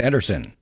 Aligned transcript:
Anderson. 0.00 0.52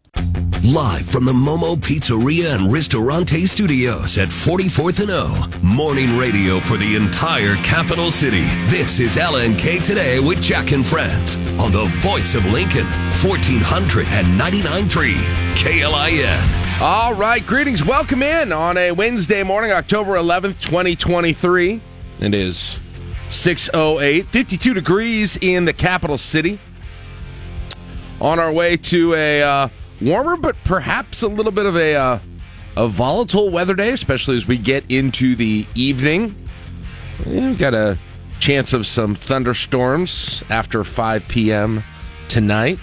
Live 0.64 1.06
from 1.06 1.24
the 1.24 1.32
Momo 1.32 1.74
Pizzeria 1.76 2.54
and 2.54 2.72
Ristorante 2.72 3.46
Studios 3.46 4.16
at 4.16 4.28
44th 4.28 5.00
and 5.00 5.10
O. 5.10 5.50
Morning 5.60 6.16
radio 6.16 6.60
for 6.60 6.76
the 6.76 6.94
entire 6.94 7.56
capital 7.56 8.12
city. 8.12 8.44
This 8.66 9.00
is 9.00 9.16
LNK 9.16 9.82
Today 9.82 10.20
with 10.20 10.40
Jack 10.40 10.70
and 10.70 10.86
Friends 10.86 11.34
on 11.58 11.72
the 11.72 11.86
voice 11.96 12.36
of 12.36 12.44
Lincoln, 12.52 12.86
1499.3 13.22 15.14
KLIN. 15.56 16.80
All 16.80 17.14
right, 17.14 17.44
greetings. 17.44 17.84
Welcome 17.84 18.22
in 18.22 18.52
on 18.52 18.76
a 18.76 18.92
Wednesday 18.92 19.42
morning, 19.42 19.72
October 19.72 20.12
11th, 20.12 20.60
2023. 20.60 21.80
It 22.20 22.34
is 22.34 22.78
608, 23.30 24.26
52 24.28 24.74
degrees 24.74 25.36
in 25.40 25.64
the 25.64 25.72
capital 25.72 26.18
city. 26.18 26.60
On 28.22 28.38
our 28.38 28.52
way 28.52 28.76
to 28.76 29.14
a 29.14 29.42
uh, 29.42 29.68
warmer, 30.00 30.36
but 30.36 30.54
perhaps 30.62 31.22
a 31.22 31.28
little 31.28 31.50
bit 31.50 31.66
of 31.66 31.76
a 31.76 31.96
uh, 31.96 32.18
a 32.76 32.86
volatile 32.86 33.50
weather 33.50 33.74
day, 33.74 33.90
especially 33.90 34.36
as 34.36 34.46
we 34.46 34.56
get 34.58 34.88
into 34.88 35.34
the 35.34 35.66
evening. 35.74 36.48
We've 37.26 37.58
got 37.58 37.74
a 37.74 37.98
chance 38.38 38.72
of 38.72 38.86
some 38.86 39.16
thunderstorms 39.16 40.44
after 40.50 40.84
5 40.84 41.26
p.m. 41.26 41.82
tonight. 42.28 42.78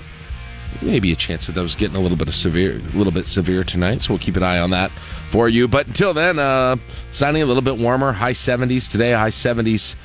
Maybe 0.81 1.13
a 1.13 1.15
chance 1.15 1.47
of 1.47 1.55
those 1.55 1.73
getting 1.73 1.95
a 1.95 2.01
little 2.01 2.17
bit 2.17 2.27
of 2.27 2.35
severe, 2.35 2.73
a 2.77 2.97
little 2.97 3.13
bit 3.13 3.25
severe 3.25 3.63
tonight. 3.63 4.01
So 4.01 4.13
we'll 4.13 4.19
keep 4.19 4.35
an 4.35 4.43
eye 4.43 4.59
on 4.59 4.71
that 4.71 4.91
for 5.31 5.47
you. 5.47 5.69
But 5.69 5.87
until 5.87 6.13
then, 6.13 6.37
uh, 6.37 6.75
sunny, 7.11 7.39
a 7.39 7.45
little 7.45 7.63
bit 7.63 7.77
warmer, 7.77 8.11
high 8.11 8.33
70s 8.33 8.91
today, 8.91 9.13
high 9.13 9.29
70s 9.29 9.95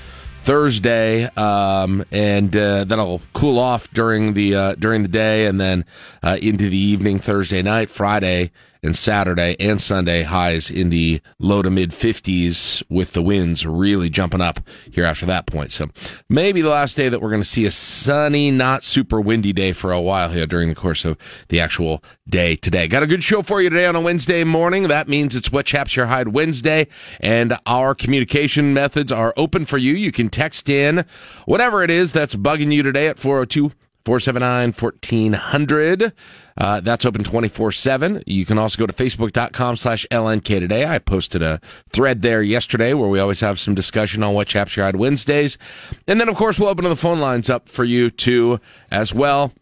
Thursday, 0.44 1.24
um, 1.38 2.04
and 2.12 2.54
uh, 2.54 2.84
that'll 2.84 3.22
cool 3.32 3.58
off 3.58 3.90
during 3.92 4.34
the 4.34 4.54
uh, 4.54 4.74
during 4.74 5.02
the 5.02 5.08
day, 5.08 5.46
and 5.46 5.58
then 5.58 5.86
uh, 6.22 6.36
into 6.42 6.68
the 6.68 6.76
evening 6.76 7.18
Thursday 7.18 7.62
night, 7.62 7.88
Friday 7.88 8.50
and 8.84 8.94
Saturday 8.94 9.56
and 9.58 9.80
Sunday 9.80 10.22
highs 10.22 10.70
in 10.70 10.90
the 10.90 11.20
low 11.38 11.62
to 11.62 11.70
mid 11.70 11.90
50s 11.90 12.82
with 12.90 13.14
the 13.14 13.22
winds 13.22 13.66
really 13.66 14.10
jumping 14.10 14.42
up 14.42 14.60
here 14.92 15.04
after 15.04 15.24
that 15.26 15.46
point. 15.46 15.72
So 15.72 15.88
maybe 16.28 16.60
the 16.60 16.68
last 16.68 16.96
day 16.96 17.08
that 17.08 17.20
we're 17.20 17.30
going 17.30 17.42
to 17.42 17.48
see 17.48 17.64
a 17.64 17.70
sunny, 17.70 18.50
not 18.50 18.84
super 18.84 19.20
windy 19.20 19.52
day 19.52 19.72
for 19.72 19.90
a 19.90 20.00
while 20.00 20.28
here 20.28 20.46
during 20.46 20.68
the 20.68 20.74
course 20.74 21.04
of 21.04 21.16
the 21.48 21.60
actual 21.60 22.04
day 22.28 22.56
today. 22.56 22.86
Got 22.86 23.02
a 23.02 23.06
good 23.06 23.24
show 23.24 23.42
for 23.42 23.62
you 23.62 23.70
today 23.70 23.86
on 23.86 23.96
a 23.96 24.00
Wednesday 24.00 24.44
morning. 24.44 24.88
That 24.88 25.08
means 25.08 25.34
it's 25.34 25.50
What 25.50 25.66
Chaps 25.66 25.96
Your 25.96 26.06
Hide 26.06 26.28
Wednesday, 26.28 26.86
and 27.20 27.56
our 27.66 27.94
communication 27.94 28.74
methods 28.74 29.10
are 29.10 29.32
open 29.36 29.64
for 29.64 29.78
you. 29.78 29.94
You 29.94 30.12
can 30.12 30.28
text 30.28 30.68
in 30.68 31.06
whatever 31.46 31.82
it 31.82 31.90
is 31.90 32.12
that's 32.12 32.34
bugging 32.34 32.72
you 32.72 32.82
today 32.82 33.08
at 33.08 33.18
402 33.18 33.72
479 34.04 34.74
1400. 34.78 36.12
Uh, 36.56 36.80
that's 36.80 37.04
open 37.04 37.24
24 37.24 37.72
7. 37.72 38.22
You 38.26 38.46
can 38.46 38.58
also 38.58 38.78
go 38.78 38.86
to 38.86 38.92
facebook.com 38.92 39.76
slash 39.76 40.06
LNK 40.10 40.60
today. 40.60 40.86
I 40.86 40.98
posted 40.98 41.42
a 41.42 41.60
thread 41.90 42.22
there 42.22 42.42
yesterday 42.42 42.94
where 42.94 43.08
we 43.08 43.18
always 43.18 43.40
have 43.40 43.58
some 43.58 43.74
discussion 43.74 44.22
on 44.22 44.34
what 44.34 44.46
chaps 44.48 44.76
your 44.76 44.84
hide 44.84 44.96
Wednesdays. 44.96 45.58
And 46.06 46.20
then, 46.20 46.28
of 46.28 46.36
course, 46.36 46.58
we'll 46.58 46.68
open 46.68 46.84
the 46.84 46.96
phone 46.96 47.20
lines 47.20 47.50
up 47.50 47.68
for 47.68 47.84
you 47.84 48.10
too 48.10 48.60
as 48.90 49.12
well. 49.12 49.52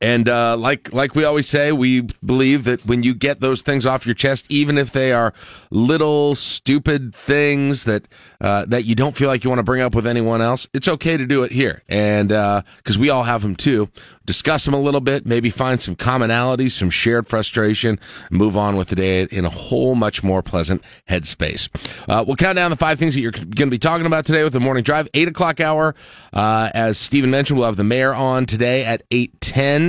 And 0.00 0.28
uh, 0.28 0.56
like 0.56 0.92
like 0.92 1.14
we 1.14 1.24
always 1.24 1.48
say, 1.48 1.72
we 1.72 2.02
believe 2.24 2.64
that 2.64 2.84
when 2.86 3.02
you 3.02 3.14
get 3.14 3.40
those 3.40 3.62
things 3.62 3.86
off 3.86 4.06
your 4.06 4.14
chest, 4.14 4.50
even 4.50 4.78
if 4.78 4.92
they 4.92 5.12
are 5.12 5.32
little 5.70 6.34
stupid 6.34 7.14
things 7.14 7.84
that 7.84 8.08
uh, 8.40 8.64
that 8.66 8.84
you 8.84 8.94
don't 8.94 9.16
feel 9.16 9.28
like 9.28 9.44
you 9.44 9.50
want 9.50 9.58
to 9.58 9.64
bring 9.64 9.82
up 9.82 9.94
with 9.94 10.06
anyone 10.06 10.40
else, 10.40 10.68
it's 10.72 10.88
okay 10.88 11.16
to 11.16 11.26
do 11.26 11.42
it 11.42 11.52
here. 11.52 11.82
And 11.88 12.28
because 12.28 12.96
uh, 12.96 13.00
we 13.00 13.10
all 13.10 13.24
have 13.24 13.42
them 13.42 13.56
too, 13.56 13.88
discuss 14.24 14.64
them 14.64 14.74
a 14.74 14.80
little 14.80 15.00
bit, 15.00 15.26
maybe 15.26 15.50
find 15.50 15.80
some 15.80 15.96
commonalities, 15.96 16.72
some 16.72 16.90
shared 16.90 17.26
frustration, 17.26 17.98
move 18.30 18.56
on 18.56 18.76
with 18.76 18.88
the 18.88 18.96
day 18.96 19.24
in 19.24 19.44
a 19.44 19.50
whole 19.50 19.94
much 19.94 20.22
more 20.22 20.42
pleasant 20.42 20.82
headspace. 21.08 21.68
Uh, 22.08 22.24
we'll 22.26 22.36
count 22.36 22.56
down 22.56 22.70
the 22.70 22.76
five 22.76 22.98
things 22.98 23.14
that 23.14 23.20
you're 23.20 23.32
going 23.32 23.54
to 23.54 23.66
be 23.66 23.78
talking 23.78 24.06
about 24.06 24.24
today 24.24 24.42
with 24.44 24.52
the 24.52 24.60
morning 24.60 24.84
drive, 24.84 25.08
eight 25.14 25.28
o'clock 25.28 25.60
hour. 25.60 25.94
Uh, 26.32 26.70
as 26.74 26.96
Stephen 26.96 27.30
mentioned, 27.30 27.58
we'll 27.58 27.66
have 27.66 27.76
the 27.76 27.84
mayor 27.84 28.14
on 28.14 28.46
today 28.46 28.84
at 28.84 29.02
eight 29.10 29.38
ten. 29.40 29.79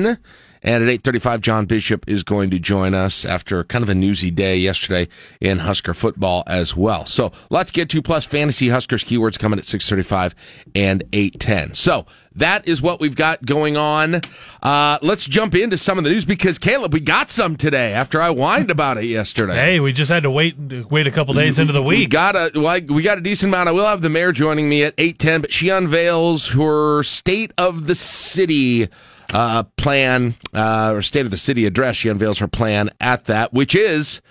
And 0.63 0.87
at 0.87 1.01
8.35, 1.01 1.41
John 1.41 1.65
Bishop 1.65 2.07
is 2.07 2.21
going 2.21 2.51
to 2.51 2.59
join 2.59 2.93
us 2.93 3.25
after 3.25 3.63
kind 3.63 3.81
of 3.81 3.89
a 3.89 3.95
newsy 3.95 4.29
day 4.29 4.57
yesterday 4.57 5.07
in 5.39 5.59
Husker 5.59 5.95
football 5.95 6.43
as 6.45 6.75
well. 6.75 7.07
So 7.07 7.31
let's 7.49 7.71
get 7.71 7.89
to 7.89 8.01
plus 8.01 8.25
fantasy 8.27 8.69
Huskers 8.69 9.03
keywords 9.03 9.39
coming 9.39 9.57
at 9.57 9.65
6.35 9.65 10.33
and 10.75 11.03
8.10. 11.11 11.75
So 11.75 12.05
that 12.35 12.67
is 12.67 12.79
what 12.79 12.99
we've 12.99 13.15
got 13.15 13.43
going 13.43 13.75
on. 13.75 14.21
Uh, 14.61 14.99
let's 15.01 15.25
jump 15.25 15.55
into 15.55 15.79
some 15.79 15.97
of 15.97 16.03
the 16.03 16.11
news 16.11 16.25
because 16.25 16.59
Caleb, 16.59 16.93
we 16.93 16.99
got 16.99 17.31
some 17.31 17.57
today 17.57 17.93
after 17.93 18.21
I 18.21 18.29
whined 18.29 18.69
about 18.69 18.99
it 18.99 19.05
yesterday. 19.05 19.55
Hey, 19.55 19.79
we 19.79 19.91
just 19.93 20.11
had 20.11 20.23
to 20.23 20.31
wait 20.31 20.55
wait 20.91 21.07
a 21.07 21.11
couple 21.11 21.33
days 21.33 21.57
into 21.57 21.73
the 21.73 21.81
week. 21.81 21.97
We 21.97 22.05
got 22.05 22.35
a 22.35 22.51
like 22.53 22.87
we 22.87 23.01
got 23.01 23.17
a 23.17 23.21
decent 23.21 23.49
amount. 23.49 23.67
I 23.67 23.71
will 23.71 23.85
have 23.87 24.01
the 24.01 24.09
mayor 24.09 24.31
joining 24.31 24.69
me 24.69 24.83
at 24.83 24.95
8.10, 24.97 25.41
but 25.41 25.51
she 25.51 25.69
unveils 25.69 26.49
her 26.49 27.01
state 27.03 27.51
of 27.57 27.87
the 27.87 27.95
city 27.95 28.87
uh, 29.31 29.63
plan 29.77 30.35
uh, 30.53 30.91
or 30.93 31.01
state 31.01 31.25
of 31.25 31.31
the 31.31 31.37
city 31.37 31.65
address. 31.65 31.95
She 31.95 32.09
unveils 32.09 32.39
her 32.39 32.47
plan 32.47 32.89
at 32.99 33.25
that, 33.25 33.53
which 33.53 33.75
is 33.75 34.21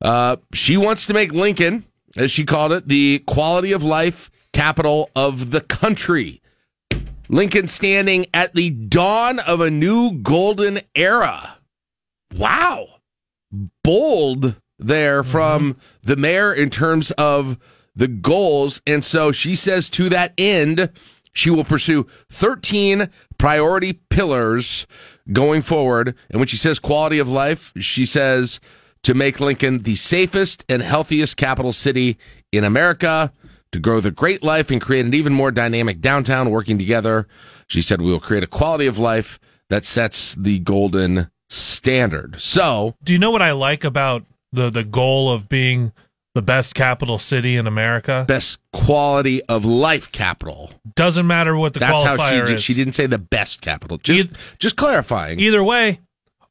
uh, 0.00 0.36
she 0.52 0.76
wants 0.76 1.06
to 1.06 1.14
make 1.14 1.32
Lincoln, 1.32 1.84
as 2.16 2.30
she 2.30 2.44
called 2.44 2.72
it, 2.72 2.88
the 2.88 3.22
quality 3.26 3.72
of 3.72 3.82
life 3.82 4.30
capital 4.52 5.10
of 5.14 5.50
the 5.50 5.60
country. 5.60 6.40
Lincoln 7.28 7.68
standing 7.68 8.26
at 8.34 8.54
the 8.54 8.70
dawn 8.70 9.38
of 9.38 9.60
a 9.60 9.70
new 9.70 10.12
golden 10.12 10.80
era. 10.96 11.58
Wow. 12.36 12.88
Bold 13.84 14.56
there 14.78 15.22
from 15.22 15.74
mm-hmm. 15.74 15.80
the 16.02 16.16
mayor 16.16 16.52
in 16.52 16.70
terms 16.70 17.12
of 17.12 17.58
the 17.94 18.08
goals. 18.08 18.82
And 18.86 19.04
so 19.04 19.30
she 19.30 19.54
says 19.54 19.88
to 19.90 20.08
that 20.08 20.32
end, 20.38 20.90
she 21.32 21.50
will 21.50 21.64
pursue 21.64 22.06
13 22.30 23.10
priority 23.38 23.94
pillars 24.10 24.86
going 25.32 25.62
forward. 25.62 26.14
And 26.30 26.40
when 26.40 26.48
she 26.48 26.56
says 26.56 26.78
quality 26.78 27.18
of 27.18 27.28
life, 27.28 27.72
she 27.78 28.04
says 28.04 28.60
to 29.02 29.14
make 29.14 29.40
Lincoln 29.40 29.82
the 29.82 29.94
safest 29.94 30.64
and 30.68 30.82
healthiest 30.82 31.36
capital 31.36 31.72
city 31.72 32.18
in 32.52 32.64
America, 32.64 33.32
to 33.72 33.78
grow 33.78 34.00
the 34.00 34.10
great 34.10 34.42
life 34.42 34.70
and 34.70 34.80
create 34.80 35.06
an 35.06 35.14
even 35.14 35.32
more 35.32 35.50
dynamic 35.50 36.00
downtown 36.00 36.50
working 36.50 36.76
together. 36.76 37.28
She 37.68 37.82
said 37.82 38.00
we 38.00 38.10
will 38.10 38.20
create 38.20 38.42
a 38.42 38.48
quality 38.48 38.86
of 38.86 38.98
life 38.98 39.38
that 39.68 39.84
sets 39.84 40.34
the 40.34 40.58
golden 40.58 41.30
standard. 41.48 42.40
So, 42.40 42.96
do 43.04 43.12
you 43.12 43.18
know 43.18 43.30
what 43.30 43.42
I 43.42 43.52
like 43.52 43.84
about 43.84 44.24
the 44.52 44.70
the 44.70 44.84
goal 44.84 45.32
of 45.32 45.48
being 45.48 45.92
the 46.34 46.42
best 46.42 46.74
capital 46.74 47.18
city 47.18 47.56
in 47.56 47.66
America. 47.66 48.24
Best 48.26 48.60
quality 48.72 49.42
of 49.44 49.64
life 49.64 50.12
capital. 50.12 50.70
Doesn't 50.94 51.26
matter 51.26 51.56
what 51.56 51.74
the 51.74 51.80
That's 51.80 52.02
how 52.02 52.16
she 52.28 52.36
is. 52.36 52.48
Did, 52.48 52.62
she 52.62 52.74
didn't 52.74 52.94
say 52.94 53.06
the 53.06 53.18
best 53.18 53.60
capital. 53.60 53.98
Just, 53.98 54.28
e- 54.28 54.30
just 54.58 54.76
clarifying. 54.76 55.40
Either 55.40 55.62
way, 55.64 56.00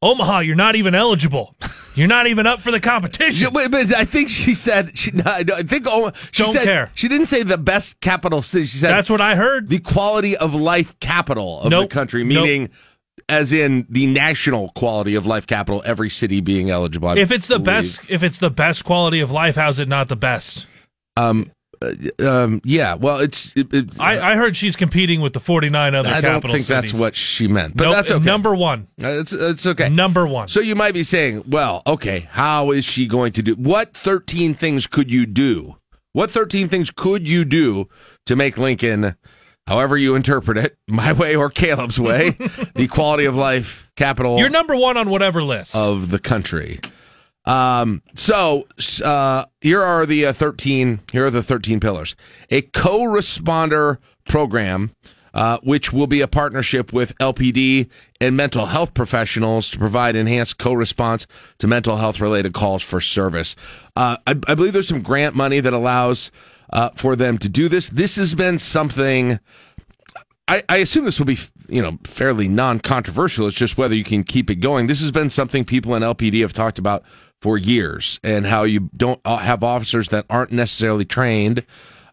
Omaha, 0.02 0.40
you're 0.40 0.56
not 0.56 0.76
even 0.76 0.96
eligible. 0.96 1.56
You're 1.96 2.08
not 2.08 2.28
even 2.28 2.48
up 2.48 2.62
for 2.62 2.72
the 2.72 2.80
competition. 2.80 3.50
but, 3.52 3.72
but 3.72 3.94
I 3.94 4.06
think 4.06 4.30
she 4.30 4.54
said 4.54 4.98
she. 4.98 5.12
I 5.26 5.44
think 5.44 5.86
oh, 5.88 6.12
she 6.32 6.44
Don't 6.44 6.54
said 6.54 6.64
care. 6.64 6.92
she 6.94 7.10
didn't 7.10 7.26
say 7.26 7.44
the 7.44 7.58
best 7.58 8.00
capital 8.00 8.42
city. 8.42 8.66
She 8.66 8.78
said 8.78 8.92
that's 8.92 9.10
what 9.10 9.20
I 9.20 9.36
heard. 9.36 9.68
The 9.68 9.80
quality 9.80 10.38
of 10.38 10.54
life 10.54 10.98
capital 11.00 11.62
of 11.62 11.70
nope. 11.70 11.90
the 11.90 11.94
country, 11.94 12.24
meaning. 12.24 12.64
Nope 12.64 12.72
as 13.30 13.54
in 13.54 13.86
the 13.90 14.08
national 14.08 14.70
quality 14.70 15.16
of 15.16 15.26
life 15.26 15.48
capital, 15.48 15.82
every 15.86 16.10
city 16.10 16.42
being 16.42 16.70
eligible. 16.70 17.10
I 17.10 17.18
if 17.18 17.32
it's 17.32 17.48
the 17.48 17.60
believe. 17.60 17.66
best, 17.66 18.02
if 18.10 18.24
it's 18.24 18.40
the 18.40 18.50
best 18.50 18.84
quality 18.84 19.20
of 19.20 19.32
life, 19.32 19.56
how's 19.56 19.80
it 19.80 19.88
not 19.88 20.08
the 20.08 20.16
best? 20.16 20.66
Um, 21.16 21.52
uh, 21.82 21.94
um, 22.28 22.62
yeah. 22.64 22.96
Well, 22.96 23.20
it's. 23.20 23.56
It, 23.56 23.74
it, 23.74 24.02
I, 24.02 24.34
I, 24.34 24.36
heard 24.36 24.58
she's 24.58 24.76
competing 24.76 25.22
with 25.22 25.34
the 25.34 25.40
forty 25.40 25.70
nine 25.70 25.96
other. 25.96 26.10
I 26.10 26.20
don't 26.20 26.42
think 26.42 26.66
cities. 26.66 26.68
that's 26.68 26.94
what 26.94 27.16
she 27.16 27.48
meant, 27.48 27.78
but 27.78 27.86
nope, 27.86 27.94
that's 27.94 28.12
okay. 28.12 28.26
Number 28.26 28.54
one. 28.54 28.88
Uh, 29.02 29.08
it's 29.08 29.32
it's 29.32 29.66
okay. 29.66 29.88
Number 29.88 30.28
one. 30.28 30.50
So 30.50 30.60
you 30.60 30.76
might 30.76 30.94
be 30.94 31.04
saying, 31.04 31.44
well, 31.48 31.82
okay, 31.88 32.28
how 32.32 32.72
is 32.72 32.84
she 32.84 33.08
going 33.08 33.32
to 33.34 33.42
do? 33.42 33.54
What 33.54 33.94
thirteen 33.94 34.56
things 34.56 34.88
could 34.88 35.12
you 35.12 35.26
do? 35.26 35.78
What 36.12 36.32
thirteen 36.32 36.68
things 36.68 36.92
could 36.92 37.28
you 37.28 37.46
do 37.46 37.88
to 38.26 38.36
make 38.36 38.58
Lincoln? 38.58 39.16
However 39.70 39.96
you 39.96 40.16
interpret 40.16 40.58
it, 40.58 40.78
my 40.88 41.14
way 41.14 41.36
or 41.36 41.50
Caleb's 41.50 42.00
way, 42.00 42.32
the 42.76 42.88
quality 42.88 43.26
of 43.26 43.36
life 43.36 43.90
capital. 43.96 44.38
You're 44.38 44.50
number 44.50 44.76
one 44.76 44.98
on 44.98 45.10
whatever 45.10 45.44
list 45.44 45.76
of 45.76 46.10
the 46.10 46.20
country. 46.20 46.80
Um, 47.46 48.02
so 48.16 48.68
uh, 49.04 49.46
here 49.62 49.82
are 49.82 50.06
the 50.06 50.28
uh, 50.28 50.34
thirteen. 50.34 51.00
Here 51.12 51.26
are 51.26 51.32
the 51.32 51.44
thirteen 51.44 51.80
pillars. 51.80 52.16
A 52.50 52.64
co-responder 52.64 54.00
program. 54.28 54.94
Uh, 55.32 55.60
which 55.62 55.94
will 55.94 56.08
be 56.08 56.22
a 56.22 56.28
partnership 56.28 56.92
with 56.92 57.16
LPD 57.20 57.88
and 58.20 58.36
mental 58.36 58.66
health 58.66 58.96
professionals 58.96 59.70
to 59.70 59.78
provide 59.78 60.16
enhanced 60.16 60.58
co-response 60.58 61.28
to 61.60 61.68
mental 61.68 61.98
health 61.98 62.20
related 62.20 62.52
calls 62.52 62.82
for 62.82 63.00
service. 63.00 63.56
Uh, 63.96 64.18
I, 64.26 64.32
I, 64.32 64.56
believe 64.56 64.74
there's 64.74 64.88
some 64.88 65.04
grant 65.04 65.36
money 65.36 65.60
that 65.60 65.72
allows 65.72 66.32
uh, 66.72 66.90
for 66.96 67.16
them 67.16 67.38
to 67.40 67.50
do 67.50 67.70
this. 67.70 67.90
This 67.90 68.16
has 68.16 68.36
been 68.36 68.60
something. 68.60 69.40
I, 70.48 70.64
I, 70.68 70.78
assume 70.78 71.06
this 71.06 71.20
will 71.20 71.28
be 71.28 71.38
you 71.68 71.82
know, 71.82 72.00
fairly 72.04 72.48
non-controversial. 72.48 73.48
It's 73.48 73.58
just 73.58 73.78
whether 73.78 73.96
you 73.96 74.04
can 74.04 74.24
keep 74.24 74.50
it 74.50 74.56
going. 74.56 74.88
This 74.88 75.00
has 75.02 75.12
been 75.12 75.30
something 75.30 75.64
people 75.64 75.96
in 75.96 76.04
LPD 76.04 76.42
have 76.42 76.54
talked 76.54 76.80
about 76.80 77.04
for 77.42 77.58
years, 77.58 78.20
and 78.24 78.46
how 78.46 78.64
you 78.64 78.90
don't 78.98 79.22
uh, 79.24 79.38
have 79.38 79.64
officers 79.64 80.10
that 80.10 80.26
aren't 80.30 80.52
necessarily 80.52 81.06
trained 81.06 81.66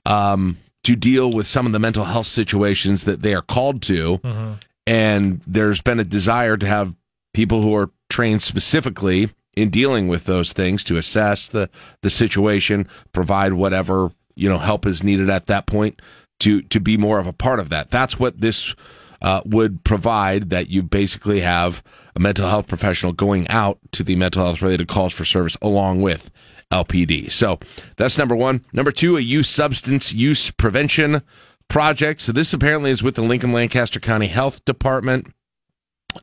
um, 0.05 0.59
to 0.85 0.95
deal 0.95 1.33
with 1.33 1.49
some 1.49 1.67
of 1.67 1.73
the 1.73 1.81
mental 1.81 2.05
health 2.05 2.29
situations 2.29 3.05
that 3.05 3.23
they 3.23 3.35
are 3.35 3.43
called 3.43 3.83
to. 3.83 4.19
Mm-hmm. 4.19 4.53
And 4.87 5.41
there's 5.47 5.83
been 5.83 5.99
a 5.99 6.05
desire 6.05 6.57
to 6.57 6.67
have 6.67 6.95
people 7.35 7.61
who 7.61 7.75
are 7.75 7.91
trained 8.09 8.41
specifically 8.41 9.31
in 9.57 9.69
dealing 9.71 10.07
with 10.07 10.25
those 10.25 10.53
things 10.53 10.85
to 10.85 10.97
assess 10.97 11.49
the 11.49 11.69
the 12.03 12.11
situation, 12.11 12.87
provide 13.13 13.55
whatever 13.55 14.13
you 14.37 14.49
know 14.49 14.59
help 14.59 14.87
is 14.87 15.03
needed 15.03 15.31
at 15.31 15.47
that 15.47 15.67
point 15.67 16.01
to 16.41 16.63
to 16.63 16.81
be 16.81 16.97
more 16.97 17.19
of 17.19 17.27
a 17.27 17.33
part 17.33 17.61
of 17.61 17.69
that. 17.71 17.91
That's 17.91 18.19
what 18.19 18.41
this 18.41 18.75
uh, 19.23 19.43
would 19.45 19.83
provide. 19.85 20.51
That 20.51 20.69
you 20.69 20.83
basically 20.83 21.41
have 21.41 21.83
a 22.15 22.21
mental 22.21 22.49
health 22.49 22.67
professional 22.67 23.13
going 23.13 23.49
out 23.49 23.79
to 23.93 24.03
the 24.03 24.17
mental 24.17 24.45
health 24.45 24.63
related 24.63 24.89
calls 24.89 25.13
for 25.13 25.25
service 25.25 25.57
along 25.61 26.03
with 26.03 26.31
LPD. 26.73 27.31
So 27.31 27.59
that's 27.97 28.19
number 28.19 28.37
one. 28.37 28.65
Number 28.73 28.93
two, 28.93 29.17
a 29.17 29.21
youth 29.21 29.47
substance 29.47 30.13
use 30.13 30.51
prevention 30.51 31.23
project. 31.69 32.21
So 32.21 32.33
this 32.33 32.53
apparently 32.53 32.91
is 32.91 33.03
with 33.03 33.15
the 33.15 33.23
Lincoln 33.23 33.53
Lancaster 33.53 34.01
County 34.01 34.29
Health 34.29 34.65
Department. 34.65 35.33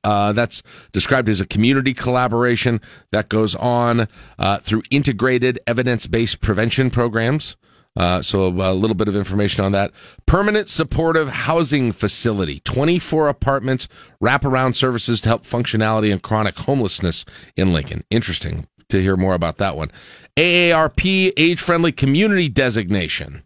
Uh, 0.03 0.33
that's 0.33 0.63
described 0.91 1.29
as 1.29 1.39
a 1.39 1.45
community 1.45 1.93
collaboration 1.93 2.81
that 3.11 3.29
goes 3.29 3.53
on 3.55 4.07
uh, 4.39 4.57
through 4.57 4.81
integrated 4.89 5.59
evidence 5.67 6.07
based 6.07 6.41
prevention 6.41 6.89
programs. 6.89 7.55
Uh, 7.95 8.21
so 8.21 8.47
a 8.47 8.73
little 8.73 8.95
bit 8.95 9.07
of 9.07 9.15
information 9.15 9.63
on 9.63 9.71
that. 9.71 9.91
Permanent 10.25 10.67
supportive 10.67 11.29
housing 11.29 11.91
facility, 11.91 12.59
24 12.61 13.29
apartments, 13.29 13.87
wraparound 14.21 14.75
services 14.75 15.21
to 15.21 15.29
help 15.29 15.43
functionality 15.43 16.11
and 16.11 16.23
chronic 16.23 16.57
homelessness 16.57 17.23
in 17.55 17.71
Lincoln. 17.71 18.03
Interesting 18.09 18.67
to 18.89 19.01
hear 19.01 19.15
more 19.15 19.35
about 19.35 19.57
that 19.57 19.75
one. 19.75 19.91
AARP 20.37 21.33
age 21.37 21.61
friendly 21.61 21.91
community 21.91 22.49
designation 22.49 23.43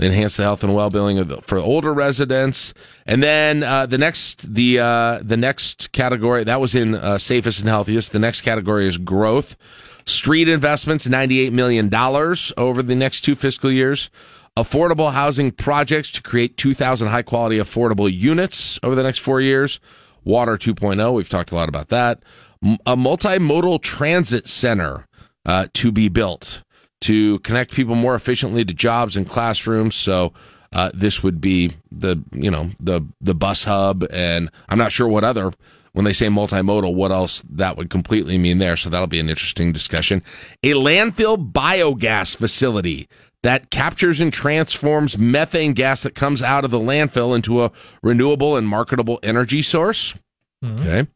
enhance 0.00 0.36
the 0.36 0.42
health 0.42 0.64
and 0.64 0.74
well-being 0.74 1.18
of 1.18 1.28
the, 1.28 1.40
for 1.42 1.58
older 1.58 1.92
residents 1.92 2.72
and 3.06 3.22
then 3.22 3.62
uh, 3.62 3.84
the 3.84 3.98
next 3.98 4.54
the 4.54 4.78
uh, 4.78 5.20
the 5.22 5.36
next 5.36 5.92
category 5.92 6.42
that 6.42 6.60
was 6.60 6.74
in 6.74 6.94
uh, 6.94 7.18
safest 7.18 7.60
and 7.60 7.68
healthiest 7.68 8.10
the 8.12 8.18
next 8.18 8.40
category 8.40 8.88
is 8.88 8.96
growth 8.96 9.54
street 10.04 10.48
investments 10.48 11.06
98 11.06 11.52
million 11.52 11.88
dollars 11.88 12.52
over 12.56 12.82
the 12.82 12.94
next 12.94 13.22
two 13.22 13.34
fiscal 13.34 13.70
years. 13.70 14.10
Affordable 14.56 15.12
housing 15.12 15.50
projects 15.50 16.10
to 16.10 16.22
create 16.22 16.58
2000 16.58 17.08
high 17.08 17.22
quality 17.22 17.58
affordable 17.58 18.12
units 18.12 18.78
over 18.82 18.94
the 18.94 19.02
next 19.02 19.18
4 19.20 19.40
years. 19.40 19.80
Water 20.24 20.58
2.0 20.58 21.14
we've 21.14 21.28
talked 21.28 21.52
a 21.52 21.54
lot 21.54 21.68
about 21.68 21.88
that. 21.88 22.22
A 22.86 22.96
multimodal 22.96 23.80
transit 23.82 24.46
center 24.46 25.06
uh, 25.46 25.66
to 25.74 25.90
be 25.90 26.08
built 26.08 26.62
to 27.02 27.40
connect 27.40 27.72
people 27.74 27.94
more 27.94 28.14
efficiently 28.14 28.64
to 28.64 28.72
jobs 28.72 29.16
and 29.16 29.28
classrooms. 29.28 29.94
So 29.94 30.32
uh, 30.72 30.90
this 30.94 31.22
would 31.22 31.40
be 31.40 31.72
the 31.90 32.22
you 32.32 32.50
know 32.50 32.70
the 32.80 33.02
the 33.20 33.34
bus 33.34 33.64
hub, 33.64 34.04
and 34.10 34.50
I'm 34.68 34.78
not 34.78 34.92
sure 34.92 35.06
what 35.08 35.24
other 35.24 35.52
when 35.92 36.04
they 36.04 36.12
say 36.12 36.26
multimodal, 36.28 36.94
what 36.94 37.12
else 37.12 37.42
that 37.50 37.76
would 37.76 37.90
completely 37.90 38.38
mean 38.38 38.58
there. 38.58 38.76
So 38.76 38.90
that'll 38.90 39.06
be 39.06 39.20
an 39.20 39.28
interesting 39.28 39.72
discussion. 39.72 40.22
A 40.62 40.72
landfill 40.72 41.52
biogas 41.52 42.36
facility 42.36 43.08
that 43.42 43.70
captures 43.70 44.20
and 44.20 44.32
transforms 44.32 45.18
methane 45.18 45.72
gas 45.72 46.02
that 46.04 46.14
comes 46.14 46.42
out 46.42 46.64
of 46.64 46.70
the 46.70 46.78
landfill 46.78 47.34
into 47.34 47.62
a 47.64 47.72
renewable 48.02 48.56
and 48.56 48.66
marketable 48.66 49.18
energy 49.22 49.62
source. 49.62 50.14
Mm-hmm. 50.64 50.80
Okay. 50.80 51.08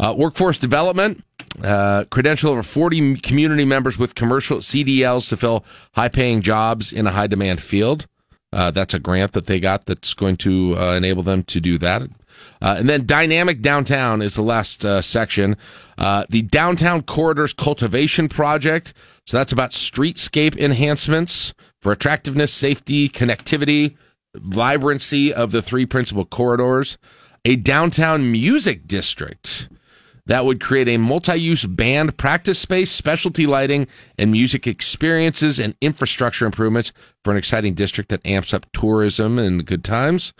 Uh, 0.00 0.14
workforce 0.16 0.58
development, 0.58 1.22
uh, 1.62 2.04
credential 2.10 2.50
over 2.50 2.62
40 2.62 3.16
community 3.16 3.64
members 3.64 3.98
with 3.98 4.14
commercial 4.14 4.58
CDLs 4.58 5.28
to 5.28 5.36
fill 5.36 5.64
high 5.94 6.08
paying 6.08 6.42
jobs 6.42 6.92
in 6.92 7.06
a 7.06 7.10
high 7.10 7.26
demand 7.26 7.62
field. 7.62 8.06
Uh, 8.52 8.70
that's 8.70 8.94
a 8.94 8.98
grant 8.98 9.32
that 9.32 9.46
they 9.46 9.60
got 9.60 9.86
that's 9.86 10.14
going 10.14 10.36
to 10.36 10.76
uh, 10.76 10.94
enable 10.94 11.22
them 11.22 11.42
to 11.44 11.60
do 11.60 11.78
that. 11.78 12.02
Uh, 12.62 12.76
and 12.78 12.88
then 12.88 13.06
dynamic 13.06 13.60
downtown 13.60 14.22
is 14.22 14.34
the 14.34 14.42
last 14.42 14.84
uh, 14.84 15.02
section. 15.02 15.56
the 15.96 16.42
downtown 16.42 17.02
corridors 17.02 17.52
cultivation 17.52 18.28
project. 18.28 18.94
So 19.26 19.36
that's 19.36 19.52
about 19.52 19.70
streetscape 19.70 20.56
enhancements 20.56 21.52
for 21.80 21.92
attractiveness, 21.92 22.52
safety, 22.52 23.08
connectivity, 23.08 23.96
vibrancy 24.34 25.32
of 25.32 25.50
the 25.50 25.62
three 25.62 25.86
principal 25.86 26.24
corridors. 26.24 26.98
A 27.44 27.56
downtown 27.56 28.32
music 28.32 28.86
district 28.86 29.68
that 30.26 30.44
would 30.44 30.60
create 30.60 30.88
a 30.88 30.98
multi-use 30.98 31.64
band 31.64 32.16
practice 32.16 32.58
space, 32.58 32.90
specialty 32.90 33.46
lighting, 33.46 33.86
and 34.18 34.32
music 34.32 34.66
experiences 34.66 35.58
and 35.58 35.76
infrastructure 35.80 36.44
improvements 36.44 36.92
for 37.22 37.30
an 37.30 37.36
exciting 37.36 37.74
district 37.74 38.10
that 38.10 38.26
amps 38.26 38.52
up 38.52 38.66
tourism 38.72 39.38
and 39.38 39.64
good 39.64 39.84
times. 39.84 40.32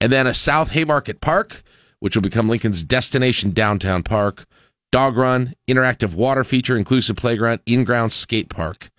And 0.00 0.12
then 0.12 0.26
a 0.26 0.34
South 0.34 0.72
Haymarket 0.72 1.20
Park, 1.20 1.62
which 2.00 2.14
will 2.14 2.22
become 2.22 2.48
Lincoln's 2.48 2.82
destination 2.82 3.50
downtown 3.50 4.02
park. 4.02 4.46
Dog 4.92 5.16
run, 5.16 5.54
interactive 5.68 6.14
water 6.14 6.44
feature, 6.44 6.76
inclusive 6.76 7.16
playground, 7.16 7.60
in-ground 7.66 8.12
skate 8.12 8.48
park 8.48 8.90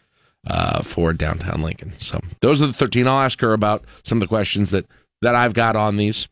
uh, 0.45 0.83
for 0.83 1.13
downtown 1.13 1.61
Lincoln. 1.61 1.93
So 1.97 2.19
those 2.41 2.61
are 2.61 2.67
the 2.67 2.73
13. 2.73 3.07
I'll 3.07 3.21
ask 3.21 3.39
her 3.41 3.53
about 3.53 3.83
some 4.03 4.17
of 4.17 4.21
the 4.21 4.27
questions 4.27 4.71
that, 4.71 4.85
that 5.21 5.35
I've 5.35 5.53
got 5.53 5.75
on 5.75 5.97
these. 5.97 6.27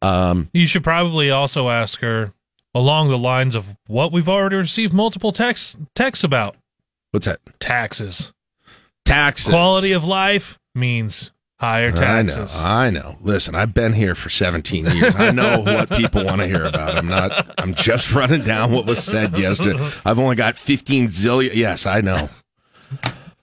Um, 0.00 0.48
you 0.52 0.66
should 0.66 0.82
probably 0.82 1.30
also 1.30 1.68
ask 1.68 2.00
her 2.00 2.32
along 2.74 3.08
the 3.10 3.18
lines 3.18 3.54
of 3.54 3.76
what 3.86 4.12
we've 4.12 4.28
already 4.28 4.56
received 4.56 4.92
multiple 4.92 5.32
texts 5.32 5.76
texts 5.94 6.24
about. 6.24 6.56
What's 7.12 7.26
that? 7.26 7.40
Taxes. 7.60 8.32
Taxes. 9.04 9.48
Quality 9.48 9.92
of 9.92 10.04
life 10.04 10.58
means 10.74 11.30
higher 11.64 11.92
taxes. 11.92 12.54
I 12.56 12.90
know. 12.90 13.00
I 13.00 13.10
know. 13.12 13.18
Listen, 13.22 13.54
I've 13.54 13.72
been 13.74 13.92
here 13.92 14.14
for 14.14 14.28
17 14.28 14.86
years. 14.86 15.14
I 15.16 15.30
know 15.30 15.60
what 15.60 15.88
people 15.90 16.24
want 16.24 16.40
to 16.40 16.46
hear 16.46 16.64
about. 16.64 16.96
I'm 16.96 17.08
not 17.08 17.54
I'm 17.58 17.74
just 17.74 18.12
running 18.12 18.42
down 18.42 18.72
what 18.72 18.86
was 18.86 19.02
said 19.02 19.36
yesterday. 19.36 19.78
I've 20.04 20.18
only 20.18 20.36
got 20.36 20.56
15 20.56 21.08
zillion. 21.08 21.54
Yes, 21.54 21.86
I 21.86 22.00
know. 22.00 22.28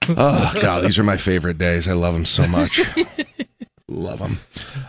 Oh 0.09 0.53
god, 0.61 0.83
these 0.83 0.97
are 0.97 1.03
my 1.03 1.17
favorite 1.17 1.57
days. 1.57 1.87
I 1.87 1.93
love 1.93 2.13
them 2.13 2.25
so 2.25 2.47
much. 2.47 2.81
Love 3.87 4.19
them. 4.19 4.39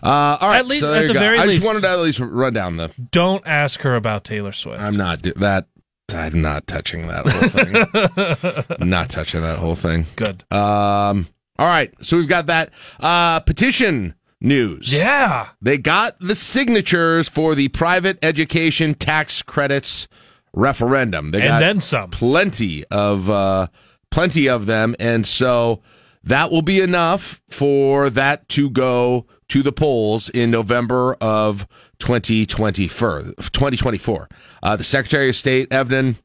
Uh, 0.02 0.38
all 0.40 0.48
right, 0.48 0.60
at 0.60 0.66
least, 0.66 0.82
so 0.82 0.94
at 0.94 1.08
the 1.08 1.12
go. 1.12 1.18
very 1.18 1.38
I 1.38 1.44
least, 1.44 1.56
just 1.56 1.66
wanted 1.66 1.80
to 1.80 1.88
at 1.88 1.98
least 1.98 2.20
run 2.20 2.52
down 2.52 2.76
the. 2.76 2.90
Don't 3.10 3.44
ask 3.46 3.80
her 3.80 3.96
about 3.96 4.24
Taylor 4.24 4.52
Swift. 4.52 4.80
I'm 4.80 4.96
not 4.96 5.22
that. 5.22 5.66
I'm 6.14 6.40
not 6.40 6.66
touching 6.66 7.08
that 7.08 7.26
whole 7.26 7.48
thing. 7.48 8.88
not 8.88 9.10
touching 9.10 9.40
that 9.42 9.58
whole 9.58 9.76
thing. 9.76 10.06
Good. 10.16 10.44
Um. 10.52 11.28
All 11.58 11.68
right. 11.68 11.92
So 12.00 12.16
we've 12.16 12.28
got 12.28 12.46
that 12.46 12.70
uh, 13.00 13.40
petition 13.40 14.14
news. 14.40 14.92
Yeah. 14.92 15.50
They 15.60 15.78
got 15.78 16.18
the 16.20 16.34
signatures 16.34 17.28
for 17.28 17.54
the 17.54 17.68
private 17.68 18.18
education 18.22 18.94
tax 18.94 19.42
credits 19.42 20.08
referendum. 20.52 21.30
They 21.30 21.42
and 21.42 21.48
got 21.48 21.60
then 21.60 21.80
some. 21.80 22.10
Plenty 22.10 22.84
of 22.86 23.30
uh, 23.30 23.68
plenty 24.10 24.48
of 24.48 24.66
them, 24.66 24.96
and 24.98 25.26
so 25.26 25.82
that 26.24 26.50
will 26.50 26.62
be 26.62 26.80
enough 26.80 27.40
for 27.48 28.10
that 28.10 28.48
to 28.50 28.70
go 28.70 29.26
to 29.48 29.62
the 29.62 29.72
polls 29.72 30.28
in 30.28 30.50
November 30.50 31.14
of 31.20 31.66
2024. 31.98 34.28
Uh, 34.62 34.76
the 34.76 34.84
Secretary 34.84 35.28
of 35.28 35.36
State, 35.36 35.68
Evnen, 35.70 36.16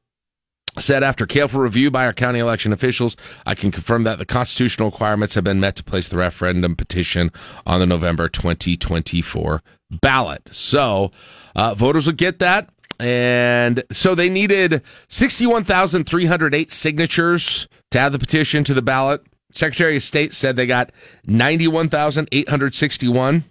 said 0.80 1.04
after 1.04 1.26
careful 1.26 1.60
review 1.60 1.92
by 1.92 2.06
our 2.06 2.14
county 2.14 2.40
election 2.40 2.74
officials, 2.74 3.16
I 3.46 3.56
can 3.56 3.72
confirm 3.72 4.04
that 4.04 4.20
the 4.20 4.26
constitutional 4.26 4.90
requirements 4.90 5.36
have 5.36 5.44
been 5.44 5.60
met 5.60 5.76
to 5.78 5.84
place 5.84 6.10
the 6.10 6.18
referendum 6.18 6.76
petition 6.76 7.32
on 7.66 7.80
the 7.80 7.86
November 7.86 8.30
2024 8.30 9.62
ballot. 10.02 10.50
So 10.52 11.12
uh, 11.56 11.74
voters 11.74 12.06
will 12.06 12.14
get 12.14 12.40
that. 12.40 12.70
And 13.00 13.84
so 13.92 14.16
they 14.16 14.30
needed 14.30 14.82
61,308 15.08 16.72
signatures 16.72 17.68
to 17.92 18.00
add 18.00 18.12
the 18.12 18.20
petition 18.20 18.64
to 18.64 18.74
the 18.74 18.82
ballot. 18.82 19.22
Secretary 19.54 19.98
of 19.98 20.04
State 20.04 20.34
said 20.34 20.56
they 20.56 20.66
got 20.66 20.92
91,861. 21.26 23.44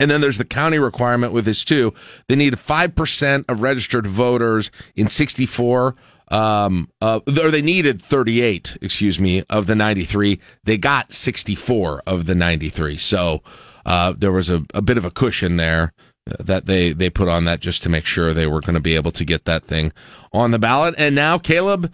And 0.00 0.10
then 0.10 0.20
there's 0.20 0.38
the 0.38 0.44
county 0.44 0.78
requirement 0.78 1.32
with 1.32 1.44
this 1.44 1.64
too. 1.64 1.92
They 2.28 2.36
need 2.36 2.54
5% 2.54 3.44
of 3.48 3.62
registered 3.62 4.06
voters 4.06 4.70
in 4.94 5.08
64 5.08 5.96
um 6.30 6.90
uh, 7.00 7.20
or 7.26 7.50
they 7.50 7.62
needed 7.62 8.00
38 8.02 8.76
excuse 8.82 9.18
me 9.18 9.42
of 9.48 9.66
the 9.66 9.74
93 9.74 10.38
they 10.64 10.76
got 10.76 11.12
64 11.12 12.02
of 12.06 12.26
the 12.26 12.34
93 12.34 12.96
so 12.98 13.42
uh, 13.88 14.12
there 14.16 14.32
was 14.32 14.50
a, 14.50 14.64
a 14.74 14.82
bit 14.82 14.98
of 14.98 15.06
a 15.06 15.10
cushion 15.10 15.56
there 15.56 15.94
uh, 16.30 16.34
that 16.40 16.66
they 16.66 16.92
they 16.92 17.08
put 17.08 17.26
on 17.26 17.46
that 17.46 17.60
just 17.60 17.82
to 17.82 17.88
make 17.88 18.04
sure 18.04 18.34
they 18.34 18.46
were 18.46 18.60
going 18.60 18.74
to 18.74 18.80
be 18.80 18.94
able 18.94 19.10
to 19.12 19.24
get 19.24 19.46
that 19.46 19.64
thing 19.64 19.92
on 20.30 20.50
the 20.50 20.58
ballot. 20.58 20.94
And 20.98 21.14
now 21.14 21.38
caleb 21.38 21.90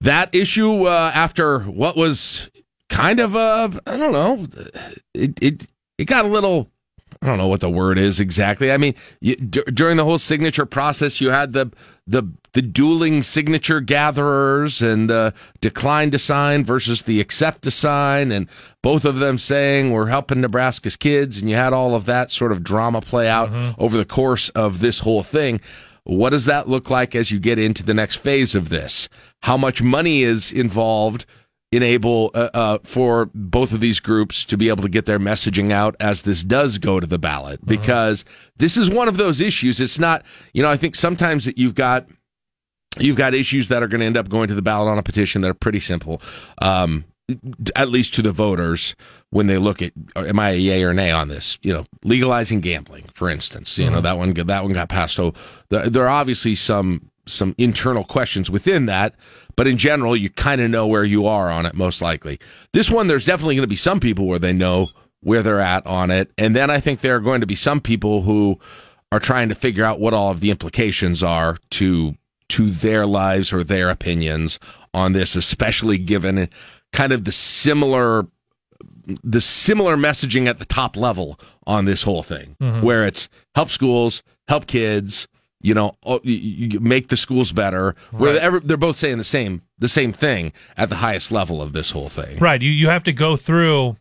that 0.00 0.34
issue 0.34 0.88
uh, 0.88 1.12
after 1.14 1.60
what 1.60 1.96
was 1.96 2.50
kind 2.88 3.20
of 3.20 3.36
a 3.36 3.70
I 3.86 3.96
don't 3.96 4.12
know 4.12 4.48
it 5.14 5.40
it 5.40 5.66
it 5.96 6.04
got 6.06 6.24
a 6.24 6.28
little 6.28 6.68
I 7.22 7.26
don't 7.26 7.38
know 7.38 7.46
what 7.46 7.60
the 7.60 7.70
word 7.70 7.98
is 7.98 8.18
exactly. 8.18 8.72
I 8.72 8.76
mean, 8.76 8.96
you, 9.20 9.36
d- 9.36 9.62
during 9.72 9.96
the 9.96 10.04
whole 10.04 10.18
signature 10.18 10.66
process, 10.66 11.20
you 11.20 11.30
had 11.30 11.52
the 11.52 11.70
the 12.04 12.24
the 12.52 12.62
dueling 12.62 13.22
signature 13.22 13.80
gatherers 13.80 14.82
and 14.82 15.08
the 15.08 15.32
decline 15.60 16.10
to 16.10 16.18
sign 16.18 16.64
versus 16.64 17.02
the 17.02 17.20
accept 17.20 17.62
to 17.62 17.70
sign, 17.70 18.32
and 18.32 18.48
both 18.82 19.04
of 19.04 19.20
them 19.20 19.38
saying 19.38 19.92
we're 19.92 20.06
helping 20.06 20.40
Nebraska's 20.40 20.96
kids, 20.96 21.38
and 21.38 21.48
you 21.48 21.54
had 21.54 21.72
all 21.72 21.94
of 21.94 22.06
that 22.06 22.32
sort 22.32 22.50
of 22.50 22.64
drama 22.64 23.00
play 23.00 23.28
out 23.28 23.50
mm-hmm. 23.50 23.80
over 23.80 23.96
the 23.96 24.04
course 24.04 24.48
of 24.50 24.80
this 24.80 24.98
whole 24.98 25.22
thing. 25.22 25.60
What 26.04 26.30
does 26.30 26.46
that 26.46 26.68
look 26.68 26.90
like 26.90 27.14
as 27.14 27.30
you 27.30 27.38
get 27.38 27.60
into 27.60 27.84
the 27.84 27.94
next 27.94 28.16
phase 28.16 28.56
of 28.56 28.68
this? 28.68 29.08
How 29.42 29.56
much 29.56 29.80
money 29.80 30.22
is 30.22 30.50
involved? 30.50 31.24
Enable 31.72 32.30
uh, 32.34 32.50
uh, 32.52 32.78
for 32.84 33.30
both 33.34 33.72
of 33.72 33.80
these 33.80 33.98
groups 33.98 34.44
to 34.44 34.56
be 34.56 34.68
able 34.68 34.82
to 34.82 34.88
get 34.88 35.06
their 35.06 35.18
messaging 35.18 35.72
out 35.72 35.96
as 35.98 36.22
this 36.22 36.44
does 36.44 36.78
go 36.78 37.00
to 37.00 37.06
the 37.06 37.18
ballot 37.18 37.60
mm-hmm. 37.60 37.70
because 37.70 38.24
this 38.58 38.76
is 38.76 38.90
one 38.90 39.08
of 39.08 39.16
those 39.16 39.40
issues 39.40 39.80
it's 39.80 39.98
not 39.98 40.22
you 40.52 40.62
know 40.62 40.70
i 40.70 40.76
think 40.76 40.94
sometimes 40.94 41.46
that 41.46 41.56
you've 41.56 41.74
got 41.74 42.06
you've 42.98 43.16
got 43.16 43.34
issues 43.34 43.68
that 43.68 43.82
are 43.82 43.88
going 43.88 44.00
to 44.00 44.06
end 44.06 44.18
up 44.18 44.28
going 44.28 44.48
to 44.48 44.54
the 44.54 44.62
ballot 44.62 44.88
on 44.88 44.98
a 44.98 45.02
petition 45.02 45.40
that 45.40 45.50
are 45.50 45.54
pretty 45.54 45.80
simple 45.80 46.20
um, 46.60 47.04
at 47.76 47.88
least 47.88 48.14
to 48.14 48.22
the 48.22 48.32
voters 48.32 48.94
when 49.30 49.46
they 49.46 49.58
look 49.58 49.80
at 49.80 49.92
am 50.16 50.38
I 50.38 50.50
a 50.50 50.56
yay 50.56 50.82
or 50.82 50.92
nay 50.92 51.10
on 51.10 51.28
this? 51.28 51.58
You 51.62 51.72
know, 51.72 51.84
legalizing 52.04 52.60
gambling, 52.60 53.04
for 53.14 53.30
instance. 53.30 53.78
You 53.78 53.86
mm-hmm. 53.86 53.94
know 53.94 54.00
that 54.02 54.18
one 54.18 54.34
that 54.34 54.62
one 54.62 54.72
got 54.72 54.88
passed. 54.88 55.14
So 55.14 55.34
there 55.68 56.04
are 56.04 56.08
obviously 56.08 56.54
some 56.54 57.10
some 57.26 57.54
internal 57.56 58.04
questions 58.04 58.50
within 58.50 58.86
that, 58.86 59.14
but 59.56 59.66
in 59.66 59.78
general, 59.78 60.16
you 60.16 60.30
kind 60.30 60.60
of 60.60 60.70
know 60.70 60.86
where 60.86 61.04
you 61.04 61.26
are 61.26 61.50
on 61.50 61.66
it 61.66 61.74
most 61.74 62.00
likely. 62.02 62.38
This 62.72 62.90
one, 62.90 63.06
there's 63.06 63.24
definitely 63.24 63.56
going 63.56 63.64
to 63.64 63.68
be 63.68 63.76
some 63.76 64.00
people 64.00 64.26
where 64.26 64.38
they 64.38 64.52
know 64.52 64.88
where 65.20 65.42
they're 65.42 65.60
at 65.60 65.86
on 65.86 66.10
it, 66.10 66.30
and 66.36 66.56
then 66.56 66.70
I 66.70 66.80
think 66.80 67.00
there 67.00 67.16
are 67.16 67.20
going 67.20 67.40
to 67.40 67.46
be 67.46 67.54
some 67.54 67.80
people 67.80 68.22
who 68.22 68.58
are 69.12 69.20
trying 69.20 69.48
to 69.50 69.54
figure 69.54 69.84
out 69.84 70.00
what 70.00 70.14
all 70.14 70.30
of 70.30 70.40
the 70.40 70.50
implications 70.50 71.22
are 71.22 71.58
to 71.70 72.16
to 72.48 72.70
their 72.70 73.06
lives 73.06 73.52
or 73.52 73.64
their 73.64 73.88
opinions 73.88 74.58
on 74.92 75.12
this, 75.12 75.36
especially 75.36 75.96
given 75.96 76.48
kind 76.92 77.12
of 77.12 77.24
the 77.24 77.32
similar 77.32 78.26
the 79.04 79.40
similar 79.40 79.96
messaging 79.96 80.46
at 80.46 80.58
the 80.58 80.64
top 80.64 80.96
level 80.96 81.38
on 81.66 81.84
this 81.86 82.02
whole 82.02 82.22
thing, 82.22 82.56
mm-hmm. 82.60 82.82
where 82.82 83.04
it's 83.04 83.28
help 83.54 83.68
schools, 83.70 84.22
help 84.48 84.66
kids, 84.66 85.26
you 85.62 85.74
know, 85.74 85.94
oh, 86.04 86.20
you 86.22 86.80
make 86.80 87.08
the 87.08 87.16
schools 87.16 87.52
better. 87.52 87.94
Where 88.10 88.60
they're 88.60 88.76
both 88.76 88.96
saying 88.96 89.18
the 89.18 89.24
same 89.24 89.62
the 89.78 89.88
same 89.88 90.12
thing 90.12 90.52
at 90.76 90.88
the 90.88 90.96
highest 90.96 91.32
level 91.32 91.62
of 91.62 91.72
this 91.72 91.92
whole 91.92 92.08
thing. 92.08 92.38
Right. 92.38 92.60
You 92.60 92.70
you 92.70 92.88
have 92.88 93.04
to 93.04 93.12
go 93.12 93.36
through. 93.36 93.96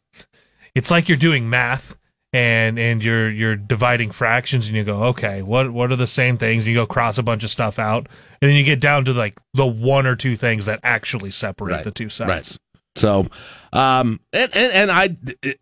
It's 0.76 0.92
like 0.92 1.08
you're 1.08 1.18
doing 1.18 1.50
math 1.50 1.96
and 2.34 2.80
and 2.80 3.04
you're 3.04 3.30
you're 3.30 3.56
dividing 3.56 4.12
fractions 4.12 4.68
and 4.68 4.76
you 4.76 4.84
go 4.84 5.04
okay 5.04 5.42
what 5.42 5.72
what 5.72 5.92
are 5.92 5.98
the 5.98 6.08
same 6.08 6.38
things 6.38 6.68
you 6.68 6.74
go 6.74 6.86
cross 6.86 7.18
a 7.18 7.24
bunch 7.24 7.44
of 7.44 7.50
stuff 7.50 7.78
out 7.78 8.08
and 8.42 8.50
then 8.50 8.56
you 8.56 8.64
get 8.64 8.80
down 8.80 9.04
to 9.04 9.12
like 9.12 9.38
the 9.54 9.66
one 9.66 10.06
or 10.06 10.16
two 10.16 10.38
things 10.38 10.66
that 10.66 10.80
actually 10.84 11.32
separate 11.32 11.74
right. 11.74 11.84
the 11.84 11.92
two 11.92 12.08
sides 12.08 12.30
right 12.30 12.58
so 12.96 13.28
um 13.74 14.20
and, 14.32 14.56
and 14.56 14.74
and 14.74 14.92
i 14.92 15.16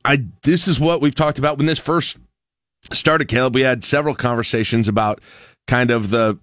i 0.06 0.24
this 0.44 0.68
is 0.68 0.80
what 0.80 1.02
we've 1.02 1.16
talked 1.16 1.40
about 1.40 1.58
when 1.58 1.66
this 1.66 1.80
first 1.80 2.18
started 2.94 3.28
caleb 3.28 3.56
we 3.56 3.62
had 3.62 3.84
several 3.84 4.14
conversations 4.14 4.88
about 4.88 5.20
kind 5.68 5.92
of 5.92 6.10
the 6.10 6.38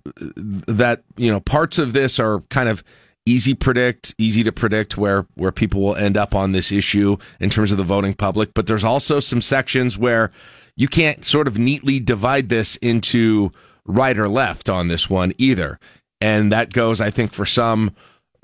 that 0.68 1.02
you 1.16 1.30
know 1.30 1.40
parts 1.40 1.78
of 1.78 1.92
this 1.92 2.18
are 2.18 2.40
kind 2.50 2.68
of 2.68 2.84
easy 3.26 3.54
predict 3.54 4.14
easy 4.18 4.44
to 4.44 4.52
predict 4.52 4.96
where 4.96 5.26
where 5.34 5.52
people 5.52 5.80
will 5.80 5.96
end 5.96 6.16
up 6.16 6.34
on 6.34 6.52
this 6.52 6.70
issue 6.70 7.16
in 7.40 7.50
terms 7.50 7.72
of 7.72 7.78
the 7.78 7.84
voting 7.84 8.14
public. 8.14 8.54
But 8.54 8.66
there's 8.66 8.84
also 8.84 9.20
some 9.20 9.42
sections 9.42 9.98
where 9.98 10.30
you 10.76 10.88
can't 10.88 11.24
sort 11.24 11.48
of 11.48 11.58
neatly 11.58 11.98
divide 11.98 12.48
this 12.48 12.76
into 12.76 13.50
right 13.84 14.16
or 14.16 14.28
left 14.28 14.68
on 14.68 14.88
this 14.88 15.10
one 15.10 15.32
either. 15.38 15.78
And 16.20 16.50
that 16.52 16.72
goes 16.72 17.00
i 17.00 17.10
think 17.10 17.32
for 17.32 17.44
some 17.44 17.94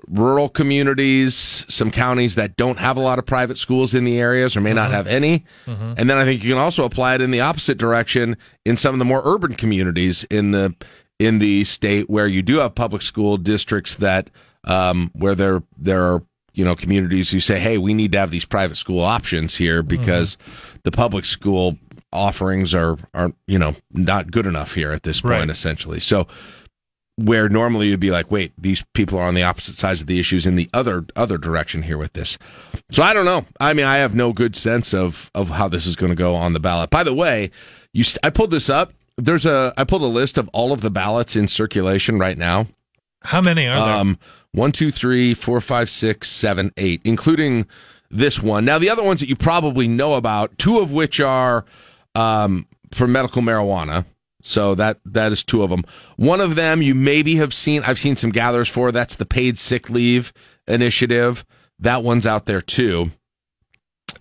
rural 0.09 0.49
communities, 0.49 1.65
some 1.69 1.91
counties 1.91 2.35
that 2.35 2.57
don't 2.57 2.79
have 2.79 2.97
a 2.97 3.01
lot 3.01 3.19
of 3.19 3.27
private 3.27 3.59
schools 3.59 3.95
in 3.95 4.05
the 4.05 4.19
areas 4.19 4.57
or 4.57 4.61
may 4.61 4.71
mm-hmm. 4.71 4.77
not 4.77 4.91
have 4.91 5.07
any. 5.07 5.45
Mm-hmm. 5.67 5.95
And 5.97 6.11
then 6.11 6.19
I 6.19 6.25
think 6.25 6.43
you 6.43 6.51
can 6.51 6.59
also 6.59 6.85
apply 6.85 7.15
it 7.15 7.21
in 7.21 7.31
the 7.31 7.41
opposite 7.41 7.79
direction 7.79 8.37
in 8.65 8.77
some 8.77 8.95
of 8.95 8.99
the 8.99 9.05
more 9.05 9.23
urban 9.25 9.55
communities 9.55 10.25
in 10.25 10.51
the 10.51 10.75
in 11.19 11.39
the 11.39 11.65
state 11.65 12.11
where 12.11 12.27
you 12.27 12.43
do 12.43 12.59
have 12.59 12.75
public 12.75 13.03
school 13.03 13.37
districts 13.37 13.95
that 13.97 14.31
um, 14.65 15.11
where 15.15 15.35
there 15.35 15.63
there 15.77 16.03
are 16.03 16.23
you 16.53 16.65
know 16.65 16.75
communities 16.75 17.31
who 17.31 17.41
say, 17.41 17.59
hey, 17.59 17.79
we 17.79 17.95
need 17.95 18.13
to 18.13 18.19
have 18.19 18.31
these 18.31 18.45
private 18.45 18.77
school 18.77 19.01
options 19.01 19.57
here 19.57 19.83
mm-hmm. 19.83 19.89
because 19.89 20.37
mm-hmm. 20.37 20.77
the 20.85 20.91
public 20.91 21.25
school 21.25 21.79
offerings 22.13 22.75
are 22.75 22.99
are 23.15 23.33
you 23.47 23.59
know 23.59 23.75
not 23.93 24.31
good 24.31 24.47
enough 24.47 24.75
here 24.75 24.93
at 24.93 25.03
this 25.03 25.21
point 25.21 25.33
right. 25.33 25.51
essentially. 25.51 26.01
So 26.01 26.27
where 27.17 27.49
normally 27.49 27.89
you'd 27.89 28.01
be 28.01 28.11
like, 28.11 28.31
wait, 28.31 28.53
these 28.57 28.85
people 28.95 29.19
are 29.19 29.27
on 29.27 29.35
the 29.35 29.43
opposite 29.43 29.77
sides 29.77 30.01
of 30.01 30.07
the 30.07 30.19
issues 30.19 30.47
in 30.47 30.55
the 30.55 30.69
other 30.73 31.05
other 31.17 31.39
direction 31.39 31.83
here 31.83 31.99
with 31.99 32.15
this. 32.15 32.39
So 32.91 33.03
I 33.03 33.13
don't 33.13 33.25
know. 33.25 33.45
I 33.61 33.75
mean, 33.75 33.87
I 33.87 33.97
have 33.97 34.15
no 34.15 34.33
good 34.33 34.57
sense 34.57 34.95
of 34.95 35.31
of 35.35 35.51
how 35.51 35.69
this 35.69 35.87
is 35.87 35.97
going 35.97 36.11
to 36.11 36.17
go 36.17 36.35
on 36.35 36.53
the 36.53 36.61
ballot. 36.61 36.91
By 36.91 37.05
the 37.05 37.15
way, 37.15 37.51
you 37.93 38.05
I 38.23 38.31
pulled 38.31 38.51
this 38.51 38.69
up. 38.69 38.93
There's 39.17 39.47
a 39.47 39.75
I 39.77 39.85
pulled 39.85 40.03
a 40.03 40.07
list 40.07 40.39
of 40.39 40.49
all 40.53 40.73
of 40.73 40.81
the 40.81 40.91
ballots 40.91 41.37
in 41.37 41.49
circulation 41.49 42.19
right 42.19 42.39
now. 42.39 42.67
How 43.23 43.41
many 43.41 43.67
are 43.67 43.75
there? 43.75 43.97
Um, 43.97 44.19
one, 44.53 44.73
two, 44.73 44.91
three, 44.91 45.35
four, 45.35 45.61
five, 45.61 45.89
six, 45.89 46.29
seven, 46.31 46.73
eight, 46.77 47.01
including 47.05 47.67
this 48.11 48.43
one. 48.43 48.65
Now 48.65 48.79
the 48.79 48.91
other 48.91 49.03
ones 49.03 49.21
that 49.21 49.29
you 49.29 49.37
probably 49.37 49.87
know 49.87 50.15
about, 50.15 50.57
two 50.59 50.81
of 50.81 50.93
which 50.93 51.21
are 51.21 51.65
um, 52.15 52.67
for 52.93 53.07
medical 53.07 53.43
marijuana. 53.43 54.07
So 54.43 54.75
that 54.75 54.99
that 55.07 55.33
is 55.33 55.45
two 55.45 55.63
of 55.63 55.71
them. 55.71 55.85
One 56.17 56.41
of 56.41 56.57
them 56.57 56.83
you 56.83 56.95
maybe 56.95 57.37
have 57.37 57.55
seen. 57.55 57.83
I've 57.85 57.99
seen 57.99 58.17
some 58.17 58.31
gatherers 58.31 58.69
for. 58.69 58.93
That's 58.93 59.15
the 59.15 59.25
paid 59.25 59.57
sick 59.57 59.89
leave 59.89 60.33
initiative. 60.67 61.45
That 61.79 62.03
one's 62.03 62.27
out 62.27 62.47
there 62.47 62.61
too, 62.61 63.13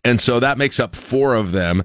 and 0.03 0.21
so 0.21 0.39
that 0.39 0.57
makes 0.57 0.79
up 0.79 0.95
four 0.95 1.35
of 1.35 1.51
them. 1.51 1.83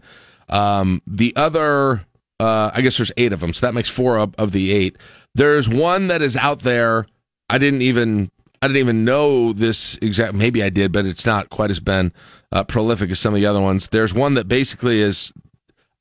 Um, 0.48 1.02
the 1.06 1.34
other, 1.34 2.06
uh, 2.38 2.70
I 2.72 2.82
guess 2.82 2.98
there's 2.98 3.12
eight 3.16 3.32
of 3.32 3.40
them, 3.40 3.52
so 3.52 3.66
that 3.66 3.74
makes 3.74 3.90
four 3.90 4.18
of, 4.18 4.34
of 4.36 4.52
the 4.52 4.70
eight. 4.72 4.96
There's 5.34 5.68
one 5.68 6.06
that 6.06 6.22
is 6.22 6.36
out 6.36 6.60
there. 6.60 7.06
I 7.48 7.58
didn't 7.58 7.82
even 7.82 8.30
I 8.62 8.68
didn't 8.68 8.80
even 8.80 9.04
know 9.04 9.52
this 9.52 9.98
exact. 10.02 10.34
Maybe 10.34 10.62
I 10.62 10.70
did, 10.70 10.92
but 10.92 11.06
it's 11.06 11.26
not 11.26 11.50
quite 11.50 11.70
as 11.70 11.80
been 11.80 12.12
uh, 12.52 12.64
prolific 12.64 13.10
as 13.10 13.18
some 13.18 13.34
of 13.34 13.40
the 13.40 13.46
other 13.46 13.60
ones. 13.60 13.88
There's 13.88 14.14
one 14.14 14.34
that 14.34 14.48
basically 14.48 15.00
is 15.00 15.32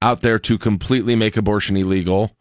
out 0.05 0.21
there 0.21 0.37
to 0.37 0.57
completely 0.57 1.15
make 1.15 1.35
abortion 1.35 1.75
illegal. 1.75 2.31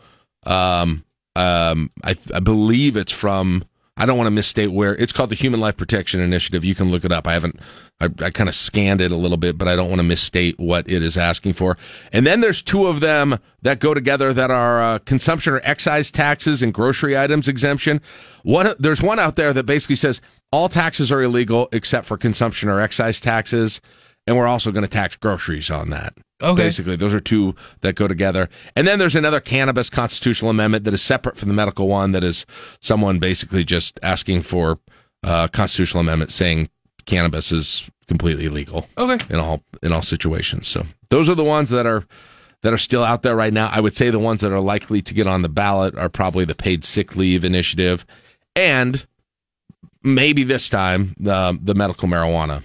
Um, 0.45 1.05
um, 1.35 1.91
I, 2.05 2.15
I 2.33 2.41
believe 2.41 2.97
it's 2.97 3.11
from. 3.13 3.65
I 3.97 4.07
don't 4.07 4.19
want 4.19 4.27
to 4.27 4.33
misstate 4.33 4.73
where 4.73 4.95
it's 4.97 5.13
called 5.13 5.31
the 5.31 5.37
Human 5.37 5.61
Life 5.61 5.77
Protection 5.77 6.21
Initiative. 6.21 6.65
You 6.65 6.75
can 6.75 6.91
look 6.91 7.05
it 7.05 7.13
up. 7.13 7.27
I 7.29 7.33
haven't. 7.33 7.59
I, 8.01 8.09
I 8.21 8.31
kind 8.31 8.49
of 8.49 8.55
scanned 8.55 9.01
it 9.01 9.13
a 9.13 9.17
little 9.17 9.37
bit, 9.37 9.57
but 9.57 9.67
I 9.67 9.77
don't 9.77 9.89
want 9.89 10.01
to 10.01 10.07
misstate 10.07 10.59
what 10.59 10.91
it 10.91 11.03
is 11.03 11.17
asking 11.17 11.55
for. 11.55 11.79
And 12.13 12.27
then 12.27 12.41
there's 12.41 12.61
two 12.61 12.87
of 12.87 13.01
them 13.01 13.39
that 13.63 13.79
go 13.79 13.95
together 13.95 14.33
that 14.33 14.51
are 14.51 14.83
uh, 14.83 14.99
consumption 14.99 15.55
or 15.55 15.61
excise 15.63 16.11
taxes 16.11 16.61
and 16.61 16.75
grocery 16.75 17.17
items 17.17 17.49
exemption. 17.49 18.01
One 18.43 18.75
there's 18.79 19.01
one 19.01 19.19
out 19.19 19.37
there 19.37 19.53
that 19.55 19.65
basically 19.65 19.97
says 19.97 20.21
all 20.53 20.69
taxes 20.69 21.11
are 21.11 21.23
illegal 21.23 21.69
except 21.73 22.07
for 22.07 22.19
consumption 22.19 22.69
or 22.69 22.81
excise 22.81 23.21
taxes, 23.21 23.81
and 24.27 24.37
we're 24.37 24.47
also 24.47 24.71
going 24.73 24.85
to 24.85 24.91
tax 24.91 25.17
groceries 25.17 25.71
on 25.71 25.91
that. 25.91 26.15
Okay. 26.43 26.63
Basically, 26.63 26.97
those 26.97 27.15
are 27.15 27.21
two 27.21 27.55
that 27.83 27.95
go 27.95 28.09
together. 28.09 28.49
And 28.75 28.87
then 28.87 28.99
there's 28.99 29.15
another 29.15 29.41
cannabis 29.41 29.89
constitutional 29.89 30.51
amendment 30.51 30.85
that 30.85 30.95
is 30.95 31.03
separate 31.03 31.37
from 31.37 31.49
the 31.49 31.55
medical 31.55 31.89
one 31.89 32.13
that 32.13 32.25
is 32.25 32.45
someone 32.81 33.19
basically 33.19 33.65
just 33.65 33.99
asking 34.03 34.43
for 34.43 34.79
a 35.23 35.29
uh, 35.29 35.49
constitutional 35.49 36.01
amendment 36.01 36.31
saying 36.31 36.69
cannabis 37.07 37.53
is 37.53 37.89
completely 38.09 38.49
legal. 38.49 38.89
Okay. 38.99 39.25
In 39.33 39.41
all 39.41 39.63
in 39.83 39.93
all 39.93 40.03
situations. 40.03 40.69
So 40.69 40.85
those 41.11 41.29
are 41.29 41.35
the 41.35 41.45
ones 41.45 41.71
that 41.71 41.87
are 41.87 42.05
that 42.63 42.73
are 42.73 42.79
still 42.79 43.05
out 43.05 43.23
there 43.23 43.37
right 43.37 43.53
now. 43.53 43.69
I 43.71 43.81
would 43.81 43.97
say 43.97 44.11
the 44.11 44.19
ones 44.19 44.41
that 44.41 44.53
are 44.53 44.61
likely 44.61 45.03
to 45.03 45.15
get 45.15 45.27
on 45.27 45.43
the 45.43 45.49
ballot 45.49 45.97
are 45.97 46.09
probably 46.09 46.45
the 46.45 46.55
paid 46.55 46.85
sick 46.85 47.15
leave 47.15 47.45
initiative 47.45 48.05
and 48.57 49.07
maybe 50.03 50.45
this 50.45 50.69
time 50.69 51.15
the 51.19 51.59
the 51.63 51.75
medical 51.75 52.09
marijuana 52.09 52.63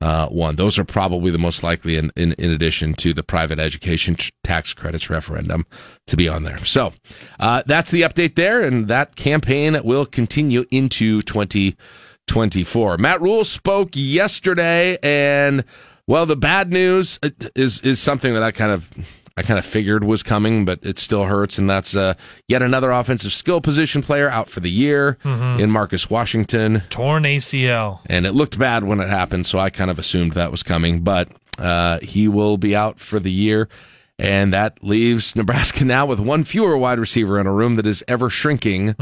uh, 0.00 0.28
one. 0.28 0.56
Those 0.56 0.78
are 0.78 0.84
probably 0.84 1.30
the 1.30 1.38
most 1.38 1.62
likely, 1.62 1.96
in, 1.96 2.10
in, 2.16 2.32
in 2.32 2.50
addition 2.50 2.94
to 2.94 3.12
the 3.12 3.22
private 3.22 3.58
education 3.58 4.16
tax 4.42 4.74
credits 4.74 5.08
referendum, 5.08 5.64
to 6.06 6.16
be 6.16 6.28
on 6.28 6.42
there. 6.42 6.64
So 6.64 6.92
uh, 7.40 7.62
that's 7.66 7.90
the 7.90 8.02
update 8.02 8.34
there, 8.34 8.60
and 8.60 8.88
that 8.88 9.16
campaign 9.16 9.80
will 9.82 10.06
continue 10.06 10.64
into 10.70 11.22
2024. 11.22 12.98
Matt 12.98 13.20
Rhule 13.20 13.44
spoke 13.44 13.90
yesterday, 13.94 14.98
and 15.02 15.64
well, 16.06 16.26
the 16.26 16.36
bad 16.36 16.70
news 16.70 17.18
is 17.54 17.80
is 17.80 18.00
something 18.00 18.34
that 18.34 18.42
I 18.42 18.52
kind 18.52 18.72
of 18.72 18.90
I 19.36 19.42
kind 19.42 19.58
of 19.58 19.66
figured 19.66 20.04
was 20.04 20.22
coming, 20.22 20.64
but 20.64 20.78
it 20.82 20.98
still 20.98 21.24
hurts. 21.24 21.58
And 21.58 21.68
that's 21.68 21.96
uh, 21.96 22.14
yet 22.46 22.62
another 22.62 22.92
offensive 22.92 23.32
skill 23.32 23.60
position 23.60 24.00
player 24.00 24.28
out 24.28 24.48
for 24.48 24.60
the 24.60 24.70
year 24.70 25.18
mm-hmm. 25.24 25.60
in 25.60 25.70
Marcus 25.70 26.08
Washington. 26.08 26.82
Torn 26.90 27.24
ACL. 27.24 28.00
And 28.06 28.26
it 28.26 28.32
looked 28.32 28.58
bad 28.58 28.84
when 28.84 29.00
it 29.00 29.08
happened, 29.08 29.46
so 29.46 29.58
I 29.58 29.70
kind 29.70 29.90
of 29.90 29.98
assumed 29.98 30.32
that 30.32 30.52
was 30.52 30.62
coming. 30.62 31.00
But 31.00 31.28
uh, 31.58 31.98
he 32.00 32.28
will 32.28 32.58
be 32.58 32.76
out 32.76 33.00
for 33.00 33.18
the 33.18 33.32
year. 33.32 33.68
And 34.16 34.52
that 34.52 34.78
leaves 34.84 35.34
Nebraska 35.34 35.84
now 35.84 36.06
with 36.06 36.20
one 36.20 36.44
fewer 36.44 36.76
wide 36.76 37.00
receiver 37.00 37.40
in 37.40 37.48
a 37.48 37.52
room 37.52 37.74
that 37.74 37.86
is 37.86 38.04
ever 38.06 38.30
shrinking 38.30 38.94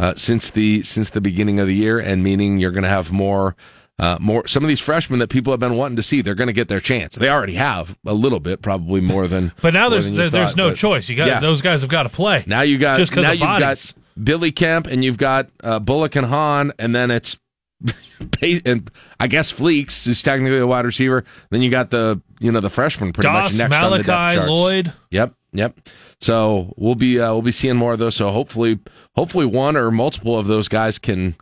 uh, 0.00 0.14
since 0.16 0.50
the 0.50 0.82
since 0.82 1.10
the 1.10 1.20
beginning 1.20 1.60
of 1.60 1.68
the 1.68 1.76
year, 1.76 2.00
and 2.00 2.24
meaning 2.24 2.58
you're 2.58 2.72
going 2.72 2.82
to 2.82 2.88
have 2.88 3.12
more 3.12 3.54
uh, 3.98 4.16
more 4.20 4.46
some 4.46 4.62
of 4.62 4.68
these 4.68 4.80
freshmen 4.80 5.18
that 5.18 5.28
people 5.28 5.52
have 5.52 5.60
been 5.60 5.76
wanting 5.76 5.96
to 5.96 6.02
see. 6.02 6.20
They're 6.22 6.34
going 6.34 6.46
to 6.48 6.52
get 6.52 6.68
their 6.68 6.80
chance. 6.80 7.16
They 7.16 7.28
already 7.28 7.54
have 7.54 7.96
a 8.06 8.14
little 8.14 8.40
bit, 8.40 8.62
probably 8.62 9.00
more 9.00 9.26
than. 9.26 9.52
But 9.60 9.74
now 9.74 9.88
there's 9.88 10.10
there, 10.10 10.30
there's 10.30 10.56
no 10.56 10.72
choice. 10.74 11.08
You 11.08 11.16
got 11.16 11.26
Yeah. 11.26 11.40
those 11.40 11.62
guys 11.62 11.80
have 11.80 11.90
got 11.90 12.04
to 12.04 12.08
play. 12.08 12.44
Now 12.46 12.60
you 12.62 12.78
got 12.78 12.96
Just 12.98 13.14
now 13.14 13.32
you've 13.32 13.40
bodies. 13.40 13.92
got 13.92 14.24
Billy 14.24 14.52
Kemp 14.52 14.86
and 14.86 15.04
you've 15.04 15.18
got 15.18 15.48
uh, 15.62 15.78
Bullock 15.80 16.16
and 16.16 16.26
Hahn, 16.26 16.72
and 16.78 16.94
then 16.94 17.10
it's 17.10 17.38
and 18.64 18.90
I 19.20 19.26
guess 19.28 19.52
Fleeks 19.52 20.06
is 20.06 20.22
technically 20.22 20.58
a 20.58 20.66
wide 20.66 20.84
receiver. 20.84 21.24
Then 21.50 21.62
you 21.62 21.70
got 21.70 21.90
the 21.90 22.20
you 22.40 22.50
know 22.52 22.60
the 22.60 22.70
freshman 22.70 23.12
pretty 23.12 23.28
Doss, 23.28 23.52
much 23.52 23.58
next 23.58 23.76
on 23.76 23.90
the 23.92 23.96
depth 23.98 24.08
Malachi, 24.08 24.34
charts. 24.36 24.50
Lloyd. 24.50 24.92
Yep, 25.10 25.34
yep. 25.52 25.78
So 26.20 26.74
we'll 26.76 26.94
be 26.96 27.20
uh, 27.20 27.32
we'll 27.32 27.42
be 27.42 27.52
seeing 27.52 27.76
more 27.76 27.92
of 27.92 27.98
those. 27.98 28.16
So 28.16 28.30
hopefully, 28.30 28.78
hopefully 29.14 29.46
one 29.46 29.76
or 29.76 29.90
multiple 29.90 30.36
of 30.38 30.46
those 30.48 30.66
guys 30.68 30.98
can 30.98 31.36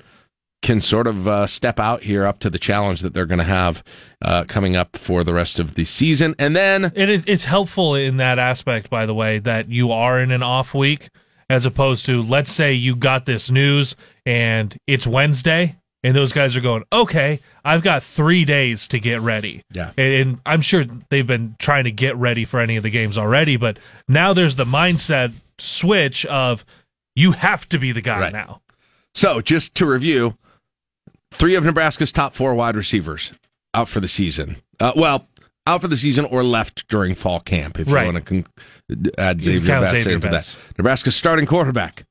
can 0.63 0.81
sort 0.81 1.07
of 1.07 1.29
uh, 1.29 1.47
step 1.47 1.79
out 1.79 2.03
here 2.03 2.25
up 2.27 2.39
to 2.41 2.51
the 2.51 2.59
challenge 2.59 3.01
that 3.01 3.15
they're 3.15 3.27
going 3.27 3.39
to 3.39 3.45
have 3.45 3.85
uh, 4.23 4.45
coming 4.49 4.75
up 4.75 4.97
for 4.97 5.23
the 5.23 5.35
rest 5.35 5.59
of 5.59 5.75
the 5.75 5.85
season. 5.85 6.35
And 6.39 6.57
then 6.57 6.93
It, 6.97 7.29
it's 7.29 7.45
helpful 7.45 7.95
in 7.95 8.17
that 8.17 8.39
aspect, 8.39 8.91
by 8.91 9.07
the 9.07 9.15
way, 9.15 9.39
that 9.41 9.69
you 9.69 9.93
are 9.93 10.21
in 10.21 10.31
an 10.31 10.43
off 10.43 10.75
week 10.75 11.11
as 11.49 11.65
opposed 11.67 12.07
to, 12.07 12.21
let's 12.23 12.51
say 12.51 12.73
you 12.73 12.97
got 12.97 13.27
this 13.27 13.51
news 13.51 13.95
and 14.25 14.77
it's 14.89 15.07
Wednesday 15.07 15.77
and 16.03 16.17
those 16.17 16.33
guys 16.33 16.57
are 16.57 16.61
going, 16.61 16.83
okay, 16.93 17.41
I've 17.65 17.83
got 17.83 18.03
three 18.03 18.45
days 18.45 18.89
to 18.89 18.99
get 18.99 19.21
ready. 19.21 19.63
Yeah. 19.73 19.93
And, 19.97 20.15
and 20.15 20.41
I'm 20.47 20.63
sure 20.63 20.85
they've 21.11 21.27
been 21.27 21.55
trying 21.61 21.85
to 21.85 21.93
get 21.93 22.17
ready 22.17 22.45
for 22.45 22.59
any 22.61 22.77
of 22.77 22.83
the 22.83 22.91
games 22.91 23.17
already, 23.19 23.57
but 23.57 23.79
now 24.09 24.33
there's 24.33 24.57
the 24.57 24.65
mindset 24.65 25.33
switch 25.59 26.27
of 26.27 26.65
you 27.15 27.33
have 27.33 27.69
to 27.69 27.79
be 27.79 27.93
the 27.93 28.01
guy 28.01 28.21
Right. 28.21 28.33
now. 28.33 28.63
So, 29.15 29.41
just 29.41 29.75
to 29.77 29.87
review, 29.87 30.37
three 31.37 31.55
of 31.55 31.64
Nebraska's 31.64 32.12
top 32.12 32.35
four 32.35 32.55
wide 32.55 32.76
receivers 32.76 33.33
out 33.75 33.88
for 33.88 34.00
the 34.00 34.09
season. 34.09 34.57
Uh, 34.81 34.93
well, 34.97 35.28
out 35.66 35.81
for 35.83 35.88
the 35.88 35.97
season 35.97 36.25
or 36.26 36.43
left 36.45 36.87
during 36.88 37.14
fall 37.14 37.40
camp, 37.40 37.78
if 37.78 37.90
Right. 37.90 38.07
you 38.07 38.12
want 38.12 38.25
to 38.26 38.43
con- 38.43 39.12
add 39.19 39.40
Zavier 39.40 39.81
Betts 39.81 40.07
into 40.07 40.28
that. 40.28 40.57
Nebraska's 40.78 41.16
starting 41.16 41.47
quarterback. 41.47 42.05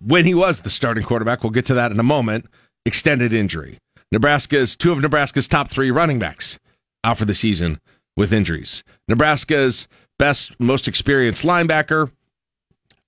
When 0.00 0.24
he 0.24 0.34
was 0.34 0.60
the 0.62 0.70
starting 0.70 1.04
quarterback, 1.04 1.42
we'll 1.42 1.50
get 1.52 1.66
to 1.66 1.74
that 1.74 1.92
in 1.92 2.00
a 2.00 2.04
moment. 2.04 2.46
Extended 2.84 3.32
injury. 3.32 3.78
Nebraska's 4.12 4.76
two 4.76 4.92
of 4.92 5.00
Nebraska's 5.00 5.48
top 5.48 5.70
three 5.70 5.90
running 5.90 6.18
backs 6.18 6.58
out 7.04 7.18
for 7.18 7.24
the 7.24 7.34
season 7.34 7.80
with 8.16 8.32
injuries. 8.32 8.84
Nebraska's 9.08 9.88
best, 10.18 10.52
most 10.60 10.86
experienced 10.88 11.44
linebacker 11.44 12.10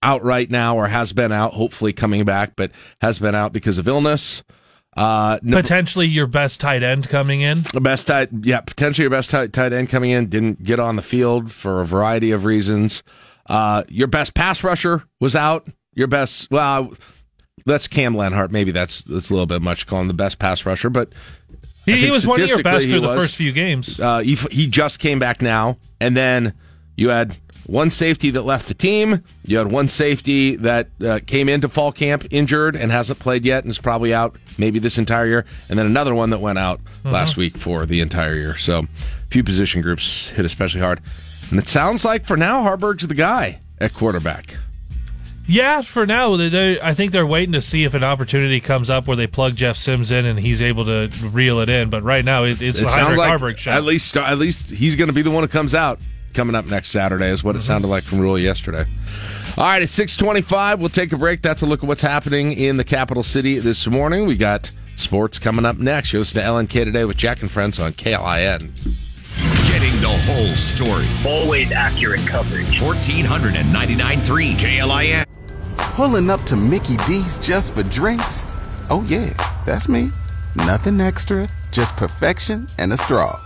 out 0.03 0.23
right 0.23 0.51
now 0.51 0.77
or 0.77 0.89
has 0.89 1.13
been 1.13 1.33
out, 1.33 1.55
hopefully 1.55 1.93
coming 1.93 2.25
back, 2.25 2.53
but 2.57 2.71
has 3.01 3.19
been 3.19 3.35
out 3.35 3.53
because 3.53 3.79
of 3.79 3.89
illness. 3.89 4.43
Uh, 4.97 5.39
Neb- 5.43 5.63
Potentially 5.63 6.07
your 6.07 6.27
best 6.27 6.61
tight 6.61 6.83
end 6.83 7.09
coming 7.09 7.43
in. 7.43 7.63
the 7.75 7.81
best 7.81 8.07
tight, 8.07 8.31
yeah, 8.43 8.61
potentially 8.61 9.03
your 9.05 9.11
best 9.11 9.31
tight, 9.31 9.53
tight 9.53 9.73
end 9.73 9.89
coming 9.91 10.11
in 10.11 10.29
didn't 10.29 10.65
get 10.65 10.81
on 10.81 10.97
the 10.97 11.03
field 11.03 11.53
for 11.53 11.83
a 11.83 11.87
variety 11.87 12.31
of 12.33 12.45
reasons. 12.45 13.03
Uh, 13.49 13.85
your 13.89 14.07
best 14.07 14.33
pass 14.35 14.65
rusher 14.65 15.05
was 15.21 15.37
out. 15.37 15.69
Your 15.95 16.07
best, 16.07 16.51
well, 16.51 16.93
that's 17.67 17.87
Cam 17.89 18.15
Lenhardt. 18.15 18.51
Maybe 18.51 18.71
that's 18.71 19.03
that's 19.03 19.29
a 19.31 19.33
little 19.35 19.47
bit 19.47 19.61
much 19.63 19.87
calling 19.87 20.09
the 20.09 20.15
best 20.15 20.39
pass 20.39 20.65
rusher, 20.65 20.89
but 20.91 21.11
He, 21.85 21.93
he 21.97 22.11
was 22.11 22.27
one 22.27 22.41
of 22.41 22.49
your 22.49 22.63
best 22.63 22.87
through 22.87 23.01
the 23.01 23.09
was. 23.09 23.23
first 23.25 23.37
few 23.37 23.53
games. 23.53 24.01
uh, 24.01 24.19
he, 24.21 24.35
he 24.51 24.67
just 24.67 24.99
came 24.99 25.19
back 25.19 25.41
now, 25.43 25.77
and 26.01 26.17
then 26.17 26.55
you 26.97 27.11
had 27.11 27.37
one 27.67 27.91
safety 27.91 28.31
that 28.31 28.43
left 28.43 28.69
the 28.69 28.75
team. 28.75 29.23
You 29.45 29.59
had 29.59 29.71
one 29.71 29.89
safety 29.89 30.57
that 30.57 30.89
uh, 31.05 31.19
came 31.27 31.49
into 31.49 31.69
fall 31.69 31.93
camp 31.93 32.25
injured 32.31 32.77
and 32.77 32.91
hasn't 32.93 33.19
played 33.19 33.45
yet 33.45 33.65
and 33.65 33.71
is 33.71 33.79
probably 33.79 34.15
out 34.15 34.37
maybe 34.57 34.79
this 34.79 34.99
entire 34.99 35.27
year, 35.27 35.45
and 35.69 35.79
then 35.79 35.87
another 35.87 36.15
one 36.15 36.31
that 36.31 36.39
went 36.39 36.59
out 36.59 36.81
last 37.05 37.37
week 37.37 37.57
for 37.57 37.85
the 37.85 38.01
entire 38.01 38.35
year. 38.37 38.57
So, 38.57 38.81
a 38.81 38.87
few 39.31 39.43
position 39.45 39.83
groups 39.83 40.29
hit 40.31 40.45
especially 40.45 40.81
hard, 40.81 41.01
and 41.51 41.59
it 41.59 41.69
sounds 41.69 42.05
like 42.05 42.25
for 42.25 42.37
now 42.37 42.63
Haarberg's 42.63 43.07
the 43.07 43.15
guy 43.15 43.61
at 43.81 43.93
quarterback. 43.95 44.57
Yeah, 45.49 45.83
for 45.83 46.07
now, 46.07 46.37
they, 46.37 46.49
they, 46.49 46.81
I 46.81 46.93
think 46.95 47.13
they're 47.13 47.27
waiting 47.27 47.53
to 47.53 47.63
see 47.63 47.85
if 47.85 47.95
an 47.95 48.03
opportunity 48.03 48.61
comes 48.61 48.91
up 48.91 49.07
where 49.07 49.17
they 49.17 49.29
plug 49.29 49.55
Jeff 49.55 49.77
Sims 49.77 50.11
in 50.11 50.25
and 50.27 50.41
he's 50.41 50.61
able 50.61 50.85
to 50.87 51.09
reel 51.29 51.61
it 51.61 51.69
in. 51.69 51.89
But 51.89 52.03
right 52.03 52.25
now, 52.25 52.43
it, 52.43 52.61
it's 52.61 52.81
It 52.81 52.89
Heinrich 52.89 53.17
like 53.19 53.31
Haarberg 53.41 53.57
show. 53.57 53.71
at 53.71 53.85
least 53.85 54.17
at 54.17 54.39
least 54.39 54.71
he's 54.71 54.97
going 54.97 55.07
to 55.07 55.13
be 55.13 55.23
the 55.23 55.31
one 55.31 55.45
who 55.45 55.49
comes 55.49 55.73
out 55.73 56.01
coming 56.37 56.55
up 56.55 56.67
next 56.67 56.91
Saturday 56.91 57.31
is 57.31 57.43
what 57.43 57.57
it 57.57 57.59
mm-hmm. 57.59 57.67
sounded 57.67 57.89
like 57.89 58.05
from 58.05 58.21
Rhule 58.21 58.39
yesterday. 58.39 58.85
All 59.57 59.65
right, 59.65 59.83
it's 59.83 59.91
six 59.91 60.15
twenty-five. 60.17 60.79
We'll 60.79 60.91
take 60.91 61.13
a 61.13 61.17
break. 61.17 61.43
That's 61.43 61.63
a 61.63 61.67
look 61.67 61.83
at 61.83 61.89
what's 61.89 62.03
happening 62.03 62.53
in 62.53 62.77
the 62.77 62.85
capital 62.85 63.23
city 63.23 63.59
this 63.59 63.87
morning. 63.87 64.27
We 64.27 64.37
got 64.37 64.71
sports 64.97 65.39
coming 65.39 65.65
up 65.65 65.79
next. 65.79 66.13
You 66.13 66.19
listen 66.19 66.39
to 66.41 66.47
LNK 66.47 66.85
today 66.85 67.05
with 67.07 67.17
Jack 67.17 67.41
and 67.41 67.51
Friends 67.51 67.81
on 67.81 67.95
KLIN. 67.95 68.71
Getting 69.67 70.01
the 70.01 70.09
whole 70.27 70.55
story. 70.55 71.07
Always 71.25 71.73
accurate 71.73 72.27
coverage. 72.27 72.81
1499.3 72.81 74.57
KLIN. 74.57 75.25
Pulling 75.79 76.31
up 76.31 76.43
to 76.43 76.57
Mickey 76.57 76.97
D's 77.07 77.39
just 77.39 77.75
for 77.75 77.83
drinks? 77.83 78.45
Oh, 78.91 79.05
yeah, 79.09 79.33
that's 79.65 79.89
me. 79.89 80.11
Nothing 80.55 81.01
extra, 81.01 81.49
just 81.73 81.97
perfection 81.97 82.67
and 82.79 82.93
a 82.93 82.97
straw. 82.97 83.46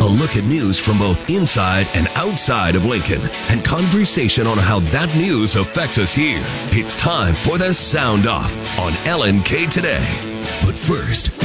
A 0.00 0.06
look 0.08 0.36
at 0.36 0.44
news 0.44 0.78
from 0.78 0.98
both 0.98 1.28
inside 1.28 1.88
and 1.92 2.06
outside 2.14 2.76
of 2.76 2.84
Lincoln 2.84 3.20
and 3.48 3.64
conversation 3.64 4.46
on 4.46 4.56
how 4.56 4.78
that 4.80 5.14
news 5.16 5.56
affects 5.56 5.98
us 5.98 6.14
here. 6.14 6.40
It's 6.70 6.94
time 6.94 7.34
for 7.34 7.58
the 7.58 7.74
Sound 7.74 8.26
Off 8.26 8.56
on 8.78 8.92
LNK 9.04 9.68
today. 9.68 10.06
But 10.64 10.78
first, 10.78 11.36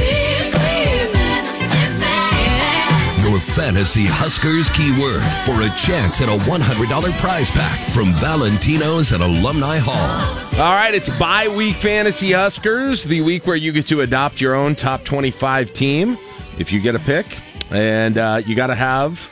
your 3.28 3.40
fantasy 3.40 4.06
Huskers 4.06 4.70
keyword 4.70 5.24
for 5.46 5.60
a 5.64 5.76
chance 5.76 6.22
at 6.22 6.30
a 6.30 6.38
$100 6.44 7.18
prize 7.18 7.50
pack 7.50 7.80
from 7.92 8.14
Valentino's 8.14 9.12
at 9.12 9.22
Alumni 9.22 9.80
Hall. 9.80 10.62
All 10.64 10.76
right, 10.76 10.94
it's 10.94 11.10
bye 11.18 11.48
week 11.48 11.78
fantasy 11.78 12.34
Huskers, 12.34 13.04
the 13.04 13.22
week 13.22 13.48
where 13.48 13.56
you 13.56 13.72
get 13.72 13.88
to 13.88 14.02
adopt 14.02 14.40
your 14.40 14.54
own 14.54 14.76
top 14.76 15.04
25 15.04 15.74
team 15.74 16.20
if 16.60 16.72
you 16.72 16.80
get 16.80 16.94
a 16.94 17.00
pick. 17.00 17.40
And 17.72 18.18
uh, 18.18 18.42
you 18.46 18.56
got 18.56 18.68
to 18.68 18.76
have 18.76 19.32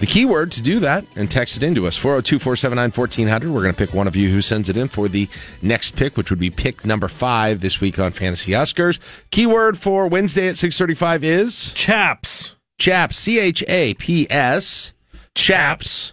the 0.00 0.06
keyword 0.06 0.50
to 0.52 0.62
do 0.62 0.80
that 0.80 1.04
and 1.14 1.30
text 1.30 1.56
it 1.56 1.62
into 1.62 1.86
us 1.86 1.96
402 1.96 2.38
479 2.40 2.90
1400. 2.90 3.50
We're 3.50 3.62
going 3.62 3.74
to 3.74 3.78
pick 3.78 3.94
one 3.94 4.08
of 4.08 4.16
you 4.16 4.30
who 4.30 4.40
sends 4.42 4.68
it 4.68 4.76
in 4.76 4.88
for 4.88 5.08
the 5.08 5.28
next 5.62 5.94
pick, 5.94 6.16
which 6.16 6.28
would 6.30 6.40
be 6.40 6.50
pick 6.50 6.84
number 6.84 7.08
five 7.08 7.60
this 7.60 7.80
week 7.80 7.98
on 7.98 8.10
Fantasy 8.12 8.52
Huskers. 8.52 8.98
Keyword 9.30 9.78
for 9.78 10.08
Wednesday 10.08 10.48
at 10.48 10.56
635 10.56 11.22
is 11.24 11.72
Chaps. 11.74 12.56
chaps, 12.78 13.16
C 13.16 13.38
H 13.38 13.62
A 13.68 13.94
P 13.94 14.26
S, 14.28 14.92
chaps. 15.34 16.12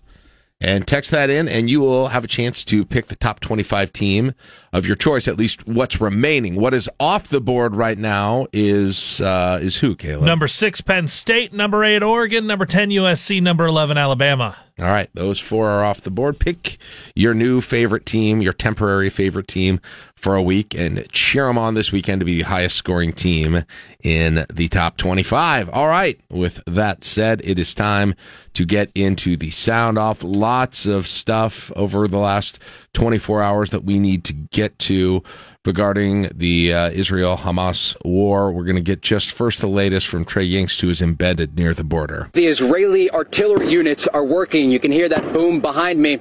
And 0.61 0.85
text 0.85 1.11
that 1.11 1.29
in, 1.29 1.47
and 1.47 1.69
you 1.69 1.79
will 1.79 2.09
have 2.09 2.25
a 2.25 2.27
chance 2.27 2.65
to 2.65 2.83
pick 2.83 3.07
the 3.07 3.15
top 3.15 3.39
25 3.39 3.93
team 3.93 4.33
of 4.73 4.85
your 4.85 4.97
choice. 4.97 5.25
At 5.25 5.37
least 5.37 5.65
what's 5.65 6.01
remaining. 6.01 6.55
What 6.55 6.73
is 6.73 6.89
off 6.99 7.29
the 7.29 7.39
board 7.39 7.75
right 7.75 7.97
now 7.97 8.45
is 8.51 9.21
uh, 9.21 9.59
is 9.61 9.77
who, 9.77 9.95
Caleb? 9.95 10.25
Number 10.25 10.49
six, 10.49 10.81
Penn 10.81 11.07
State. 11.07 11.53
Number 11.53 11.85
eight, 11.85 12.03
Oregon. 12.03 12.45
Number 12.45 12.65
10, 12.65 12.89
USC. 12.89 13.41
Number 13.41 13.67
11, 13.67 13.97
Alabama. 13.97 14.57
All 14.79 14.85
right, 14.85 15.09
those 15.13 15.39
four 15.39 15.67
are 15.67 15.83
off 15.83 16.01
the 16.01 16.11
board. 16.11 16.39
Pick 16.39 16.77
your 17.13 17.33
new 17.33 17.59
favorite 17.59 18.05
team, 18.05 18.41
your 18.41 18.53
temporary 18.53 19.09
favorite 19.09 19.47
team 19.47 19.81
for 20.19 20.35
a 20.35 20.43
week, 20.43 20.75
and 20.75 21.09
cheer 21.11 21.45
them 21.45 21.57
on 21.57 21.73
this 21.73 21.91
weekend 21.91 22.19
to 22.19 22.25
be 22.25 22.37
the 22.37 22.43
highest 22.43 22.75
scoring 22.75 23.13
team 23.13 23.63
in 24.03 24.45
the 24.53 24.67
top 24.67 24.97
25. 24.97 25.69
All 25.69 25.87
right, 25.87 26.19
with 26.29 26.61
that 26.65 27.03
said, 27.03 27.41
it 27.43 27.57
is 27.57 27.73
time 27.73 28.15
to 28.53 28.65
get 28.65 28.91
into 28.93 29.37
the 29.37 29.49
sound 29.51 29.97
off. 29.97 30.21
Lots 30.21 30.85
of 30.85 31.07
stuff 31.07 31.71
over 31.75 32.07
the 32.07 32.17
last 32.17 32.59
24 32.93 33.41
hours 33.41 33.69
that 33.69 33.85
we 33.85 33.97
need 33.97 34.23
to 34.25 34.33
get 34.33 34.77
to 34.79 35.23
regarding 35.65 36.29
the 36.33 36.73
uh, 36.73 36.89
Israel 36.91 37.35
Hamas 37.35 37.95
war. 38.05 38.51
We're 38.51 38.63
going 38.63 38.77
to 38.77 38.81
get 38.81 39.01
just 39.01 39.31
first 39.31 39.59
the 39.59 39.67
latest 39.67 40.07
from 40.07 40.23
Trey 40.23 40.49
Yingst, 40.49 40.79
who 40.79 40.89
is 40.89 41.01
embedded 41.01 41.57
near 41.57 41.73
the 41.73 41.83
border. 41.83 42.29
The 42.31 42.45
Israeli 42.45 43.11
artillery 43.11 43.69
units 43.69 44.07
are 44.07 44.23
working. 44.23 44.71
You 44.71 44.79
can 44.79 44.91
hear 44.91 45.09
that 45.09 45.33
boom 45.33 45.59
behind 45.59 46.01
me. 46.01 46.19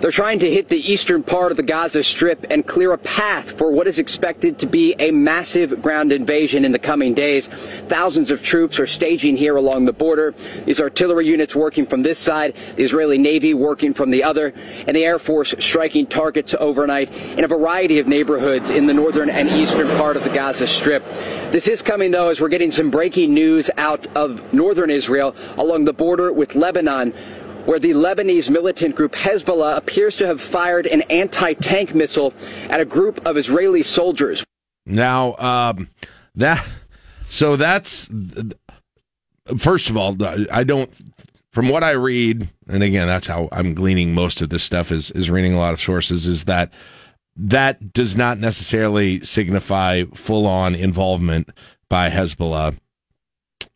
They're 0.00 0.10
trying 0.10 0.40
to 0.40 0.50
hit 0.50 0.68
the 0.68 0.80
eastern 0.80 1.22
part 1.22 1.52
of 1.52 1.56
the 1.56 1.62
Gaza 1.62 2.02
Strip 2.02 2.46
and 2.50 2.66
clear 2.66 2.92
a 2.92 2.98
path 2.98 3.56
for 3.56 3.70
what 3.70 3.86
is 3.86 4.00
expected 4.00 4.58
to 4.58 4.66
be 4.66 4.96
a 4.98 5.12
massive 5.12 5.80
ground 5.80 6.10
invasion 6.10 6.64
in 6.64 6.72
the 6.72 6.78
coming 6.80 7.14
days. 7.14 7.46
Thousands 7.86 8.32
of 8.32 8.42
troops 8.42 8.80
are 8.80 8.86
staging 8.88 9.36
here 9.36 9.54
along 9.54 9.84
the 9.84 9.92
border. 9.92 10.34
These 10.64 10.80
artillery 10.80 11.28
units 11.28 11.54
working 11.54 11.86
from 11.86 12.02
this 12.02 12.18
side, 12.18 12.56
the 12.74 12.82
Israeli 12.82 13.16
Navy 13.16 13.54
working 13.54 13.94
from 13.94 14.10
the 14.10 14.24
other, 14.24 14.52
and 14.88 14.96
the 14.96 15.04
Air 15.04 15.20
Force 15.20 15.54
striking 15.60 16.08
targets 16.08 16.52
overnight 16.58 17.12
in 17.14 17.44
a 17.44 17.48
variety 17.48 18.00
of 18.00 18.08
neighborhoods 18.08 18.61
in 18.70 18.86
the 18.86 18.94
northern 18.94 19.30
and 19.30 19.48
eastern 19.48 19.88
part 19.96 20.16
of 20.16 20.24
the 20.24 20.30
Gaza 20.30 20.66
Strip. 20.66 21.04
This 21.50 21.68
is 21.68 21.82
coming, 21.82 22.10
though, 22.10 22.28
as 22.28 22.40
we're 22.40 22.48
getting 22.48 22.70
some 22.70 22.90
breaking 22.90 23.34
news 23.34 23.70
out 23.76 24.06
of 24.16 24.52
northern 24.52 24.90
Israel 24.90 25.34
along 25.56 25.84
the 25.84 25.92
border 25.92 26.32
with 26.32 26.54
Lebanon 26.54 27.12
where 27.64 27.78
the 27.78 27.90
Lebanese 27.90 28.50
militant 28.50 28.96
group 28.96 29.12
Hezbollah 29.12 29.76
appears 29.76 30.16
to 30.16 30.26
have 30.26 30.40
fired 30.40 30.86
an 30.86 31.02
anti 31.02 31.54
tank 31.54 31.94
missile 31.94 32.34
at 32.68 32.80
a 32.80 32.84
group 32.84 33.24
of 33.26 33.36
Israeli 33.36 33.82
soldiers. 33.82 34.44
Now, 34.84 35.36
um, 35.36 35.88
that 36.34 36.66
so 37.28 37.56
that's 37.56 38.10
first 39.56 39.90
of 39.90 39.96
all, 39.96 40.16
I 40.50 40.64
don't. 40.64 40.94
From 41.50 41.68
what 41.68 41.84
I 41.84 41.90
read, 41.90 42.48
and 42.68 42.82
again, 42.82 43.06
that's 43.06 43.26
how 43.26 43.50
I'm 43.52 43.74
gleaning 43.74 44.14
most 44.14 44.40
of 44.40 44.48
this 44.48 44.62
stuff 44.62 44.90
is 44.90 45.10
is 45.10 45.30
reading 45.30 45.52
a 45.52 45.58
lot 45.58 45.74
of 45.74 45.80
sources. 45.80 46.26
Is 46.26 46.44
that 46.44 46.72
that 47.36 47.92
does 47.92 48.16
not 48.16 48.38
necessarily 48.38 49.20
signify 49.20 50.04
full 50.14 50.46
on 50.46 50.74
involvement 50.74 51.50
by 51.88 52.10
Hezbollah, 52.10 52.76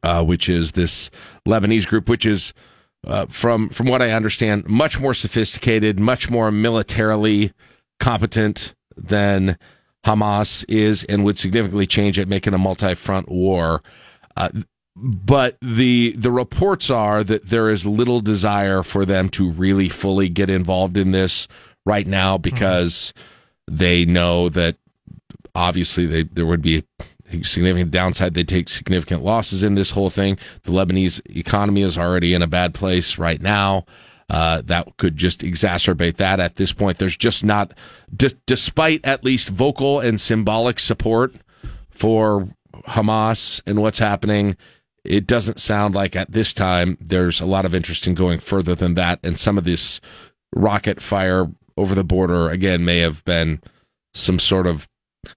uh, 0.02 0.24
which 0.24 0.48
is 0.48 0.72
this 0.72 1.10
Lebanese 1.46 1.86
group, 1.86 2.08
which 2.08 2.26
is 2.26 2.52
uh, 3.06 3.26
from 3.26 3.68
from 3.68 3.86
what 3.86 4.02
I 4.02 4.10
understand, 4.10 4.68
much 4.68 4.98
more 4.98 5.14
sophisticated, 5.14 5.98
much 5.98 6.28
more 6.28 6.50
militarily 6.50 7.52
competent 8.00 8.74
than 8.96 9.56
Hamas 10.04 10.64
is, 10.68 11.04
and 11.04 11.24
would 11.24 11.38
significantly 11.38 11.86
change 11.86 12.18
it, 12.18 12.28
making 12.28 12.54
a 12.54 12.58
multi-front 12.58 13.28
war. 13.28 13.82
Uh, 14.36 14.50
but 14.96 15.56
the 15.60 16.14
the 16.16 16.30
reports 16.30 16.90
are 16.90 17.22
that 17.22 17.46
there 17.46 17.68
is 17.68 17.84
little 17.86 18.20
desire 18.20 18.82
for 18.82 19.04
them 19.04 19.28
to 19.30 19.50
really 19.50 19.88
fully 19.88 20.28
get 20.28 20.50
involved 20.50 20.96
in 20.96 21.12
this 21.12 21.48
right 21.84 22.06
now 22.06 22.38
because 22.38 23.12
mm-hmm. 23.14 23.26
They 23.66 24.04
know 24.04 24.48
that 24.50 24.76
obviously 25.54 26.06
they, 26.06 26.22
there 26.24 26.46
would 26.46 26.62
be 26.62 26.84
significant 27.42 27.90
downside. 27.90 28.34
They 28.34 28.44
take 28.44 28.68
significant 28.68 29.22
losses 29.22 29.62
in 29.62 29.74
this 29.74 29.90
whole 29.90 30.10
thing. 30.10 30.38
The 30.62 30.72
Lebanese 30.72 31.20
economy 31.36 31.82
is 31.82 31.98
already 31.98 32.34
in 32.34 32.42
a 32.42 32.46
bad 32.46 32.74
place 32.74 33.18
right 33.18 33.40
now. 33.40 33.84
Uh, 34.28 34.60
that 34.64 34.96
could 34.96 35.16
just 35.16 35.40
exacerbate 35.40 36.16
that 36.16 36.40
at 36.40 36.56
this 36.56 36.72
point. 36.72 36.98
There's 36.98 37.16
just 37.16 37.44
not, 37.44 37.74
d- 38.14 38.34
despite 38.46 39.04
at 39.04 39.24
least 39.24 39.48
vocal 39.48 40.00
and 40.00 40.20
symbolic 40.20 40.80
support 40.80 41.34
for 41.90 42.48
Hamas 42.88 43.62
and 43.66 43.80
what's 43.80 44.00
happening, 44.00 44.56
it 45.04 45.28
doesn't 45.28 45.60
sound 45.60 45.94
like 45.94 46.16
at 46.16 46.32
this 46.32 46.52
time 46.52 46.98
there's 47.00 47.40
a 47.40 47.46
lot 47.46 47.64
of 47.64 47.74
interest 47.74 48.08
in 48.08 48.14
going 48.14 48.40
further 48.40 48.74
than 48.74 48.94
that. 48.94 49.20
And 49.24 49.38
some 49.38 49.56
of 49.56 49.64
this 49.64 50.00
rocket 50.54 51.00
fire 51.00 51.46
over 51.76 51.94
the 51.94 52.04
border, 52.04 52.50
again, 52.50 52.84
may 52.84 52.98
have 52.98 53.24
been 53.24 53.60
some 54.14 54.38
sort 54.38 54.66
of 54.66 54.88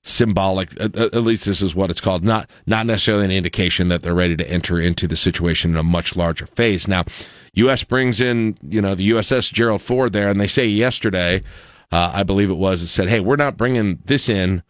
symbolic 0.04 0.72
at, 0.80 0.96
at, 0.96 1.16
least 1.16 1.46
this 1.46 1.62
is 1.62 1.74
what 1.74 1.90
it's 1.90 2.02
called 2.02 2.24
not 2.24 2.50
not 2.68 2.86
necessarily 2.86 3.26
an 3.26 3.32
indication 3.32 3.88
that 3.90 4.04
they're 4.04 4.14
ready 4.14 4.36
to 4.36 4.50
enter 4.50 4.80
into 4.80 5.08
the 5.08 5.16
situation 5.16 5.72
in 5.72 5.78
a 5.78 5.84
much 5.84 6.16
larger 6.16 6.46
phase 6.46 6.88
now 6.88 7.04
us 7.56 7.84
brings 7.84 8.22
in 8.22 8.56
you 8.62 8.82
know 8.82 8.94
the 8.94 9.10
uss 9.10 9.52
gerald 9.52 9.82
ford 9.82 10.14
there 10.14 10.30
and 10.30 10.40
they 10.40 10.48
say 10.48 10.66
yesterday 10.66 11.42
uh, 11.92 12.12
i 12.14 12.22
believe 12.22 12.52
it 12.52 12.58
was 12.58 12.84
it 12.84 12.88
said 12.88 13.10
hey 13.10 13.20
we're 13.20 13.36
not 13.36 13.58
bringing 13.58 13.98
this 14.06 14.30
in 14.30 14.62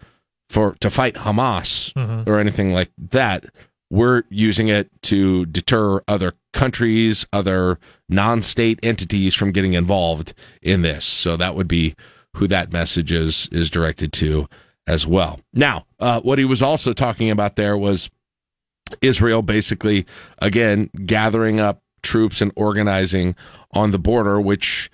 for 0.47 0.75
to 0.79 0.89
fight 0.89 1.15
hamas 1.15 1.93
mm-hmm. 1.93 2.29
or 2.29 2.39
anything 2.39 2.73
like 2.73 2.91
that 2.97 3.45
we're 3.89 4.23
using 4.29 4.67
it 4.67 4.89
to 5.01 5.45
deter 5.47 6.01
other 6.07 6.33
countries 6.53 7.25
other 7.33 7.79
non-state 8.07 8.79
entities 8.83 9.35
from 9.35 9.51
getting 9.51 9.73
involved 9.73 10.33
in 10.61 10.81
this 10.81 11.05
so 11.05 11.37
that 11.37 11.55
would 11.55 11.67
be 11.67 11.95
who 12.35 12.47
that 12.47 12.71
message 12.71 13.11
is 13.11 13.47
is 13.51 13.69
directed 13.69 14.13
to 14.13 14.47
as 14.89 15.05
well. 15.05 15.39
Now, 15.53 15.85
uh, 15.99 16.19
what 16.21 16.39
he 16.39 16.45
was 16.45 16.63
also 16.63 16.93
talking 16.93 17.29
about 17.29 17.55
there 17.55 17.77
was 17.77 18.09
Israel 19.01 19.43
basically, 19.43 20.05
again, 20.39 20.89
gathering 21.05 21.59
up 21.59 21.83
troops 22.01 22.41
and 22.41 22.51
organizing 22.55 23.35
on 23.71 23.91
the 23.91 23.99
border, 23.99 24.41
which 24.41 24.89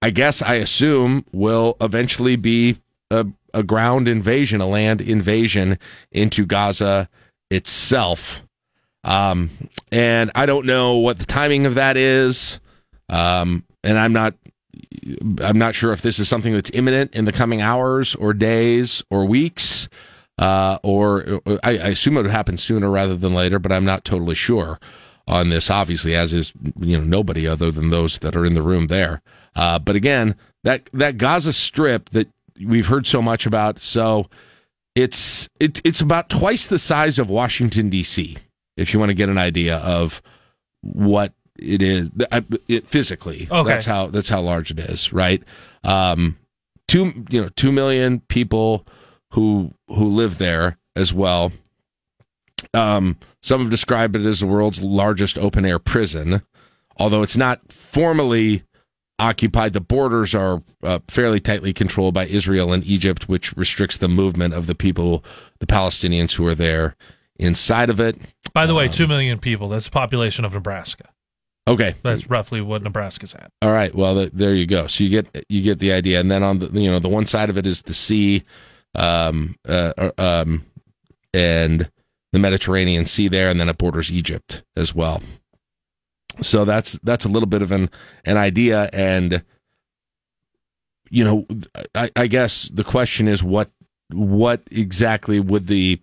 I 0.00 0.10
guess 0.10 0.40
I 0.40 0.54
assume 0.54 1.24
will 1.32 1.76
eventually 1.80 2.36
be 2.36 2.78
a, 3.10 3.26
a 3.52 3.64
ground 3.64 4.06
invasion, 4.06 4.60
a 4.60 4.66
land 4.66 5.00
invasion 5.00 5.78
into 6.12 6.46
Gaza 6.46 7.08
itself. 7.50 8.42
Um, 9.04 9.50
and 9.90 10.30
I 10.34 10.46
don't 10.46 10.66
know 10.66 10.96
what 10.96 11.18
the 11.18 11.26
timing 11.26 11.66
of 11.66 11.74
that 11.74 11.96
is. 11.96 12.60
Um, 13.08 13.64
and 13.82 13.98
I'm 13.98 14.12
not 14.12 14.34
I'm 15.42 15.58
not 15.58 15.74
sure 15.74 15.92
if 15.92 16.02
this 16.02 16.18
is 16.18 16.28
something 16.28 16.52
that's 16.52 16.70
imminent 16.72 17.14
in 17.14 17.24
the 17.24 17.32
coming 17.32 17.60
hours 17.60 18.14
or 18.14 18.32
days 18.32 19.02
or 19.10 19.24
weeks, 19.24 19.88
uh, 20.38 20.78
or 20.82 21.40
I, 21.62 21.70
I, 21.70 21.88
assume 21.88 22.16
it 22.16 22.22
would 22.22 22.30
happen 22.30 22.56
sooner 22.56 22.88
rather 22.90 23.16
than 23.16 23.34
later, 23.34 23.58
but 23.58 23.72
I'm 23.72 23.84
not 23.84 24.04
totally 24.04 24.34
sure 24.34 24.78
on 25.26 25.48
this. 25.48 25.70
Obviously, 25.70 26.14
as 26.14 26.32
is 26.32 26.52
you 26.78 26.98
know 26.98 27.04
nobody 27.04 27.46
other 27.46 27.70
than 27.70 27.90
those 27.90 28.18
that 28.18 28.36
are 28.36 28.44
in 28.44 28.54
the 28.54 28.62
room 28.62 28.86
there. 28.86 29.22
Uh, 29.56 29.78
but 29.78 29.96
again, 29.96 30.36
that 30.64 30.88
that 30.92 31.18
Gaza 31.18 31.52
Strip 31.52 32.10
that 32.10 32.28
we've 32.64 32.86
heard 32.86 33.06
so 33.06 33.22
much 33.22 33.46
about, 33.46 33.80
so 33.80 34.28
it's 34.94 35.48
it, 35.58 35.80
it's 35.84 36.00
about 36.00 36.28
twice 36.28 36.66
the 36.66 36.78
size 36.78 37.18
of 37.18 37.28
Washington 37.30 37.90
D.C. 37.90 38.36
If 38.76 38.92
you 38.92 38.98
want 38.98 39.10
to 39.10 39.14
get 39.14 39.28
an 39.28 39.38
idea 39.38 39.78
of 39.78 40.22
what 40.82 41.32
it 41.58 41.82
is 41.82 42.10
it, 42.68 42.86
physically. 42.86 43.48
Okay. 43.50 43.68
That's 43.68 43.84
how 43.84 44.06
that's 44.06 44.28
how 44.28 44.40
large 44.40 44.70
it 44.70 44.78
is, 44.78 45.12
right? 45.12 45.42
Um, 45.84 46.38
two 46.88 47.24
you 47.30 47.42
know 47.42 47.48
two 47.56 47.72
million 47.72 48.20
people 48.20 48.86
who 49.32 49.72
who 49.88 50.06
live 50.06 50.38
there 50.38 50.78
as 50.96 51.12
well. 51.12 51.52
Um, 52.74 53.16
some 53.42 53.60
have 53.62 53.70
described 53.70 54.16
it 54.16 54.26
as 54.26 54.40
the 54.40 54.46
world's 54.46 54.82
largest 54.82 55.38
open 55.38 55.64
air 55.64 55.78
prison, 55.78 56.42
although 56.98 57.22
it's 57.22 57.36
not 57.36 57.72
formally 57.72 58.64
occupied. 59.20 59.72
The 59.72 59.80
borders 59.80 60.34
are 60.34 60.62
uh, 60.82 61.00
fairly 61.08 61.40
tightly 61.40 61.72
controlled 61.72 62.14
by 62.14 62.26
Israel 62.26 62.72
and 62.72 62.84
Egypt, 62.84 63.28
which 63.28 63.56
restricts 63.56 63.96
the 63.98 64.08
movement 64.08 64.54
of 64.54 64.66
the 64.66 64.74
people, 64.74 65.24
the 65.58 65.66
Palestinians 65.66 66.34
who 66.34 66.46
are 66.46 66.54
there 66.54 66.96
inside 67.38 67.90
of 67.90 68.00
it. 68.00 68.16
By 68.52 68.66
the 68.66 68.74
way, 68.74 68.86
um, 68.86 68.92
two 68.92 69.06
million 69.06 69.38
people. 69.38 69.68
That's 69.68 69.86
the 69.86 69.90
population 69.90 70.44
of 70.44 70.54
Nebraska. 70.54 71.08
Okay, 71.68 71.94
that's 72.02 72.28
roughly 72.28 72.60
what 72.60 72.82
Nebraska's 72.82 73.34
at. 73.34 73.52
All 73.62 73.70
right, 73.70 73.94
well 73.94 74.14
the, 74.14 74.30
there 74.32 74.54
you 74.54 74.66
go. 74.66 74.86
So 74.86 75.04
you 75.04 75.10
get 75.10 75.44
you 75.48 75.62
get 75.62 75.78
the 75.78 75.92
idea, 75.92 76.18
and 76.18 76.30
then 76.30 76.42
on 76.42 76.58
the 76.58 76.66
you 76.80 76.90
know 76.90 76.98
the 76.98 77.08
one 77.08 77.26
side 77.26 77.50
of 77.50 77.58
it 77.58 77.66
is 77.66 77.82
the 77.82 77.94
sea, 77.94 78.42
um, 78.94 79.56
uh, 79.68 79.92
uh, 79.96 80.10
um, 80.18 80.64
and 81.32 81.90
the 82.32 82.38
Mediterranean 82.38 83.06
Sea 83.06 83.28
there, 83.28 83.48
and 83.48 83.60
then 83.60 83.68
it 83.68 83.78
borders 83.78 84.10
Egypt 84.10 84.62
as 84.76 84.94
well. 84.94 85.22
So 86.42 86.64
that's 86.64 86.92
that's 87.02 87.24
a 87.24 87.28
little 87.28 87.48
bit 87.48 87.62
of 87.62 87.72
an 87.72 87.90
an 88.24 88.36
idea, 88.36 88.88
and 88.92 89.42
you 91.10 91.24
know, 91.24 91.46
I, 91.94 92.10
I 92.16 92.26
guess 92.26 92.64
the 92.64 92.84
question 92.84 93.28
is 93.28 93.42
what 93.42 93.70
what 94.12 94.62
exactly 94.70 95.40
would 95.40 95.66
the 95.66 96.00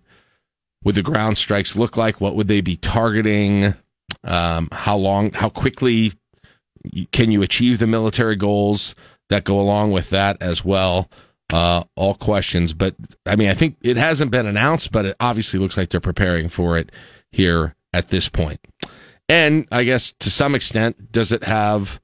would 0.84 0.94
the 0.94 1.02
ground 1.02 1.38
strikes 1.38 1.76
look 1.76 1.96
like? 1.96 2.20
What 2.20 2.36
would 2.36 2.48
they 2.48 2.60
be 2.60 2.76
targeting? 2.76 3.74
Um, 4.24 4.68
how 4.72 4.96
long, 4.96 5.32
how 5.32 5.48
quickly 5.48 6.12
can 7.12 7.30
you 7.30 7.42
achieve 7.42 7.78
the 7.78 7.86
military 7.86 8.36
goals 8.36 8.94
that 9.28 9.44
go 9.44 9.60
along 9.60 9.92
with 9.92 10.10
that 10.10 10.40
as 10.42 10.64
well? 10.64 11.10
uh, 11.52 11.84
all 11.96 12.14
questions. 12.14 12.72
But 12.72 12.94
I 13.26 13.36
mean, 13.36 13.48
I 13.48 13.54
think 13.54 13.76
it 13.82 13.96
hasn't 13.96 14.30
been 14.30 14.46
announced, 14.46 14.92
but 14.92 15.06
it 15.06 15.16
obviously 15.20 15.58
looks 15.58 15.76
like 15.76 15.90
they're 15.90 16.00
preparing 16.00 16.48
for 16.48 16.76
it 16.76 16.90
here 17.30 17.74
at 17.92 18.08
this 18.08 18.28
point. 18.28 18.60
And 19.28 19.66
I 19.70 19.84
guess 19.84 20.12
to 20.20 20.30
some 20.30 20.54
extent, 20.54 21.12
does 21.12 21.32
it 21.32 21.44
have? 21.44 22.00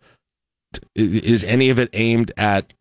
Is 0.95 1.45
any 1.45 1.71
of 1.71 1.79
it 1.79 1.89
aimed 1.93 2.33
at 2.37 2.75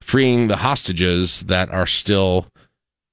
freeing 0.00 0.48
the 0.48 0.56
hostages 0.56 1.40
that 1.42 1.70
are 1.70 1.86
still 1.86 2.46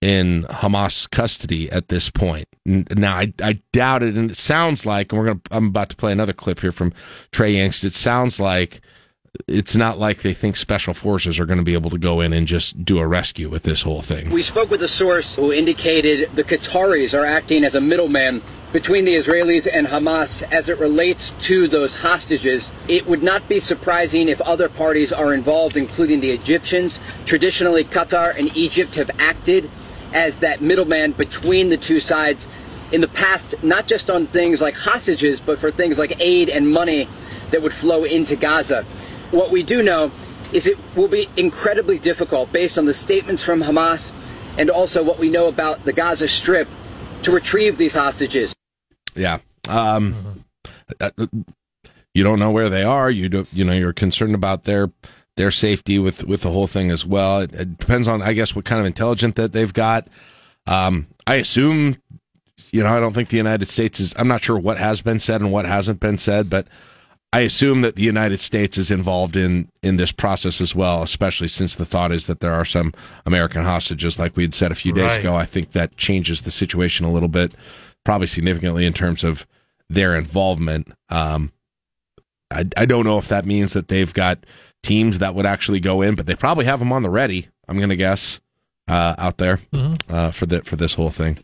in 0.02 0.44
Hamas 0.50 1.10
custody 1.10 1.72
at 1.72 1.88
this 1.90 2.10
point. 2.10 2.48
Now, 2.66 3.18
I, 3.18 3.34
I 3.42 3.62
doubt 3.72 4.04
it, 4.04 4.18
and 4.18 4.32
it 4.32 4.38
sounds 4.38 4.86
like, 4.86 5.12
and 5.12 5.20
we're 5.20 5.28
gonna. 5.28 5.42
I'm 5.52 5.68
about 5.68 5.90
to 5.92 5.96
play 5.96 6.12
another 6.12 6.34
clip 6.34 6.60
here 6.60 6.72
from 6.72 6.92
Trey 7.32 7.56
Yingst. 7.56 7.84
It 7.84 7.94
sounds 7.94 8.40
like 8.40 8.82
it's 9.48 9.76
not 9.76 9.98
like 9.98 10.22
they 10.22 10.34
think 10.34 10.58
special 10.58 10.94
forces 10.94 11.40
are 11.40 11.46
going 11.46 11.60
to 11.60 11.64
be 11.64 11.74
able 11.74 11.90
to 11.92 11.98
go 11.98 12.20
in 12.20 12.34
and 12.34 12.48
just 12.48 12.84
do 12.84 13.00
a 13.00 13.08
rescue 13.08 13.48
with 13.48 13.64
this 13.64 13.84
whole 13.84 14.02
thing. 14.02 14.30
We 14.30 14.44
spoke 14.44 14.70
with 14.70 14.84
a 14.84 14.88
source 14.88 15.36
who 15.36 15.54
indicated 15.54 16.30
the 16.36 16.44
Qataris 16.44 17.18
are 17.18 17.26
acting 17.26 17.64
as 17.64 17.76
a 17.76 17.82
middleman 17.82 18.42
between 18.72 19.04
the 19.04 19.16
Israelis 19.16 19.68
and 19.72 19.88
Hamas 19.88 20.44
as 20.52 20.70
it 20.70 20.80
relates 20.80 21.32
to 21.42 21.68
those 21.68 21.94
hostages. 21.94 22.72
It 22.88 23.06
would 23.06 23.22
not 23.22 23.48
be 23.50 23.60
surprising 23.60 24.30
if 24.30 24.40
other 24.42 24.70
parties 24.70 25.12
are 25.12 25.34
involved, 25.34 25.76
including 25.76 26.22
the 26.22 26.32
Egyptians. 26.32 27.00
Traditionally, 27.26 27.84
Qatar 27.84 28.38
and 28.38 28.56
Egypt 28.56 28.96
have 28.96 29.12
acted 29.20 29.70
as 30.14 30.40
that 30.40 30.62
middleman 30.62 31.12
between 31.12 31.70
the 31.70 31.78
two 31.78 32.00
sides 32.00 32.48
in 32.92 33.02
the 33.02 33.08
past, 33.08 33.62
not 33.64 33.88
just 33.88 34.10
on 34.10 34.28
things 34.28 34.62
like 34.62 34.76
hostages, 34.76 35.40
but 35.40 35.60
for 35.60 35.72
things 35.72 35.98
like 35.98 36.16
aid 36.20 36.50
and 36.50 36.72
money 36.72 37.08
that 37.52 37.62
would 37.62 37.74
flow 37.74 38.04
into 38.06 38.36
Gaza. 38.36 38.84
What 39.32 39.52
we 39.52 39.64
do 39.64 39.82
know 39.84 40.12
is 40.54 40.68
it 40.68 40.78
will 40.96 41.08
be 41.08 41.30
incredibly 41.38 42.00
difficult 42.00 42.52
based 42.52 42.78
on 42.78 42.86
the 42.86 42.94
statements 42.94 43.44
from 43.44 43.62
Hamas 43.62 44.12
and 44.58 44.70
also 44.70 45.04
what 45.04 45.18
we 45.20 45.30
know 45.30 45.48
about 45.48 45.84
the 45.86 45.94
Gaza 45.94 46.28
Strip 46.28 46.68
to 47.24 47.32
retrieve 47.32 47.78
these 47.78 47.94
hostages. 47.94 48.54
Yeah. 49.16 49.40
Um, 49.70 50.44
uh, 51.00 51.12
you 52.14 52.24
don't 52.24 52.40
know 52.40 52.52
where 52.52 52.70
they 52.70 52.84
are. 52.84 53.10
You 53.10 53.30
do, 53.30 53.48
you 53.54 53.64
know, 53.66 53.74
you're 53.74 53.94
concerned 53.94 54.36
about 54.36 54.64
their 54.64 54.92
their 55.38 55.52
safety 55.52 55.98
with 55.98 56.24
with 56.26 56.42
the 56.42 56.52
whole 56.52 56.68
thing 56.68 56.92
as 56.92 57.06
well. 57.06 57.40
It, 57.42 57.54
it 57.54 57.78
depends 57.78 58.08
on, 58.08 58.22
I 58.22 58.34
guess, 58.34 58.56
what 58.56 58.66
kind 58.66 58.80
of 58.80 58.86
intelligence 58.86 59.36
that 59.36 59.54
they've 59.54 59.74
got. 59.74 60.08
Um, 60.68 61.08
I 61.26 61.36
assume, 61.36 61.96
you 62.72 62.84
know, 62.84 62.90
I 62.90 63.00
don't 63.00 63.14
think 63.14 63.30
the 63.30 63.38
United 63.38 63.68
States 63.68 64.00
is. 64.00 64.14
I'm 64.18 64.28
not 64.28 64.44
sure 64.44 64.60
what 64.60 64.78
has 64.78 65.02
been 65.02 65.20
said 65.20 65.42
and 65.42 65.52
what 65.52 65.66
hasn't 65.66 66.00
been 66.00 66.18
said, 66.18 66.50
but 66.50 66.68
I 67.34 67.40
assume 67.42 67.80
that 67.82 67.96
the 67.96 68.04
United 68.04 68.40
States 68.42 68.78
is 68.78 68.92
involved 68.92 69.38
in 69.38 69.70
in 69.82 69.96
this 69.96 70.12
process 70.12 70.60
as 70.60 70.76
well, 70.76 71.02
especially 71.04 71.48
since 71.48 71.76
the 71.76 71.86
thought 71.86 72.12
is 72.12 72.28
that 72.28 72.42
there 72.42 72.54
are 72.54 72.66
some 72.66 72.94
American 73.26 73.64
hostages, 73.64 74.20
like 74.20 74.36
we 74.36 74.44
had 74.44 74.54
said 74.54 74.72
a 74.72 74.76
few 74.76 74.92
days 74.92 75.06
Right. 75.06 75.20
ago. 75.22 75.36
I 75.36 75.46
think 75.46 75.72
that 75.72 75.96
changes 75.96 76.42
the 76.42 76.52
situation 76.52 77.06
a 77.06 77.12
little 77.12 77.30
bit, 77.30 77.54
probably 78.04 78.28
significantly 78.28 78.86
in 78.86 78.94
terms 78.94 79.24
of 79.24 79.46
their 79.90 80.16
involvement. 80.16 80.92
Um, 81.10 81.52
I, 82.50 82.66
I 82.78 82.86
don't 82.86 83.06
know 83.06 83.18
if 83.18 83.28
that 83.28 83.46
means 83.46 83.74
that 83.74 83.88
they've 83.88 84.14
got 84.14 84.46
teams 84.84 85.20
that 85.20 85.36
would 85.36 85.46
actually 85.46 85.80
go 85.80 86.02
in, 86.02 86.16
but 86.16 86.26
they 86.26 86.36
probably 86.36 86.66
have 86.66 86.80
them 86.80 86.92
on 86.92 87.04
the 87.04 87.10
ready. 87.10 87.48
I'm 87.68 87.78
going 87.78 87.90
to 87.90 87.96
guess 87.96 88.40
uh, 88.88 89.16
out 89.18 89.38
there 89.38 89.60
uh, 90.10 90.32
for 90.32 90.46
the 90.46 90.62
for 90.64 90.76
this 90.76 90.96
whole 90.96 91.10
thing. 91.10 91.38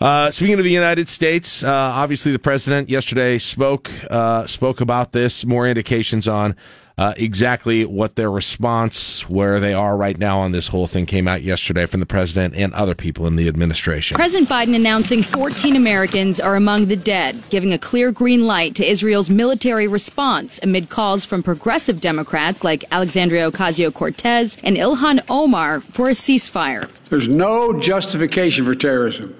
Uh, 0.00 0.30
speaking 0.30 0.58
of 0.58 0.64
the 0.64 0.70
United 0.70 1.08
States, 1.08 1.62
uh, 1.62 1.70
obviously 1.70 2.32
the 2.32 2.38
president 2.38 2.88
yesterday 2.88 3.38
spoke 3.38 3.90
uh, 4.10 4.46
spoke 4.46 4.80
about 4.80 5.12
this. 5.12 5.44
More 5.44 5.66
indications 5.66 6.26
on 6.28 6.56
uh, 6.98 7.12
exactly 7.18 7.84
what 7.84 8.16
their 8.16 8.30
response, 8.30 9.28
where 9.28 9.60
they 9.60 9.74
are 9.74 9.98
right 9.98 10.18
now 10.18 10.38
on 10.38 10.52
this 10.52 10.68
whole 10.68 10.86
thing, 10.86 11.04
came 11.04 11.28
out 11.28 11.42
yesterday 11.42 11.84
from 11.84 12.00
the 12.00 12.06
president 12.06 12.54
and 12.54 12.72
other 12.72 12.94
people 12.94 13.26
in 13.26 13.36
the 13.36 13.48
administration. 13.48 14.14
President 14.14 14.48
Biden 14.48 14.74
announcing 14.74 15.22
14 15.22 15.76
Americans 15.76 16.40
are 16.40 16.56
among 16.56 16.86
the 16.86 16.96
dead, 16.96 17.42
giving 17.50 17.74
a 17.74 17.78
clear 17.78 18.10
green 18.10 18.46
light 18.46 18.74
to 18.76 18.88
Israel's 18.88 19.28
military 19.28 19.86
response 19.86 20.58
amid 20.62 20.88
calls 20.88 21.26
from 21.26 21.42
progressive 21.42 22.00
Democrats 22.00 22.64
like 22.64 22.82
Alexandria 22.90 23.50
Ocasio 23.50 23.92
Cortez 23.92 24.56
and 24.62 24.78
Ilhan 24.78 25.20
Omar 25.28 25.80
for 25.80 26.08
a 26.08 26.12
ceasefire. 26.12 26.88
There's 27.10 27.28
no 27.28 27.78
justification 27.78 28.64
for 28.64 28.74
terrorism. 28.74 29.36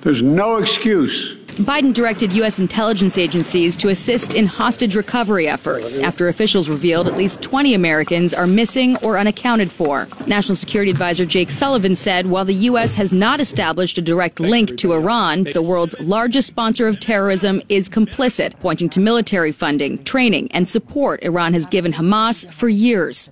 There's 0.00 0.22
no 0.22 0.56
excuse. 0.56 1.36
Biden 1.56 1.94
directed 1.94 2.34
U.S. 2.34 2.58
intelligence 2.58 3.16
agencies 3.16 3.76
to 3.76 3.88
assist 3.88 4.34
in 4.34 4.46
hostage 4.46 4.94
recovery 4.94 5.48
efforts 5.48 5.98
after 5.98 6.28
officials 6.28 6.68
revealed 6.68 7.08
at 7.08 7.16
least 7.16 7.40
20 7.40 7.72
Americans 7.72 8.34
are 8.34 8.46
missing 8.46 8.98
or 8.98 9.18
unaccounted 9.18 9.70
for. 9.70 10.06
National 10.26 10.54
Security 10.54 10.90
Advisor 10.90 11.24
Jake 11.24 11.50
Sullivan 11.50 11.94
said 11.94 12.26
while 12.26 12.44
the 12.44 12.52
U.S. 12.54 12.94
has 12.96 13.10
not 13.10 13.40
established 13.40 13.96
a 13.96 14.02
direct 14.02 14.38
link 14.38 14.76
to 14.76 14.92
Iran, 14.92 15.44
the 15.44 15.62
world's 15.62 15.98
largest 15.98 16.46
sponsor 16.46 16.88
of 16.88 17.00
terrorism 17.00 17.62
is 17.70 17.88
complicit, 17.88 18.58
pointing 18.60 18.90
to 18.90 19.00
military 19.00 19.50
funding, 19.50 20.04
training, 20.04 20.52
and 20.52 20.68
support 20.68 21.22
Iran 21.22 21.54
has 21.54 21.64
given 21.64 21.94
Hamas 21.94 22.52
for 22.52 22.68
years. 22.68 23.30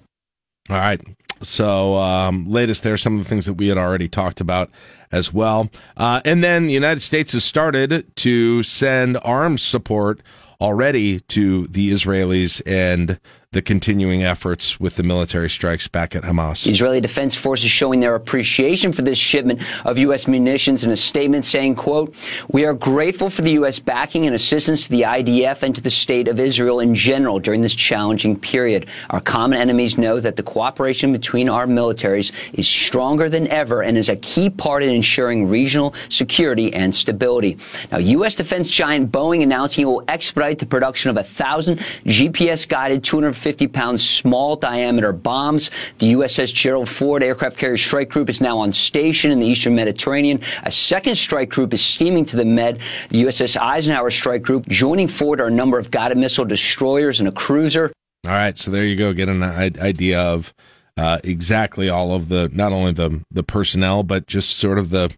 All 0.70 0.76
right. 0.76 1.00
So, 1.42 1.96
um, 1.96 2.50
latest 2.50 2.84
there, 2.84 2.96
some 2.96 3.18
of 3.18 3.24
the 3.24 3.28
things 3.28 3.44
that 3.44 3.54
we 3.54 3.68
had 3.68 3.76
already 3.76 4.08
talked 4.08 4.40
about 4.40 4.70
as 5.14 5.32
well. 5.32 5.70
Uh, 5.96 6.20
and 6.24 6.42
then 6.42 6.66
the 6.66 6.72
United 6.72 7.00
States 7.00 7.32
has 7.32 7.44
started 7.44 8.14
to 8.16 8.62
send 8.64 9.16
arms 9.22 9.62
support 9.62 10.20
already 10.60 11.20
to 11.20 11.66
the 11.68 11.90
Israelis 11.92 12.60
and 12.66 13.20
the 13.54 13.62
continuing 13.62 14.24
efforts 14.24 14.80
with 14.80 14.96
the 14.96 15.02
military 15.04 15.48
strikes 15.48 15.86
back 15.86 16.16
at 16.16 16.24
Hamas. 16.24 16.66
Israeli 16.68 17.00
Defense 17.00 17.36
Forces 17.36 17.70
showing 17.70 18.00
their 18.00 18.16
appreciation 18.16 18.92
for 18.92 19.02
this 19.02 19.16
shipment 19.16 19.62
of 19.84 19.96
U.S. 19.96 20.26
munitions 20.26 20.82
in 20.82 20.90
a 20.90 20.96
statement 20.96 21.44
saying, 21.44 21.76
quote, 21.76 22.14
We 22.50 22.64
are 22.64 22.74
grateful 22.74 23.30
for 23.30 23.42
the 23.42 23.52
U.S. 23.52 23.78
backing 23.78 24.26
and 24.26 24.34
assistance 24.34 24.84
to 24.84 24.90
the 24.90 25.02
IDF 25.02 25.62
and 25.62 25.72
to 25.72 25.80
the 25.80 25.90
state 25.90 26.26
of 26.26 26.40
Israel 26.40 26.80
in 26.80 26.96
general 26.96 27.38
during 27.38 27.62
this 27.62 27.76
challenging 27.76 28.36
period. 28.36 28.86
Our 29.10 29.20
common 29.20 29.60
enemies 29.60 29.96
know 29.96 30.18
that 30.18 30.34
the 30.34 30.42
cooperation 30.42 31.12
between 31.12 31.48
our 31.48 31.66
militaries 31.66 32.32
is 32.54 32.66
stronger 32.66 33.28
than 33.28 33.46
ever 33.48 33.82
and 33.82 33.96
is 33.96 34.08
a 34.08 34.16
key 34.16 34.50
part 34.50 34.82
in 34.82 34.88
ensuring 34.88 35.48
regional 35.48 35.94
security 36.08 36.74
and 36.74 36.92
stability. 36.92 37.56
Now, 37.92 37.98
U.S. 37.98 38.34
defense 38.34 38.68
giant 38.68 39.12
Boeing 39.12 39.44
announcing 39.44 39.82
it 39.82 39.86
will 39.86 40.04
expedite 40.08 40.58
the 40.58 40.66
production 40.66 41.08
of 41.10 41.18
a 41.18 41.22
thousand 41.22 41.78
GPS-guided 42.04 43.04
250 43.04 43.43
pound 43.72 44.00
small 44.00 44.56
diameter 44.56 45.12
bombs. 45.12 45.70
The 45.98 46.12
USS 46.14 46.54
Gerald 46.54 46.88
Ford 46.88 47.22
aircraft 47.22 47.56
carrier 47.56 47.76
strike 47.76 48.08
group 48.08 48.28
is 48.28 48.40
now 48.40 48.58
on 48.58 48.72
station 48.72 49.30
in 49.30 49.38
the 49.38 49.46
eastern 49.46 49.74
Mediterranean. 49.74 50.40
A 50.62 50.70
second 50.70 51.16
strike 51.16 51.50
group 51.50 51.74
is 51.74 51.82
steaming 51.82 52.24
to 52.26 52.36
the 52.36 52.44
Med. 52.44 52.80
The 53.10 53.24
USS 53.24 53.56
Eisenhower 53.60 54.10
strike 54.10 54.42
group 54.42 54.66
joining 54.68 55.08
Ford 55.08 55.40
are 55.40 55.48
a 55.48 55.50
number 55.50 55.78
of 55.78 55.90
guided 55.90 56.18
missile 56.18 56.44
destroyers 56.44 57.20
and 57.20 57.28
a 57.28 57.32
cruiser. 57.32 57.92
All 58.24 58.32
right, 58.32 58.56
so 58.56 58.70
there 58.70 58.84
you 58.84 58.96
go. 58.96 59.12
Get 59.12 59.28
an 59.28 59.42
idea 59.42 60.18
of 60.18 60.54
uh, 60.96 61.18
exactly 61.24 61.88
all 61.88 62.14
of 62.14 62.28
the 62.28 62.48
not 62.52 62.72
only 62.72 62.92
the 62.92 63.22
the 63.30 63.42
personnel, 63.42 64.02
but 64.02 64.26
just 64.26 64.56
sort 64.56 64.78
of 64.78 64.90
the 64.90 65.14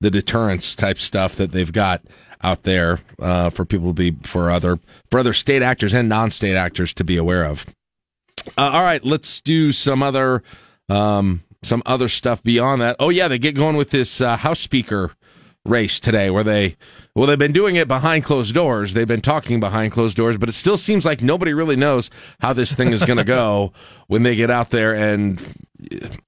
the 0.00 0.10
deterrence 0.10 0.74
type 0.74 0.98
stuff 0.98 1.36
that 1.36 1.52
they've 1.52 1.72
got 1.72 2.02
out 2.42 2.62
there 2.62 3.00
uh, 3.20 3.50
for 3.50 3.64
people 3.64 3.88
to 3.88 3.94
be 3.94 4.16
for 4.22 4.50
other 4.50 4.78
for 5.10 5.18
other 5.18 5.32
state 5.32 5.62
actors 5.62 5.94
and 5.94 6.08
non-state 6.08 6.56
actors 6.56 6.92
to 6.94 7.04
be 7.04 7.16
aware 7.16 7.44
of. 7.44 7.66
Uh, 8.56 8.70
all 8.72 8.82
right, 8.82 9.04
let's 9.04 9.40
do 9.40 9.72
some 9.72 10.02
other 10.02 10.42
um, 10.88 11.42
some 11.62 11.82
other 11.86 12.08
stuff 12.08 12.42
beyond 12.42 12.80
that. 12.80 12.96
Oh 12.98 13.10
yeah, 13.10 13.28
they 13.28 13.38
get 13.38 13.54
going 13.54 13.76
with 13.76 13.90
this 13.90 14.20
uh, 14.20 14.36
House 14.36 14.60
Speaker 14.60 15.12
race 15.64 15.98
today, 15.98 16.30
where 16.30 16.44
they 16.44 16.76
well 17.14 17.26
they've 17.26 17.38
been 17.38 17.52
doing 17.52 17.76
it 17.76 17.88
behind 17.88 18.24
closed 18.24 18.54
doors. 18.54 18.94
They've 18.94 19.08
been 19.08 19.20
talking 19.20 19.60
behind 19.60 19.92
closed 19.92 20.16
doors, 20.16 20.36
but 20.36 20.48
it 20.48 20.52
still 20.52 20.76
seems 20.78 21.04
like 21.04 21.22
nobody 21.22 21.54
really 21.54 21.76
knows 21.76 22.10
how 22.40 22.52
this 22.52 22.74
thing 22.74 22.92
is 22.92 23.04
going 23.04 23.18
to 23.18 23.24
go 23.24 23.72
when 24.06 24.22
they 24.22 24.36
get 24.36 24.50
out 24.50 24.70
there. 24.70 24.94
And 24.94 25.40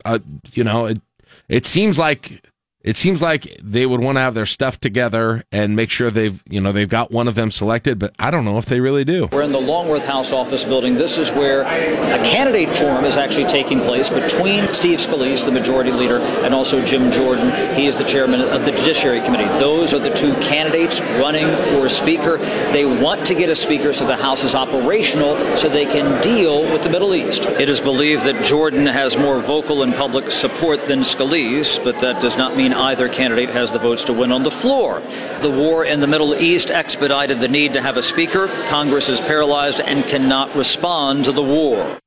uh, 0.05 0.19
you 0.53 0.65
know, 0.65 0.87
it 0.87 1.01
it 1.49 1.67
seems 1.67 1.99
like 1.99 2.45
it 2.89 2.97
seems 2.97 3.21
like 3.21 3.55
they 3.63 3.85
would 3.85 4.01
want 4.01 4.17
to 4.17 4.21
have 4.21 4.33
their 4.33 4.47
stuff 4.47 4.81
together 4.81 5.45
and 5.53 5.77
make 5.77 5.91
sure 5.91 6.11
they've 6.11 6.43
you 6.49 6.59
know 6.59 6.73
they've 6.73 6.89
got 6.89 7.11
one 7.11 7.29
of 7.29 7.35
them 7.35 7.51
selected, 7.51 7.99
but 7.99 8.15
I 8.19 8.31
don't 8.31 8.47
know 8.47 8.57
if 8.57 8.65
they 8.65 8.81
really 8.81 9.05
do. 9.05 9.29
We're 9.31 9.43
in 9.43 9.53
the 9.53 9.61
Longworth 9.61 10.07
House 10.07 10.33
office 10.33 10.65
building. 10.65 10.95
This 10.95 11.19
is 11.19 11.31
where 11.31 11.65
a 11.65 12.25
candidate 12.25 12.75
forum 12.75 13.05
is 13.05 13.19
actually 13.19 13.47
taking 13.47 13.81
place 13.81 14.09
between 14.09 14.73
Steve 14.73 15.01
Scalise, 15.01 15.45
the 15.45 15.53
majority 15.53 15.91
leader, 15.91 16.19
and 16.19 16.55
also 16.55 16.83
Jim 16.83 17.13
Jordan. 17.13 17.53
He 17.75 17.87
is 17.87 17.95
the 17.95 18.05
chairman 18.05 18.41
of 18.41 18.65
the 18.65 18.71
Judiciary 18.71 19.21
Committee. 19.21 19.45
Those 19.59 19.93
are 19.93 19.99
the 19.99 20.15
two 20.15 20.33
candidates 20.37 21.03
running 21.21 21.47
for 21.65 21.91
speaker. 21.91 22.39
They 22.73 22.87
want 22.87 23.27
to 23.27 23.35
get 23.35 23.51
a 23.51 23.57
speaker 23.57 23.93
so 23.93 24.07
the 24.07 24.17
House 24.17 24.45
is 24.45 24.55
operational 24.55 25.37
so 25.59 25.69
they 25.69 25.85
can 25.85 26.23
deal 26.23 26.63
with 26.73 26.83
the 26.85 26.89
Middle 26.91 27.15
East. 27.15 27.45
It 27.45 27.69
is 27.69 27.83
believed 27.83 28.25
that 28.25 28.47
Jordan 28.47 28.87
has 28.87 29.19
more 29.19 29.41
vocal 29.41 29.83
and 29.83 29.95
public 29.95 30.31
support 30.31 30.87
than 30.87 31.01
Scalise, 31.01 31.85
but 31.85 31.99
that 31.99 32.23
does 32.23 32.39
not 32.39 32.57
mean 32.57 32.78
either 32.79 33.09
candidate 33.09 33.51
has 33.51 33.73
the 33.73 33.79
votes 33.79 34.05
to 34.05 34.13
win 34.13 34.33
on 34.33 34.43
the 34.43 34.51
floor. 34.51 35.01
The 35.43 35.51
war 35.51 35.85
in 35.85 36.01
the 36.01 36.07
Middle 36.07 36.35
East 36.35 36.71
expedited 36.71 37.41
the 37.41 37.49
need 37.49 37.73
to 37.75 37.81
have 37.81 37.97
a 37.97 38.03
speaker. 38.03 38.49
Congress 38.67 39.09
is 39.09 39.21
paralyzed 39.21 39.81
and 39.81 40.07
cannot 40.07 40.55
respond 40.55 41.25
to 41.27 41.33
the 41.33 41.43
war. 41.43 41.99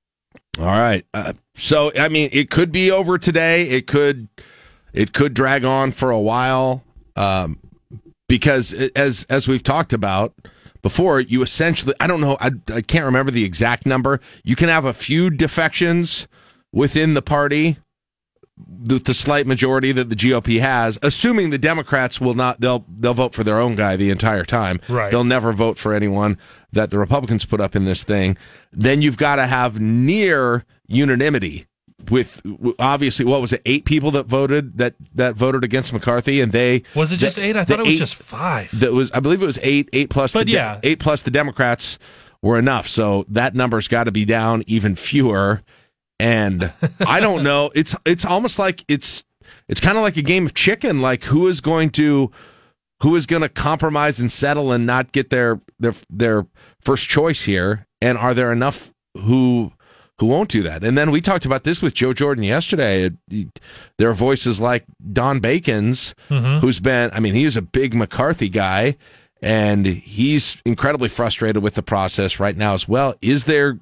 All 0.59 0.65
right. 0.65 1.05
Uh, 1.13 1.33
so 1.55 1.91
I 1.95 2.09
mean, 2.09 2.29
it 2.31 2.49
could 2.49 2.71
be 2.71 2.91
over 2.91 3.17
today. 3.17 3.69
It 3.69 3.87
could 3.87 4.27
it 4.93 5.13
could 5.13 5.33
drag 5.33 5.63
on 5.63 5.91
for 5.91 6.11
a 6.11 6.19
while 6.19 6.83
um, 7.15 7.59
because 8.27 8.73
as 8.95 9.25
as 9.29 9.47
we've 9.47 9.63
talked 9.63 9.93
about 9.93 10.33
before, 10.81 11.19
you 11.19 11.41
essentially 11.41 11.93
I 11.99 12.07
don't 12.07 12.21
know 12.21 12.37
I, 12.39 12.51
I 12.73 12.81
can't 12.81 13.05
remember 13.05 13.31
the 13.31 13.45
exact 13.45 13.85
number. 13.85 14.19
You 14.43 14.55
can 14.55 14.69
have 14.69 14.85
a 14.85 14.93
few 14.93 15.29
defections 15.29 16.27
within 16.73 17.13
the 17.13 17.21
party. 17.21 17.77
The, 18.83 18.97
the 18.97 19.13
slight 19.13 19.45
majority 19.45 19.91
that 19.91 20.09
the 20.09 20.15
GOP 20.15 20.59
has, 20.59 20.97
assuming 21.03 21.51
the 21.51 21.57
Democrats 21.59 22.19
will 22.19 22.33
not, 22.33 22.59
they'll 22.61 22.83
they'll 22.89 23.13
vote 23.13 23.33
for 23.35 23.43
their 23.43 23.59
own 23.59 23.75
guy 23.75 23.95
the 23.95 24.09
entire 24.09 24.43
time. 24.43 24.79
Right. 24.89 25.11
They'll 25.11 25.23
never 25.23 25.53
vote 25.53 25.77
for 25.77 25.93
anyone 25.93 26.37
that 26.71 26.89
the 26.89 26.97
Republicans 26.97 27.45
put 27.45 27.61
up 27.61 27.75
in 27.75 27.85
this 27.85 28.03
thing. 28.03 28.37
Then 28.71 29.01
you've 29.03 29.17
got 29.17 29.35
to 29.35 29.45
have 29.45 29.79
near 29.79 30.65
unanimity 30.87 31.67
with 32.09 32.41
obviously 32.79 33.23
what 33.25 33.39
was 33.41 33.53
it 33.53 33.61
eight 33.65 33.85
people 33.85 34.09
that 34.11 34.25
voted 34.25 34.77
that 34.79 34.95
that 35.13 35.35
voted 35.35 35.63
against 35.63 35.93
McCarthy 35.93 36.41
and 36.41 36.51
they 36.51 36.81
Was 36.95 37.11
it 37.11 37.17
just 37.17 37.35
the- 37.35 37.43
eight? 37.43 37.55
I 37.55 37.63
thought 37.63 37.79
it 37.79 37.85
was 37.85 37.95
eight- 37.95 37.99
just 37.99 38.15
five. 38.15 38.77
That 38.79 38.93
was 38.93 39.11
I 39.11 39.19
believe 39.19 39.43
it 39.43 39.45
was 39.45 39.59
eight 39.61 39.89
eight 39.93 40.09
plus 40.09 40.33
But 40.33 40.39
the 40.39 40.45
De- 40.45 40.51
yeah. 40.53 40.79
eight 40.81 40.99
plus 40.99 41.21
the 41.21 41.29
Democrats 41.31 41.99
were 42.41 42.57
enough 42.57 42.87
so 42.87 43.25
that 43.29 43.53
number's 43.53 43.87
got 43.87 44.05
to 44.05 44.11
be 44.11 44.25
down 44.25 44.63
even 44.65 44.95
fewer 44.95 45.61
and 46.21 46.71
I 47.05 47.19
don't 47.19 47.43
know. 47.43 47.71
It's 47.73 47.95
it's 48.05 48.23
almost 48.25 48.59
like 48.59 48.85
it's 48.87 49.23
it's 49.67 49.79
kind 49.79 49.97
of 49.97 50.03
like 50.03 50.17
a 50.17 50.21
game 50.21 50.45
of 50.45 50.53
chicken. 50.53 51.01
Like 51.01 51.23
who 51.25 51.47
is 51.47 51.61
going 51.61 51.89
to 51.91 52.31
who 53.01 53.15
is 53.15 53.25
going 53.25 53.41
to 53.41 53.49
compromise 53.49 54.19
and 54.19 54.31
settle 54.31 54.71
and 54.71 54.85
not 54.85 55.11
get 55.11 55.31
their 55.31 55.59
their 55.79 55.93
their 56.09 56.45
first 56.81 57.09
choice 57.09 57.43
here? 57.43 57.87
And 58.01 58.17
are 58.17 58.33
there 58.33 58.51
enough 58.51 58.93
who 59.17 59.71
who 60.19 60.27
won't 60.27 60.49
do 60.49 60.61
that? 60.61 60.83
And 60.83 60.95
then 60.95 61.09
we 61.09 61.21
talked 61.21 61.45
about 61.45 61.63
this 61.63 61.81
with 61.81 61.95
Joe 61.95 62.13
Jordan 62.13 62.43
yesterday. 62.43 63.09
There 63.97 64.09
are 64.09 64.13
voices 64.13 64.59
like 64.61 64.85
Don 65.11 65.39
Bacon's 65.39 66.13
Mhm. 66.29 66.61
who's 66.61 66.79
been 66.79 67.09
I 67.13 67.19
mean 67.19 67.33
he's 67.33 67.57
a 67.57 67.61
big 67.63 67.95
McCarthy 67.95 68.47
guy 68.49 68.95
and 69.41 69.87
he's 69.87 70.57
incredibly 70.65 71.09
frustrated 71.09 71.63
with 71.63 71.73
the 71.73 71.81
process 71.81 72.39
right 72.39 72.55
now 72.55 72.75
as 72.75 72.87
well. 72.87 73.15
Is 73.21 73.45
there 73.45 73.79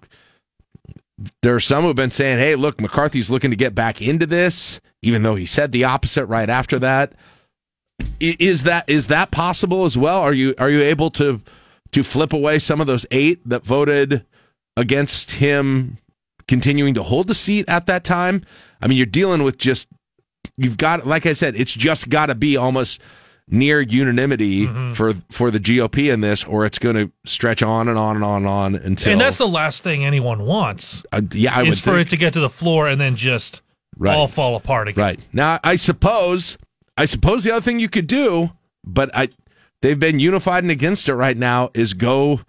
there 1.41 1.55
are 1.55 1.59
some 1.59 1.83
who've 1.83 1.95
been 1.95 2.11
saying, 2.11 2.39
"Hey, 2.39 2.55
look, 2.55 2.79
McCarthy's 2.79 3.29
looking 3.29 3.51
to 3.51 3.57
get 3.57 3.75
back 3.75 4.01
into 4.01 4.25
this," 4.25 4.79
even 5.01 5.23
though 5.23 5.35
he 5.35 5.45
said 5.45 5.71
the 5.71 5.83
opposite 5.83 6.25
right 6.25 6.49
after 6.49 6.79
that. 6.79 7.13
Is 8.19 8.63
that 8.63 8.89
is 8.89 9.07
that 9.07 9.31
possible 9.31 9.85
as 9.85 9.97
well? 9.97 10.21
Are 10.21 10.33
you 10.33 10.55
are 10.57 10.69
you 10.69 10.81
able 10.81 11.09
to 11.11 11.41
to 11.91 12.03
flip 12.03 12.33
away 12.33 12.59
some 12.59 12.79
of 12.79 12.87
those 12.87 13.05
eight 13.11 13.41
that 13.47 13.65
voted 13.65 14.25
against 14.77 15.31
him 15.31 15.97
continuing 16.47 16.93
to 16.93 17.03
hold 17.03 17.27
the 17.27 17.35
seat 17.35 17.65
at 17.67 17.87
that 17.87 18.03
time? 18.03 18.45
I 18.81 18.87
mean, 18.87 18.97
you're 18.97 19.05
dealing 19.05 19.43
with 19.43 19.57
just 19.57 19.87
you've 20.57 20.77
got 20.77 21.05
like 21.05 21.25
I 21.25 21.33
said, 21.33 21.55
it's 21.55 21.73
just 21.73 22.09
got 22.09 22.27
to 22.27 22.35
be 22.35 22.55
almost 22.55 23.01
near 23.51 23.81
unanimity 23.81 24.67
for 24.93 25.13
for 25.31 25.51
the 25.51 25.59
GOP 25.59 26.11
in 26.13 26.21
this, 26.21 26.43
or 26.43 26.65
it's 26.65 26.79
going 26.79 26.95
to 26.95 27.11
stretch 27.25 27.61
on 27.63 27.87
and 27.87 27.97
on 27.97 28.15
and 28.15 28.23
on 28.25 28.37
and 28.43 28.47
on 28.47 28.75
until 28.75 29.11
and 29.13 29.21
that's 29.21 29.37
the 29.37 29.47
last 29.47 29.83
thing 29.83 30.05
anyone 30.05 30.43
wants. 30.45 31.03
uh, 31.11 31.21
yeah, 31.33 31.55
I 31.57 31.63
is 31.63 31.79
for 31.79 31.91
think. 31.95 32.07
it 32.07 32.09
to 32.11 32.17
get 32.17 32.33
to 32.33 32.39
the 32.39 32.49
floor 32.49 32.87
and 32.87 32.99
then 32.99 33.15
just 33.15 33.61
Right. 33.97 34.15
all 34.15 34.27
fall 34.29 34.55
apart 34.55 34.87
again. 34.87 35.03
Right. 35.03 35.19
Now, 35.33 35.59
I 35.63 35.75
suppose, 35.75 36.57
I 36.97 37.05
suppose 37.05 37.43
the 37.43 37.51
other 37.51 37.61
thing 37.61 37.79
you 37.79 37.89
could 37.89 38.07
do, 38.07 38.51
but 38.85 39.09
I, 39.13 39.27
they've 39.81 39.99
been 39.99 40.19
unified 40.19 40.63
and 40.63 40.71
against 40.71 41.09
it 41.09 41.15
right 41.15 41.35
now, 41.35 41.69
is 41.73 41.93
go, 41.93 42.39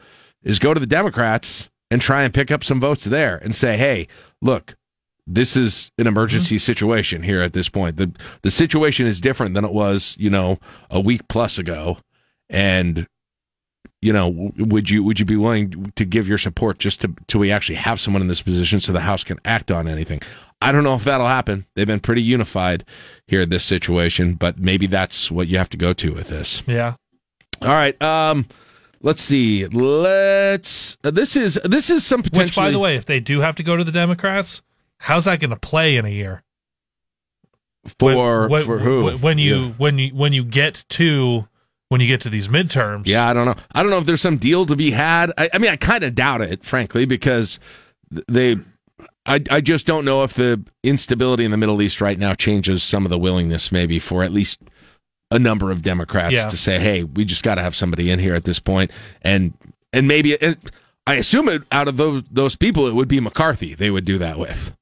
is 0.45 0.61
go 0.61 0.75
to 0.75 0.79
the 0.79 0.87
Democrats 0.87 1.69
and 1.91 2.01
try 2.01 2.23
and 2.23 2.33
pick 2.33 2.53
up 2.53 2.63
some 2.63 2.79
votes 2.79 3.03
there 3.05 3.37
and 3.37 3.53
say, 3.57 3.77
hey, 3.77 4.07
look, 4.41 4.77
this 5.35 5.57
is 5.57 5.91
an 5.99 6.07
emergency 6.07 6.59
situation 6.59 7.23
here 7.23 7.41
at 7.41 7.53
this 7.53 7.69
point. 7.69 7.97
the 7.97 8.13
The 8.43 8.51
situation 8.51 9.07
is 9.07 9.21
different 9.21 9.55
than 9.55 9.65
it 9.65 9.73
was, 9.73 10.17
you 10.19 10.31
know, 10.31 10.59
a 10.91 11.01
week 11.01 11.29
plus 11.29 11.59
ago, 11.59 11.99
and 12.49 13.07
you 14.03 14.13
know, 14.13 14.53
would 14.57 14.91
you 14.91 15.05
would 15.05 15.21
you 15.21 15.27
be 15.27 15.37
willing 15.37 15.93
to 15.95 16.05
give 16.05 16.27
your 16.27 16.39
support 16.39 16.79
just 16.79 17.03
to 17.03 17.15
till 17.29 17.41
we 17.41 17.51
actually 17.51 17.77
have 17.77 18.01
someone 18.01 18.23
in 18.23 18.29
this 18.29 18.43
position 18.43 18.81
so 18.81 18.93
the 18.93 19.01
House 19.01 19.25
can 19.25 19.39
act 19.45 19.71
on 19.71 19.87
anything? 19.87 20.21
I 20.63 20.73
don't 20.73 20.85
know 20.85 20.95
if 20.95 21.05
that'll 21.05 21.27
happen. 21.27 21.67
They've 21.75 21.87
been 21.87 22.01
pretty 22.01 22.23
unified 22.23 22.85
here 23.27 23.43
in 23.43 23.49
this 23.49 23.65
situation, 23.65 24.35
but 24.35 24.59
maybe 24.59 24.87
that's 24.87 25.31
what 25.31 25.49
you 25.49 25.57
have 25.59 25.71
to 25.71 25.77
go 25.77 25.93
to 25.95 26.13
with 26.13 26.29
this. 26.29 26.63
Yeah. 26.67 26.95
All 27.63 27.69
right. 27.69 28.01
Um, 28.03 28.47
let's 29.03 29.23
see. 29.23 29.67
Let's. 29.67 30.97
Uh, 31.05 31.11
this 31.11 31.37
is 31.37 31.59
this 31.65 31.91
is 31.91 32.05
some 32.05 32.23
potentially. 32.23 32.47
Which, 32.47 32.57
by 32.57 32.71
the 32.71 32.79
way, 32.79 32.97
if 32.97 33.07
they 33.07 33.21
do 33.21 33.41
have 33.41 33.55
to 33.57 33.63
go 33.63 33.77
to 33.77 33.85
the 33.85 33.93
Democrats, 33.93 34.63
how's 35.01 35.25
that 35.25 35.41
going 35.41 35.51
to 35.51 35.57
play 35.57 35.97
in 35.97 36.05
a 36.05 36.11
year? 36.11 36.43
for 37.99 38.49
when, 38.49 38.65
for 38.65 38.79
who? 38.79 39.05
when- 39.05 39.21
When 39.21 39.39
you 39.39 39.57
Yeah. 39.57 39.69
when 39.79 39.99
you 39.99 40.11
when 40.15 40.33
you 40.33 40.45
get 40.45 40.85
to 40.91 41.49
when 41.89 42.01
you 42.01 42.07
get 42.07 42.21
to 42.23 42.29
these 42.31 42.47
midterms. 42.49 43.07
Yeah, 43.07 43.29
I 43.29 43.33
don't 43.33 43.47
know. 43.47 43.55
I 43.75 43.83
don't 43.83 43.91
know 43.91 43.99
if 43.99 44.05
there's 44.07 44.21
some 44.21 44.37
deal 44.37 44.67
to 44.67 44.77
be 44.77 44.91
had. 44.93 45.33
I, 45.39 45.51
I 45.55 45.59
mean, 45.59 45.71
I 45.71 45.77
kind 45.77 46.05
of 46.05 46.15
doubt 46.15 46.41
it, 46.43 46.65
frankly, 46.65 47.05
because 47.05 47.59
they. 48.29 48.57
I, 49.27 49.43
I 49.51 49.61
just 49.61 49.87
don't 49.87 50.05
know 50.05 50.23
if 50.25 50.35
the 50.35 50.63
instability 50.83 51.45
in 51.45 51.51
the 51.51 51.57
Middle 51.57 51.81
East 51.83 52.01
right 52.01 52.19
now 52.19 52.35
changes 52.35 52.83
some 52.83 53.05
of 53.05 53.11
the 53.11 53.19
willingness, 53.19 53.71
maybe 53.73 53.99
for 53.99 54.23
at 54.23 54.33
least 54.33 54.61
a 55.31 55.39
number 55.39 55.71
of 55.71 55.83
Democrats 55.83 56.35
Yeah. 56.35 56.49
to 56.49 56.57
say, 56.57 56.79
"Hey, 56.79 57.05
we 57.05 57.25
just 57.25 57.43
got 57.43 57.55
to 57.57 57.63
have 57.63 57.75
somebody 57.77 58.11
in 58.11 58.19
here 58.19 58.35
at 58.35 58.45
this 58.45 58.59
point," 58.59 58.91
and 59.23 59.55
and 59.93 60.07
maybe 60.07 60.37
I 61.07 61.15
assume 61.15 61.49
it, 61.49 61.63
out 61.73 61.89
of 61.89 61.97
those 61.97 62.23
those 62.31 62.57
people, 62.57 62.87
it 62.87 62.95
would 62.95 63.09
be 63.09 63.21
McCarthy. 63.21 63.75
They 63.75 63.91
would 63.91 64.05
do 64.05 64.19
that 64.19 64.39
with. 64.39 64.75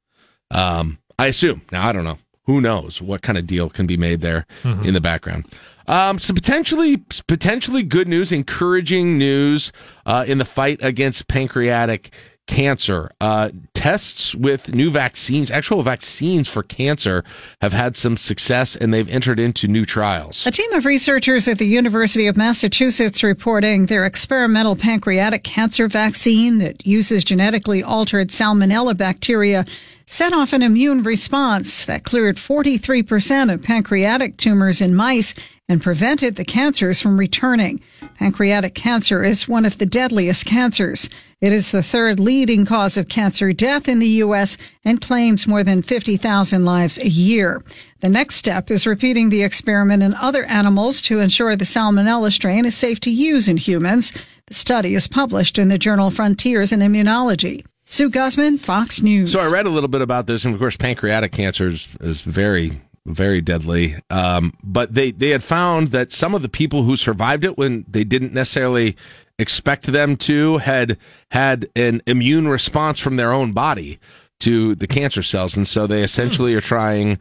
Um, 0.51 0.99
I 1.19 1.27
assume. 1.27 1.63
Now 1.73 1.89
I 1.89 1.93
don't 1.93 2.05
know. 2.05 2.19
Who 2.45 2.61
knows 2.61 3.03
what 3.03 3.21
kind 3.23 3.37
of 3.37 3.47
deal 3.47 3.69
can 3.69 3.87
be 3.87 3.97
made 3.97 4.21
there 4.23 4.47
Mhm. 4.63 4.87
in 4.87 4.95
the 4.95 5.01
background. 5.01 5.45
Um, 5.87 6.19
so 6.19 6.33
potentially, 6.35 6.99
potentially 7.27 7.83
good 7.83 8.09
news, 8.09 8.31
encouraging 8.33 9.19
news 9.19 9.73
uh, 10.07 10.25
in 10.27 10.39
the 10.39 10.45
fight 10.45 10.79
against 10.83 11.29
pancreatic 11.29 12.11
cancer. 12.47 13.11
Uh, 13.21 13.51
tests 13.75 14.35
with 14.35 14.75
new 14.75 14.91
vaccines, 14.91 15.51
actual 15.51 15.83
vaccines 15.83 16.49
for 16.49 16.63
cancer, 16.63 17.23
have 17.61 17.75
had 17.75 17.95
some 17.97 18.17
success, 18.17 18.75
and 18.75 18.93
they've 18.93 19.09
entered 19.11 19.39
into 19.39 19.69
new 19.69 19.85
trials. 19.85 20.47
A 20.47 20.51
team 20.51 20.73
of 20.73 20.87
researchers 20.87 21.47
at 21.49 21.59
the 21.59 21.67
University 21.67 22.27
of 22.27 22.37
Massachusetts 22.39 23.23
reporting 23.23 23.87
their 23.87 24.07
experimental 24.07 24.77
pancreatic 24.77 25.43
cancer 25.45 25.89
vaccine 25.89 26.57
that 26.59 26.87
uses 26.87 27.23
genetically 27.25 27.83
altered 27.83 28.29
salmonella 28.29 28.97
bacteria 28.97 29.67
set 30.11 30.33
off 30.33 30.55
an 30.55 30.63
immune 30.63 31.03
response 31.03 31.85
that 31.85 32.03
cleared 32.03 32.37
43% 32.39 33.53
of 33.53 33.63
pancreatic 33.63 34.39
tumors 34.39 34.81
in 34.81 34.95
mice 34.95 35.35
and 35.69 35.83
prevented 35.83 36.37
the 36.37 36.47
cancers 36.47 36.99
from 36.99 37.19
returning. 37.19 37.79
Pancreatic 38.15 38.75
cancer 38.75 39.23
is 39.23 39.47
one 39.47 39.67
of 39.67 39.77
the 39.77 39.85
deadliest 39.85 40.47
cancers. 40.47 41.11
It 41.43 41.53
is 41.53 41.73
the 41.73 41.83
third 41.83 42.19
leading 42.19 42.65
cause 42.65 42.97
of 42.97 43.11
cancer 43.11 43.53
death 43.53 43.87
in 43.87 43.99
the 43.99 44.09
U.S. 44.25 44.57
and 44.83 44.99
claims 44.99 45.47
more 45.47 45.63
than 45.63 45.83
50,000 45.83 46.65
lives 46.65 46.99
a 46.99 47.09
year. 47.09 47.63
The 48.01 48.09
next 48.09 48.37
step 48.37 48.71
is 48.71 48.87
repeating 48.87 49.29
the 49.29 49.43
experiment 49.43 50.03
in 50.03 50.15
other 50.15 50.45
animals 50.45 51.03
to 51.03 51.21
ensure 51.21 51.55
the 51.55 51.67
salmonella 51.67 52.33
strain 52.33 52.65
is 52.65 52.75
safe 52.75 52.99
to 53.01 53.11
use 53.11 53.47
in 53.47 53.59
humans. 53.59 54.15
The 54.47 54.55
study 54.55 54.95
is 54.95 55.07
published 55.07 55.59
in 55.59 55.69
the 55.69 55.77
journal 55.77 56.11
Frontiers 56.11 56.73
in 56.73 56.81
Immunology. 56.81 57.63
Sue 57.91 58.11
Guzman, 58.11 58.59
Fox 58.59 59.01
News. 59.01 59.33
So 59.33 59.41
I 59.41 59.51
read 59.51 59.65
a 59.65 59.71
little 59.71 59.89
bit 59.89 60.03
about 60.03 60.27
this, 60.27 60.45
and 60.45 60.53
of 60.53 60.61
course, 60.61 60.77
pancreatic 60.77 61.33
cancer 61.33 61.69
is, 61.69 61.89
is 62.03 62.21
very, 62.21 62.83
very 63.07 63.41
deadly. 63.41 63.97
Um, 64.11 64.53
but 64.63 64.93
they 64.93 65.11
they 65.11 65.31
had 65.31 65.43
found 65.43 65.89
that 65.89 66.13
some 66.13 66.35
of 66.35 66.43
the 66.43 66.51
people 66.51 66.83
who 66.83 66.99
survived 66.99 67.47
it 67.47 67.57
when 67.57 67.87
they 67.89 68.05
didn't 68.05 68.35
necessarily 68.35 68.95
expect 69.39 69.87
them 69.87 70.17
to 70.17 70.59
had 70.59 70.99
had 71.31 71.71
an 71.75 72.03
immune 72.07 72.49
response 72.49 73.01
from 73.01 73.17
their 73.17 73.33
own 73.33 73.53
body 73.53 73.99
to 74.41 74.75
the 74.75 74.87
cancer 74.87 75.23
cells, 75.23 75.57
and 75.57 75.67
so 75.67 75.87
they 75.87 76.03
essentially 76.03 76.55
are 76.55 76.61
trying 76.61 77.19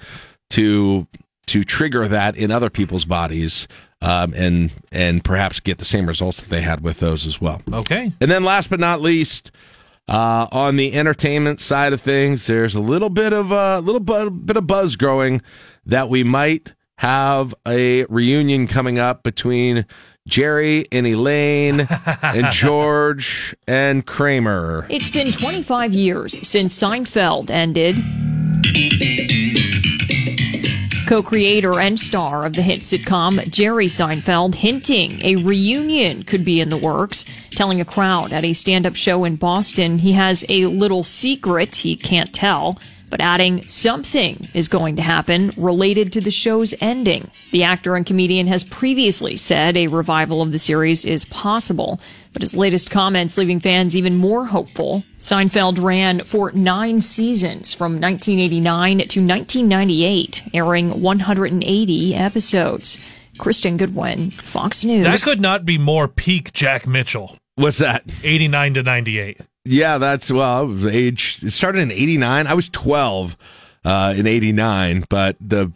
to 0.50 1.08
to 1.46 1.64
trigger 1.64 2.10
that 2.10 2.36
in 2.36 2.52
other 2.52 2.70
people's 2.70 3.06
bodies. 3.06 3.70
Um, 4.02 4.34
and 4.36 4.72
and 4.92 5.24
perhaps 5.24 5.62
get 5.62 5.78
the 5.78 5.86
same 5.86 6.08
results 6.08 6.42
that 6.42 6.50
they 6.50 6.62
had 6.62 6.84
with 6.84 7.00
those 7.00 7.26
as 7.26 7.40
well. 7.40 7.62
Okay. 7.72 8.12
And 8.20 8.30
then 8.30 8.44
last 8.44 8.70
but 8.70 8.80
not 8.80 9.02
least, 9.02 9.50
uh, 10.08 10.48
on 10.52 10.76
the 10.76 10.94
entertainment 10.94 11.60
side 11.60 11.94
of 11.94 12.02
things, 12.02 12.48
there's 12.48 12.76
a 12.76 12.82
little 12.82 13.10
bit 13.10 13.34
of 13.34 13.52
a 13.52 13.80
little 13.80 14.00
bu- 14.00 14.30
bit 14.30 14.58
of 14.58 14.66
buzz 14.68 14.96
growing 14.96 15.42
that 15.86 16.10
we 16.10 16.24
might 16.24 16.74
have 17.00 17.54
a 17.68 18.06
reunion 18.06 18.68
coming 18.68 18.98
up 18.98 19.24
between 19.24 19.86
Jerry 20.28 20.86
and 20.92 21.06
Elaine 21.06 21.88
and 22.22 22.48
George 22.52 23.56
and 23.68 24.06
Kramer. 24.06 24.86
It's 24.90 25.10
been 25.10 25.32
25 25.32 25.94
years 25.94 26.48
since 26.48 26.78
Seinfeld 26.80 27.50
ended. 27.50 27.98
Co 31.08 31.24
creator 31.24 31.80
and 31.80 31.98
star 31.98 32.46
of 32.46 32.52
the 32.52 32.62
hit 32.62 32.82
sitcom, 32.82 33.50
Jerry 33.50 33.88
Seinfeld, 33.88 34.56
hinting 34.56 35.24
a 35.24 35.38
reunion 35.38 36.24
could 36.24 36.44
be 36.44 36.60
in 36.60 36.70
the 36.70 36.76
works, 36.76 37.24
telling 37.52 37.80
a 37.80 37.86
crowd 37.86 38.34
at 38.34 38.44
a 38.44 38.52
stand 38.52 38.86
up 38.86 38.98
show 38.98 39.24
in 39.24 39.38
Boston 39.38 40.00
he 40.00 40.12
has 40.12 40.44
a 40.50 40.66
little 40.66 41.06
secret 41.06 41.78
he 41.78 41.96
can't 41.96 42.34
tell 42.34 42.78
but 43.10 43.22
adding 43.22 43.66
something 43.68 44.48
is 44.54 44.68
going 44.68 44.96
to 44.98 45.02
happen 45.02 45.52
related 45.58 46.12
to 46.14 46.22
the 46.22 46.32
show's 46.32 46.74
ending. 46.82 47.30
The 47.52 47.64
actor 47.64 47.96
and 47.96 48.06
comedian 48.06 48.48
has 48.48 48.64
previously 48.64 49.38
said 49.38 49.78
a 49.78 49.88
revival 49.88 50.42
of 50.42 50.52
the 50.52 50.60
series 50.60 51.06
is 51.06 51.26
possible, 51.26 52.00
but 52.34 52.42
his 52.42 52.56
latest 52.56 52.92
comments 52.92 53.38
leaving 53.38 53.60
fans 53.60 53.96
even 53.96 54.18
more 54.18 54.46
hopeful. 54.46 55.04
Seinfeld 55.20 55.82
ran 55.82 56.20
for 56.22 56.52
nine 56.52 57.02
seasons 57.02 57.74
from 57.74 57.94
1989 57.94 58.98
to 59.00 59.20
1998, 59.22 60.44
airing 60.54 61.02
180 61.02 62.16
episodes. 62.16 62.98
Kristen 63.38 63.78
Goodwin, 63.78 64.32
Fox 64.32 64.84
News. 64.84 65.06
That 65.06 65.22
could 65.22 65.40
not 65.40 65.66
be 65.66 65.78
more 65.78 66.08
peak 66.08 66.54
Jack 66.54 66.88
Mitchell. 66.88 67.38
What's 67.56 67.78
that? 67.80 68.04
89 68.24 68.76
to 68.76 68.84
98. 68.84 69.42
Yeah, 69.68 69.98
that's 69.98 70.32
well, 70.32 70.88
age 70.88 71.40
it 71.44 71.52
started 71.52 71.80
in 71.80 71.92
'89. 71.92 72.48
I 72.48 72.54
was 72.54 72.70
12 72.70 73.38
uh, 73.86 74.14
in 74.18 74.28
'89, 74.28 75.06
but 75.10 75.36
the 75.42 75.72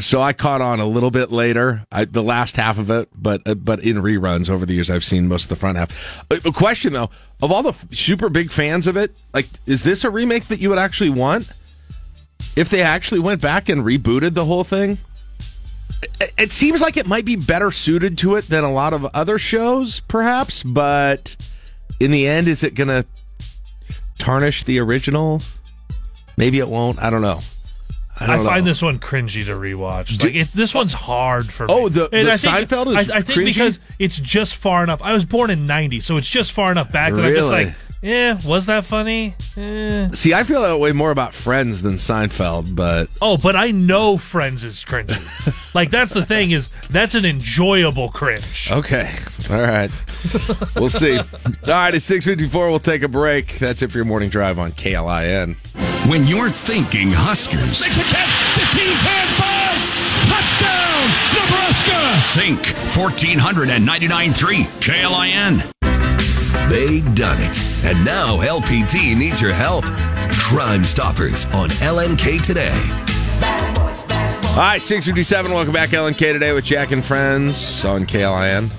so 0.00 0.20
I 0.20 0.32
caught 0.32 0.60
on 0.60 0.80
a 0.80 0.86
little 0.86 1.10
bit 1.10 1.30
later, 1.30 1.86
I, 1.92 2.04
the 2.04 2.22
last 2.22 2.56
half 2.56 2.78
of 2.78 2.90
it, 2.90 3.08
but 3.14 3.46
uh, 3.46 3.54
but 3.54 3.80
in 3.80 3.96
reruns 3.96 4.48
over 4.50 4.66
the 4.66 4.74
years, 4.74 4.90
I've 4.90 5.04
seen 5.04 5.28
most 5.28 5.44
of 5.44 5.48
the 5.50 5.56
front 5.56 5.78
half. 5.78 6.24
A, 6.30 6.48
a 6.48 6.52
question 6.52 6.92
though, 6.92 7.10
of 7.42 7.52
all 7.52 7.62
the 7.62 7.70
f- 7.70 7.86
super 7.92 8.28
big 8.28 8.50
fans 8.50 8.86
of 8.86 8.96
it, 8.96 9.14
like, 9.32 9.46
is 9.66 9.82
this 9.82 10.04
a 10.04 10.10
remake 10.10 10.48
that 10.48 10.60
you 10.60 10.68
would 10.70 10.78
actually 10.78 11.10
want? 11.10 11.50
If 12.56 12.68
they 12.68 12.82
actually 12.82 13.20
went 13.20 13.40
back 13.40 13.68
and 13.68 13.82
rebooted 13.82 14.34
the 14.34 14.44
whole 14.44 14.64
thing, 14.64 14.98
it, 16.20 16.32
it 16.36 16.52
seems 16.52 16.80
like 16.80 16.96
it 16.96 17.06
might 17.06 17.24
be 17.24 17.36
better 17.36 17.70
suited 17.70 18.18
to 18.18 18.36
it 18.36 18.48
than 18.48 18.64
a 18.64 18.72
lot 18.72 18.92
of 18.92 19.04
other 19.14 19.38
shows, 19.38 20.00
perhaps. 20.00 20.62
But 20.62 21.36
in 22.00 22.10
the 22.10 22.26
end, 22.26 22.48
is 22.48 22.62
it 22.62 22.74
going 22.74 22.88
to 22.88 23.06
tarnish 24.18 24.64
the 24.64 24.78
original? 24.78 25.42
Maybe 26.36 26.58
it 26.58 26.68
won't. 26.68 26.98
I 27.00 27.10
don't 27.10 27.22
know. 27.22 27.40
I, 28.18 28.24
I, 28.24 28.36
know. 28.38 28.44
find 28.44 28.66
this 28.66 28.80
one 28.80 28.98
cringy 28.98 29.44
to 29.44 29.52
rewatch. 29.52 30.22
Like 30.22 30.34
it, 30.34 30.48
this 30.48 30.74
one's 30.74 30.94
hard 30.94 31.46
for 31.46 31.66
oh, 31.68 31.76
me. 31.76 31.82
Oh, 31.82 31.88
the- 31.88 32.08
the 32.08 32.32
I 32.32 32.36
think, 32.36 32.70
Seinfeld 32.70 32.86
is 32.98 33.10
I, 33.10 33.18
I 33.18 33.22
think 33.22 33.40
cringy? 33.40 33.44
because 33.44 33.78
it's 33.98 34.18
just 34.18 34.56
far 34.56 34.82
enough. 34.82 35.02
I 35.02 35.12
was 35.12 35.24
born 35.24 35.50
in 35.50 35.66
'90, 35.66 36.00
so 36.00 36.16
it's 36.16 36.28
just 36.28 36.52
far 36.52 36.72
enough 36.72 36.90
back 36.90 37.12
that 37.12 37.24
I'm 37.24 37.34
just 37.34 37.50
Really? 37.50 37.66
like, 37.66 37.74
yeah, 38.06 38.38
was 38.46 38.66
that 38.66 38.84
funny? 38.84 39.34
Eh. 39.56 40.08
See, 40.12 40.32
I 40.32 40.44
feel 40.44 40.62
that 40.62 40.78
way 40.78 40.92
more 40.92 41.10
about 41.10 41.34
Friends 41.34 41.82
than 41.82 41.94
Seinfeld, 41.94 42.74
but 42.76 43.08
Oh, 43.20 43.36
but 43.36 43.56
I 43.56 43.72
know 43.72 44.16
Friends 44.16 44.62
is 44.64 44.84
cringy. 44.84 45.18
like 45.74 45.90
that's 45.90 46.12
the 46.12 46.24
thing 46.24 46.52
is 46.52 46.68
that's 46.90 47.14
an 47.14 47.24
enjoyable 47.24 48.08
cringe. 48.10 48.70
okay. 48.70 49.12
All 49.50 49.60
right. 49.60 49.90
We'll 50.76 50.88
see. 50.90 51.18
All 51.18 51.24
right, 51.66 51.94
it's 51.94 52.04
654. 52.06 52.68
We'll 52.70 52.78
take 52.80 53.02
a 53.02 53.08
break. 53.08 53.58
That's 53.58 53.82
it 53.82 53.90
for 53.92 53.98
your 53.98 54.04
morning 54.04 54.28
drive 54.28 54.58
on 54.58 54.72
KLIN. 54.72 55.56
When 56.10 56.26
you're 56.26 56.50
thinking 56.50 57.10
Huskers, 57.12 57.80
Makes 57.80 57.98
a 57.98 58.02
catch. 58.02 58.28
15, 58.70 58.86
10, 58.86 59.28
5. 59.38 59.66
Touchdown, 60.26 61.10
Nebraska. 61.34 61.98
think 62.38 62.58
1499.3 62.94 64.64
KLIN. 64.80 65.62
They 66.68 67.00
done 67.14 67.38
it. 67.40 67.75
And 67.86 68.04
now 68.04 68.26
LPD 68.38 69.16
needs 69.16 69.40
your 69.40 69.52
help. 69.52 69.84
Crime 70.32 70.82
Stoppers 70.82 71.46
on 71.46 71.68
LNK 71.70 72.42
today. 72.44 72.72
All 74.50 74.62
right, 74.62 74.82
657. 74.82 75.52
Welcome 75.52 75.72
back, 75.72 75.90
LNK 75.90 76.18
today 76.18 76.52
with 76.52 76.64
Jack 76.64 76.90
and 76.90 77.04
Friends 77.04 77.84
on 77.84 78.04
KLIN. 78.06 78.70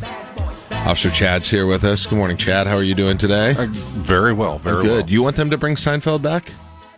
Officer 0.85 1.09
Chad's 1.09 1.47
here 1.49 1.65
with 1.65 1.83
us. 1.83 2.05
Good 2.05 2.17
morning, 2.17 2.35
Chad. 2.35 2.67
How 2.67 2.75
are 2.75 2.83
you 2.83 2.95
doing 2.95 3.17
today? 3.17 3.51
Uh, 3.51 3.67
very 3.69 4.33
well, 4.33 4.57
very 4.59 4.83
good. 4.83 5.03
well. 5.05 5.09
You 5.09 5.23
want 5.23 5.35
them 5.37 5.49
to 5.51 5.57
bring 5.57 5.75
Seinfeld 5.75 6.21
back? 6.21 6.51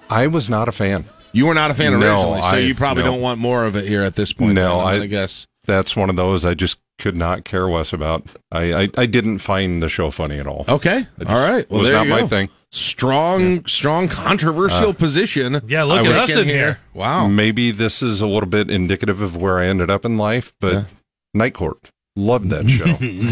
I 0.09 0.27
was 0.27 0.49
not 0.49 0.67
a 0.67 0.71
fan. 0.71 1.05
You 1.31 1.45
were 1.45 1.53
not 1.53 1.69
a 1.69 1.73
fan 1.75 1.91
No, 1.91 1.97
originally, 1.99 2.41
so 2.41 2.47
I- 2.47 2.57
you 2.59 2.73
probably 2.73 3.03
no. 3.03 3.11
don't 3.11 3.21
want 3.21 3.39
more 3.39 3.65
of 3.65 3.75
it 3.75 3.87
here 3.87 4.01
at 4.01 4.15
this 4.15 4.33
point. 4.33 4.53
No, 4.53 4.77
then, 4.79 4.87
I, 4.87 5.03
I 5.03 5.05
guess. 5.05 5.45
that's 5.65 5.95
one 5.95 6.09
of 6.09 6.15
those 6.15 6.43
I 6.45 6.55
just 6.55 6.79
could 6.99 7.15
not 7.15 7.43
care 7.45 7.67
less 7.67 7.91
about. 7.93 8.27
I, 8.51 8.73
I, 8.83 8.89
I 8.97 9.05
didn't 9.07 9.39
find 9.39 9.81
the 9.81 9.89
show 9.89 10.11
funny 10.11 10.37
at 10.37 10.45
all. 10.45 10.65
Okay. 10.69 11.07
Just- 11.17 11.31
All 11.31 11.37
right. 11.49 11.69
Well, 11.71 11.79
was 11.81 11.89
not 11.89 12.05
my 12.07 12.27
thing. 12.27 12.49
Strong, 12.71 13.65
strong, 13.65 14.07
controversial 14.07 14.89
Uh, 14.89 14.93
position. 14.93 15.61
Yeah, 15.67 15.83
look 15.83 16.05
I 16.05 16.11
at 16.11 16.17
us 16.17 16.29
in 16.29 16.39
in 16.39 16.47
here. 16.49 16.79
Wow. 16.93 17.27
Maybe 17.27 17.71
this 17.71 18.03
is 18.03 18.21
a 18.21 18.27
little 18.27 18.49
bit 18.49 18.69
indicative 18.69 19.21
of 19.21 19.35
where 19.35 19.57
I 19.57 19.65
ended 19.65 19.89
up 19.89 20.05
in 20.05 20.17
life, 20.17 20.53
but 20.59 20.85
Night 21.33 21.53
Court. 21.55 21.77
Loved 22.15 22.49
that 22.49 22.67
show. 22.69 22.85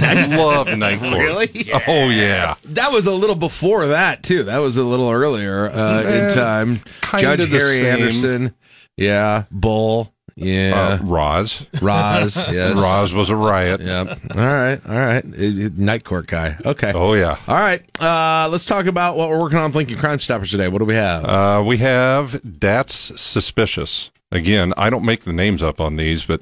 I 0.06 0.26
love 0.36 0.68
Night 0.78 1.00
Court. 1.00 1.18
Really? 1.20 1.48
Oh, 1.88 2.10
yeah. 2.10 2.56
That 2.66 2.92
was 2.92 3.06
a 3.06 3.12
little 3.12 3.36
before 3.36 3.88
that 3.88 4.24
too. 4.24 4.44
That 4.44 4.60
was 4.60 4.78
a 4.78 4.84
little 4.84 5.12
earlier 5.12 5.70
uh, 5.70 6.02
in 6.04 6.08
Eh, 6.08 6.34
time. 6.34 6.80
kinda 7.02 7.38
Judge 7.38 7.50
the 7.52 7.58
Harry 7.60 7.78
same. 7.80 7.86
Anderson, 7.86 8.56
yeah, 8.96 9.44
Bull, 9.52 10.14
yeah, 10.38 10.98
Uh, 11.02 11.04
Roz. 11.06 11.66
Roz, 11.82 12.36
yes, 12.52 12.78
Roz 12.80 13.14
was 13.14 13.30
a 13.30 13.36
riot. 13.36 13.82
Yep. 13.82 14.20
All 14.36 14.42
right, 14.46 14.80
all 14.88 14.96
right. 14.96 15.26
It- 15.26 15.60
it- 15.60 15.78
Night 15.78 16.04
court 16.04 16.28
guy. 16.28 16.56
Okay. 16.66 16.92
Oh, 16.94 17.14
yeah. 17.14 17.38
All 17.48 17.56
right. 17.58 17.82
Uh, 18.02 18.48
let's 18.50 18.64
talk 18.66 18.86
about 18.86 19.18
what 19.18 19.30
we're 19.30 19.40
working 19.40 19.58
on. 19.58 19.66
with 19.70 19.76
Lincoln 19.76 19.98
Crime 19.98 20.20
Stoppers 20.20 20.52
today. 20.52 20.68
What 20.68 20.80
do 20.80 20.86
we 20.86 20.96
have? 20.96 21.26
Uh, 21.26 21.64
we 21.66 21.78
have 21.80 22.40
That's 22.44 23.20
Suspicious. 23.20 24.10
Again, 24.32 24.74
I 24.78 24.90
don't 24.90 25.06
make 25.06 25.24
the 25.24 25.34
names 25.34 25.64
up 25.64 25.80
on 25.82 25.96
these, 25.96 26.26
but 26.26 26.42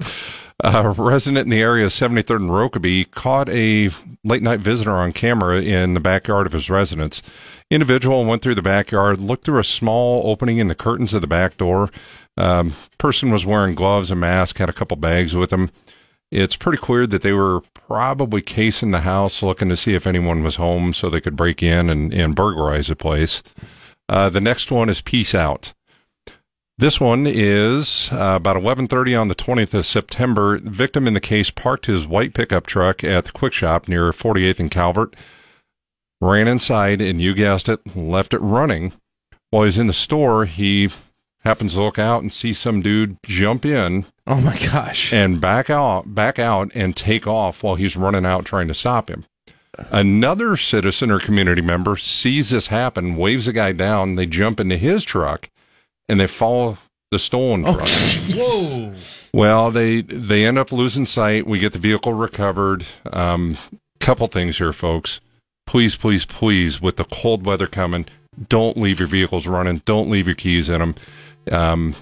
a 0.60 0.88
resident 0.90 1.44
in 1.46 1.50
the 1.50 1.60
area 1.60 1.86
of 1.86 1.92
73rd 1.92 2.36
and 2.36 2.50
Rokeby 2.50 3.10
caught 3.12 3.48
a 3.48 3.90
late 4.24 4.42
night 4.42 4.60
visitor 4.60 4.92
on 4.96 5.12
camera 5.12 5.60
in 5.62 5.94
the 5.94 6.00
backyard 6.00 6.46
of 6.46 6.52
his 6.52 6.68
residence. 6.68 7.22
Individual 7.70 8.24
went 8.24 8.42
through 8.42 8.54
the 8.56 8.62
backyard, 8.62 9.18
looked 9.18 9.44
through 9.44 9.60
a 9.60 9.64
small 9.64 10.28
opening 10.30 10.58
in 10.58 10.68
the 10.68 10.74
curtains 10.74 11.14
of 11.14 11.20
the 11.20 11.26
back 11.28 11.56
door. 11.56 11.90
Um, 12.36 12.74
person 12.98 13.30
was 13.30 13.46
wearing 13.46 13.74
gloves, 13.74 14.10
a 14.10 14.16
mask, 14.16 14.58
had 14.58 14.68
a 14.68 14.74
couple 14.74 14.96
bags 14.96 15.34
with 15.34 15.52
him. 15.52 15.70
It's 16.30 16.56
pretty 16.56 16.78
clear 16.78 17.06
that 17.06 17.22
they 17.22 17.32
were 17.32 17.60
probably 17.72 18.42
casing 18.42 18.90
the 18.90 19.00
house, 19.00 19.42
looking 19.42 19.68
to 19.68 19.76
see 19.76 19.94
if 19.94 20.06
anyone 20.06 20.42
was 20.42 20.56
home 20.56 20.92
so 20.92 21.08
they 21.08 21.20
could 21.20 21.36
break 21.36 21.62
in 21.62 21.88
and, 21.88 22.12
and 22.12 22.34
burglarize 22.34 22.88
the 22.88 22.96
place. 22.96 23.42
Uh, 24.08 24.28
the 24.28 24.40
next 24.40 24.70
one 24.70 24.88
is 24.88 25.00
Peace 25.00 25.34
Out. 25.34 25.72
This 26.78 27.00
one 27.00 27.26
is 27.26 28.10
uh, 28.12 28.34
about 28.36 28.56
11:30 28.56 29.18
on 29.18 29.28
the 29.28 29.34
20th 29.34 29.72
of 29.72 29.86
September. 29.86 30.60
The 30.60 30.68
victim 30.68 31.06
in 31.06 31.14
the 31.14 31.20
case 31.20 31.50
parked 31.50 31.86
his 31.86 32.06
white 32.06 32.34
pickup 32.34 32.66
truck 32.66 33.02
at 33.02 33.24
the 33.24 33.32
Kwik 33.32 33.54
Shop 33.54 33.88
near 33.88 34.12
48th 34.12 34.60
and 34.60 34.70
Calvert, 34.70 35.16
ran 36.20 36.48
inside, 36.48 37.00
and 37.00 37.18
you 37.18 37.32
guessed 37.34 37.70
it, 37.70 37.96
left 37.96 38.34
it 38.34 38.40
running. 38.40 38.92
While 39.50 39.64
he's 39.64 39.78
in 39.78 39.86
the 39.86 39.94
store, 39.94 40.44
he 40.44 40.90
happens 41.46 41.74
to 41.74 41.82
look 41.82 41.98
out 41.98 42.22
and 42.22 42.32
see 42.32 42.52
some 42.52 42.82
dude 42.82 43.16
jump 43.24 43.64
in. 43.64 44.04
Oh 44.26 44.40
my 44.40 44.58
gosh! 44.58 45.12
And 45.12 45.40
back 45.40 45.70
out, 45.70 46.14
back 46.14 46.38
out, 46.38 46.70
and 46.74 46.94
take 46.94 47.26
off 47.26 47.62
while 47.62 47.76
he's 47.76 47.96
running 47.96 48.26
out 48.26 48.44
trying 48.44 48.68
to 48.68 48.74
stop 48.74 49.08
him. 49.08 49.24
Another 49.90 50.56
citizen 50.56 51.10
or 51.10 51.20
community 51.20 51.62
member 51.62 51.96
sees 51.96 52.50
this 52.50 52.66
happen, 52.68 53.16
waves 53.16 53.46
the 53.46 53.52
guy 53.52 53.72
down. 53.72 54.16
They 54.16 54.26
jump 54.26 54.58
into 54.58 54.76
his 54.76 55.04
truck, 55.04 55.48
and 56.08 56.18
they 56.18 56.26
follow 56.26 56.78
the 57.10 57.18
stolen 57.18 57.62
truck. 57.62 57.88
Whoa. 58.34 58.94
Well, 59.32 59.70
they 59.70 60.00
they 60.00 60.44
end 60.44 60.58
up 60.58 60.72
losing 60.72 61.06
sight. 61.06 61.46
We 61.46 61.58
get 61.58 61.72
the 61.72 61.78
vehicle 61.78 62.12
recovered. 62.12 62.84
Um, 63.12 63.58
couple 64.00 64.26
things 64.26 64.58
here, 64.58 64.72
folks. 64.72 65.20
Please, 65.66 65.96
please, 65.96 66.24
please, 66.26 66.80
with 66.80 66.96
the 66.96 67.04
cold 67.04 67.44
weather 67.44 67.66
coming, 67.66 68.06
don't 68.48 68.76
leave 68.76 68.98
your 68.98 69.08
vehicles 69.08 69.46
running. 69.46 69.82
Don't 69.84 70.10
leave 70.10 70.26
your 70.26 70.34
keys 70.34 70.68
in 70.68 70.80
them. 70.80 70.94
Um, 71.50 71.94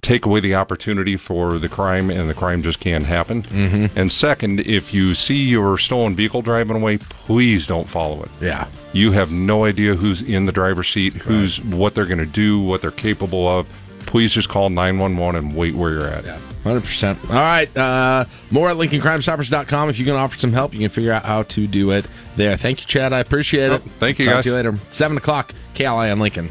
take 0.00 0.26
away 0.26 0.40
the 0.40 0.54
opportunity 0.56 1.16
for 1.16 1.58
the 1.58 1.68
crime, 1.68 2.10
and 2.10 2.28
the 2.28 2.34
crime 2.34 2.62
just 2.62 2.80
can't 2.80 3.04
happen. 3.04 3.44
Mm-hmm. 3.44 3.96
And 3.98 4.10
second, 4.10 4.60
if 4.60 4.92
you 4.92 5.14
see 5.14 5.44
your 5.44 5.78
stolen 5.78 6.16
vehicle 6.16 6.42
driving 6.42 6.76
away, 6.76 6.98
please 6.98 7.66
don't 7.68 7.88
follow 7.88 8.22
it. 8.24 8.28
Yeah. 8.40 8.66
You 8.92 9.12
have 9.12 9.30
no 9.30 9.64
idea 9.64 9.94
who's 9.94 10.20
in 10.22 10.46
the 10.46 10.52
driver's 10.52 10.88
seat, 10.88 11.12
who's 11.14 11.60
what 11.60 11.94
they're 11.94 12.06
going 12.06 12.18
to 12.18 12.26
do, 12.26 12.60
what 12.60 12.80
they're 12.82 12.90
capable 12.90 13.46
of. 13.48 13.68
Please 14.06 14.32
just 14.32 14.48
call 14.48 14.68
911 14.70 15.36
and 15.36 15.56
wait 15.56 15.74
where 15.76 15.92
you're 15.92 16.08
at. 16.08 16.24
Yeah. 16.24 16.38
100%. 16.64 17.30
All 17.30 17.36
right. 17.36 17.74
Uh, 17.76 18.24
more 18.50 18.70
at 18.70 18.76
LincolnCrimeStoppers.com. 18.76 19.88
If 19.88 19.98
you 20.00 20.04
can 20.04 20.14
offer 20.14 20.36
some 20.38 20.52
help, 20.52 20.74
you 20.74 20.80
can 20.80 20.90
figure 20.90 21.12
out 21.12 21.24
how 21.24 21.44
to 21.44 21.66
do 21.68 21.92
it 21.92 22.06
there. 22.36 22.56
Thank 22.56 22.80
you, 22.80 22.86
Chad. 22.86 23.12
I 23.12 23.20
appreciate 23.20 23.70
Oh, 23.70 23.74
it. 23.74 23.82
thank 23.98 24.18
you, 24.18 24.24
Talk 24.26 24.34
guys. 24.34 24.44
to 24.44 24.50
you 24.50 24.56
later. 24.56 24.74
7 24.90 25.16
o'clock, 25.16 25.54
KLIN 25.74 26.18
Lincoln. 26.20 26.50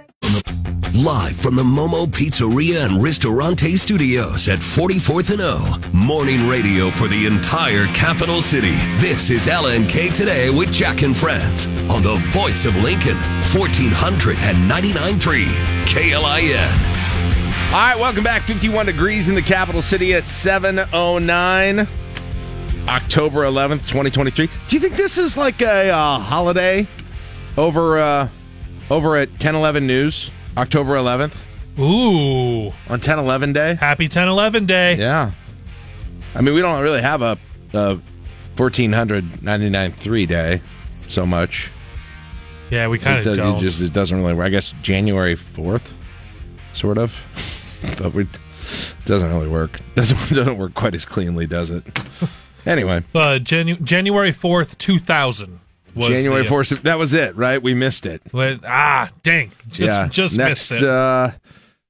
Live 1.03 1.35
from 1.35 1.55
the 1.55 1.63
Momo 1.63 2.05
Pizzeria 2.05 2.85
and 2.85 3.01
Ristorante 3.01 3.75
Studios 3.75 4.47
at 4.47 4.59
44th 4.59 5.31
and 5.31 5.41
O. 5.41 5.79
Morning 5.93 6.47
radio 6.47 6.91
for 6.91 7.07
the 7.07 7.25
entire 7.25 7.87
capital 7.87 8.39
city. 8.39 8.75
This 8.99 9.29
is 9.31 9.47
LNK 9.47 10.13
Today 10.13 10.49
with 10.51 10.71
Jack 10.71 11.01
and 11.01 11.17
Friends 11.17 11.65
on 11.89 12.03
the 12.03 12.17
voice 12.31 12.65
of 12.65 12.75
Lincoln, 12.83 13.15
1499.3 13.53 15.45
KLIN. 15.85 16.69
All 17.71 17.79
right, 17.79 17.97
welcome 17.97 18.23
back. 18.23 18.43
51 18.43 18.85
degrees 18.85 19.27
in 19.27 19.33
the 19.33 19.41
capital 19.41 19.81
city 19.81 20.13
at 20.13 20.27
709, 20.27 21.87
October 22.87 23.39
11th, 23.43 23.87
2023. 23.87 24.49
Do 24.67 24.75
you 24.75 24.79
think 24.79 24.97
this 24.97 25.17
is 25.17 25.35
like 25.35 25.61
a 25.61 25.89
uh, 25.89 26.19
holiday 26.19 26.85
over 27.57 27.97
uh, 27.97 28.29
over 28.91 29.15
at 29.15 29.29
1011 29.29 29.87
News, 29.87 30.29
October 30.57 30.95
11th? 30.95 31.37
Ooh. 31.79 32.67
On 32.67 32.99
1011 32.99 33.53
Day? 33.53 33.75
Happy 33.75 34.03
1011 34.03 34.65
Day. 34.65 34.95
Yeah. 34.95 35.31
I 36.35 36.41
mean, 36.41 36.53
we 36.53 36.61
don't 36.61 36.81
really 36.81 37.01
have 37.01 37.21
a, 37.21 37.37
a 37.73 37.97
1499.3 38.57 40.27
day 40.27 40.61
so 41.07 41.25
much. 41.25 41.71
Yeah, 42.69 42.87
we 42.87 42.99
kind 42.99 43.25
of 43.25 43.37
don't. 43.37 43.57
It 43.57 43.61
just 43.61 43.81
it 43.81 43.91
doesn't 43.93 44.17
really 44.17 44.33
work. 44.33 44.45
I 44.45 44.49
guess 44.49 44.73
January 44.81 45.35
4th, 45.35 45.91
sort 46.73 46.97
of. 46.97 47.15
but 47.97 48.13
we, 48.13 48.23
it 48.23 48.39
doesn't 49.05 49.29
really 49.29 49.49
work. 49.49 49.79
Doesn't 49.95 50.33
doesn't 50.33 50.57
work 50.57 50.73
quite 50.73 50.95
as 50.95 51.05
cleanly, 51.05 51.47
does 51.47 51.69
it? 51.69 51.83
Anyway, 52.63 52.97
uh, 53.15 53.39
Janu- 53.41 53.81
January 53.81 54.31
4th, 54.31 54.77
2000. 54.77 55.60
January 55.95 56.45
4th. 56.45 56.81
That 56.83 56.97
was 56.97 57.13
it, 57.13 57.35
right? 57.35 57.61
We 57.61 57.73
missed 57.73 58.05
it. 58.05 58.21
But, 58.31 58.61
ah, 58.65 59.11
dang. 59.23 59.51
Just, 59.67 59.79
yeah. 59.79 60.07
just 60.07 60.37
next, 60.37 60.71
missed 60.71 60.83
it. 60.83 60.89
Uh, 60.89 61.31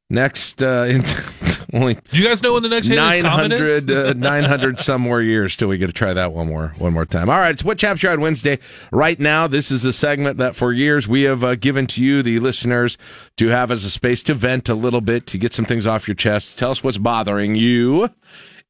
next, 0.10 0.62
uh, 0.62 0.86
in 0.88 1.04
only 1.74 1.96
Do 1.96 2.18
you 2.18 2.28
guys 2.28 2.44
know 2.44 2.54
when 2.54 2.64
the 2.64 2.70
next 2.70 2.88
Comet 2.88 3.24
900, 3.24 3.92
uh, 3.92 4.14
900 4.14 4.80
some 4.80 5.02
more 5.02 5.22
years 5.22 5.56
till 5.56 5.68
we 5.68 5.78
get 5.78 5.88
to 5.88 5.94
try 5.94 6.14
that 6.14 6.34
one 6.34 6.48
more 6.48 6.74
one 6.78 6.94
more 6.94 7.06
time. 7.06 7.30
All 7.30 7.38
right, 7.38 7.52
it's 7.52 7.64
what 7.64 7.78
Chaps 7.78 8.04
on 8.04 8.20
Wednesday. 8.20 8.60
Right 8.92 9.20
now, 9.20 9.48
this 9.48 9.72
is 9.72 9.86
a 9.86 9.94
segment 9.94 10.38
that 10.38 10.56
for 10.56 10.74
years 10.74 11.08
we 11.08 11.24
have 11.24 11.44
uh, 11.44 11.56
given 11.56 11.88
to 11.88 12.04
you, 12.04 12.22
the 12.24 12.40
listeners, 12.40 12.98
to 13.38 13.48
have 13.48 13.72
as 13.72 13.84
a 13.84 13.90
space 13.90 14.22
to 14.24 14.34
vent 14.34 14.70
a 14.70 14.76
little 14.76 15.02
bit, 15.02 15.26
to 15.28 15.38
get 15.38 15.54
some 15.54 15.66
things 15.66 15.86
off 15.86 16.08
your 16.08 16.16
chest. 16.16 16.60
Tell 16.60 16.72
us 16.72 16.84
what's 16.84 16.98
bothering 16.98 17.56
you, 17.56 18.10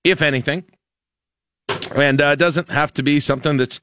if 0.04 0.22
anything. 0.22 0.66
And 1.96 2.22
uh, 2.22 2.26
it 2.26 2.38
doesn't 2.38 2.70
have 2.70 2.94
to 2.94 3.04
be 3.04 3.20
something 3.20 3.58
that's 3.58 3.80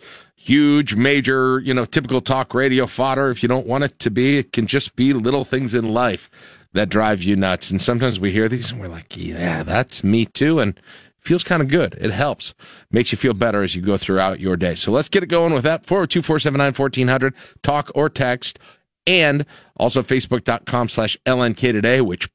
huge, 0.49 0.95
major, 0.95 1.61
you 1.61 1.75
know, 1.75 1.85
typical 1.85 2.23
talk 2.23 2.55
radio 2.55 2.87
fodder. 2.87 3.31
If 3.31 3.43
you 3.43 3.51
don't 3.51 3.67
want 3.67 3.85
it 3.85 3.99
to 3.99 4.11
be, 4.11 4.39
it 4.39 4.51
can 4.55 4.67
just 4.67 4.97
be 4.97 5.13
little 5.13 5.45
things 5.45 5.75
in 5.75 5.93
life 5.93 6.31
that 6.73 6.89
drive 6.89 7.23
you 7.23 7.37
nuts. 7.37 7.71
And 7.71 7.83
sometimes 7.83 8.19
we 8.19 8.33
hear 8.33 8.49
these 8.49 8.71
and 8.71 8.81
we're 8.81 8.89
like, 8.89 9.15
yeah, 9.15 9.63
that's 9.63 10.03
me 10.03 10.25
too. 10.25 10.59
And 10.59 10.79
it 10.79 10.83
feels 11.21 11.45
kind 11.45 11.61
of 11.61 11.69
good. 11.69 11.99
It 12.01 12.13
helps, 12.13 12.55
makes 12.91 13.13
you 13.13 13.19
feel 13.19 13.35
better 13.35 13.63
as 13.63 13.75
you 13.75 13.83
go 13.83 13.99
throughout 13.99 14.41
your 14.41 14.57
day. 14.57 14.75
So 14.75 14.91
let's 14.91 15.11
get 15.11 15.23
it 15.23 15.27
going 15.27 15.53
with 15.53 15.65
that. 15.65 15.85
402 15.85 16.23
479 16.23 16.73
1400, 16.73 17.35
talk 17.63 17.91
or 17.95 18.09
text. 18.09 18.59
And 19.07 19.45
also 19.77 20.03
facebook.com 20.03 20.89
slash 20.89 21.19
LNK 21.27 21.73
today, 21.73 22.01
which 22.01 22.31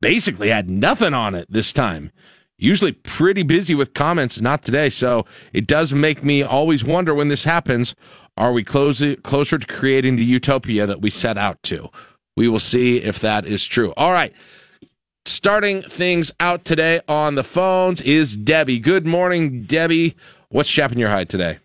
basically 0.00 0.48
had 0.48 0.70
nothing 0.70 1.12
on 1.12 1.34
it 1.34 1.46
this 1.50 1.74
time. 1.74 2.10
Usually 2.58 2.90
pretty 2.92 3.44
busy 3.44 3.74
with 3.74 3.94
comments, 3.94 4.40
not 4.40 4.62
today. 4.62 4.90
So 4.90 5.24
it 5.52 5.66
does 5.66 5.92
make 5.92 6.24
me 6.24 6.42
always 6.42 6.84
wonder 6.84 7.14
when 7.14 7.28
this 7.28 7.44
happens, 7.44 7.94
are 8.36 8.52
we 8.52 8.64
close, 8.64 9.02
closer 9.22 9.58
to 9.58 9.66
creating 9.66 10.16
the 10.16 10.24
utopia 10.24 10.84
that 10.84 11.00
we 11.00 11.08
set 11.08 11.38
out 11.38 11.62
to? 11.64 11.88
We 12.36 12.48
will 12.48 12.60
see 12.60 12.98
if 12.98 13.20
that 13.20 13.46
is 13.46 13.64
true. 13.64 13.94
All 13.96 14.12
right. 14.12 14.32
Starting 15.24 15.82
things 15.82 16.32
out 16.40 16.64
today 16.64 17.00
on 17.06 17.36
the 17.36 17.44
phones 17.44 18.00
is 18.00 18.36
Debbie. 18.36 18.80
Good 18.80 19.06
morning, 19.06 19.64
Debbie. 19.64 20.16
What's 20.48 20.70
chapping 20.70 20.98
your 20.98 21.10
hide 21.10 21.28
today? 21.28 21.58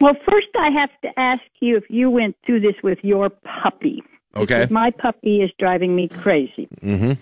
Well, 0.00 0.14
first 0.28 0.48
I 0.58 0.70
have 0.70 0.90
to 1.02 1.18
ask 1.18 1.42
you 1.60 1.76
if 1.76 1.84
you 1.88 2.10
went 2.10 2.36
through 2.44 2.60
this 2.60 2.74
with 2.82 2.98
your 3.02 3.30
puppy. 3.30 4.02
Okay. 4.34 4.60
Because 4.60 4.70
my 4.70 4.90
puppy 4.90 5.40
is 5.42 5.50
driving 5.58 5.94
me 5.94 6.08
crazy. 6.08 6.68
Mm-hmm. 6.82 7.12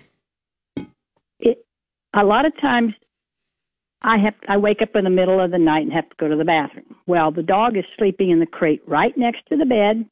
A 2.18 2.24
lot 2.24 2.44
of 2.44 2.52
times 2.60 2.94
I 4.02 4.18
have 4.18 4.34
I 4.48 4.56
wake 4.56 4.82
up 4.82 4.96
in 4.96 5.04
the 5.04 5.10
middle 5.10 5.40
of 5.40 5.52
the 5.52 5.58
night 5.58 5.82
and 5.82 5.92
have 5.92 6.08
to 6.08 6.16
go 6.18 6.28
to 6.28 6.34
the 6.34 6.44
bathroom. 6.44 6.96
Well, 7.06 7.30
the 7.30 7.44
dog 7.44 7.76
is 7.76 7.84
sleeping 7.96 8.30
in 8.30 8.40
the 8.40 8.46
crate 8.46 8.82
right 8.86 9.16
next 9.16 9.46
to 9.50 9.56
the 9.56 9.64
bed. 9.64 10.04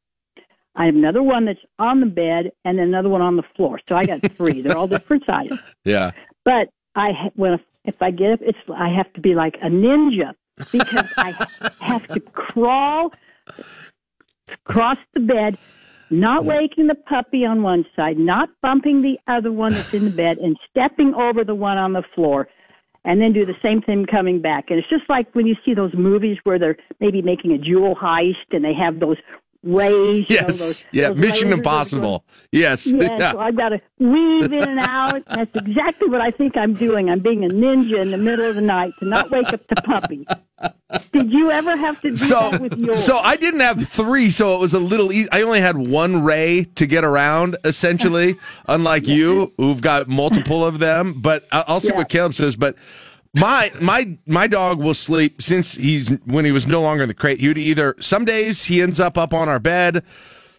I 0.77 0.87
have 0.87 0.95
another 0.95 1.23
one 1.23 1.47
that's 1.47 1.59
on 1.79 2.01
the 2.01 2.07
bed 2.07 2.53
and 2.65 2.79
another 2.79 3.09
one 3.09 3.23
on 3.23 3.37
the 3.37 3.43
floor. 3.57 3.81
So 3.89 3.97
I 3.97 4.05
got 4.05 4.21
three. 4.37 4.63
They're 4.63 4.77
all 4.77 4.87
different 4.87 5.25
sizes. 5.27 5.61
Yeah. 5.85 6.13
But 6.45 6.69
I 6.95 7.31
when 7.35 7.59
if 7.85 8.01
I 8.01 8.13
get 8.13 8.33
up, 8.33 8.41
it's 8.43 8.59
I 8.73 8.89
have 8.89 9.13
to 9.15 9.21
be 9.21 9.35
like 9.35 9.57
a 9.63 9.69
ninja 9.69 10.33
because 10.71 11.13
I 11.17 11.47
have 11.81 12.07
to 12.09 12.21
crawl 12.21 13.13
across 14.65 14.99
the 15.15 15.21
bed, 15.21 15.59
not 16.11 16.45
waking 16.45 16.87
the 16.87 16.95
puppy 16.95 17.45
on 17.45 17.63
one 17.63 17.85
side, 17.95 18.19
not 18.19 18.49
bumping 18.63 19.03
the 19.03 19.19
other 19.31 19.53
one 19.53 19.73
that's 19.73 19.95
in 19.95 20.05
the 20.05 20.11
bed, 20.17 20.39
and 20.39 20.57
stepping 20.71 21.15
over 21.15 21.45
the 21.45 21.55
one 21.55 21.79
on 21.79 21.93
the 21.93 22.03
floor. 22.15 22.49
And 23.05 23.21
then 23.21 23.33
do 23.33 23.47
the 23.47 23.55
same 23.63 23.83
thing 23.83 24.05
coming 24.05 24.43
back. 24.43 24.65
And 24.69 24.81
it's 24.81 24.89
just 24.89 25.09
like 25.09 25.33
when 25.33 25.47
you 25.47 25.55
see 25.65 25.75
those 25.75 25.95
movies 25.95 26.39
where 26.43 26.59
they're 26.59 26.77
maybe 26.99 27.23
making 27.23 27.53
a 27.53 27.59
jewel 27.59 27.95
heist 27.95 28.51
and 28.51 28.65
they 28.65 28.75
have 28.75 28.99
those 28.99 29.17
rays. 29.67 30.29
Yes. 30.31 30.47
those- 30.59 30.87
yeah. 30.93 31.09
those 31.09 31.19
Mission 31.19 31.53
Impossible. 31.53 32.25
Yes. 32.53 32.87
Yes, 32.87 32.87
Yeah. 33.19 33.33
so 33.33 33.39
I've 33.41 33.57
got 33.57 33.71
to 33.71 33.81
weave 33.99 34.53
in 34.53 34.63
and 34.69 34.79
out. 34.81 35.23
That's 35.29 35.51
exactly 35.55 36.09
what 36.09 36.21
I 36.21 36.31
think 36.31 36.57
I'm 36.57 36.75
doing. 36.75 37.11
I'm 37.11 37.21
being 37.21 37.45
a 37.45 37.49
ninja 37.49 38.01
in 38.01 38.11
the 38.11 38.19
middle 38.19 38.45
of 38.49 38.55
the 38.55 38.61
night 38.63 38.93
to 39.01 39.05
not 39.05 39.31
wake 39.31 39.53
up 39.53 39.67
the 39.69 39.77
puppy. 39.83 40.27
Did 41.13 41.31
you 41.33 41.51
ever 41.51 41.77
have 41.77 42.01
to 42.03 42.11
do 42.11 42.17
so, 42.17 42.51
that 42.51 42.61
with 42.63 42.79
yours? 42.79 43.05
so 43.05 43.19
I 43.19 43.37
didn't 43.37 43.61
have 43.61 43.87
three, 43.89 44.31
so 44.31 44.55
it 44.55 44.61
was 44.61 44.73
a 44.73 44.79
little 44.79 45.13
easy. 45.13 45.29
I 45.31 45.43
only 45.43 45.61
had 45.61 45.77
one 45.77 46.23
ray 46.25 46.65
to 46.77 46.87
get 46.87 47.05
around, 47.05 47.57
essentially, 47.65 48.39
unlike 48.67 49.07
you, 49.09 49.53
who've 49.59 49.81
got 49.83 50.09
multiple 50.09 50.65
of 50.65 50.79
them. 50.79 51.21
But 51.21 51.47
I'll 51.53 51.81
see 51.81 51.89
Yeah. 51.89 51.97
what 51.97 52.09
Caleb 52.09 52.35
says. 52.35 52.57
But 52.57 52.77
my 53.37 53.71
my 53.81 54.17
my 54.27 54.47
dog 54.47 54.79
will 54.81 54.95
sleep 54.95 55.41
since 55.41 55.75
he's 55.75 56.09
when 56.25 56.45
he 56.45 56.53
was 56.53 56.67
no 56.67 56.81
longer 56.83 57.03
in 57.05 57.09
the 57.09 57.15
crate. 57.15 57.39
He 57.41 57.49
would 57.49 57.59
either 57.59 57.95
some 58.01 58.25
days 58.25 58.65
he 58.65 58.83
ends 58.83 58.99
up 58.99 59.17
up 59.17 59.33
on 59.35 59.49
our 59.49 59.59
bed. 59.61 60.03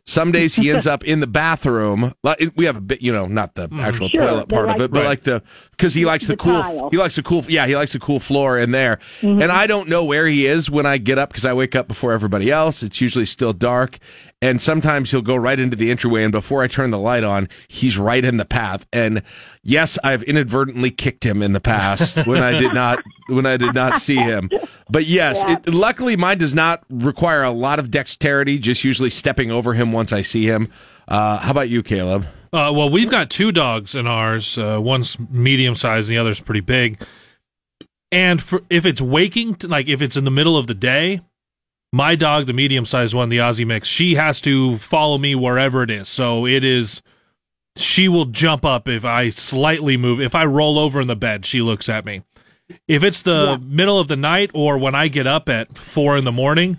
Some 0.09 0.31
days 0.31 0.55
he 0.55 0.71
ends 0.71 0.87
up 0.87 1.03
in 1.03 1.19
the 1.19 1.27
bathroom. 1.27 2.13
Like 2.23 2.39
we 2.55 2.63
have 2.63 2.77
a 2.77 2.81
bit, 2.81 3.01
you 3.01 3.11
know, 3.11 3.25
not 3.25 3.55
the 3.55 3.67
actual 3.77 4.07
Sure, 4.07 4.21
toilet 4.25 4.47
part 4.47 4.67
like 4.67 4.75
of 4.77 4.81
it, 4.83 4.91
but 4.91 5.01
the- 5.01 5.05
like 5.05 5.23
the 5.23 5.43
because 5.71 5.93
he 5.93 6.05
likes 6.05 6.27
the, 6.27 6.33
the 6.33 6.37
cool. 6.37 6.61
tile. 6.61 6.89
He 6.91 6.97
likes 6.97 7.17
the 7.17 7.23
cool. 7.23 7.43
Yeah, 7.49 7.67
he 7.67 7.75
likes 7.75 7.91
the 7.91 7.99
cool 7.99 8.21
floor 8.21 8.57
in 8.57 8.71
there. 8.71 8.99
Mhm. 9.21 9.41
And 9.43 9.51
I 9.51 9.67
don't 9.67 9.89
know 9.89 10.05
where 10.05 10.25
he 10.25 10.45
is 10.47 10.69
when 10.69 10.85
I 10.85 10.97
get 10.97 11.17
up 11.19 11.27
because 11.29 11.43
I 11.43 11.51
wake 11.51 11.75
up 11.75 11.89
before 11.89 12.13
everybody 12.13 12.49
else. 12.49 12.83
It's 12.83 13.01
usually 13.01 13.25
still 13.25 13.51
dark, 13.51 13.99
and 14.41 14.61
sometimes 14.61 15.11
he'll 15.11 15.21
go 15.21 15.35
right 15.35 15.59
into 15.59 15.75
the 15.75 15.89
entryway. 15.89 16.23
And 16.23 16.31
before 16.31 16.61
I 16.61 16.67
turn 16.67 16.91
the 16.91 16.99
light 16.99 17.23
on, 17.23 17.49
he's 17.67 17.97
right 17.97 18.23
in 18.23 18.37
the 18.37 18.45
path. 18.45 18.85
And 18.93 19.23
yes, 19.63 19.97
I've 20.03 20.23
inadvertently 20.23 20.91
kicked 20.91 21.25
him 21.25 21.41
in 21.41 21.53
the 21.53 21.59
past 21.59 22.15
when 22.25 22.43
I 22.43 22.59
did 22.59 22.73
not 22.73 22.99
when 23.27 23.45
I 23.45 23.57
did 23.57 23.73
not 23.73 23.99
see 23.99 24.17
him. 24.17 24.49
But 24.89 25.05
yes, 25.05 25.43
it, 25.47 25.73
luckily 25.73 26.15
mine 26.15 26.37
does 26.37 26.53
not 26.53 26.83
require 26.89 27.43
a 27.43 27.51
lot 27.51 27.79
of 27.79 27.89
dexterity. 27.89 28.59
Just 28.59 28.83
usually 28.83 29.09
stepping 29.09 29.51
over 29.51 29.73
him 29.73 29.91
once 29.91 30.13
I 30.13 30.21
see 30.21 30.45
him. 30.45 30.71
Uh, 31.07 31.39
how 31.39 31.51
about 31.51 31.69
you, 31.69 31.81
Caleb? 31.81 32.27
Uh, 32.53 32.71
well, 32.73 32.89
we've 32.89 33.09
got 33.09 33.29
two 33.29 33.51
dogs 33.51 33.95
in 33.95 34.07
ours. 34.07 34.57
Uh, 34.57 34.79
one's 34.81 35.17
medium 35.29 35.75
sized, 35.75 36.07
and 36.07 36.15
the 36.15 36.19
other's 36.19 36.39
pretty 36.39 36.61
big. 36.61 37.01
And 38.11 38.41
for, 38.41 38.61
if 38.69 38.85
it's 38.85 39.01
waking, 39.01 39.57
like 39.63 39.87
if 39.89 40.01
it's 40.01 40.15
in 40.15 40.23
the 40.23 40.31
middle 40.31 40.55
of 40.55 40.67
the 40.67 40.73
day, 40.73 41.21
my 41.97 42.15
dog, 42.15 42.45
the 42.45 42.53
medium 42.53 42.85
sized 42.85 43.15
one, 43.15 43.29
the 43.29 43.39
Aussie 43.39 43.65
mix, 43.65 43.87
she 43.87 44.15
has 44.15 44.39
to 44.41 44.77
follow 44.77 45.17
me 45.17 45.33
wherever 45.33 45.81
it 45.81 45.89
is. 45.89 46.07
So 46.07 46.45
it 46.45 46.63
is 46.63 47.01
she 47.75 48.07
will 48.07 48.25
jump 48.25 48.63
up 48.63 48.87
if 48.87 49.03
I 49.03 49.31
slightly 49.31 49.97
move. 49.97 50.21
If 50.21 50.35
I 50.35 50.45
roll 50.45 50.77
over 50.77 51.01
in 51.01 51.07
the 51.07 51.15
bed, 51.15 51.45
she 51.45 51.61
looks 51.61 51.89
at 51.89 52.05
me. 52.05 52.21
If 52.87 53.03
it's 53.03 53.23
the 53.23 53.59
middle 53.63 53.99
of 53.99 54.07
the 54.07 54.15
night 54.15 54.51
or 54.53 54.77
when 54.77 54.93
I 54.93 55.07
get 55.07 55.25
up 55.25 55.49
at 55.49 55.75
four 55.75 56.17
in 56.17 56.23
the 56.23 56.31
morning, 56.31 56.77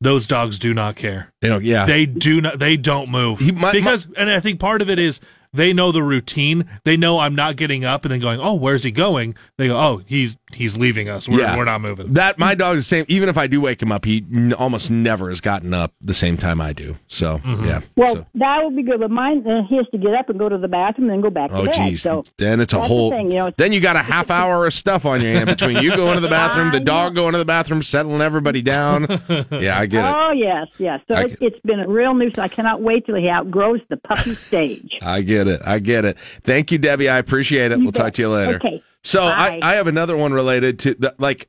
those 0.00 0.26
dogs 0.26 0.58
do 0.58 0.74
not 0.74 0.96
care. 0.96 1.32
They 1.40 1.48
don't, 1.48 1.64
yeah. 1.64 1.86
They 1.86 2.04
do 2.04 2.40
not. 2.40 2.58
They 2.58 2.76
don't 2.76 3.10
move 3.10 3.40
because, 3.72 4.08
and 4.16 4.30
I 4.30 4.40
think 4.40 4.58
part 4.58 4.82
of 4.82 4.90
it 4.90 4.98
is 4.98 5.20
they 5.52 5.72
know 5.72 5.92
the 5.92 6.02
routine. 6.02 6.68
They 6.84 6.96
know 6.96 7.20
I'm 7.20 7.34
not 7.34 7.56
getting 7.56 7.84
up 7.84 8.04
and 8.04 8.12
then 8.12 8.20
going, 8.20 8.40
"Oh, 8.40 8.54
where's 8.54 8.82
he 8.82 8.90
going?" 8.90 9.36
They 9.56 9.68
go, 9.68 9.78
"Oh, 9.78 10.02
he's 10.06 10.36
he's 10.54 10.76
leaving 10.76 11.08
us. 11.08 11.28
We're, 11.28 11.40
Yeah. 11.40 11.56
we're 11.56 11.64
not 11.64 11.80
moving." 11.80 12.12
That 12.14 12.38
my 12.38 12.54
dog 12.54 12.76
is 12.76 12.84
the 12.84 12.88
same. 12.88 13.04
Even 13.08 13.28
if 13.28 13.36
I 13.36 13.46
do 13.46 13.60
wake 13.60 13.82
him 13.82 13.92
up, 13.92 14.04
he 14.04 14.24
n- 14.32 14.52
almost 14.52 14.90
never 14.90 15.28
has 15.28 15.40
gotten 15.40 15.74
up 15.74 15.92
the 16.00 16.14
same 16.14 16.36
time 16.36 16.60
I 16.60 16.72
do. 16.72 16.96
So 17.08 17.38
Mm-hmm. 17.38 17.64
yeah. 17.64 17.80
Well, 17.96 18.26
that 18.34 18.60
would 18.64 18.76
be 18.76 18.82
good, 18.82 19.00
but 19.00 19.10
mine 19.10 19.46
uh, 19.46 19.62
he 19.68 19.76
has 19.76 19.86
to 19.92 19.98
get 19.98 20.14
up 20.14 20.28
and 20.30 20.38
go 20.38 20.48
to 20.48 20.58
the 20.58 20.68
bathroom 20.68 21.08
and 21.10 21.16
then 21.18 21.20
go 21.22 21.30
back 21.30 21.50
to 21.50 21.56
Oh 21.56 21.64
bed. 21.66 21.74
geez, 21.74 22.02
So 22.02 22.24
then 22.38 22.60
it's 22.60 22.72
a 22.72 22.80
whole. 22.80 23.10
The 23.10 23.16
thing, 23.16 23.28
you 23.28 23.34
know, 23.38 23.50
then 23.56 23.72
you 23.72 23.80
got 23.80 23.96
a 23.96 24.02
half 24.02 24.30
hour 24.30 24.66
of 24.66 24.72
stuff 24.74 25.04
on 25.06 25.20
your 25.20 25.32
hand 25.32 25.46
between 25.46 25.78
you 25.78 25.94
going 25.96 26.14
to 26.14 26.20
the 26.20 26.28
bathroom, 26.28 26.72
the 26.72 26.80
dog 26.94 27.14
going 27.14 27.32
to 27.32 27.38
the 27.38 27.44
bathroom, 27.44 27.82
settling 27.82 28.20
everybody 28.20 28.62
down. 28.62 29.06
Yeah, 29.50 29.78
I 29.78 29.86
get 29.86 30.04
it. 30.04 30.14
Oh 30.14 30.32
yes, 30.32 30.66
yes. 30.78 31.00
So 31.08 31.18
it, 31.18 31.38
it's 31.40 31.60
been 31.60 31.80
a 31.80 31.88
real 31.88 32.14
nuisance. 32.14 32.38
I 32.38 32.48
cannot 32.48 32.80
wait 32.82 33.06
till 33.06 33.16
he 33.16 33.28
outgrows 33.28 33.80
the 33.88 33.96
puppy 33.96 34.34
stage. 34.34 34.90
I 35.02 35.22
get 35.22 35.48
it. 35.48 35.60
I 35.64 35.78
get 35.78 36.04
it. 36.04 36.18
Thank 36.44 36.70
you, 36.72 36.78
Debbie. 36.78 37.08
I 37.08 37.18
appreciate 37.18 37.72
it. 37.72 37.78
You 37.78 37.84
we'll 37.84 37.92
talk 37.92 38.12
to 38.14 38.22
you 38.22 38.28
later. 38.28 38.56
Okay. 38.56 38.82
So 39.04 39.24
I, 39.24 39.60
Bye. 39.60 39.60
I 39.62 39.74
have 39.74 39.86
another 39.86 40.16
one 40.16 40.32
related 40.32 40.78
to 40.80 40.94
the, 40.94 41.14
like 41.18 41.48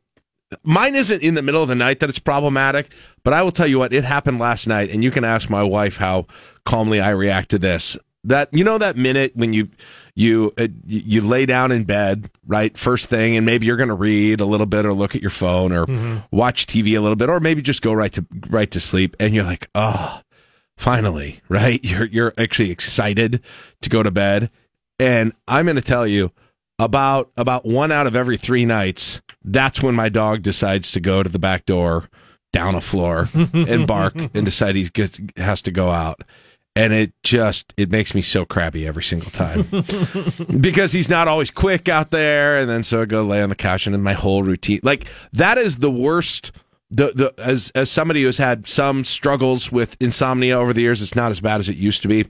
mine 0.64 0.95
isn't 0.95 1.24
in 1.24 1.34
the 1.34 1.41
middle 1.41 1.62
of 1.62 1.70
the 1.70 1.76
night 1.76 1.99
that 2.01 2.10
it's 2.10 2.20
problematic, 2.20 2.91
but 3.24 3.34
I 3.34 3.41
will 3.41 3.51
tell 3.51 3.68
you 3.68 3.80
what 3.80 3.93
it 3.93 4.03
happened 4.03 4.39
last 4.39 4.68
night, 4.68 4.89
and 4.89 5.03
you 5.03 5.12
can 5.12 5.24
ask 5.24 5.49
my 5.49 5.64
wife 5.64 5.97
how 5.97 6.28
calmly 6.66 6.99
I 6.99 7.12
react 7.12 7.49
to 7.51 7.60
this. 7.60 7.97
That 8.24 8.49
you 8.51 8.64
know 8.64 8.78
that 8.80 8.97
minute 8.97 9.34
when 9.36 9.53
you 9.53 9.70
you 10.16 10.51
uh, 10.58 10.68
you 10.86 11.01
you 11.06 11.22
lay 11.22 11.45
down 11.45 11.72
in 11.72 11.84
bed 11.84 12.30
right 12.45 12.76
first 12.76 13.08
thing, 13.08 13.38
and 13.38 13.45
maybe 13.45 13.68
you're 13.68 13.78
going 13.78 13.89
to 13.89 13.95
read 13.95 14.41
a 14.41 14.45
little 14.45 14.66
bit 14.66 14.86
or 14.86 14.93
look 14.93 15.16
at 15.16 15.22
your 15.22 15.30
phone 15.30 15.72
or 15.72 15.86
watch 16.32 16.66
TV 16.66 16.97
a 16.97 17.01
little 17.01 17.16
bit, 17.16 17.30
or 17.30 17.39
maybe 17.39 17.62
just 17.62 17.84
go 17.84 17.93
right 17.93 18.12
to 18.14 18.26
right 18.49 18.72
to 18.72 18.80
sleep, 18.80 19.16
and 19.20 19.36
you're 19.36 19.43
like, 19.43 19.70
oh, 19.76 20.22
finally, 20.76 21.41
right? 21.49 21.84
You're 21.86 22.06
you're 22.06 22.34
actually 22.38 22.72
excited 22.72 23.41
to 23.82 23.89
go 23.89 24.01
to 24.03 24.12
bed. 24.12 24.49
And 24.97 25.34
I'm 25.47 25.66
going 25.66 25.76
to 25.76 25.82
tell 25.82 26.08
you 26.08 26.32
about 26.80 27.32
about 27.38 27.65
one 27.65 27.91
out 27.91 28.07
of 28.07 28.15
every 28.15 28.38
3 28.38 28.65
nights, 28.65 29.21
that's 29.43 29.82
when 29.82 29.95
my 29.95 30.09
dog 30.09 30.41
decides 30.41 30.91
to 30.91 30.99
go 30.99 31.23
to 31.23 31.30
the 31.30 31.39
back 31.39 31.65
door, 31.65 32.09
down 32.55 32.73
a 32.73 32.82
floor 32.82 33.30
and 33.53 33.86
bark 33.86 34.15
and 34.15 34.45
decide 34.45 34.76
he 34.76 34.86
gets 34.86 35.19
has 35.38 35.61
to 35.63 35.71
go 35.71 35.89
out. 35.91 36.21
And 36.78 36.91
it 36.91 37.13
just 37.23 37.73
it 37.78 37.89
makes 37.89 38.13
me 38.13 38.21
so 38.21 38.45
crabby 38.45 38.88
every 38.88 39.03
single 39.03 39.32
time. 39.32 39.63
because 40.61 40.91
he's 40.91 41.09
not 41.09 41.28
always 41.28 41.51
quick 41.51 41.88
out 41.88 42.11
there 42.11 42.57
and 42.57 42.69
then 42.69 42.84
so 42.84 43.01
I 43.01 43.05
go 43.05 43.23
lay 43.23 43.41
on 43.41 43.49
the 43.49 43.55
couch 43.55 43.86
and 43.88 43.93
then 43.93 44.01
my 44.01 44.13
whole 44.13 44.43
routine 44.43 44.80
like 44.84 45.05
that 45.34 45.57
is 45.57 45.78
the 45.78 45.91
worst 45.91 46.51
the 46.91 47.11
the 47.13 47.34
as 47.38 47.71
as 47.76 47.89
somebody 47.89 48.23
who's 48.23 48.38
had 48.38 48.67
some 48.67 49.03
struggles 49.03 49.71
with 49.71 49.97
insomnia 50.01 50.57
over 50.57 50.71
the 50.73 50.82
years 50.82 51.01
it's 51.01 51.15
not 51.15 51.32
as 51.32 51.39
bad 51.39 51.59
as 51.59 51.67
it 51.67 51.78
used 51.78 52.01
to 52.03 52.07
be 52.07 52.26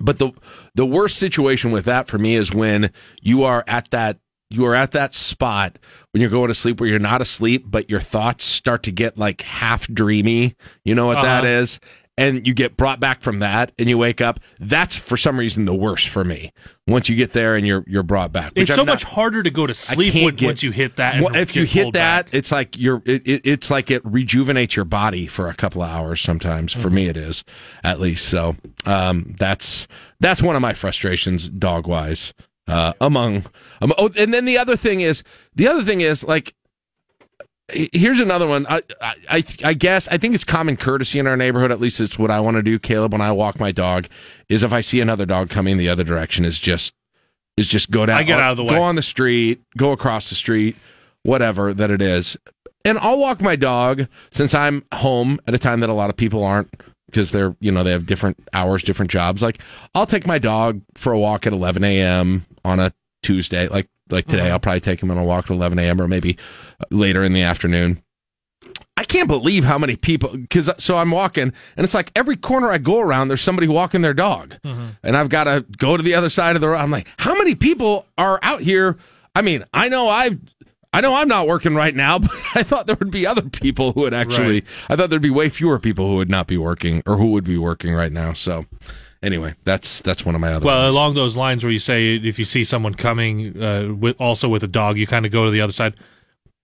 but 0.00 0.18
the 0.18 0.30
the 0.74 0.86
worst 0.86 1.18
situation 1.18 1.70
with 1.72 1.84
that 1.86 2.08
for 2.08 2.18
me 2.18 2.34
is 2.34 2.52
when 2.52 2.90
you 3.22 3.44
are 3.44 3.64
at 3.66 3.90
that 3.90 4.18
you 4.50 4.64
are 4.64 4.74
at 4.74 4.92
that 4.92 5.12
spot 5.14 5.78
when 6.12 6.20
you're 6.20 6.30
going 6.30 6.48
to 6.48 6.54
sleep 6.54 6.78
where 6.80 6.88
you're 6.88 6.98
not 6.98 7.20
asleep 7.20 7.64
but 7.66 7.90
your 7.90 8.00
thoughts 8.00 8.44
start 8.44 8.82
to 8.84 8.92
get 8.92 9.18
like 9.18 9.40
half 9.42 9.86
dreamy 9.88 10.54
you 10.84 10.94
know 10.94 11.06
what 11.06 11.22
that 11.22 11.44
Uh-huh. 11.44 11.52
is 11.62 11.80
and 12.18 12.46
you 12.46 12.54
get 12.54 12.76
brought 12.76 12.98
back 12.98 13.20
from 13.22 13.40
that 13.40 13.72
and 13.78 13.88
you 13.90 13.98
wake 13.98 14.20
up 14.22 14.40
that's 14.58 14.96
for 14.96 15.16
some 15.18 15.38
reason 15.38 15.66
the 15.66 15.74
worst 15.74 16.08
for 16.08 16.24
me 16.24 16.50
once 16.86 17.08
you 17.08 17.16
get 17.16 17.32
there 17.32 17.56
and 17.56 17.66
you're 17.66 17.84
you're 17.86 18.02
brought 18.02 18.32
back 18.32 18.52
It's 18.56 18.70
I'm 18.70 18.76
so 18.76 18.82
not- 18.84 18.92
much 18.92 19.04
harder 19.04 19.42
to 19.42 19.50
go 19.50 19.66
to 19.66 19.74
sleep 19.74 20.14
when, 20.14 20.34
get- 20.34 20.46
once 20.46 20.62
you 20.62 20.70
hit 20.70 20.96
that. 20.96 21.20
Well, 21.22 21.34
if 21.36 21.54
you 21.54 21.64
hit 21.64 21.92
that, 21.94 22.26
back. 22.26 22.34
it's 22.34 22.50
like 22.52 22.78
you're. 22.78 23.02
It, 23.04 23.26
it, 23.26 23.40
it's 23.46 23.70
like 23.70 23.90
it 23.90 24.02
rejuvenates 24.04 24.76
your 24.76 24.84
body 24.84 25.26
for 25.26 25.48
a 25.48 25.54
couple 25.54 25.82
of 25.82 25.90
hours. 25.90 26.20
Sometimes, 26.20 26.72
for 26.72 26.86
Mm-hmm. 26.88 26.94
me, 26.94 27.06
it 27.08 27.16
is 27.16 27.44
at 27.84 28.00
least. 28.00 28.28
So, 28.28 28.56
um, 28.86 29.34
that's 29.38 29.86
that's 30.20 30.40
one 30.42 30.56
of 30.56 30.62
my 30.62 30.72
frustrations, 30.74 31.48
dog 31.48 31.86
wise. 31.86 32.32
Uh, 32.68 32.92
among, 33.00 33.44
um, 33.80 33.92
oh, 33.98 34.10
and 34.18 34.32
then 34.34 34.44
the 34.44 34.58
other 34.58 34.76
thing 34.76 35.00
is 35.00 35.22
the 35.54 35.68
other 35.68 35.82
thing 35.82 36.00
is 36.00 36.24
like. 36.24 36.54
Here's 37.68 38.20
another 38.20 38.46
one. 38.46 38.64
I, 38.68 38.82
I, 39.00 39.14
I, 39.28 39.44
I 39.64 39.74
guess 39.74 40.06
I 40.08 40.18
think 40.18 40.34
it's 40.36 40.44
common 40.44 40.76
courtesy 40.76 41.18
in 41.18 41.26
our 41.26 41.36
neighborhood. 41.36 41.72
At 41.72 41.80
least 41.80 42.00
it's 42.00 42.16
what 42.16 42.30
I 42.30 42.38
want 42.38 42.56
to 42.56 42.62
do, 42.62 42.78
Caleb. 42.78 43.12
When 43.12 43.20
I 43.20 43.32
walk 43.32 43.58
my 43.58 43.72
dog, 43.72 44.06
is 44.48 44.62
if 44.62 44.72
I 44.72 44.80
see 44.80 45.00
another 45.00 45.26
dog 45.26 45.50
coming 45.50 45.76
the 45.76 45.88
other 45.88 46.04
direction, 46.04 46.44
is 46.44 46.60
just 46.60 46.94
is 47.56 47.66
just 47.66 47.90
go 47.90 48.06
down. 48.06 48.18
I 48.18 48.22
get 48.22 48.38
out 48.38 48.52
of 48.52 48.56
the 48.56 48.64
way. 48.64 48.70
Go 48.70 48.82
on 48.82 48.94
the 48.94 49.02
street. 49.02 49.62
Go 49.76 49.90
across 49.90 50.28
the 50.28 50.36
street. 50.36 50.76
Whatever 51.24 51.74
that 51.74 51.90
it 51.90 52.00
is, 52.00 52.36
and 52.84 52.98
I'll 52.98 53.18
walk 53.18 53.40
my 53.40 53.56
dog 53.56 54.06
since 54.30 54.54
I'm 54.54 54.84
home 54.94 55.40
at 55.48 55.54
a 55.54 55.58
time 55.58 55.80
that 55.80 55.90
a 55.90 55.92
lot 55.92 56.08
of 56.08 56.16
people 56.16 56.44
aren't 56.44 56.72
because 57.06 57.32
they're 57.32 57.56
you 57.58 57.72
know 57.72 57.82
they 57.82 57.90
have 57.90 58.06
different 58.06 58.38
hours, 58.52 58.84
different 58.84 59.10
jobs. 59.10 59.42
Like 59.42 59.58
I'll 59.92 60.06
take 60.06 60.24
my 60.24 60.38
dog 60.38 60.82
for 60.94 61.12
a 61.12 61.18
walk 61.18 61.48
at 61.48 61.52
11 61.52 61.82
a.m. 61.82 62.46
on 62.64 62.78
a 62.78 62.92
Tuesday, 63.24 63.66
like 63.66 63.88
like 64.10 64.26
today. 64.26 64.50
I'll 64.50 64.58
probably 64.58 64.80
take 64.80 65.02
him 65.02 65.10
on 65.10 65.18
a 65.18 65.24
walk 65.24 65.46
at 65.46 65.56
11 65.56 65.78
a.m. 65.78 66.00
or 66.00 66.08
maybe 66.08 66.36
later 66.90 67.22
in 67.22 67.32
the 67.32 67.42
afternoon. 67.42 68.02
I 68.96 69.04
can't 69.04 69.28
believe 69.28 69.64
how 69.64 69.78
many 69.78 69.96
people 69.96 70.30
because 70.30 70.70
so 70.78 70.96
I'm 70.96 71.10
walking 71.10 71.52
and 71.76 71.84
it's 71.84 71.92
like 71.92 72.10
every 72.16 72.36
corner 72.36 72.70
I 72.70 72.78
go 72.78 72.98
around 72.98 73.28
there's 73.28 73.42
somebody 73.42 73.68
walking 73.68 74.00
their 74.00 74.14
dog 74.14 74.56
mm-hmm. 74.64 74.86
and 75.02 75.16
I've 75.16 75.28
got 75.28 75.44
to 75.44 75.66
go 75.76 75.98
to 75.98 76.02
the 76.02 76.14
other 76.14 76.30
side 76.30 76.56
of 76.56 76.62
the 76.62 76.70
road. 76.70 76.78
I'm 76.78 76.90
like, 76.90 77.06
how 77.18 77.36
many 77.36 77.54
people 77.54 78.06
are 78.16 78.40
out 78.42 78.62
here? 78.62 78.96
I 79.34 79.42
mean, 79.42 79.64
I 79.74 79.90
know 79.90 80.08
I 80.08 80.38
I 80.94 81.02
know 81.02 81.14
I'm 81.14 81.28
not 81.28 81.46
working 81.46 81.74
right 81.74 81.94
now, 81.94 82.18
but 82.20 82.30
I 82.54 82.62
thought 82.62 82.86
there 82.86 82.96
would 82.96 83.10
be 83.10 83.26
other 83.26 83.42
people 83.42 83.92
who 83.92 84.00
would 84.00 84.14
actually 84.14 84.64
I 84.88 84.96
thought 84.96 85.10
there'd 85.10 85.20
be 85.20 85.30
way 85.30 85.50
fewer 85.50 85.78
people 85.78 86.08
who 86.08 86.16
would 86.16 86.30
not 86.30 86.46
be 86.46 86.56
working 86.56 87.02
or 87.04 87.18
who 87.18 87.26
would 87.32 87.44
be 87.44 87.58
working 87.58 87.92
right 87.92 88.12
now. 88.12 88.32
So 88.32 88.64
anyway, 89.22 89.54
that's 89.64 90.00
that's 90.00 90.24
one 90.24 90.34
of 90.34 90.40
my 90.40 90.52
other 90.52 90.64
Well, 90.66 90.82
ones. 90.84 90.94
along 90.94 91.14
those 91.14 91.36
lines, 91.36 91.64
where 91.64 91.72
you 91.72 91.78
say 91.78 92.16
if 92.16 92.38
you 92.38 92.44
see 92.44 92.64
someone 92.64 92.94
coming 92.94 93.60
uh, 93.62 93.94
with 93.94 94.16
also 94.20 94.48
with 94.48 94.62
a 94.62 94.68
dog, 94.68 94.98
you 94.98 95.06
kind 95.06 95.26
of 95.26 95.32
go 95.32 95.44
to 95.44 95.50
the 95.50 95.60
other 95.60 95.72
side. 95.72 95.94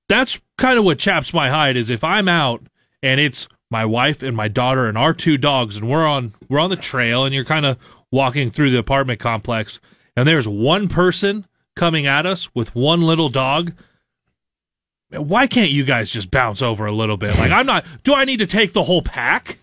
That's 0.09 0.41
kind 0.59 0.79
of 0.79 0.85
what 0.85 0.99
chaps 0.99 1.33
my 1.33 1.49
hide. 1.49 1.77
Is 1.77 1.91
if 1.91 2.05
I'm 2.05 2.29
out 2.29 2.63
and 3.03 3.19
it's 3.21 3.49
my 3.71 3.85
wife 3.85 4.23
and 4.23 4.37
my 4.37 4.49
daughter 4.49 4.87
and 4.87 4.99
our 4.99 5.15
two 5.15 5.39
dogs, 5.39 5.77
and 5.77 5.89
we're 5.89 6.07
on 6.07 6.35
we're 6.49 6.61
on 6.61 6.71
the 6.71 6.77
trail, 6.77 7.25
and 7.25 7.35
you're 7.35 7.45
kind 7.45 7.65
of 7.67 7.79
walking 8.11 8.51
through 8.51 8.71
the 8.71 8.79
apartment 8.79 9.19
complex, 9.21 9.81
and 10.17 10.29
there's 10.29 10.47
one 10.47 10.89
person 10.89 11.47
coming 11.77 12.07
at 12.07 12.27
us 12.27 12.55
with 12.55 12.75
one 12.75 13.01
little 13.03 13.29
dog. 13.31 13.73
Why 15.11 15.47
can't 15.47 15.71
you 15.71 15.85
guys 15.85 16.11
just 16.11 16.31
bounce 16.31 16.63
over 16.63 16.87
a 16.87 16.93
little 16.93 17.17
bit? 17.17 17.37
Like 17.39 17.51
I'm 17.53 17.67
not. 17.67 17.85
Do 18.03 18.15
I 18.15 18.25
need 18.25 18.39
to 18.39 18.47
take 18.47 18.73
the 18.73 18.83
whole 18.85 19.03
pack? 19.03 19.59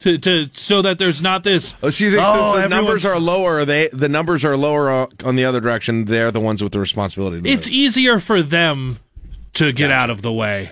To, 0.00 0.16
to 0.16 0.48
so 0.52 0.80
that 0.82 0.98
there's 0.98 1.20
not 1.20 1.42
this. 1.42 1.74
Oh, 1.82 1.90
so 1.90 2.04
you 2.04 2.12
think 2.12 2.22
"Oh, 2.24 2.60
the 2.60 2.68
numbers 2.68 3.04
are 3.04 3.18
lower, 3.18 3.64
they 3.64 3.88
the 3.88 4.08
numbers 4.08 4.44
are 4.44 4.56
lower 4.56 4.90
uh, 4.90 5.06
on 5.24 5.34
the 5.34 5.44
other 5.44 5.60
direction. 5.60 6.04
They're 6.04 6.30
the 6.30 6.38
ones 6.40 6.62
with 6.62 6.70
the 6.70 6.78
responsibility. 6.78 7.42
To 7.42 7.48
It's 7.50 7.66
move. 7.66 7.74
easier 7.74 8.20
for 8.20 8.40
them 8.40 9.00
to 9.54 9.72
get 9.72 9.90
out 9.90 10.08
of 10.08 10.22
the 10.22 10.32
way. 10.32 10.70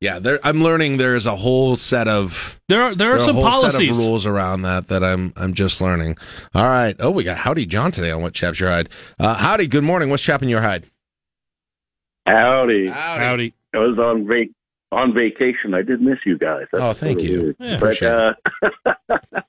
yeah. 0.00 0.18
There, 0.18 0.40
I'm 0.42 0.60
learning. 0.60 0.96
There 0.96 1.14
is 1.14 1.24
a 1.26 1.36
whole 1.36 1.76
set 1.76 2.08
of 2.08 2.58
There 2.68 2.82
are 2.82 2.96
there 2.96 3.12
are 3.12 3.18
a 3.18 3.20
some 3.20 3.36
whole 3.36 3.44
set 3.60 3.72
policies. 3.72 3.90
of 3.90 3.98
rules 3.98 4.26
around 4.26 4.62
that 4.62 4.88
that 4.88 5.04
I'm 5.04 5.32
I'm 5.36 5.54
just 5.54 5.80
learning. 5.80 6.16
All 6.52 6.64
right. 6.66 6.96
Oh, 6.98 7.12
we 7.12 7.22
got 7.22 7.38
Howdy 7.38 7.66
John 7.66 7.92
today 7.92 8.10
on 8.10 8.22
what 8.22 8.34
chaps 8.34 8.58
your 8.58 8.70
hide. 8.70 8.88
Uh, 9.20 9.34
howdy. 9.34 9.68
Good 9.68 9.84
morning. 9.84 10.10
What's 10.10 10.24
chapping 10.24 10.48
your 10.48 10.62
hide? 10.62 10.84
Howdy. 12.26 12.88
Howdy. 12.88 13.54
I 13.72 13.78
was 13.78 13.96
on 14.00 14.26
vac- 14.26 14.48
on 14.92 15.14
vacation. 15.14 15.74
I 15.74 15.82
did 15.82 16.00
miss 16.00 16.18
you 16.24 16.38
guys. 16.38 16.64
That's 16.72 16.84
oh, 16.84 16.92
thank 16.92 17.20
you. 17.20 17.54
Yeah, 17.58 17.78
but 17.78 18.02
uh, 18.02 18.34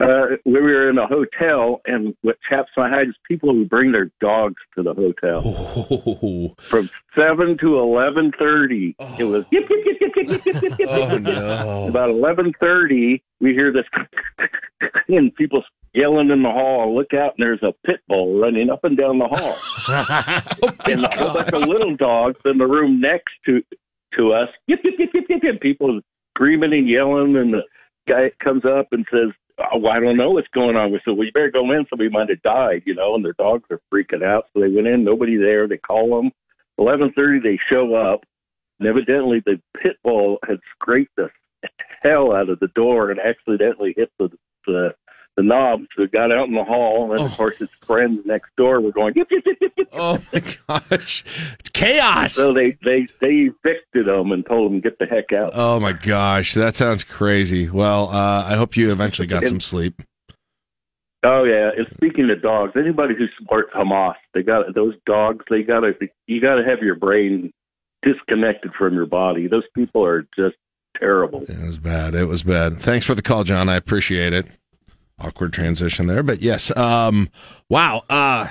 uh, 0.00 0.26
we 0.44 0.60
were 0.60 0.88
in 0.90 0.98
a 0.98 1.06
hotel, 1.06 1.80
and 1.86 2.14
what 2.22 2.36
chaps 2.48 2.70
my 2.76 2.88
hide 2.88 3.08
is 3.08 3.14
people 3.26 3.50
who 3.50 3.64
bring 3.64 3.92
their 3.92 4.10
dogs 4.20 4.60
to 4.76 4.82
the 4.82 4.94
hotel 4.94 5.42
oh. 5.44 6.54
from 6.58 6.90
seven 7.16 7.56
to 7.58 7.78
eleven 7.78 8.32
thirty. 8.38 8.94
Oh. 8.98 9.16
It 9.18 9.24
was 9.24 9.44
yip, 9.50 9.68
yip, 9.68 9.84
yip, 10.00 10.12
yip, 10.16 10.44
yip, 10.44 10.62
yip, 10.62 10.78
yip, 10.78 10.88
oh, 10.90 11.18
no. 11.18 11.88
about 11.88 12.10
eleven 12.10 12.52
thirty. 12.60 13.22
We 13.40 13.52
hear 13.52 13.72
this, 13.72 13.84
and 15.08 15.34
people 15.36 15.62
yelling 15.94 16.30
in 16.30 16.42
the 16.42 16.50
hall. 16.50 16.94
Look 16.94 17.14
out, 17.14 17.34
and 17.38 17.46
there's 17.46 17.62
a 17.62 17.72
pit 17.86 18.00
bull 18.08 18.40
running 18.40 18.70
up 18.70 18.84
and 18.84 18.96
down 18.96 19.18
the 19.18 19.28
hall, 19.28 19.56
oh 20.62 20.90
and 20.90 21.04
a 21.04 21.08
bunch 21.08 21.52
of 21.52 21.62
little 21.62 21.96
dogs 21.96 22.40
in 22.44 22.58
the 22.58 22.66
room 22.66 23.00
next 23.00 23.32
to 23.46 23.62
to 24.16 24.32
us. 24.32 24.48
Yip, 24.66 24.80
yip, 24.84 24.94
yip, 24.98 25.10
yip, 25.14 25.24
yip, 25.28 25.40
yip. 25.42 25.60
People 25.60 26.00
screaming 26.36 26.72
and 26.72 26.88
yelling, 26.88 27.36
and 27.36 27.54
the 27.54 27.62
guy 28.08 28.30
comes 28.42 28.64
up 28.64 28.88
and 28.92 29.04
says, 29.10 29.32
oh, 29.72 29.86
"I 29.86 30.00
don't 30.00 30.16
know 30.16 30.30
what's 30.30 30.48
going 30.48 30.76
on." 30.76 30.92
We 30.92 31.00
said, 31.04 31.16
"Well, 31.16 31.26
you 31.26 31.32
better 31.32 31.50
go 31.50 31.70
in. 31.72 31.86
Somebody 31.88 32.10
might 32.10 32.30
have 32.30 32.42
died, 32.42 32.82
you 32.86 32.94
know." 32.94 33.14
And 33.14 33.24
their 33.24 33.34
dogs 33.34 33.64
are 33.70 33.80
freaking 33.92 34.24
out, 34.24 34.46
so 34.52 34.60
they 34.60 34.68
went 34.68 34.86
in. 34.86 35.04
Nobody 35.04 35.36
there. 35.36 35.68
They 35.68 35.78
call 35.78 36.16
them. 36.16 36.30
Eleven 36.78 37.12
thirty, 37.14 37.40
they 37.40 37.58
show 37.68 37.94
up. 37.94 38.24
And 38.78 38.88
evidently, 38.88 39.42
the 39.44 39.60
pit 39.82 39.96
bull 40.04 40.38
had 40.46 40.58
scraped 40.74 41.16
the 41.16 41.30
hell 42.02 42.32
out 42.32 42.48
of 42.48 42.60
the 42.60 42.68
door 42.68 43.10
and 43.10 43.18
accidentally 43.18 43.94
hit 43.96 44.10
the 44.18 44.30
the, 44.66 44.94
the 45.38 45.44
knobs 45.44 45.86
that 45.96 46.10
got 46.10 46.32
out 46.32 46.48
in 46.48 46.54
the 46.54 46.64
hall, 46.64 47.12
and 47.12 47.20
of 47.20 47.30
course 47.36 47.58
his 47.58 47.68
friends 47.86 48.20
next 48.26 48.50
door 48.56 48.80
were 48.80 48.90
going. 48.90 49.14
Yip, 49.14 49.28
yip, 49.30 49.44
yip. 49.46 49.88
Oh 49.92 50.20
my 50.32 50.42
gosh, 50.66 51.24
it's 51.60 51.70
chaos. 51.70 52.34
So 52.34 52.52
they 52.52 52.76
they 52.84 53.06
they 53.20 53.48
evicted 53.48 54.06
them 54.06 54.32
and 54.32 54.44
told 54.44 54.72
them 54.72 54.80
get 54.80 54.98
the 54.98 55.06
heck 55.06 55.32
out. 55.32 55.52
Oh 55.54 55.78
my 55.78 55.92
gosh, 55.92 56.54
that 56.54 56.74
sounds 56.74 57.04
crazy. 57.04 57.70
Well, 57.70 58.08
uh, 58.08 58.46
I 58.46 58.56
hope 58.56 58.76
you 58.76 58.90
eventually 58.90 59.28
got 59.28 59.44
some 59.44 59.60
sleep. 59.60 60.02
Oh 61.22 61.44
yeah. 61.44 61.70
And 61.76 61.86
speaking 61.94 62.28
of 62.30 62.42
dogs, 62.42 62.72
anybody 62.74 63.14
who 63.16 63.26
supports 63.38 63.70
Hamas, 63.72 64.16
they 64.34 64.42
got 64.42 64.74
those 64.74 64.94
dogs. 65.06 65.44
They 65.48 65.62
got 65.62 65.80
to 65.80 65.94
you 66.26 66.40
got 66.40 66.56
to 66.56 66.64
have 66.64 66.80
your 66.80 66.96
brain 66.96 67.52
disconnected 68.02 68.72
from 68.74 68.94
your 68.94 69.06
body. 69.06 69.46
Those 69.46 69.66
people 69.72 70.04
are 70.04 70.26
just 70.36 70.56
terrible. 70.98 71.42
It 71.42 71.64
was 71.64 71.78
bad. 71.78 72.16
It 72.16 72.26
was 72.26 72.42
bad. 72.42 72.80
Thanks 72.80 73.06
for 73.06 73.14
the 73.14 73.22
call, 73.22 73.44
John. 73.44 73.68
I 73.68 73.76
appreciate 73.76 74.32
it. 74.32 74.46
Awkward 75.20 75.52
transition 75.52 76.06
there, 76.06 76.22
but 76.22 76.40
yes. 76.40 76.74
Um, 76.76 77.28
wow. 77.68 78.04
Uh, 78.08 78.48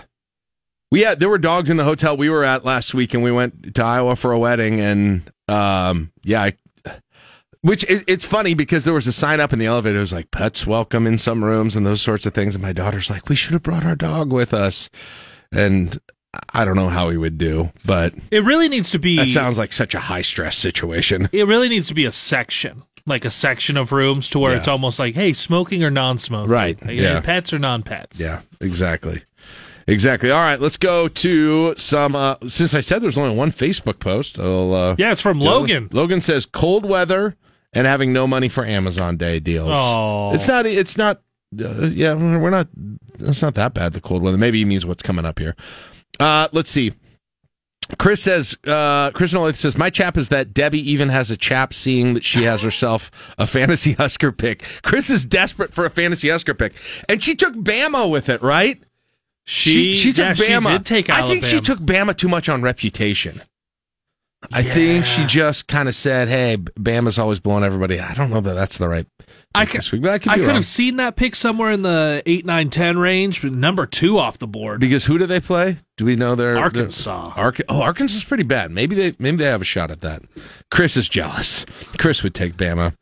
we 0.92 1.02
had 1.02 1.20
there 1.20 1.30
were 1.30 1.38
dogs 1.38 1.70
in 1.70 1.78
the 1.78 1.84
hotel 1.84 2.16
we 2.18 2.30
were 2.30 2.44
at 2.44 2.66
last 2.66 2.94
week, 2.94 3.14
and 3.14 3.24
we 3.24 3.32
went 3.32 3.76
to 3.76 3.84
Iowa 3.84 4.16
for 4.16 4.32
a 4.32 4.40
wedding, 4.40 4.80
and 4.82 5.32
um, 5.48 6.12
yeah, 6.24 6.44
I, 6.44 6.54
which 7.62 7.84
it, 7.90 8.04
it's 8.08 8.26
funny 8.26 8.54
because 8.54 8.86
there 8.86 8.94
was 8.94 9.08
a 9.08 9.12
sign 9.12 9.40
up 9.40 9.52
in 9.54 9.60
the 9.60 9.66
elevator. 9.66 9.98
It 9.98 10.02
was 10.02 10.14
like 10.14 10.32
pets 10.32 10.68
welcome 10.68 11.08
in 11.08 11.18
some 11.18 11.44
rooms 11.44 11.76
and 11.76 11.86
those 11.86 12.02
sorts 12.02 12.26
of 12.26 12.34
things. 12.34 12.56
And 12.56 12.62
my 12.62 12.74
daughter's 12.74 13.10
like, 13.10 13.28
we 13.30 13.36
should 13.36 13.54
have 13.54 13.64
brought 13.64 13.86
our 13.86 13.96
dog 13.96 14.32
with 14.32 14.54
us, 14.54 14.90
and 15.52 15.98
I 16.54 16.66
don't 16.66 16.76
know 16.76 16.90
how 16.90 17.08
we 17.08 17.18
would 17.18 17.38
do, 17.38 17.72
but 17.86 18.14
It 18.32 18.44
really 18.44 18.70
needs 18.70 18.90
to 18.92 19.00
be. 19.00 19.18
that 19.18 19.30
sounds 19.30 19.58
like 19.58 19.74
such 19.74 19.96
a 19.96 20.00
high 20.00 20.22
stress 20.22 20.58
situation. 20.58 21.30
It 21.32 21.48
really 21.48 21.68
needs 21.70 21.88
to 21.88 21.94
be 21.94 22.06
a 22.06 22.12
section, 22.12 22.84
like 23.08 23.26
a 23.26 23.32
section 23.32 23.78
of 23.78 23.92
rooms, 23.92 24.30
to 24.30 24.40
where 24.40 24.52
Yeah. 24.52 24.60
it's 24.60 24.68
almost 24.68 25.00
like, 25.00 25.16
hey, 25.16 25.34
smoking 25.34 25.84
or 25.84 25.90
non-smoking, 25.90 26.50
Right, 26.52 26.86
Like, 26.86 26.98
yeah. 26.98 27.20
pets 27.22 27.52
or 27.54 27.58
non-pets. 27.60 28.20
Yeah, 28.20 28.42
exactly. 28.62 29.24
Exactly. 29.88 30.30
All 30.30 30.42
right, 30.42 30.60
let's 30.60 30.76
go 30.78 31.08
to 31.08 31.74
some. 31.78 32.14
Uh, 32.16 32.36
since 32.50 32.74
I 32.74 32.82
said 32.82 33.02
there's 33.02 33.18
only 33.18 33.34
one 33.36 33.52
Facebook 33.54 34.00
post, 34.00 34.38
I'll, 34.38 34.74
uh, 34.74 34.96
Yeah, 35.00 35.14
it's 35.14 35.22
from 35.22 35.40
Logan. 35.40 35.88
Logan 35.94 36.20
says 36.20 36.46
cold 36.46 36.86
weather 36.86 37.36
and 37.74 37.88
having 37.88 38.12
no 38.12 38.28
money 38.28 38.50
for 38.50 38.66
Amazon 38.66 39.16
Day 39.16 39.40
deals. 39.40 39.70
Oh. 39.72 40.34
it's 40.34 40.46
not. 40.48 40.66
It's 40.66 40.98
not. 40.98 41.22
Uh, 41.58 41.86
yeah, 41.86 42.14
we're 42.16 42.50
not. 42.50 42.68
It's 43.20 43.42
not 43.42 43.56
that 43.56 43.74
bad. 43.74 43.94
The 43.94 44.02
cold 44.02 44.22
weather. 44.22 44.38
Maybe 44.38 44.58
he 44.60 44.66
means 44.66 44.86
what's 44.86 45.02
coming 45.02 45.24
up 45.26 45.40
here. 45.40 45.56
Uh, 46.20 46.50
let's 46.52 46.70
see. 46.70 46.92
Chris 47.98 48.22
says, 48.22 48.58
uh, 48.66 49.12
Chris 49.12 49.34
Nolan 49.34 49.54
says, 49.56 49.78
my 49.78 49.90
chap 49.90 50.18
is 50.18 50.30
that 50.30 50.54
Debbie 50.54 50.92
even 50.92 51.10
has 51.10 51.32
a 51.32 51.38
chap 51.38 51.74
seeing 51.74 52.14
that 52.16 52.24
she 52.24 52.44
has 52.44 52.62
herself 52.62 53.10
a 53.38 53.48
fantasy 53.48 53.94
Husker 53.94 54.32
pick. 54.32 54.64
Chris 54.84 55.10
is 55.10 55.26
desperate 55.26 55.74
for 55.74 55.86
a 55.86 55.90
fantasy 55.90 56.30
Husker 56.30 56.54
pick. 56.54 56.74
And 57.08 57.24
she 57.24 57.36
took 57.36 57.54
Bama 57.56 58.10
with 58.10 58.30
it, 58.30 58.42
right? 58.42 58.82
She- 59.46 59.96
she 59.96 60.12
took 60.12 60.26
yeah, 60.26 60.34
she 60.34 60.44
Bama. 60.44 60.84
take 60.84 61.10
I 61.10 61.28
think 61.30 61.46
she 61.46 61.62
took 61.62 61.80
Bama 61.80 62.16
too 62.16 62.28
much 62.28 62.50
on 62.50 62.62
reputation. 62.62 63.42
I 64.52 64.62
think 64.64 65.06
she 65.06 65.26
just 65.26 65.68
kind 65.68 65.90
of 65.90 65.96
said, 65.96 66.28
"Hey, 66.28 66.58
Bama's 66.58 67.18
always 67.18 67.40
blowing 67.40 67.64
everybody." 67.64 68.00
I 68.00 68.14
don't 68.14 68.30
know 68.30 68.40
that 68.42 68.54
that's 68.54 68.78
the 68.78 68.88
right. 68.88 69.06
I 69.56 69.66
this 69.66 69.92
week, 69.92 70.06
I 70.06 70.20
could 70.20 70.32
I 70.32 70.36
could 70.38 70.46
wrong. 70.46 70.56
have 70.56 70.66
seen 70.66 70.98
that 70.98 71.16
pick 71.16 71.36
somewhere 71.36 71.72
in 71.72 71.82
the 71.82 72.22
8, 72.28 72.46
9, 72.46 72.70
10 72.70 73.00
range, 73.00 73.42
but 73.42 73.52
number 73.52 73.88
two 73.88 74.20
off 74.20 74.38
the 74.38 74.46
board. 74.46 74.80
Because 74.80 75.06
who 75.06 75.18
do 75.18 75.26
they 75.26 75.40
play? 75.40 75.78
Do 75.98 76.06
we 76.06 76.16
know 76.16 76.36
their 76.36 76.56
Arkansas. 76.58 77.34
Ark- 77.36 77.62
oh, 77.68 77.82
Arkansas 77.82 78.18
is 78.18 78.24
pretty 78.24 78.44
bad. 78.44 78.70
Maybe 78.70 78.94
they 78.96 79.16
maybe 79.18 79.38
they 79.38 79.46
have 79.46 79.62
a 79.62 79.66
shot 79.66 79.90
at 79.90 80.02
that. 80.02 80.22
Chris 80.70 80.96
is 80.96 81.10
jealous. 81.10 81.66
Chris 81.98 82.22
would 82.22 82.36
take 82.36 82.56
Bama. 82.56 82.96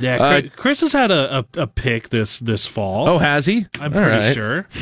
Yeah, 0.00 0.16
Uh, 0.16 0.40
Chris, 0.40 0.52
Chris 0.56 0.80
has 0.80 0.92
had 0.92 1.12
a, 1.12 1.38
a, 1.38 1.60
a 1.62 1.66
pick 1.68 2.08
this 2.08 2.40
this 2.40 2.66
fall. 2.66 3.08
Oh, 3.08 3.18
has 3.18 3.46
he? 3.46 3.66
I'm 3.80 3.94
All 3.96 4.02
pretty 4.02 4.18
right. 4.18 4.34
sure. 4.34 4.66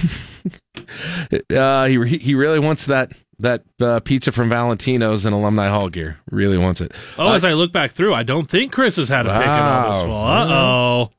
Uh, 1.55 1.85
he- 1.87 2.19
he 2.19 2.35
really 2.35 2.59
wants 2.59 2.87
that 2.87 3.13
that 3.41 3.63
uh, 3.81 4.01
pizza 4.01 4.33
from 4.33 4.49
Valentino's 4.49 5.25
and 5.25 5.35
Alumni 5.35 5.69
Hall 5.69 5.89
gear. 5.89 6.19
Really 6.31 6.59
wants 6.59 6.81
it. 6.81 6.93
Oh, 7.19 7.29
Uh, 7.29 7.35
as 7.37 7.45
I 7.45 7.53
look 7.53 7.73
back 7.73 7.93
through, 7.93 8.15
I 8.15 8.23
don't 8.23 8.49
think 8.51 8.73
Chris 8.73 8.97
has 8.97 9.09
had 9.09 9.27
a 9.27 9.31
pick 9.37 9.43
in 9.47 9.49
all 9.49 9.91
this 9.93 10.01
Wow. 10.03 10.07
fall. 10.07 10.27
Uh 10.27 10.55
oh. 10.55 11.11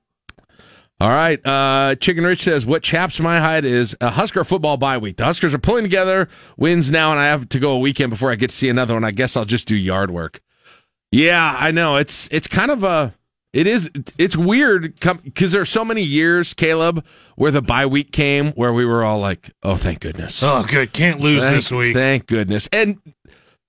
All 0.99 1.09
right. 1.09 1.43
Uh, 1.45 1.95
Chicken 1.95 2.24
Rich 2.24 2.43
says, 2.43 2.63
What 2.65 2.84
chaps 2.84 3.19
my 3.19 3.39
hide 3.39 3.65
is 3.65 3.95
a 4.01 4.11
Husker 4.11 4.43
football 4.43 4.78
bye 4.78 4.99
week. 4.99 5.17
The 5.17 5.26
Huskers 5.26 5.51
are 5.53 5.57
pulling 5.59 5.84
together 5.84 6.30
wins 6.57 6.91
now, 6.91 7.11
and 7.11 7.19
I 7.19 7.26
have 7.26 7.49
to 7.49 7.59
go 7.59 7.72
a 7.72 7.80
weekend 7.80 8.11
before 8.11 8.32
I 8.32 8.36
get 8.36 8.51
to 8.51 8.55
see 8.55 8.69
another 8.69 8.93
one. 8.93 9.03
I 9.03 9.09
guess 9.11 9.36
I'll 9.36 9.45
just 9.45 9.67
do 9.67 9.76
yard 9.76 10.11
work. 10.11 10.41
Yeah, 11.11 11.55
I 11.59 11.72
know. 11.72 11.95
It's 11.97 12.28
it's 12.32 12.47
kind 12.47 12.69
of 12.69 12.84
a 12.84 13.15
it 13.54 13.68
is 13.68 13.89
it's 14.18 14.38
weird 14.38 14.93
because 15.24 15.52
there's 15.52 15.70
so 15.70 15.84
many 15.84 16.02
years, 16.04 16.54
Caleb, 16.54 17.04
where 17.36 17.52
the 17.52 17.62
bye 17.62 17.86
week 17.86 18.12
came 18.12 18.52
where 18.52 18.72
we 18.74 18.86
were 18.86 19.04
all 19.04 19.20
like, 19.20 19.52
"Oh, 19.64 19.76
thank 19.76 19.99
goodness." 19.99 20.41
Oh, 20.43 20.64
good. 20.64 20.93
Can't 20.93 21.20
lose 21.20 21.41
Thank- 21.41 21.56
this 21.56 21.72
week. 21.72 21.93
Thank 21.95 22.28
goodness. 22.28 22.68
And 22.72 22.97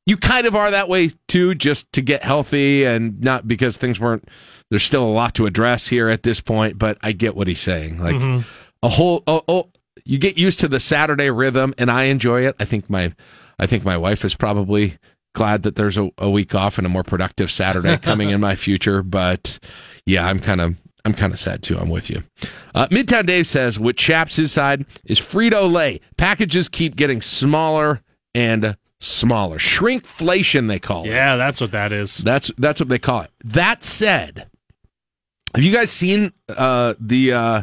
you 0.06 0.16
kind 0.16 0.46
of 0.46 0.54
are 0.56 0.70
that 0.70 0.88
way 0.88 1.10
too, 1.28 1.54
just 1.54 1.92
to 1.92 2.00
get 2.02 2.22
healthy 2.22 2.84
and 2.84 3.20
not 3.20 3.46
because 3.48 3.76
things 3.76 3.98
weren't. 4.00 4.28
There's 4.70 4.82
still 4.82 5.04
a 5.04 5.10
lot 5.12 5.34
to 5.34 5.46
address 5.46 5.88
here 5.88 6.08
at 6.08 6.22
this 6.22 6.40
point, 6.40 6.78
but 6.78 6.98
I 7.02 7.12
get 7.12 7.36
what 7.36 7.46
he's 7.48 7.60
saying. 7.60 7.98
Like 7.98 8.16
Mhm. 8.16 8.44
a 8.82 8.88
whole, 8.88 9.22
oh, 9.26 9.42
oh, 9.46 9.68
you 10.04 10.18
get 10.18 10.36
used 10.38 10.58
to 10.60 10.68
the 10.68 10.80
Saturday 10.80 11.30
rhythm, 11.30 11.74
and 11.78 11.90
I 11.90 12.04
enjoy 12.04 12.46
it. 12.46 12.56
I 12.58 12.64
think 12.64 12.88
my, 12.90 13.12
I 13.58 13.66
think 13.66 13.84
my 13.84 13.96
wife 13.96 14.24
is 14.24 14.34
probably 14.34 14.96
glad 15.34 15.62
that 15.62 15.76
there's 15.76 15.96
a, 15.96 16.10
a 16.18 16.30
week 16.30 16.54
off 16.54 16.78
and 16.78 16.86
a 16.86 16.90
more 16.90 17.04
productive 17.04 17.50
Saturday 17.50 17.96
coming 18.02 18.30
in 18.30 18.40
my 18.40 18.54
future. 18.54 19.02
But 19.02 19.58
yeah, 20.06 20.26
I'm 20.26 20.40
kind 20.40 20.60
of. 20.60 20.76
I'm 21.04 21.14
kind 21.14 21.32
of 21.32 21.38
sad 21.40 21.64
too. 21.64 21.76
I'm 21.76 21.90
with 21.90 22.08
you. 22.08 22.22
Uh, 22.76 22.86
Midtown 22.86 23.26
Dave 23.26 23.48
says 23.48 23.76
what 23.76 23.96
chaps 23.96 24.36
his 24.36 24.52
side 24.52 24.86
is 25.04 25.18
Frito 25.18 25.68
Lay. 25.68 26.00
Packages 26.16 26.68
keep 26.68 26.94
getting 26.94 27.20
smaller 27.20 28.02
and 28.36 28.76
smaller. 29.00 29.58
Shrinkflation, 29.58 30.68
they 30.68 30.78
call 30.78 31.04
it. 31.04 31.08
Yeah, 31.08 31.34
that's 31.36 31.60
what 31.60 31.72
that 31.72 31.92
is. 31.92 32.18
That's 32.18 32.52
that's 32.56 32.80
what 32.80 32.88
they 32.88 33.00
call 33.00 33.22
it. 33.22 33.30
That 33.44 33.82
said, 33.82 34.48
have 35.54 35.64
you 35.64 35.72
guys 35.72 35.90
seen 35.90 36.32
uh, 36.48 36.94
the 37.00 37.32
uh, 37.32 37.62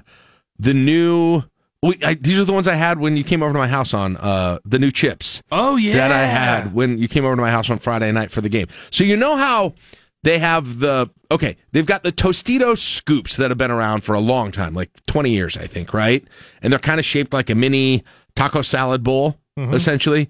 the 0.58 0.74
new? 0.74 1.44
We, 1.82 1.98
I, 2.04 2.16
these 2.16 2.38
are 2.38 2.44
the 2.44 2.52
ones 2.54 2.68
I 2.68 2.76
had 2.76 3.00
when 3.00 3.16
you 3.16 3.24
came 3.24 3.42
over 3.42 3.54
to 3.54 3.58
my 3.60 3.68
house 3.68 3.94
on 3.94 4.18
uh, 4.18 4.60
the 4.66 4.80
new 4.80 4.92
chips. 4.92 5.42
Oh 5.52 5.78
yeah, 5.78 5.94
that 5.94 6.12
I 6.12 6.26
had 6.26 6.74
when 6.74 6.98
you 6.98 7.08
came 7.08 7.24
over 7.24 7.36
to 7.36 7.42
my 7.42 7.52
house 7.52 7.70
on 7.70 7.80
Friday 7.80 8.12
night 8.12 8.32
for 8.32 8.42
the 8.42 8.50
game. 8.50 8.68
So 8.92 9.04
you 9.06 9.16
know 9.16 9.38
how 9.38 9.76
they 10.24 10.40
have 10.40 10.80
the 10.80 11.10
okay, 11.32 11.56
they've 11.72 11.86
got 11.86 12.04
the 12.04 12.12
Tostitos 12.12 12.80
scoops 12.80 13.38
that 13.38 13.50
have 13.50 13.58
been 13.58 13.72
around 13.72 14.04
for 14.04 14.14
a 14.14 14.20
long 14.20 14.52
time, 14.52 14.74
like 14.74 14.90
20 15.06 15.30
years 15.30 15.56
I 15.58 15.68
think, 15.68 15.94
right? 15.94 16.26
And 16.62 16.74
they're 16.74 16.80
kind 16.80 17.00
of 17.00 17.06
shaped 17.06 17.32
like 17.34 17.50
a 17.50 17.56
mini 17.56 18.04
taco 18.36 18.62
salad 18.62 19.04
bowl 19.04 19.38
Mhm. 19.58 19.74
essentially. 19.74 20.30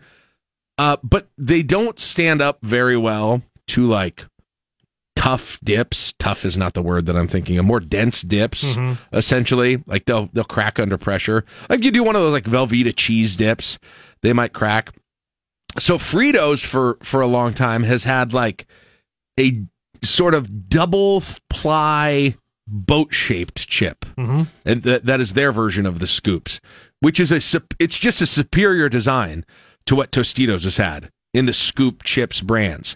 Uh, 0.77 0.97
but 1.03 1.29
they 1.37 1.61
don't 1.63 1.99
stand 1.99 2.41
up 2.41 2.59
very 2.61 2.95
well 2.97 3.41
to 3.67 3.83
like 3.85 4.25
tough 5.19 5.59
dips. 5.63 6.13
Tough 6.17 6.45
is 6.45 6.55
not 6.57 6.73
the 6.75 6.81
word 6.81 7.05
that 7.07 7.17
I'm 7.17 7.27
thinking 7.27 7.57
of. 7.57 7.65
More 7.65 7.81
dense 7.81 8.21
dips, 8.21 8.63
Mhm. 8.75 8.97
essentially. 9.11 9.83
Like 9.85 10.05
they'll 10.05 10.29
they'll 10.31 10.45
crack 10.45 10.79
under 10.79 10.97
pressure. 10.97 11.43
Like 11.69 11.83
you 11.83 11.91
do 11.91 12.03
one 12.03 12.15
of 12.15 12.21
those 12.21 12.31
like 12.31 12.45
Velveeta 12.45 12.93
cheese 12.95 13.35
dips, 13.35 13.77
they 14.21 14.31
might 14.31 14.53
crack. 14.53 14.93
So 15.77 15.97
Fritos 15.97 16.65
for 16.65 16.97
for 17.03 17.19
a 17.19 17.27
long 17.27 17.53
time 17.53 17.83
has 17.83 18.05
had 18.05 18.31
like 18.33 18.65
a 19.37 19.63
sort 20.01 20.33
of 20.33 20.69
double 20.69 21.21
ply 21.49 22.35
boat 22.65 23.13
shaped 23.13 23.67
chip, 23.67 24.05
Mhm. 24.17 24.47
and 24.65 24.83
that 24.83 25.05
that 25.05 25.19
is 25.19 25.33
their 25.33 25.51
version 25.51 25.85
of 25.85 25.99
the 25.99 26.07
scoops, 26.07 26.61
which 27.01 27.19
is 27.19 27.29
a 27.31 27.41
sup- 27.41 27.73
it's 27.77 27.99
just 27.99 28.21
a 28.21 28.25
superior 28.25 28.87
design 28.87 29.43
to 29.85 29.95
what 29.95 30.11
Tostitos 30.13 30.63
has 30.63 30.77
had 30.77 31.09
in 31.33 31.45
the 31.45 31.53
scoop 31.53 32.03
chips 32.03 32.39
brands. 32.41 32.95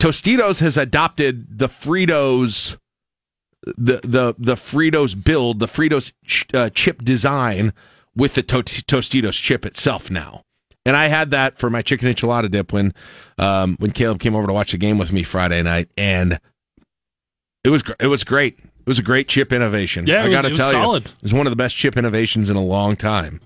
Tostitos 0.00 0.60
has 0.60 0.76
adopted 0.76 1.58
the 1.58 1.68
Fritos 1.68 2.76
the 3.62 4.00
the 4.02 4.34
the 4.38 4.54
Fritos 4.54 5.22
build, 5.22 5.60
the 5.60 5.66
Fritos 5.66 6.12
ch- 6.26 6.46
uh, 6.54 6.70
chip 6.70 7.02
design 7.02 7.72
with 8.16 8.34
the 8.34 8.42
to- 8.42 8.62
Tostitos 8.62 9.40
chip 9.40 9.66
itself 9.66 10.10
now. 10.10 10.42
And 10.86 10.96
I 10.96 11.08
had 11.08 11.30
that 11.32 11.58
for 11.58 11.68
my 11.68 11.82
chicken 11.82 12.12
enchilada 12.12 12.50
dip 12.50 12.72
when 12.72 12.94
um, 13.38 13.76
when 13.78 13.90
Caleb 13.90 14.18
came 14.20 14.34
over 14.34 14.46
to 14.46 14.52
watch 14.52 14.72
the 14.72 14.78
game 14.78 14.96
with 14.96 15.12
me 15.12 15.22
Friday 15.22 15.62
night, 15.62 15.90
and 15.98 16.40
it 17.62 17.68
was 17.68 17.82
gr- 17.82 17.92
it 18.00 18.06
was 18.06 18.24
great. 18.24 18.58
It 18.58 18.86
was 18.86 18.98
a 18.98 19.02
great 19.02 19.28
chip 19.28 19.52
innovation. 19.52 20.06
Yeah, 20.06 20.24
I 20.24 20.30
got 20.30 20.42
to 20.42 20.54
tell 20.54 20.72
solid. 20.72 21.04
you, 21.06 21.12
it 21.12 21.22
was 21.22 21.34
one 21.34 21.46
of 21.46 21.50
the 21.50 21.56
best 21.56 21.76
chip 21.76 21.98
innovations 21.98 22.48
in 22.48 22.56
a 22.56 22.62
long 22.64 22.96
time. 22.96 23.40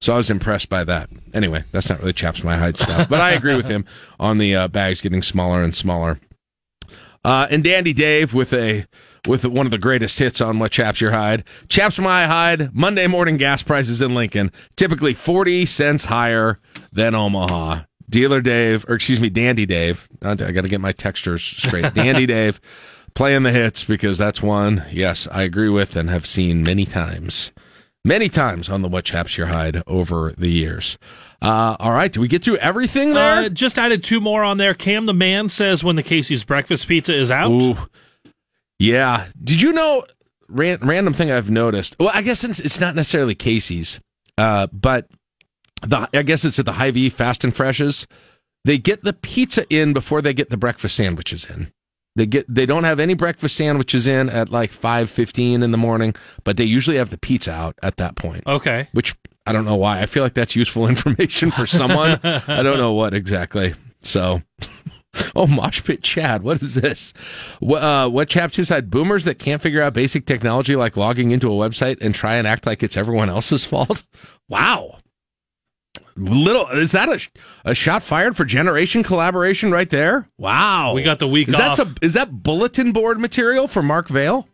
So 0.00 0.12
I 0.12 0.16
was 0.16 0.30
impressed 0.30 0.68
by 0.68 0.84
that. 0.84 1.08
Anyway, 1.32 1.64
that's 1.72 1.88
not 1.88 2.00
really 2.00 2.12
chaps 2.12 2.44
my 2.44 2.56
hide 2.56 2.78
stuff, 2.78 3.08
but 3.08 3.20
I 3.20 3.32
agree 3.32 3.54
with 3.54 3.68
him 3.68 3.84
on 4.20 4.38
the 4.38 4.54
uh, 4.54 4.68
bags 4.68 5.00
getting 5.00 5.22
smaller 5.22 5.62
and 5.62 5.74
smaller. 5.74 6.20
Uh, 7.24 7.46
and 7.50 7.64
Dandy 7.64 7.92
Dave 7.92 8.34
with 8.34 8.52
a 8.52 8.86
with 9.26 9.44
one 9.44 9.66
of 9.66 9.72
the 9.72 9.78
greatest 9.78 10.18
hits 10.18 10.40
on 10.40 10.58
what 10.60 10.70
chaps 10.70 11.00
your 11.00 11.10
hide. 11.10 11.42
Chaps 11.68 11.98
my 11.98 12.26
hide. 12.26 12.72
Monday 12.74 13.08
morning 13.08 13.36
gas 13.36 13.62
prices 13.62 14.00
in 14.00 14.14
Lincoln 14.14 14.52
typically 14.76 15.14
forty 15.14 15.66
cents 15.66 16.04
higher 16.04 16.58
than 16.92 17.14
Omaha. 17.14 17.82
Dealer 18.08 18.40
Dave, 18.40 18.84
or 18.88 18.94
excuse 18.94 19.18
me, 19.18 19.28
Dandy 19.28 19.66
Dave. 19.66 20.08
I 20.22 20.34
got 20.36 20.62
to 20.62 20.68
get 20.68 20.80
my 20.80 20.92
textures 20.92 21.42
straight. 21.42 21.92
Dandy 21.94 22.26
Dave 22.26 22.60
playing 23.14 23.42
the 23.42 23.50
hits 23.50 23.82
because 23.84 24.18
that's 24.18 24.40
one. 24.40 24.84
Yes, 24.92 25.26
I 25.32 25.42
agree 25.42 25.70
with 25.70 25.96
and 25.96 26.08
have 26.10 26.26
seen 26.26 26.62
many 26.62 26.84
times. 26.84 27.50
Many 28.06 28.28
times 28.28 28.68
on 28.68 28.82
the 28.82 28.88
What 28.88 29.04
Chaps 29.04 29.36
Your 29.36 29.48
Hide 29.48 29.82
over 29.86 30.32
the 30.38 30.48
years. 30.48 30.96
Uh, 31.42 31.76
all 31.78 31.92
right, 31.92 32.12
do 32.12 32.20
we 32.20 32.28
get 32.28 32.42
through 32.42 32.56
everything 32.56 33.12
there? 33.12 33.40
Uh, 33.42 33.48
just 33.48 33.78
added 33.78 34.02
two 34.02 34.20
more 34.20 34.42
on 34.42 34.56
there. 34.56 34.72
Cam 34.72 35.06
the 35.06 35.12
man 35.12 35.48
says 35.48 35.84
when 35.84 35.96
the 35.96 36.02
Casey's 36.02 36.44
breakfast 36.44 36.86
pizza 36.88 37.14
is 37.14 37.30
out. 37.30 37.50
Ooh. 37.50 37.76
Yeah. 38.78 39.26
Did 39.42 39.60
you 39.60 39.72
know? 39.72 40.04
Ran, 40.48 40.78
random 40.80 41.12
thing 41.12 41.32
I've 41.32 41.50
noticed. 41.50 41.96
Well, 41.98 42.12
I 42.14 42.22
guess 42.22 42.44
it's, 42.44 42.60
it's 42.60 42.78
not 42.78 42.94
necessarily 42.94 43.34
Casey's, 43.34 43.98
uh, 44.38 44.68
but 44.72 45.08
the 45.82 46.08
I 46.14 46.22
guess 46.22 46.44
it's 46.44 46.60
at 46.60 46.66
the 46.66 46.72
Hy-Vee 46.74 47.10
Fast 47.10 47.42
and 47.42 47.54
Freshes. 47.54 48.06
They 48.64 48.78
get 48.78 49.02
the 49.02 49.12
pizza 49.12 49.66
in 49.68 49.92
before 49.92 50.22
they 50.22 50.32
get 50.32 50.50
the 50.50 50.56
breakfast 50.56 50.94
sandwiches 50.94 51.50
in. 51.50 51.72
They 52.16 52.26
get 52.26 52.52
they 52.52 52.66
don't 52.66 52.84
have 52.84 52.98
any 52.98 53.14
breakfast 53.14 53.56
sandwiches 53.56 54.06
in 54.06 54.28
at 54.28 54.50
like 54.50 54.72
five 54.72 55.08
fifteen 55.10 55.62
in 55.62 55.70
the 55.70 55.78
morning, 55.78 56.14
but 56.42 56.56
they 56.56 56.64
usually 56.64 56.96
have 56.96 57.10
the 57.10 57.18
pizza 57.18 57.52
out 57.52 57.76
at 57.82 57.96
that 57.98 58.16
point. 58.16 58.44
Okay. 58.46 58.88
Which 58.92 59.14
I 59.46 59.52
don't 59.52 59.64
know 59.64 59.76
why. 59.76 60.00
I 60.00 60.06
feel 60.06 60.22
like 60.24 60.34
that's 60.34 60.56
useful 60.56 60.88
information 60.88 61.50
for 61.52 61.66
someone. 61.66 62.18
I 62.24 62.62
don't 62.62 62.78
know 62.78 62.92
what 62.92 63.14
exactly. 63.14 63.74
So 64.02 64.42
Oh, 65.34 65.46
Mosh 65.46 65.82
Pit 65.82 66.02
Chad, 66.02 66.42
what 66.42 66.62
is 66.62 66.74
this? 66.74 67.12
What, 67.60 67.82
uh, 67.82 68.08
what 68.08 68.28
chaps 68.28 68.56
decide 68.56 68.90
boomers 68.90 69.24
that 69.24 69.38
can't 69.38 69.62
figure 69.62 69.82
out 69.82 69.94
basic 69.94 70.26
technology 70.26 70.76
like 70.76 70.96
logging 70.96 71.30
into 71.30 71.48
a 71.48 71.68
website 71.68 71.98
and 72.00 72.14
try 72.14 72.34
and 72.34 72.46
act 72.46 72.66
like 72.66 72.82
it's 72.82 72.96
everyone 72.96 73.28
else's 73.28 73.64
fault? 73.64 74.04
Wow. 74.48 74.98
Little 76.16 76.66
is 76.68 76.92
that 76.92 77.08
a, 77.08 77.20
a 77.70 77.74
shot 77.74 78.02
fired 78.02 78.36
for 78.36 78.44
generation 78.44 79.02
collaboration 79.02 79.70
right 79.70 79.90
there? 79.90 80.28
Wow. 80.38 80.94
We 80.94 81.02
got 81.02 81.18
the 81.18 81.28
week 81.28 81.48
is 81.48 81.54
off. 81.54 81.60
That 81.60 81.76
some, 81.76 81.94
is 82.00 82.14
that 82.14 82.42
bulletin 82.42 82.92
board 82.92 83.20
material 83.20 83.68
for 83.68 83.82
Mark 83.82 84.08
Vale? 84.08 84.48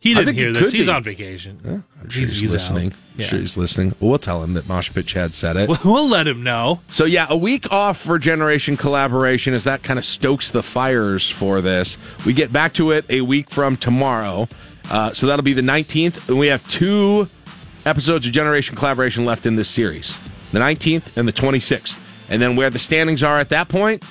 He 0.00 0.14
didn't 0.14 0.34
hear 0.34 0.52
this. 0.52 0.70
He's 0.70 0.86
be. 0.86 0.92
on 0.92 1.02
vacation. 1.02 1.60
Yeah, 1.64 1.70
I'm 2.00 2.08
sure 2.08 2.20
He's- 2.20 2.38
he's, 2.38 2.52
listening. 2.52 2.94
I'm 3.16 3.24
sure 3.24 3.40
he's 3.40 3.56
listening. 3.56 3.96
We'll 3.98 4.18
tell 4.20 4.44
him 4.44 4.54
that 4.54 4.68
Mosh 4.68 4.92
Pit 4.92 5.06
Chad 5.06 5.34
said 5.34 5.56
it. 5.56 5.68
We'll 5.84 6.08
let 6.08 6.28
him 6.28 6.44
know. 6.44 6.80
So 6.88 7.04
yeah, 7.04 7.26
a 7.28 7.36
week 7.36 7.72
off 7.72 8.00
for 8.00 8.16
generation 8.16 8.76
collaboration 8.76 9.54
as 9.54 9.64
that 9.64 9.82
kind 9.82 9.98
of 9.98 10.04
stokes 10.04 10.52
the 10.52 10.62
fires 10.62 11.28
for 11.28 11.60
this. 11.60 11.98
We 12.24 12.32
get 12.32 12.52
back 12.52 12.74
to 12.74 12.92
it 12.92 13.06
a 13.10 13.22
week 13.22 13.50
from 13.50 13.76
tomorrow, 13.76 14.46
uh, 14.88 15.14
so 15.14 15.26
that'll 15.26 15.42
be 15.42 15.52
the 15.52 15.62
19th, 15.62 16.28
and 16.28 16.38
we 16.38 16.46
have 16.46 16.68
two 16.70 17.26
episodes 17.84 18.24
of 18.24 18.30
generation 18.32 18.76
collaboration 18.76 19.24
left 19.24 19.46
in 19.46 19.56
this 19.56 19.68
series: 19.68 20.20
the 20.52 20.58
19th 20.58 21.16
and 21.16 21.26
the 21.28 21.32
26th. 21.32 21.98
And 22.30 22.42
then 22.42 22.56
where 22.56 22.70
the 22.70 22.78
standings 22.78 23.22
are 23.22 23.38
at 23.38 23.48
that 23.50 23.68
point, 23.68 24.04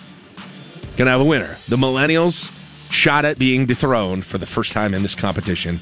gonna 0.98 1.12
have 1.12 1.22
a 1.22 1.26
winner. 1.26 1.58
The 1.68 1.78
millennials 1.78 2.52
shot 2.92 3.26
at 3.26 3.38
being 3.38 3.66
dethroned 3.66 4.26
for 4.26 4.38
the 4.38 4.46
first 4.46 4.72
time 4.72 4.94
in 4.94 5.04
this 5.04 5.16
competition, 5.16 5.80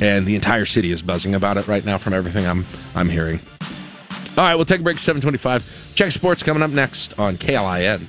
and 0.00 0.26
the 0.26 0.34
entire 0.34 0.66
city 0.66 0.90
is 0.90 1.00
buzzing 1.00 1.34
about 1.34 1.56
it 1.56 1.66
right 1.66 1.84
now 1.84 1.96
from 1.96 2.12
everything 2.12 2.46
I'm 2.46 2.66
I'm 2.94 3.08
hearing. 3.08 3.40
All 4.36 4.44
right, 4.44 4.54
we'll 4.54 4.64
take 4.64 4.80
a 4.80 4.82
break. 4.82 4.98
Seven 4.98 5.22
twenty-five. 5.22 5.92
Check 5.94 6.12
sports 6.12 6.42
coming 6.42 6.62
up 6.62 6.70
next 6.70 7.18
on 7.18 7.36
KLIN. 7.36 8.06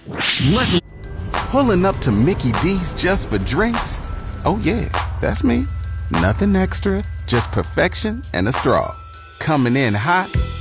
Pulling 1.49 1.85
up 1.85 1.97
to 1.97 2.11
Mickey 2.11 2.51
D's 2.61 2.93
just 2.93 3.29
for 3.29 3.37
drinks? 3.39 3.99
Oh, 4.45 4.59
yeah, 4.63 4.87
that's 5.19 5.43
me. 5.43 5.65
Nothing 6.09 6.55
extra, 6.55 7.03
just 7.27 7.51
perfection 7.51 8.21
and 8.33 8.47
a 8.47 8.51
straw. 8.51 8.95
Coming 9.39 9.75
in 9.75 9.93
hot 9.93 10.29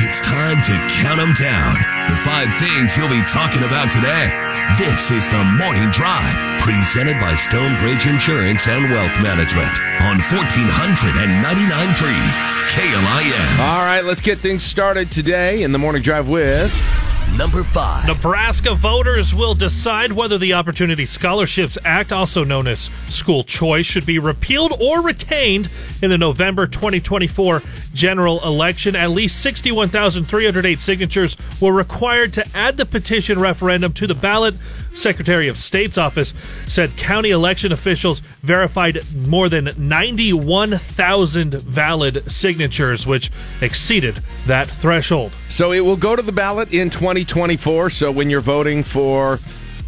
It's 0.00 0.20
time 0.20 0.62
to 0.62 0.74
count 1.02 1.18
them 1.18 1.34
down. 1.34 1.74
The 2.08 2.14
five 2.22 2.54
things 2.54 2.96
you'll 2.96 3.08
be 3.08 3.20
talking 3.26 3.64
about 3.64 3.90
today. 3.90 4.30
This 4.78 5.10
is 5.10 5.26
the 5.26 5.42
Morning 5.58 5.90
Drive, 5.90 6.62
presented 6.62 7.18
by 7.18 7.34
Stonebridge 7.34 8.06
Insurance 8.06 8.68
and 8.68 8.92
Wealth 8.92 9.20
Management 9.20 9.74
on 10.06 10.18
1499.3 10.18 12.14
KLIN. 12.70 13.58
All 13.58 13.84
right, 13.84 14.04
let's 14.04 14.20
get 14.20 14.38
things 14.38 14.62
started 14.62 15.10
today 15.10 15.64
in 15.64 15.72
the 15.72 15.78
morning 15.78 16.02
drive 16.02 16.28
with 16.28 16.72
number 17.36 17.62
five. 17.62 18.06
Nebraska 18.06 18.74
voters 18.74 19.34
will 19.34 19.54
decide 19.54 20.12
whether 20.12 20.38
the 20.38 20.54
Opportunity 20.54 21.06
Scholarships 21.06 21.78
Act, 21.84 22.12
also 22.12 22.44
known 22.44 22.66
as 22.66 22.90
school 23.08 23.44
choice, 23.44 23.86
should 23.86 24.06
be 24.06 24.18
repealed 24.18 24.72
or 24.80 25.00
retained 25.00 25.68
in 26.02 26.10
the 26.10 26.18
November 26.18 26.66
2024 26.66 27.62
general 27.94 28.42
election. 28.44 28.96
At 28.96 29.10
least 29.10 29.40
61,308 29.42 30.80
signatures 30.80 31.36
were 31.60 31.72
required 31.72 32.32
to 32.34 32.46
add 32.56 32.76
the 32.76 32.86
petition 32.86 33.38
referendum 33.38 33.92
to 33.94 34.06
the 34.06 34.14
ballot. 34.14 34.56
Secretary 34.94 35.48
of 35.48 35.58
State's 35.58 35.98
office 35.98 36.34
said 36.66 36.96
county 36.96 37.30
election 37.30 37.70
officials 37.72 38.20
verified 38.42 39.00
more 39.14 39.48
than 39.48 39.70
91,000 39.76 41.54
valid 41.54 42.30
signatures, 42.30 43.06
which 43.06 43.30
exceeded 43.60 44.22
that 44.46 44.68
threshold. 44.68 45.32
So 45.48 45.72
it 45.72 45.80
will 45.80 45.96
go 45.96 46.16
to 46.16 46.22
the 46.22 46.32
ballot 46.32 46.72
in 46.72 46.90
2024. 47.24 47.90
So 47.90 48.10
when 48.12 48.30
you're 48.30 48.40
voting 48.40 48.82
for 48.82 49.38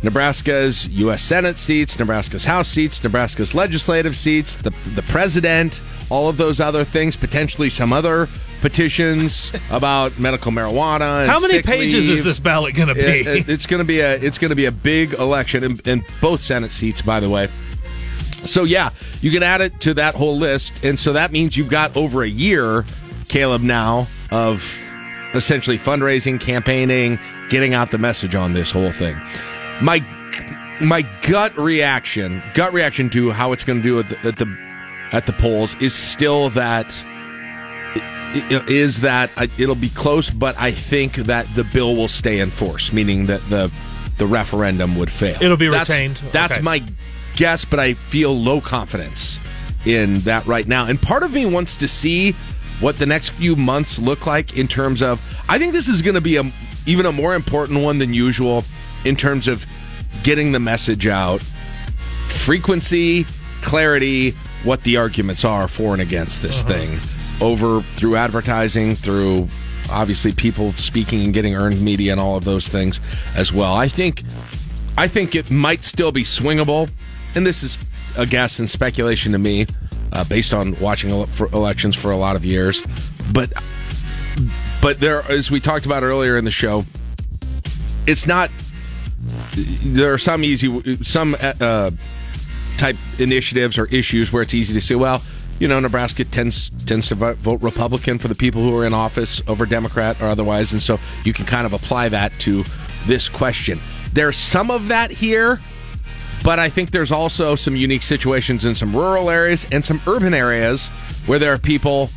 Nebraska's 0.03 0.87
U.S. 0.89 1.23
Senate 1.23 1.59
seats, 1.59 1.99
Nebraska's 1.99 2.45
House 2.45 2.69
seats, 2.69 3.03
Nebraska's 3.05 3.55
legislative 3.55 4.17
seats, 4.17 4.57
the 4.57 4.71
the 4.95 5.03
president, 5.03 5.83
all 6.09 6.29
of 6.29 6.37
those 6.39 6.59
other 6.61 6.85
things, 6.85 7.17
potentially 7.17 7.69
some 7.71 7.93
other 7.93 8.29
petitions 8.63 9.53
about 9.71 10.19
medical 10.19 10.53
marijuana. 10.53 11.23
And 11.23 11.31
How 11.31 11.39
many 11.39 11.61
pages 11.63 12.09
leave. 12.09 12.19
is 12.19 12.25
this 12.25 12.39
ballot 12.39 12.75
going 12.75 12.89
to 12.89 12.95
be? 12.95 13.01
It- 13.01 13.27
it- 13.27 13.49
it's 13.51 13.67
going 13.67 13.79
to 13.81 13.85
be 13.85 14.01
a 14.01 14.15
it's 14.17 14.39
going 14.39 14.49
to 14.51 14.57
be 14.57 14.65
a 14.67 14.73
big 14.73 15.13
election 15.15 15.65
in, 15.65 15.79
in 15.85 16.05
both 16.21 16.41
Senate 16.41 16.73
seats, 16.73 17.03
by 17.03 17.21
the 17.21 17.29
way. 17.29 17.49
So 18.45 18.65
yeah, 18.65 18.91
you 19.21 19.31
can 19.31 19.43
add 19.43 19.61
it 19.61 19.81
to 19.81 19.95
that 19.95 20.15
whole 20.15 20.39
list, 20.39 20.83
and 20.83 20.99
so 20.99 21.13
that 21.13 21.31
means 21.31 21.59
you've 21.59 21.69
got 21.69 21.95
over 21.95 22.23
a 22.23 22.29
year, 22.29 22.87
Caleb, 23.29 23.61
now 23.61 24.07
of 24.31 24.63
essentially 25.35 25.79
fundraising, 25.79 26.41
campaigning, 26.41 27.19
getting 27.49 27.75
out 27.75 27.91
the 27.91 27.99
message 27.99 28.35
on 28.35 28.53
this 28.53 28.71
whole 28.71 28.91
thing. 28.93 29.17
My 29.83 30.01
my 30.81 31.03
gut 31.23 31.57
reaction, 31.59 32.43
gut 32.55 32.73
reaction 32.73 33.11
to 33.11 33.31
how 33.31 33.53
it's 33.53 33.65
going 33.65 33.81
to 33.81 33.83
do 33.83 33.99
at 34.01 34.09
the, 34.09 34.19
at 34.29 34.37
the 34.39 34.59
at 35.13 35.27
the 35.27 35.33
polls 35.35 35.75
is 35.81 35.95
still 35.95 36.49
that 36.51 37.05
is 38.69 39.01
that 39.01 39.31
it'll 39.59 39.75
be 39.75 39.89
close, 39.91 40.31
but 40.31 40.57
I 40.59 40.71
think 40.71 41.15
that 41.17 41.53
the 41.55 41.65
bill 41.65 41.97
will 41.97 42.09
stay 42.09 42.39
in 42.39 42.51
force, 42.51 42.93
meaning 42.93 43.27
that 43.27 43.41
the 43.51 43.73
the 44.19 44.27
referendum 44.27 44.97
would 44.97 45.11
fail. 45.11 45.37
It'll 45.41 45.57
be 45.57 45.69
That's- 45.69 45.89
retained. 45.89 46.21
That's 46.33 46.55
Okay. 46.55 46.63
my 46.63 46.83
guess, 47.37 47.65
but 47.65 47.81
I 47.81 47.95
feel 47.95 48.39
low 48.39 48.61
confidence 48.61 49.41
in 49.87 50.21
that 50.21 50.47
right 50.47 50.69
now. 50.69 50.85
And 50.85 51.01
part 51.01 51.23
of 51.23 51.33
me 51.33 51.47
wants 51.47 51.75
to 51.77 51.89
see 51.89 52.35
what 52.81 52.99
the 52.99 53.07
next 53.07 53.31
few 53.31 53.57
months 53.57 53.99
look 53.99 54.27
like 54.27 54.57
in 54.57 54.67
terms 54.69 55.03
of. 55.03 55.21
I 55.49 55.59
think 55.59 55.73
this 55.73 55.89
is 55.89 56.03
going 56.03 56.15
to 56.15 56.21
be 56.21 56.37
a 56.37 56.53
even 56.87 57.07
a 57.07 57.13
more 57.13 57.35
important 57.35 57.81
one 57.81 57.99
than 57.99 58.13
usual 58.13 58.65
in 59.05 59.17
terms 59.17 59.49
of 59.49 59.67
getting 60.23 60.53
the 60.53 60.61
message 60.61 61.07
out, 61.07 61.41
frequency, 62.29 63.25
clarity, 63.63 64.33
what 64.65 64.83
the 64.83 64.97
arguments 64.97 65.45
are 65.45 65.69
for 65.69 65.93
and 65.93 66.03
against 66.03 66.43
this 66.43 66.63
uh-huh. 66.65 66.73
thing 66.73 67.01
over 67.41 67.81
through 67.97 68.17
advertising, 68.17 68.95
through 68.95 69.49
obviously 69.91 70.33
people 70.33 70.73
speaking 70.75 71.25
and 71.25 71.35
getting 71.35 71.55
earned 71.55 71.81
media 71.81 72.13
and 72.13 72.21
all 72.21 72.37
of 72.37 72.45
those 72.45 72.69
things 72.69 73.01
as 73.35 73.53
well. 73.53 73.75
I 73.75 73.89
think 73.89 74.23
I 74.97 75.09
think 75.09 75.35
it 75.35 75.51
might 75.51 75.85
still 75.85 76.13
be 76.13 76.23
swingable, 76.23 76.91
and 77.35 77.47
this 77.47 77.63
is 77.63 77.79
a 78.17 78.27
guess 78.27 78.59
and 78.59 78.69
speculation 78.69 79.33
to 79.33 79.39
me, 79.39 79.67
uh, 80.13 80.25
based 80.25 80.53
on 80.55 80.79
watching 80.81 81.11
ele- 81.11 81.27
for 81.27 81.47
elections 81.53 81.97
for 81.97 82.11
a 82.11 82.17
lot 82.17 82.37
of 82.37 82.45
years. 82.45 82.83
But 83.33 83.53
but 84.81 85.01
there, 85.01 85.23
as 85.31 85.51
we 85.51 85.61
talked 85.61 85.87
about 85.87 86.03
earlier 86.03 86.37
in 86.37 86.45
the 86.45 86.51
show, 86.51 86.85
it's 88.07 88.27
not. 88.27 88.51
There 89.55 90.13
are 90.13 90.19
some 90.19 90.45
easy, 90.45 91.05
some 91.05 91.37
uh, 91.39 91.91
type 92.79 92.97
initiatives 93.19 93.77
or 93.77 93.85
issues 93.87 94.33
where 94.33 94.43
it's 94.43 94.55
easy 94.55 94.73
to 94.73 94.81
say, 94.81 94.95
well, 94.95 95.23
you 95.59 95.69
know, 95.69 95.79
Nebraska 95.79 96.25
tends 96.25 96.71
tends 96.87 97.09
to 97.09 97.15
vote 97.15 97.61
Republican 97.61 98.19
for 98.19 98.29
the 98.29 98.35
people 98.35 98.63
who 98.63 98.75
are 98.77 98.87
in 98.87 98.95
office 98.95 99.43
over 99.47 99.67
Democrat 99.67 100.21
or 100.23 100.27
otherwise, 100.27 100.73
and 100.73 100.83
so 100.83 100.99
you 101.25 101.35
can 101.35 101.45
kind 101.45 101.67
of 101.67 101.75
apply 101.75 102.09
that 102.09 102.33
to 102.41 102.65
this 103.07 103.29
question. 103.29 103.79
There's 104.15 104.39
some 104.39 104.71
of 104.71 104.89
that 104.89 105.11
here, 105.11 105.61
but 106.43 106.59
I 106.59 106.71
think 106.71 106.91
there's 106.91 107.13
also 107.13 107.55
some 107.55 107.77
unique 107.77 108.03
situations 108.03 108.65
in 108.65 108.75
some 108.75 108.95
rural 108.95 109.31
areas 109.31 109.67
and 109.73 109.85
some 109.85 110.01
urban 110.07 110.35
areas 110.35 110.89
where 111.27 111.39
there 111.39 111.53
are 111.53 111.59
people 111.59 112.11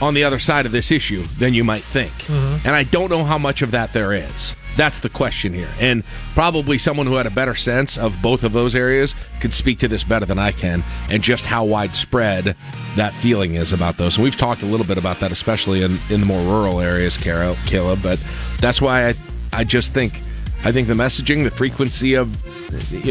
on 0.00 0.14
the 0.14 0.24
other 0.24 0.38
side 0.38 0.66
of 0.66 0.72
this 0.72 0.90
issue 0.90 1.22
than 1.38 1.54
you 1.54 1.64
might 1.64 1.82
think. 1.82 2.12
Mm-hmm. 2.12 2.66
And 2.66 2.76
I 2.76 2.84
don't 2.84 3.10
know 3.10 3.24
how 3.24 3.38
much 3.38 3.62
of 3.62 3.70
that 3.72 3.92
there 3.92 4.12
is. 4.12 4.56
That's 4.76 4.98
the 4.98 5.08
question 5.08 5.54
here. 5.54 5.68
And 5.78 6.02
probably 6.34 6.78
someone 6.78 7.06
who 7.06 7.14
had 7.14 7.26
a 7.26 7.30
better 7.30 7.54
sense 7.54 7.96
of 7.96 8.20
both 8.20 8.42
of 8.42 8.52
those 8.52 8.74
areas 8.74 9.14
could 9.40 9.54
speak 9.54 9.78
to 9.80 9.88
this 9.88 10.02
better 10.02 10.26
than 10.26 10.38
I 10.38 10.50
can 10.50 10.82
and 11.10 11.22
just 11.22 11.46
how 11.46 11.64
widespread 11.64 12.56
that 12.96 13.14
feeling 13.14 13.54
is 13.54 13.72
about 13.72 13.98
those. 13.98 14.16
And 14.16 14.24
we've 14.24 14.36
talked 14.36 14.62
a 14.62 14.66
little 14.66 14.86
bit 14.86 14.98
about 14.98 15.20
that, 15.20 15.30
especially 15.30 15.84
in, 15.84 15.98
in 16.10 16.20
the 16.20 16.26
more 16.26 16.42
rural 16.42 16.80
areas, 16.80 17.16
Carol, 17.16 17.56
Caleb. 17.66 18.00
But 18.02 18.24
that's 18.60 18.82
why 18.82 19.08
I, 19.08 19.14
I 19.52 19.62
just 19.62 19.92
think 19.92 20.20
I 20.64 20.72
think 20.72 20.88
the 20.88 20.94
messaging, 20.94 21.44
the 21.44 21.50
frequency 21.50 22.14
of 22.14 22.34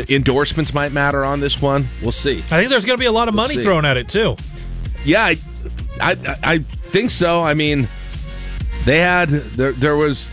endorsements 0.10 0.74
might 0.74 0.92
matter 0.92 1.24
on 1.24 1.40
this 1.40 1.62
one. 1.62 1.88
We'll 2.02 2.12
see. 2.12 2.40
I 2.50 2.58
think 2.58 2.70
there's 2.70 2.86
going 2.86 2.98
to 2.98 3.00
be 3.02 3.06
a 3.06 3.12
lot 3.12 3.28
of 3.28 3.36
We'll 3.36 3.44
money 3.44 3.56
see. 3.58 3.64
thrown 3.64 3.86
at 3.86 3.96
it 3.96 4.10
too. 4.10 4.36
Yeah, 5.06 5.24
I, 5.24 5.38
I, 6.02 6.18
I 6.44 6.58
think 6.60 7.12
so. 7.12 7.42
I 7.44 7.54
mean, 7.54 7.88
they 8.86 9.00
had 9.00 9.30
there. 9.30 9.72
There 9.72 9.96
was 9.96 10.32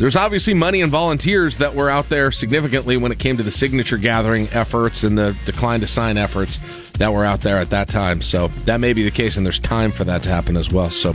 there's 0.00 0.16
obviously 0.16 0.54
money 0.54 0.80
and 0.80 0.90
volunteers 0.90 1.58
that 1.58 1.74
were 1.74 1.90
out 1.90 2.08
there 2.08 2.32
significantly 2.32 2.96
when 2.96 3.12
it 3.12 3.18
came 3.18 3.36
to 3.36 3.42
the 3.42 3.50
signature 3.50 3.98
gathering 3.98 4.48
efforts 4.48 5.04
and 5.04 5.16
the 5.16 5.36
decline 5.44 5.80
to 5.80 5.86
sign 5.86 6.16
efforts 6.16 6.56
that 6.92 7.12
were 7.12 7.24
out 7.24 7.42
there 7.42 7.58
at 7.58 7.68
that 7.70 7.86
time. 7.86 8.22
So 8.22 8.48
that 8.64 8.80
may 8.80 8.94
be 8.94 9.04
the 9.04 9.10
case, 9.10 9.36
and 9.36 9.44
there's 9.44 9.58
time 9.58 9.92
for 9.92 10.04
that 10.04 10.22
to 10.22 10.30
happen 10.30 10.56
as 10.56 10.72
well. 10.72 10.90
So. 10.90 11.14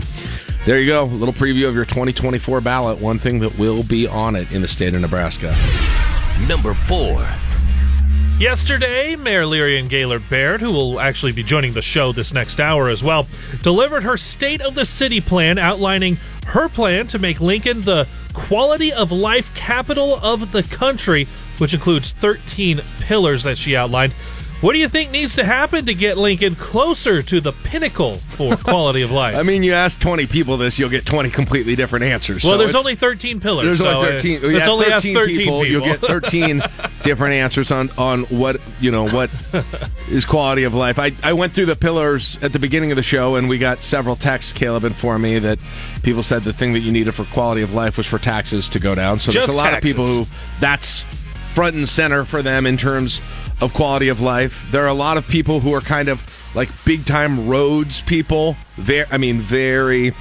There 0.66 0.80
you 0.80 0.88
go. 0.88 1.04
A 1.04 1.06
little 1.06 1.32
preview 1.32 1.68
of 1.68 1.76
your 1.76 1.86
2024 1.86 2.60
ballot. 2.60 3.00
One 3.00 3.20
thing 3.20 3.40
that 3.42 3.56
will 3.60 3.84
be 3.84 4.08
on 4.08 4.36
it 4.36 4.52
in 4.52 4.64
the 4.64 4.68
state 4.68 4.96
of 4.96 5.02
Nebraska. 5.02 5.56
Number 6.48 6.74
four. 6.74 7.24
Yesterday, 8.38 9.16
Mayor 9.16 9.44
Leirion 9.44 9.88
Baird, 10.30 10.60
who 10.60 10.70
will 10.70 11.00
actually 11.00 11.32
be 11.32 11.42
joining 11.42 11.72
the 11.72 11.82
show 11.82 12.12
this 12.12 12.34
next 12.34 12.60
hour 12.60 12.90
as 12.90 13.02
well, 13.02 13.30
delivered 13.64 14.04
her 14.04 14.18
State 14.18 14.60
of 14.60 14.76
the 14.76 14.84
City 14.84 15.22
plan 15.22 15.58
outlining 15.58 16.18
her 16.48 16.68
plan 16.68 17.08
to 17.08 17.18
make 17.18 17.40
Lincoln 17.40 17.84
the 17.84 18.10
quality 18.34 18.92
of 18.92 19.10
life 19.10 19.56
capital 19.56 20.16
of 20.16 20.52
the 20.52 20.64
country, 20.64 21.30
which 21.60 21.74
includes 21.74 22.12
13 22.12 22.82
pillars 23.00 23.44
that 23.44 23.58
she 23.58 23.74
outlined. 23.74 24.12
What 24.62 24.72
do 24.74 24.80
you 24.80 24.88
think 24.88 25.12
needs 25.12 25.36
to 25.36 25.44
happen 25.44 25.86
to 25.86 25.94
get 25.94 26.18
Lincoln 26.18 26.56
closer 26.56 27.22
to 27.22 27.42
the 27.42 27.52
pinnacle 27.52 28.16
for 28.16 28.56
quality 28.64 29.02
of 29.02 29.12
life? 29.12 29.36
I 29.36 29.44
mean, 29.44 29.64
you 29.64 29.74
ask 29.74 30.00
20 30.00 30.26
people 30.28 30.58
this, 30.58 30.80
you'll 30.80 30.90
get 30.90 31.06
20 31.06 31.30
completely 31.30 31.76
different 31.76 32.06
answers. 32.06 32.44
well, 32.44 32.54
So 32.54 32.58
there's 32.58 32.74
only 32.74 32.96
13 32.96 33.42
pillars. 33.42 33.66
There's 33.66 33.80
so, 33.80 33.98
only 34.00 34.08
uh, 34.10 34.12
13. 34.14 34.54
let's 34.54 34.68
only 34.68 34.86
ask 34.88 35.04
13 35.04 35.14
13 35.16 35.36
people. 35.38 35.66
You'll 35.66 35.84
get 35.84 36.00
13 36.00 36.62
different 37.04 37.34
answers 37.36 37.70
on 37.70 37.90
on 37.98 38.24
what 38.24 38.60
you 38.80 38.90
know 38.92 39.08
what 39.08 39.30
is 40.10 40.26
quality 40.26 40.64
of 40.64 40.74
life. 40.74 40.98
I 41.00 41.12
I 41.22 41.34
went 41.34 41.54
through 41.54 41.68
the 41.68 41.76
pillars 41.76 42.40
at 42.42 42.52
the 42.54 42.60
beginning 42.60 42.92
of 42.92 42.96
the 42.96 43.04
show, 43.04 43.36
and 43.36 43.48
we 43.50 43.58
got 43.58 43.84
several 43.84 44.16
texts. 44.16 44.54
Caleb 44.54 44.86
informed 44.86 45.22
me 45.24 45.38
that 45.40 45.60
people 46.02 46.24
said 46.24 46.44
the 46.44 46.54
thing 46.54 46.74
that 46.74 46.80
you 46.80 46.92
needed 46.92 47.14
for 47.14 47.26
quality 47.26 47.62
of 47.62 47.74
life 47.74 47.98
was 47.98 48.08
for 48.08 48.18
taxes 48.18 48.68
to 48.70 48.80
go 48.80 48.96
down. 48.96 49.20
So 49.20 49.32
Just 49.32 49.48
there's 49.48 49.56
a 49.56 49.58
lot 49.58 49.70
taxes. 49.72 49.92
of 49.92 49.96
people 49.96 50.06
who 50.08 50.26
that's 50.60 51.02
front 51.54 51.76
and 51.76 51.88
center 51.88 52.26
for 52.26 52.42
them 52.42 52.66
in 52.66 52.78
terms 52.78 53.22
of 53.62 53.74
quality 53.74 54.10
of 54.10 54.22
life. 54.22 54.68
There 54.72 54.84
are 54.84 54.90
a 54.90 54.94
lot 54.94 55.18
of 55.18 55.28
people 55.28 55.60
who 55.60 55.74
are 55.74 55.82
kind 55.82 56.10
of 56.10 56.22
like 56.56 56.70
big 56.86 57.06
time 57.06 57.48
roads 57.48 58.02
people. 58.02 58.56
Very, 58.76 59.06
I 59.12 59.18
mean, 59.18 59.40
very 59.40 60.14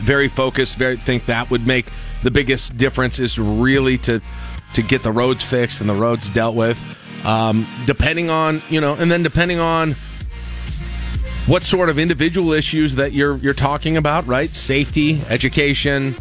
very 0.00 0.28
focused. 0.28 0.76
Very 0.76 0.96
think 0.96 1.26
that 1.26 1.50
would 1.50 1.66
make 1.66 1.90
the 2.22 2.30
biggest 2.30 2.76
difference 2.76 3.18
is 3.18 3.38
really 3.38 3.98
to 3.98 4.20
to 4.74 4.82
get 4.82 5.02
the 5.02 5.12
roads 5.12 5.42
fixed 5.42 5.80
and 5.80 5.88
the 5.88 5.94
roads 5.94 6.28
dealt 6.28 6.54
with. 6.54 6.80
Um, 7.24 7.66
depending 7.86 8.30
on 8.30 8.62
you 8.68 8.80
know, 8.80 8.94
and 8.94 9.10
then 9.10 9.22
depending 9.22 9.58
on 9.58 9.94
what 11.46 11.64
sort 11.64 11.88
of 11.88 11.98
individual 11.98 12.52
issues 12.52 12.94
that 12.96 13.12
you're 13.12 13.36
you're 13.38 13.54
talking 13.54 13.96
about, 13.96 14.26
right? 14.26 14.54
Safety, 14.54 15.20
education, 15.28 16.14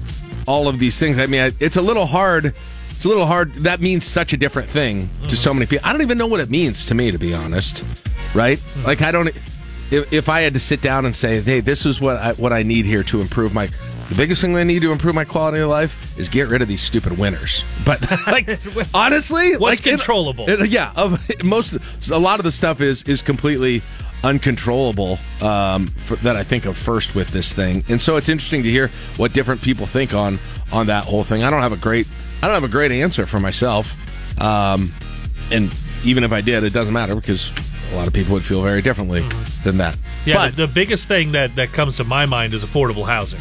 all 0.47 0.67
of 0.67 0.80
these 0.80 0.97
things. 0.97 1.19
I 1.19 1.28
mean, 1.28 1.53
it's 1.59 1.75
a 1.75 1.82
little 1.82 2.05
hard. 2.05 2.55
It's 2.97 3.05
a 3.05 3.09
little 3.09 3.27
hard. 3.27 3.53
That 3.53 3.79
means 3.79 4.05
such 4.05 4.33
a 4.33 4.37
different 4.37 4.67
thing 4.67 5.11
to 5.27 5.37
so 5.37 5.53
many 5.53 5.67
people. 5.67 5.87
I 5.87 5.91
don't 5.91 6.01
even 6.01 6.17
know 6.17 6.25
what 6.25 6.39
it 6.39 6.49
means 6.49 6.83
to 6.87 6.95
me, 6.95 7.11
to 7.11 7.19
be 7.19 7.31
honest. 7.31 7.83
Right? 8.33 8.59
Like 8.85 9.03
I 9.03 9.11
don't. 9.11 9.27
If, 9.91 10.11
if 10.11 10.29
I 10.29 10.41
had 10.41 10.55
to 10.55 10.59
sit 10.59 10.81
down 10.81 11.05
and 11.05 11.15
say, 11.15 11.39
"Hey, 11.39 11.59
this 11.59 11.85
is 11.85 12.01
what 12.01 12.17
I, 12.17 12.33
what 12.33 12.51
I 12.51 12.63
need 12.63 12.85
here 12.85 13.03
to 13.03 13.21
improve 13.21 13.53
my," 13.53 13.67
the 14.09 14.15
biggest 14.15 14.41
thing 14.41 14.55
I 14.55 14.63
need 14.63 14.81
to 14.81 14.91
improve 14.91 15.13
my 15.13 15.25
quality 15.25 15.59
of 15.61 15.69
life 15.69 16.17
is 16.17 16.27
get 16.27 16.47
rid 16.47 16.63
of 16.63 16.67
these 16.67 16.81
stupid 16.81 17.17
winners. 17.19 17.63
But 17.85 18.01
like, 18.27 18.59
honestly, 18.95 19.55
What's 19.57 19.79
like, 19.79 19.87
it- 19.87 19.97
controllable? 19.97 20.49
it- 20.49 20.67
yeah, 20.69 20.91
of 20.95 21.21
most 21.43 21.77
a 22.09 22.17
lot 22.17 22.39
of 22.39 22.45
the 22.45 22.51
stuff 22.51 22.81
is 22.81 23.03
is 23.03 23.21
completely 23.21 23.83
uncontrollable 24.23 25.19
um, 25.41 25.87
for, 25.87 26.15
that 26.17 26.35
I 26.35 26.43
think 26.43 26.65
of 26.65 26.75
first 26.77 27.15
with 27.15 27.29
this 27.29 27.53
thing, 27.53 27.83
and 27.89 28.01
so 28.01 28.17
it's 28.17 28.27
interesting 28.27 28.63
to 28.63 28.69
hear 28.69 28.89
what 29.17 29.33
different 29.33 29.61
people 29.61 29.85
think 29.85 30.13
on 30.15 30.39
on 30.73 30.87
that 30.87 31.05
whole 31.05 31.23
thing. 31.23 31.43
I 31.43 31.49
don't 31.51 31.61
have 31.61 31.71
a 31.73 31.77
great 31.77 32.07
I 32.41 32.47
don't 32.47 32.53
have 32.53 32.63
a 32.63 32.67
great 32.67 32.91
answer 32.91 33.25
for 33.25 33.39
myself, 33.39 33.95
um, 34.41 34.93
and 35.51 35.73
even 36.03 36.23
if 36.23 36.31
I 36.31 36.41
did, 36.41 36.63
it 36.63 36.71
doesn't 36.73 36.93
matter 36.93 37.15
because 37.15 37.51
a 37.91 37.95
lot 37.95 38.07
of 38.07 38.13
people 38.13 38.33
would 38.33 38.45
feel 38.45 38.61
very 38.61 38.81
differently 38.81 39.27
than 39.63 39.77
that. 39.77 39.97
Yeah, 40.25 40.35
but 40.35 40.55
the, 40.55 40.67
the 40.67 40.73
biggest 40.73 41.07
thing 41.07 41.31
that, 41.31 41.55
that 41.55 41.69
comes 41.69 41.97
to 41.97 42.03
my 42.03 42.25
mind 42.25 42.53
is 42.53 42.63
affordable 42.63 43.05
housing. 43.05 43.39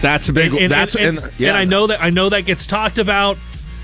that's 0.00 0.28
a 0.28 0.32
big. 0.32 0.52
and, 0.52 0.62
and- 0.62 0.72
that's 0.72 0.94
and, 0.94 1.18
and, 1.18 1.32
yeah. 1.38 1.48
and 1.48 1.56
I 1.58 1.64
know 1.64 1.86
that 1.88 2.00
I 2.00 2.10
know 2.10 2.28
that 2.30 2.42
gets 2.42 2.64
talked 2.66 2.98
about, 2.98 3.36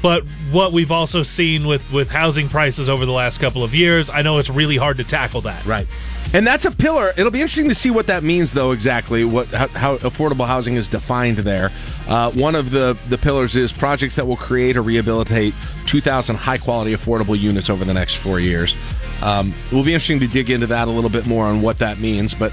but 0.03 0.25
what 0.51 0.73
we've 0.73 0.93
also 0.93 1.23
seen 1.23 1.67
with 1.67 1.93
with 1.93 2.09
housing 2.09 2.49
prices 2.49 2.89
over 2.89 3.05
the 3.05 3.13
last 3.13 3.39
couple 3.39 3.63
of 3.65 3.75
years, 3.75 4.09
I 4.09 4.23
know 4.23 4.39
it's 4.39 4.51
really 4.51 4.77
hard 4.77 4.97
to 4.99 5.05
tackle 5.05 5.43
that. 5.43 5.65
Right. 5.67 5.87
And 6.35 6.47
that's 6.47 6.67
a 6.67 6.71
pillar. 6.71 7.13
It'll 7.17 7.31
be 7.31 7.41
interesting 7.41 7.69
to 7.69 7.75
see 7.75 7.91
what 7.91 8.09
that 8.09 8.23
means, 8.23 8.53
though. 8.53 8.73
Exactly 8.73 9.25
what 9.25 9.47
how, 9.49 9.69
how 9.69 9.97
affordable 9.99 10.47
housing 10.47 10.75
is 10.75 10.89
defined 10.89 11.39
there. 11.39 11.71
Uh, 12.09 12.31
one 12.33 12.55
of 12.55 12.71
the 12.71 12.99
the 13.09 13.17
pillars 13.17 13.57
is 13.57 13.73
projects 13.73 14.17
that 14.17 14.27
will 14.27 14.37
create 14.37 14.77
or 14.77 14.83
rehabilitate 14.83 15.55
2,000 15.87 16.37
high 16.37 16.59
quality 16.59 16.95
affordable 16.95 17.39
units 17.39 17.71
over 17.71 17.85
the 17.85 17.95
next 17.95 18.17
four 18.17 18.41
years. 18.41 18.75
Um, 19.23 19.55
it 19.71 19.75
will 19.75 19.85
be 19.85 19.95
interesting 19.95 20.21
to 20.21 20.29
dig 20.29 20.51
into 20.51 20.67
that 20.67 20.89
a 20.89 20.91
little 20.91 21.11
bit 21.11 21.27
more 21.27 21.47
on 21.47 21.63
what 21.63 21.79
that 21.79 21.99
means. 21.99 22.35
But 22.35 22.53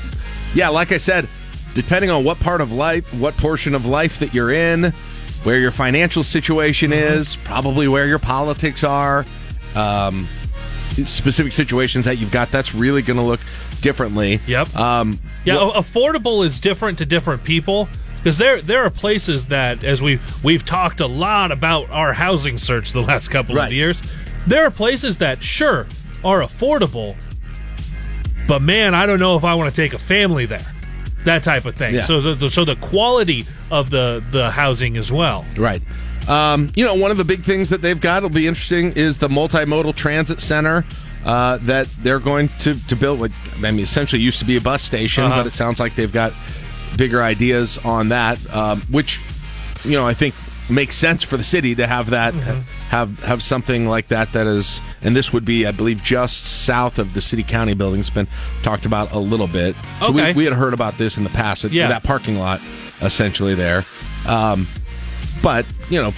yeah, 0.53 0.69
like 0.69 0.91
I 0.91 0.97
said, 0.97 1.27
depending 1.73 2.09
on 2.09 2.23
what 2.23 2.39
part 2.39 2.61
of 2.61 2.71
life, 2.71 3.11
what 3.13 3.35
portion 3.37 3.75
of 3.75 3.85
life 3.85 4.19
that 4.19 4.33
you're 4.33 4.51
in, 4.51 4.93
where 5.43 5.59
your 5.59 5.71
financial 5.71 6.23
situation 6.23 6.93
is, 6.93 7.35
probably 7.37 7.87
where 7.87 8.07
your 8.07 8.19
politics 8.19 8.83
are. 8.83 9.25
Um, 9.75 10.27
specific 11.03 11.51
situations 11.51 12.05
that 12.05 12.17
you've 12.17 12.31
got, 12.31 12.51
that's 12.51 12.75
really 12.75 13.01
going 13.01 13.17
to 13.17 13.23
look 13.23 13.39
differently. 13.83 14.39
Yep. 14.47 14.75
Um, 14.75 15.19
Yeah, 15.45 15.55
well- 15.57 15.73
affordable 15.73 16.43
is 16.43 16.59
different 16.59 16.97
to 16.97 17.05
different 17.05 17.43
people 17.43 17.87
because 18.17 18.37
there 18.39 18.61
there 18.61 18.83
are 18.83 18.89
places 18.89 19.45
that, 19.47 19.83
as 19.83 20.01
we 20.01 20.13
have 20.13 20.43
we've 20.43 20.65
talked 20.65 20.99
a 21.01 21.07
lot 21.07 21.51
about 21.51 21.91
our 21.91 22.13
housing 22.13 22.57
search 22.57 22.93
the 22.93 23.01
last 23.01 23.27
couple 23.27 23.53
Right. 23.55 23.67
of 23.67 23.73
years, 23.73 24.01
there 24.47 24.65
are 24.65 24.71
places 24.71 25.17
that 25.19 25.43
sure 25.43 25.85
are 26.23 26.39
affordable, 26.41 27.15
but 28.47 28.61
man, 28.61 28.95
I 28.95 29.05
don't 29.05 29.19
know 29.19 29.35
if 29.37 29.43
I 29.43 29.53
want 29.55 29.69
to 29.69 29.75
take 29.75 29.93
a 29.93 29.99
family 29.99 30.45
there. 30.45 30.65
That 31.25 31.43
type 31.43 31.65
of 31.65 31.75
thing. 31.75 31.95
Yeah. 31.95 32.05
So 32.05 32.19
the, 32.21 32.35
the 32.35 32.49
so 32.49 32.65
the 32.65 32.75
quality 32.77 33.45
of 33.71 33.89
the 33.89 34.21
the 34.31 34.51
housing 34.51 34.97
as 34.97 35.11
well. 35.11 35.45
Right. 35.57 35.81
Um, 36.27 36.69
you 36.75 36.85
know, 36.85 36.93
one 36.95 37.11
of 37.11 37.17
the 37.17 37.25
big 37.25 37.41
things 37.43 37.69
that 37.69 37.81
they've 37.81 37.99
got 37.99 38.23
will 38.23 38.29
be 38.29 38.47
interesting 38.47 38.93
is 38.93 39.17
the 39.17 39.27
multimodal 39.27 39.93
transit 39.95 40.39
center 40.39 40.85
uh, 41.25 41.57
that 41.61 41.87
they're 42.03 42.19
going 42.19 42.49
to, 42.59 42.73
to 42.87 42.95
build. 42.95 43.19
What 43.19 43.31
I 43.63 43.71
mean, 43.71 43.79
essentially 43.79 44.21
used 44.21 44.39
to 44.39 44.45
be 44.45 44.57
a 44.57 44.61
bus 44.61 44.81
station, 44.83 45.23
Uh-huh. 45.23 45.37
but 45.41 45.47
it 45.47 45.53
sounds 45.53 45.79
like 45.79 45.95
they've 45.95 46.11
got 46.11 46.33
bigger 46.97 47.21
ideas 47.23 47.77
on 47.79 48.09
that, 48.09 48.37
um, 48.53 48.81
which 48.91 49.19
you 49.83 49.93
know 49.93 50.05
I 50.07 50.13
think 50.13 50.35
makes 50.69 50.95
sense 50.95 51.23
for 51.23 51.35
the 51.35 51.43
city 51.43 51.75
to 51.75 51.85
have 51.85 52.11
that 52.11 52.33
have 52.33 53.19
have 53.19 53.43
something 53.43 53.85
like 53.85 54.07
that 54.07 54.31
that 54.31 54.47
is 54.47 54.79
and 55.01 55.13
this 55.13 55.33
would 55.33 55.43
be 55.43 55.65
i 55.67 55.71
believe 55.71 56.01
just 56.01 56.45
south 56.63 56.99
of 56.99 57.13
the 57.13 57.19
city 57.21 57.43
county 57.43 57.73
building 57.73 57.99
it's 57.99 58.09
been 58.09 58.27
talked 58.61 58.85
about 58.85 59.11
a 59.11 59.19
little 59.19 59.47
bit 59.47 59.75
so 59.99 60.07
Okay. 60.07 60.31
we, 60.31 60.37
we 60.37 60.43
had 60.45 60.53
heard 60.53 60.73
about 60.73 60.97
this 60.97 61.17
in 61.17 61.25
the 61.25 61.29
past 61.31 61.65
Yeah. 61.65 61.89
that 61.89 62.03
parking 62.03 62.37
lot 62.39 62.61
essentially 63.01 63.55
there 63.55 63.83
um, 64.25 64.65
but 65.41 65.65
you 65.89 66.01
know 66.01 66.13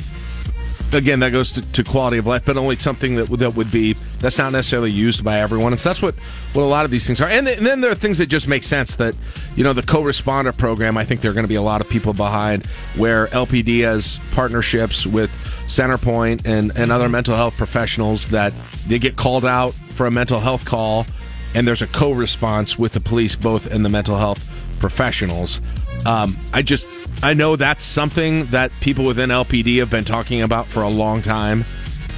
again, 0.93 1.19
that 1.19 1.31
goes 1.31 1.51
to, 1.51 1.61
to 1.73 1.83
quality 1.83 2.17
of 2.17 2.27
life, 2.27 2.43
but 2.45 2.57
only 2.57 2.75
something 2.75 3.15
that 3.15 3.25
that 3.39 3.55
would 3.55 3.71
be 3.71 3.93
that's 4.19 4.37
not 4.37 4.51
necessarily 4.51 4.91
used 4.91 5.23
by 5.23 5.39
everyone. 5.39 5.73
And 5.73 5.79
so 5.79 5.89
that's 5.89 6.01
what 6.01 6.15
what 6.53 6.63
a 6.63 6.65
lot 6.65 6.85
of 6.85 6.91
these 6.91 7.05
things 7.05 7.21
are. 7.21 7.27
And, 7.27 7.45
th- 7.45 7.57
and 7.57 7.67
then 7.67 7.81
there 7.81 7.91
are 7.91 7.95
things 7.95 8.17
that 8.17 8.27
just 8.27 8.47
make 8.47 8.63
sense. 8.63 8.95
That 8.95 9.15
you 9.55 9.63
know, 9.63 9.73
the 9.73 9.83
co-responder 9.83 10.57
program. 10.57 10.97
I 10.97 11.05
think 11.05 11.21
there 11.21 11.31
are 11.31 11.33
going 11.33 11.45
to 11.45 11.49
be 11.49 11.55
a 11.55 11.61
lot 11.61 11.81
of 11.81 11.89
people 11.89 12.13
behind 12.13 12.65
where 12.95 13.27
LPD 13.27 13.81
has 13.83 14.19
partnerships 14.31 15.05
with 15.05 15.31
CenterPointe 15.67 16.41
and 16.45 16.71
and 16.77 16.91
other 16.91 17.09
mental 17.09 17.35
health 17.35 17.55
professionals 17.57 18.27
that 18.27 18.53
they 18.87 18.99
get 18.99 19.15
called 19.15 19.45
out 19.45 19.73
for 19.73 20.05
a 20.05 20.11
mental 20.11 20.39
health 20.39 20.65
call, 20.65 21.05
and 21.53 21.67
there's 21.67 21.81
a 21.81 21.87
co-response 21.87 22.77
with 22.77 22.93
the 22.93 22.99
police, 22.99 23.35
both 23.35 23.71
and 23.71 23.83
the 23.85 23.89
mental 23.89 24.17
health 24.17 24.49
professionals. 24.79 25.61
Um, 26.05 26.37
I 26.53 26.61
just 26.61 26.85
I 27.23 27.33
know 27.33 27.55
that's 27.55 27.83
something 27.83 28.45
that 28.47 28.71
people 28.79 29.05
within 29.05 29.29
LPD 29.29 29.79
have 29.79 29.89
been 29.89 30.05
talking 30.05 30.41
about 30.41 30.67
for 30.67 30.83
a 30.83 30.89
long 30.89 31.21
time, 31.21 31.65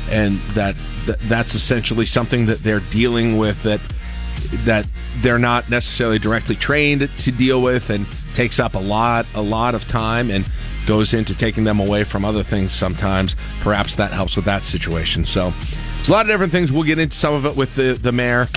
and 0.09 0.39
that, 0.53 0.75
that 1.05 1.19
that's 1.21 1.55
essentially 1.55 2.05
something 2.05 2.47
that 2.47 2.59
they're 2.59 2.81
dealing 2.81 3.37
with 3.37 3.63
that 3.63 3.79
that 4.65 4.87
they're 5.21 5.39
not 5.39 5.69
necessarily 5.69 6.19
directly 6.19 6.55
trained 6.55 7.09
to 7.19 7.31
deal 7.31 7.61
with, 7.61 7.89
and 7.89 8.05
takes 8.33 8.59
up 8.59 8.75
a 8.75 8.79
lot 8.79 9.25
a 9.35 9.41
lot 9.41 9.73
of 9.75 9.87
time 9.87 10.29
and 10.29 10.49
goes 10.85 11.13
into 11.13 11.35
taking 11.35 11.63
them 11.63 11.79
away 11.79 12.03
from 12.03 12.25
other 12.25 12.43
things 12.43 12.71
sometimes. 12.73 13.35
Perhaps 13.61 13.95
that 13.95 14.11
helps 14.11 14.35
with 14.35 14.45
that 14.45 14.63
situation. 14.63 15.23
So, 15.23 15.53
there's 15.97 16.09
a 16.09 16.11
lot 16.11 16.25
of 16.25 16.27
different 16.27 16.51
things. 16.51 16.71
We'll 16.71 16.83
get 16.83 16.99
into 16.99 17.15
some 17.15 17.33
of 17.33 17.45
it 17.45 17.55
with 17.55 17.75
the 17.75 17.93
the 17.93 18.11
mayor. 18.11 18.47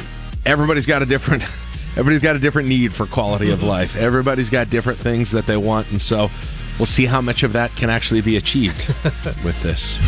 Everybody's 0.44 0.86
got 0.86 1.02
a 1.02 1.06
different 1.06 1.44
everybody's 1.92 2.22
got 2.22 2.36
a 2.36 2.38
different 2.38 2.68
need 2.68 2.92
for 2.92 3.06
quality 3.06 3.50
of 3.50 3.62
life. 3.76 3.96
Everybody's 3.96 4.50
got 4.50 4.70
different 4.70 4.98
things 4.98 5.30
that 5.30 5.46
they 5.46 5.56
want, 5.56 5.90
and 5.90 6.00
so 6.00 6.30
we'll 6.78 6.86
see 6.86 7.06
how 7.06 7.20
much 7.20 7.42
of 7.42 7.52
that 7.52 7.74
can 7.76 7.90
actually 7.90 8.20
be 8.20 8.36
achieved 8.36 8.86
with 9.44 9.60
this. 9.62 9.98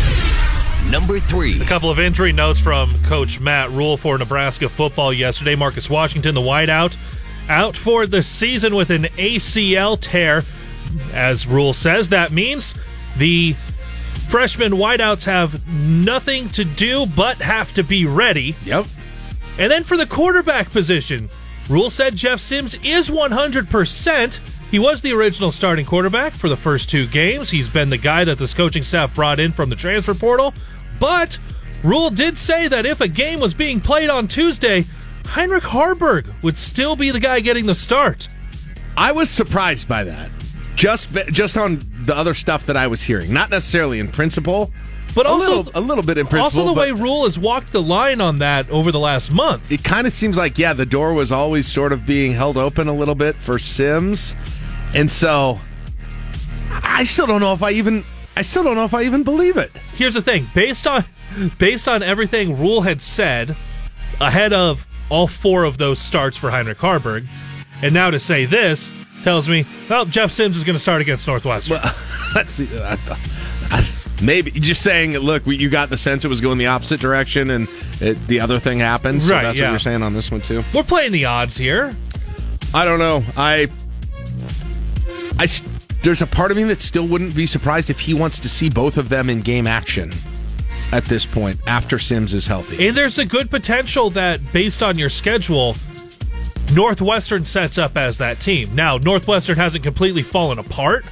Number 0.90 1.18
three. 1.20 1.60
A 1.62 1.64
couple 1.64 1.90
of 1.90 2.00
injury 2.00 2.32
notes 2.32 2.58
from 2.58 2.92
Coach 3.04 3.40
Matt 3.40 3.70
Rhule 3.70 3.96
for 3.96 4.18
Nebraska 4.18 4.68
football 4.68 5.12
yesterday. 5.12 5.54
Marcus 5.54 5.88
Washington, 5.88 6.34
the 6.34 6.40
wideout, 6.40 6.96
out 7.48 7.76
for 7.76 8.06
the 8.06 8.22
season 8.22 8.74
with 8.74 8.90
an 8.90 9.04
ACL 9.16 9.98
tear. 10.00 10.42
As 11.14 11.46
Rhule 11.46 11.72
says, 11.72 12.08
that 12.10 12.32
means 12.32 12.74
the 13.16 13.54
freshman 14.28 14.72
wideouts 14.72 15.24
have 15.24 15.66
nothing 15.68 16.48
to 16.50 16.64
do 16.64 17.06
but 17.06 17.38
have 17.38 17.72
to 17.74 17.82
be 17.82 18.04
ready. 18.04 18.56
Yep. 18.64 18.86
And 19.58 19.70
then 19.70 19.84
for 19.84 19.96
the 19.96 20.06
quarterback 20.06 20.70
position, 20.70 21.30
Rhule 21.68 21.90
said 21.90 22.16
Jeff 22.16 22.40
Sims 22.40 22.74
is 22.82 23.10
100%. 23.10 24.38
He 24.70 24.78
was 24.78 25.00
the 25.00 25.12
original 25.12 25.52
starting 25.52 25.84
quarterback 25.84 26.32
for 26.32 26.48
the 26.48 26.56
first 26.56 26.90
two 26.90 27.06
games. 27.06 27.50
He's 27.50 27.68
been 27.68 27.90
the 27.90 27.98
guy 27.98 28.24
that 28.24 28.38
this 28.38 28.54
coaching 28.54 28.82
staff 28.82 29.14
brought 29.14 29.38
in 29.38 29.52
from 29.52 29.70
the 29.70 29.76
transfer 29.76 30.14
portal. 30.14 30.54
But 30.98 31.38
Rhule 31.82 32.10
did 32.10 32.38
say 32.38 32.68
that 32.68 32.86
if 32.86 33.00
a 33.00 33.08
game 33.08 33.40
was 33.40 33.54
being 33.54 33.80
played 33.80 34.10
on 34.10 34.28
Tuesday, 34.28 34.84
Heinrich 35.26 35.64
Haarberg 35.64 36.32
would 36.42 36.56
still 36.58 36.96
be 36.96 37.10
the 37.10 37.20
guy 37.20 37.40
getting 37.40 37.66
the 37.66 37.74
start. 37.74 38.28
I 38.96 39.12
was 39.12 39.30
surprised 39.30 39.88
by 39.88 40.04
that. 40.04 40.30
Just 40.74 41.10
just 41.30 41.56
on 41.56 41.82
the 42.04 42.16
other 42.16 42.34
stuff 42.34 42.66
that 42.66 42.76
I 42.76 42.86
was 42.86 43.02
hearing, 43.02 43.32
not 43.32 43.50
necessarily 43.50 44.00
in 44.00 44.08
principle, 44.08 44.70
but 45.14 45.26
a 45.26 45.28
also 45.28 45.56
little, 45.62 45.72
a 45.74 45.80
little 45.80 46.04
bit 46.04 46.18
in 46.18 46.26
principle. 46.26 46.62
Also, 46.62 46.74
the 46.74 46.78
way 46.80 46.92
Rhule 46.92 47.24
has 47.24 47.38
walked 47.38 47.72
the 47.72 47.82
line 47.82 48.20
on 48.20 48.36
that 48.36 48.68
over 48.70 48.90
the 48.90 48.98
last 48.98 49.30
month. 49.30 49.70
it 49.70 49.84
kind 49.84 50.06
of 50.06 50.12
seems 50.12 50.36
like 50.36 50.58
yeah, 50.58 50.72
the 50.72 50.86
door 50.86 51.12
was 51.12 51.30
always 51.30 51.66
sort 51.66 51.92
of 51.92 52.06
being 52.06 52.32
held 52.32 52.56
open 52.56 52.88
a 52.88 52.94
little 52.94 53.14
bit 53.14 53.36
for 53.36 53.58
Sims, 53.58 54.34
and 54.94 55.10
so 55.10 55.60
I 56.68 57.04
still 57.04 57.26
don't 57.26 57.40
know 57.40 57.52
if 57.52 57.62
I 57.62 57.72
even 57.72 58.04
I 58.36 58.42
still 58.42 58.62
don't 58.62 58.76
know 58.76 58.84
if 58.84 58.94
I 58.94 59.02
even 59.02 59.22
believe 59.22 59.56
it. 59.58 59.70
Here's 59.94 60.14
the 60.14 60.22
thing: 60.22 60.48
based 60.54 60.86
on 60.86 61.04
based 61.58 61.88
on 61.88 62.02
everything 62.02 62.58
Rhule 62.58 62.80
had 62.80 63.02
said 63.02 63.56
ahead 64.20 64.52
of 64.52 64.86
all 65.10 65.26
four 65.26 65.64
of 65.64 65.76
those 65.76 65.98
starts 65.98 66.38
for 66.38 66.50
Heinrich 66.50 66.78
Haarberg, 66.78 67.26
and 67.82 67.92
now 67.92 68.10
to 68.10 68.18
say 68.18 68.46
this 68.46 68.90
tells 69.22 69.48
me, 69.48 69.64
well, 69.88 70.04
Jeff 70.04 70.32
Sims 70.32 70.56
is 70.56 70.64
going 70.64 70.74
to 70.74 70.80
start 70.80 71.00
against 71.00 71.26
Northwestern. 71.26 71.80
That's 72.34 72.60
I, 72.60 72.98
I, 73.70 73.88
maybe 74.22 74.50
just 74.50 74.82
saying. 74.82 75.16
Look, 75.18 75.46
we, 75.46 75.56
you 75.56 75.68
got 75.70 75.90
the 75.90 75.96
sense 75.96 76.24
it 76.24 76.28
was 76.28 76.40
going 76.40 76.58
the 76.58 76.66
opposite 76.66 77.00
direction, 77.00 77.50
and 77.50 77.68
it, 78.00 78.14
the 78.26 78.40
other 78.40 78.58
thing 78.58 78.78
happened. 78.78 79.22
So 79.22 79.34
Right, 79.34 79.42
that's 79.42 79.58
yeah. 79.58 79.64
what 79.66 79.70
you're 79.72 79.78
saying 79.80 80.02
on 80.02 80.14
this 80.14 80.30
one 80.30 80.40
too. 80.40 80.64
We're 80.74 80.82
playing 80.82 81.12
the 81.12 81.26
odds 81.26 81.56
here. 81.56 81.94
I 82.74 82.84
don't 82.84 82.98
know. 82.98 83.22
I, 83.36 83.68
I, 85.38 85.46
there's 86.02 86.22
a 86.22 86.26
part 86.26 86.50
of 86.50 86.56
me 86.56 86.64
that 86.64 86.80
still 86.80 87.06
wouldn't 87.06 87.36
be 87.36 87.46
surprised 87.46 87.90
if 87.90 88.00
he 88.00 88.14
wants 88.14 88.38
to 88.40 88.48
see 88.48 88.70
both 88.70 88.96
of 88.96 89.08
them 89.08 89.28
in 89.28 89.40
game 89.40 89.66
action 89.66 90.12
at 90.92 91.04
this 91.04 91.26
point 91.26 91.58
after 91.66 91.98
Sims 91.98 92.34
is 92.34 92.46
healthy. 92.46 92.86
And 92.86 92.96
there's 92.96 93.18
a 93.18 93.24
good 93.24 93.50
potential 93.50 94.10
that, 94.10 94.52
based 94.52 94.82
on 94.82 94.98
your 94.98 95.10
schedule, 95.10 95.76
Northwestern 96.74 97.44
sets 97.44 97.78
up 97.78 97.96
as 97.96 98.18
that 98.18 98.40
team. 98.40 98.74
Now, 98.74 98.96
Northwestern 98.98 99.56
hasn't 99.56 99.84
completely 99.84 100.22
fallen 100.22 100.58
apart 100.58 101.04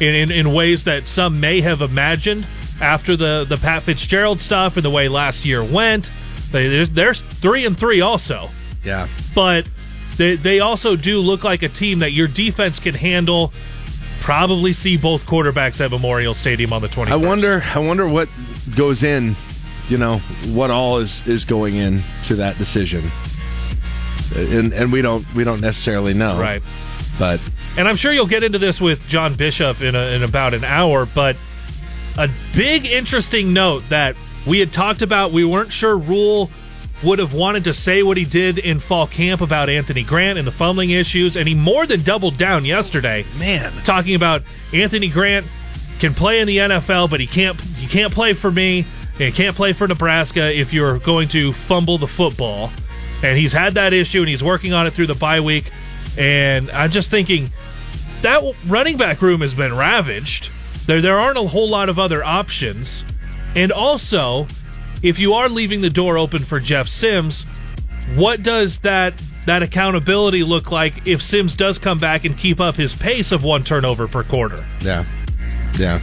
in, 0.00 0.14
in, 0.14 0.30
in 0.30 0.52
ways 0.52 0.84
that 0.84 1.08
some 1.08 1.40
may 1.40 1.60
have 1.62 1.80
imagined 1.80 2.46
after 2.80 3.16
the, 3.16 3.46
the 3.48 3.56
Pat 3.56 3.82
Fitzgerald 3.82 4.40
stuff 4.40 4.76
and 4.76 4.84
the 4.84 4.90
way 4.90 5.08
last 5.08 5.44
year 5.44 5.64
went. 5.64 6.10
They, 6.52 6.68
they're, 6.68 6.86
they're 6.86 7.14
three 7.14 7.64
and 7.64 7.78
three 7.78 8.00
also, 8.00 8.50
Yeah. 8.84 9.08
but 9.34 9.68
they, 10.16 10.36
they 10.36 10.60
also 10.60 10.96
do 10.96 11.20
look 11.20 11.44
like 11.44 11.62
a 11.62 11.68
team 11.68 12.00
that 12.00 12.12
your 12.12 12.28
defense 12.28 12.78
can 12.78 12.94
handle. 12.94 13.52
Probably 14.20 14.72
see 14.72 14.96
both 14.96 15.24
quarterbacks 15.24 15.80
at 15.84 15.90
Memorial 15.90 16.34
Stadium 16.34 16.72
on 16.72 16.82
the 16.82 16.88
21st. 16.88 17.10
I 17.10 17.16
wonder. 17.16 17.62
I 17.74 17.78
wonder 17.78 18.08
what 18.08 18.28
goes 18.74 19.02
in. 19.02 19.36
You 19.88 19.98
know 19.98 20.18
what 20.46 20.70
all 20.72 20.98
is 20.98 21.24
is 21.28 21.44
going 21.44 21.76
in 21.76 22.02
to 22.24 22.34
that 22.36 22.58
decision, 22.58 23.08
and 24.34 24.72
and 24.72 24.92
we 24.92 25.02
don't 25.02 25.26
we 25.34 25.44
don't 25.44 25.60
necessarily 25.60 26.14
know. 26.14 26.38
Right. 26.38 26.62
But 27.18 27.40
and 27.76 27.88
I'm 27.88 27.96
sure 27.96 28.12
you'll 28.12 28.26
get 28.26 28.42
into 28.42 28.58
this 28.58 28.80
with 28.80 29.06
John 29.08 29.34
Bishop 29.34 29.80
in, 29.80 29.94
a, 29.94 30.14
in 30.14 30.22
about 30.22 30.54
an 30.54 30.64
hour, 30.64 31.06
but 31.06 31.36
a 32.18 32.28
big 32.54 32.86
interesting 32.86 33.52
note 33.52 33.88
that 33.88 34.16
we 34.46 34.58
had 34.58 34.72
talked 34.72 35.02
about, 35.02 35.32
we 35.32 35.44
weren't 35.44 35.72
sure 35.72 35.96
Rhule 35.96 36.50
would 37.02 37.18
have 37.18 37.34
wanted 37.34 37.64
to 37.64 37.74
say 37.74 38.02
what 38.02 38.16
he 38.16 38.24
did 38.24 38.58
in 38.58 38.78
fall 38.78 39.06
camp 39.06 39.40
about 39.40 39.68
Anthony 39.68 40.02
Grant 40.02 40.38
and 40.38 40.46
the 40.46 40.52
fumbling 40.52 40.90
issues, 40.90 41.36
and 41.36 41.46
he 41.46 41.54
more 41.54 41.86
than 41.86 42.02
doubled 42.02 42.38
down 42.38 42.64
yesterday. 42.64 43.26
Man. 43.38 43.72
Talking 43.84 44.14
about 44.14 44.42
Anthony 44.72 45.08
Grant 45.08 45.46
can 45.98 46.14
play 46.14 46.40
in 46.40 46.46
the 46.46 46.58
NFL, 46.58 47.10
but 47.10 47.20
he 47.20 47.26
can't 47.26 47.60
he 47.60 47.86
can't 47.86 48.12
play 48.12 48.32
for 48.32 48.50
me. 48.50 48.86
He 49.18 49.32
can't 49.32 49.56
play 49.56 49.72
for 49.72 49.88
Nebraska 49.88 50.54
if 50.54 50.72
you're 50.72 50.98
going 50.98 51.28
to 51.28 51.52
fumble 51.52 51.98
the 51.98 52.06
football. 52.06 52.70
And 53.22 53.38
he's 53.38 53.52
had 53.52 53.74
that 53.74 53.92
issue 53.92 54.20
and 54.20 54.28
he's 54.28 54.42
working 54.42 54.72
on 54.72 54.86
it 54.86 54.92
through 54.92 55.06
the 55.06 55.14
bye 55.14 55.40
week. 55.40 55.70
And 56.18 56.70
I'm 56.70 56.90
just 56.90 57.10
thinking 57.10 57.50
that 58.22 58.42
running 58.66 58.96
back 58.96 59.22
room 59.22 59.40
has 59.40 59.54
been 59.54 59.74
ravaged. 59.76 60.50
There 60.86 61.00
there 61.00 61.18
aren't 61.18 61.38
a 61.38 61.46
whole 61.46 61.68
lot 61.68 61.88
of 61.88 61.98
other 61.98 62.22
options. 62.22 63.04
And 63.54 63.72
also, 63.72 64.46
if 65.02 65.18
you 65.18 65.34
are 65.34 65.48
leaving 65.48 65.80
the 65.80 65.90
door 65.90 66.18
open 66.18 66.44
for 66.44 66.60
Jeff 66.60 66.88
Sims, 66.88 67.44
what 68.14 68.42
does 68.42 68.78
that 68.78 69.14
that 69.46 69.62
accountability 69.62 70.42
look 70.42 70.70
like 70.70 71.06
if 71.06 71.22
Sims 71.22 71.54
does 71.54 71.78
come 71.78 71.98
back 71.98 72.24
and 72.24 72.36
keep 72.36 72.60
up 72.60 72.74
his 72.74 72.94
pace 72.94 73.32
of 73.32 73.44
one 73.44 73.62
turnover 73.62 74.08
per 74.08 74.22
quarter? 74.24 74.66
Yeah. 74.80 75.04
Yeah. 75.78 76.00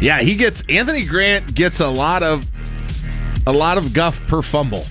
Yeah, 0.00 0.20
he 0.20 0.34
gets 0.34 0.62
Anthony 0.68 1.04
Grant 1.04 1.54
gets 1.54 1.80
a 1.80 1.88
lot 1.88 2.22
of 2.22 2.46
a 3.46 3.52
lot 3.52 3.78
of 3.78 3.92
guff 3.92 4.20
per 4.28 4.42
fumble, 4.42 4.84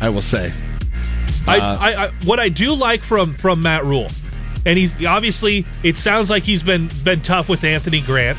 I 0.00 0.08
will 0.10 0.22
say. 0.22 0.52
I, 1.46 1.58
Uh, 1.58 1.78
I, 1.80 2.04
I 2.06 2.08
what 2.24 2.38
I 2.40 2.48
do 2.48 2.74
like 2.74 3.02
from 3.02 3.34
from 3.34 3.62
Matt 3.62 3.84
Rhule, 3.84 4.08
and 4.66 4.78
he's 4.78 5.04
obviously 5.06 5.64
it 5.82 5.96
sounds 5.96 6.30
like 6.30 6.42
he's 6.44 6.62
been 6.62 6.90
been 7.02 7.20
tough 7.22 7.48
with 7.48 7.64
Anthony 7.64 8.00
Grant, 8.00 8.38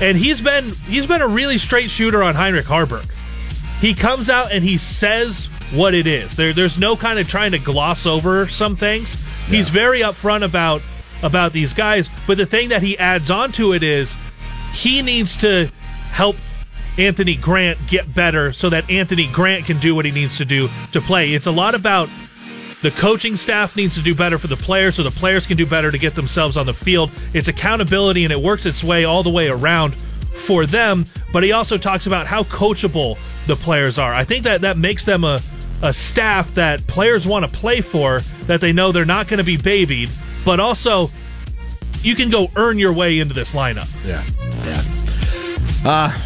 and 0.00 0.16
he's 0.16 0.40
been 0.40 0.70
he's 0.88 1.06
been 1.06 1.22
a 1.22 1.28
really 1.28 1.58
straight 1.58 1.90
shooter 1.90 2.22
on 2.22 2.34
Heinrich 2.34 2.66
Haarberg. 2.66 3.06
He 3.80 3.94
comes 3.94 4.28
out 4.28 4.50
and 4.50 4.64
he 4.64 4.76
says 4.76 5.46
what 5.72 5.94
it 5.94 6.06
is. 6.06 6.34
There 6.36 6.52
there's 6.52 6.78
no 6.78 6.96
kind 6.96 7.18
of 7.18 7.28
trying 7.28 7.52
to 7.52 7.58
gloss 7.58 8.06
over 8.06 8.48
some 8.48 8.76
things. 8.76 9.16
He's 9.46 9.68
very 9.68 10.00
upfront 10.00 10.42
about 10.44 10.82
about 11.22 11.52
these 11.52 11.74
guys, 11.74 12.08
but 12.26 12.36
the 12.38 12.46
thing 12.46 12.68
that 12.70 12.82
he 12.82 12.96
adds 12.98 13.30
on 13.30 13.52
to 13.52 13.72
it 13.72 13.82
is 13.82 14.16
he 14.72 15.02
needs 15.02 15.36
to 15.38 15.70
help 16.10 16.36
Anthony 16.96 17.34
Grant 17.36 17.78
get 17.86 18.12
better 18.14 18.52
so 18.52 18.70
that 18.70 18.88
Anthony 18.90 19.28
Grant 19.28 19.66
can 19.66 19.78
do 19.78 19.94
what 19.94 20.04
he 20.04 20.10
needs 20.10 20.36
to 20.38 20.44
do 20.44 20.68
to 20.92 21.00
play. 21.00 21.32
It's 21.34 21.46
a 21.46 21.50
lot 21.52 21.74
about 21.74 22.08
the 22.82 22.90
coaching 22.92 23.36
staff 23.36 23.74
needs 23.76 23.94
to 23.96 24.02
do 24.02 24.14
better 24.14 24.38
for 24.38 24.46
the 24.46 24.56
players 24.56 24.96
so 24.96 25.02
the 25.02 25.10
players 25.10 25.46
can 25.46 25.56
do 25.56 25.66
better 25.66 25.90
to 25.90 25.98
get 25.98 26.14
themselves 26.14 26.56
on 26.56 26.66
the 26.66 26.74
field. 26.74 27.10
It's 27.34 27.48
accountability 27.48 28.24
and 28.24 28.32
it 28.32 28.40
works 28.40 28.66
its 28.66 28.84
way 28.84 29.04
all 29.04 29.22
the 29.22 29.30
way 29.30 29.48
around 29.48 29.94
for 29.94 30.64
them, 30.66 31.04
but 31.32 31.42
he 31.42 31.52
also 31.52 31.76
talks 31.76 32.06
about 32.06 32.26
how 32.26 32.44
coachable 32.44 33.18
the 33.46 33.56
players 33.56 33.98
are. 33.98 34.14
I 34.14 34.24
think 34.24 34.44
that 34.44 34.60
that 34.62 34.78
makes 34.78 35.04
them 35.04 35.24
a 35.24 35.40
a 35.80 35.92
staff 35.92 36.54
that 36.54 36.84
players 36.88 37.24
want 37.24 37.44
to 37.44 37.58
play 37.58 37.80
for 37.80 38.20
that 38.46 38.60
they 38.60 38.72
know 38.72 38.90
they're 38.90 39.04
not 39.04 39.28
going 39.28 39.38
to 39.38 39.44
be 39.44 39.56
babied, 39.56 40.10
but 40.44 40.58
also 40.58 41.08
you 42.02 42.16
can 42.16 42.30
go 42.30 42.48
earn 42.56 42.78
your 42.78 42.92
way 42.92 43.20
into 43.20 43.34
this 43.34 43.52
lineup. 43.52 43.88
Yeah. 44.04 44.24
Yeah. 44.64 45.88
Uh 45.88 46.18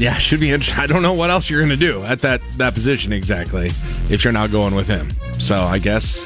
Yeah, 0.00 0.14
should 0.18 0.40
be 0.40 0.50
interesting. 0.50 0.82
I 0.82 0.86
don't 0.86 1.02
know 1.02 1.12
what 1.12 1.30
else 1.30 1.48
you're 1.50 1.60
going 1.60 1.70
to 1.70 1.76
do 1.76 2.02
at 2.04 2.20
that 2.20 2.40
that 2.56 2.74
position 2.74 3.12
exactly 3.12 3.68
if 4.08 4.24
you're 4.24 4.32
not 4.32 4.50
going 4.50 4.74
with 4.74 4.88
him. 4.88 5.08
So 5.38 5.56
I 5.56 5.78
guess 5.78 6.22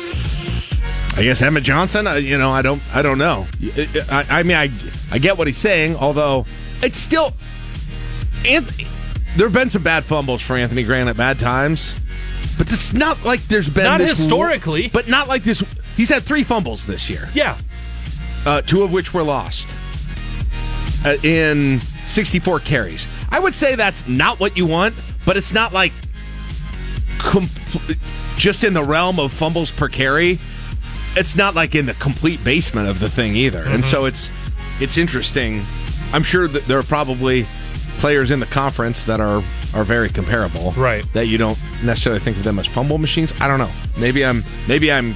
I 1.17 1.23
guess 1.23 1.43
Emmett 1.43 1.65
Johnson. 1.65 2.07
Uh, 2.07 2.15
you 2.15 2.39
know, 2.39 2.51
I 2.51 2.63
don't 2.63 2.81
I 2.95 3.03
don't 3.03 3.19
know. 3.19 3.47
I, 4.11 4.27
I 4.31 4.43
mean, 4.43 4.57
I 4.57 4.71
I 5.11 5.19
get 5.19 5.37
what 5.37 5.47
he's 5.47 5.59
saying, 5.59 5.97
although 5.97 6.47
it's 6.83 6.97
still. 6.99 7.35
Anthony, 8.47 8.87
there 9.37 9.47
have 9.49 9.55
been 9.55 9.71
some 9.71 9.83
bad 9.83 10.05
fumbles 10.05 10.43
for 10.43 10.55
Anthony 10.55 10.83
Grant 10.83 11.09
at 11.09 11.17
bad 11.17 11.39
times, 11.41 11.95
but 12.59 12.71
it's 12.73 12.93
not 12.93 13.25
like 13.25 13.43
there's 13.49 13.71
been 13.71 13.85
Not 13.85 14.01
historically. 14.01 14.89
but 14.89 15.09
not 15.09 15.29
like 15.29 15.45
this. 15.45 15.63
He's 15.97 16.11
had 16.11 16.25
three 16.25 16.45
fumbles 16.45 16.85
this 16.85 17.09
year. 17.09 17.29
Yeah. 17.33 17.57
uh, 18.45 18.61
two 18.61 18.83
of 18.83 18.93
which 18.93 19.15
were 19.15 19.23
lost 19.23 19.67
uh, 21.07 21.17
in 21.23 21.81
64 22.07 22.61
carries. 22.61 23.07
I 23.31 23.39
would 23.39 23.55
say 23.55 23.75
that's 23.75 24.07
not 24.07 24.41
what 24.41 24.57
you 24.57 24.67
want, 24.67 24.95
but 25.25 25.37
it's 25.37 25.53
not 25.53 25.73
like 25.73 25.93
compl- 27.19 27.99
just 28.37 28.65
in 28.65 28.75
the 28.75 28.83
realm 28.83 29.19
of 29.19 29.33
fumbles 29.33 29.71
per 29.71 29.89
carry. 29.89 30.39
It's 31.17 31.37
not 31.37 31.55
like 31.55 31.75
in 31.75 31.87
the 31.87 31.95
complete 31.95 32.43
basement 32.43 32.89
of 32.89 33.01
the 33.01 33.09
thing 33.09 33.37
either, 33.37 33.63
and 33.63 33.83
mm-hmm. 33.83 33.91
so 33.91 34.05
it's 34.05 34.31
it's 34.81 34.99
interesting. 34.99 35.65
I'm 36.13 36.23
sure 36.23 36.49
that 36.49 36.67
there 36.67 36.79
are 36.79 36.85
probably 36.85 37.47
players 37.99 38.31
in 38.31 38.41
the 38.41 38.47
conference 38.47 39.05
that 39.05 39.21
are 39.21 39.43
are 39.75 39.85
very 39.85 40.09
comparable, 40.09 40.73
right? 40.73 41.05
That 41.13 41.27
you 41.27 41.39
don't 41.39 41.59
necessarily 41.83 42.21
think 42.21 42.37
of 42.37 42.45
them 42.45 42.59
as 42.59 42.67
fumble 42.67 42.99
machines. 42.99 43.33
I 43.41 43.49
don't 43.49 43.59
know. 43.59 43.71
Maybe 43.97 44.25
I'm 44.25 44.45
maybe 44.67 44.91
I'm 44.91 45.15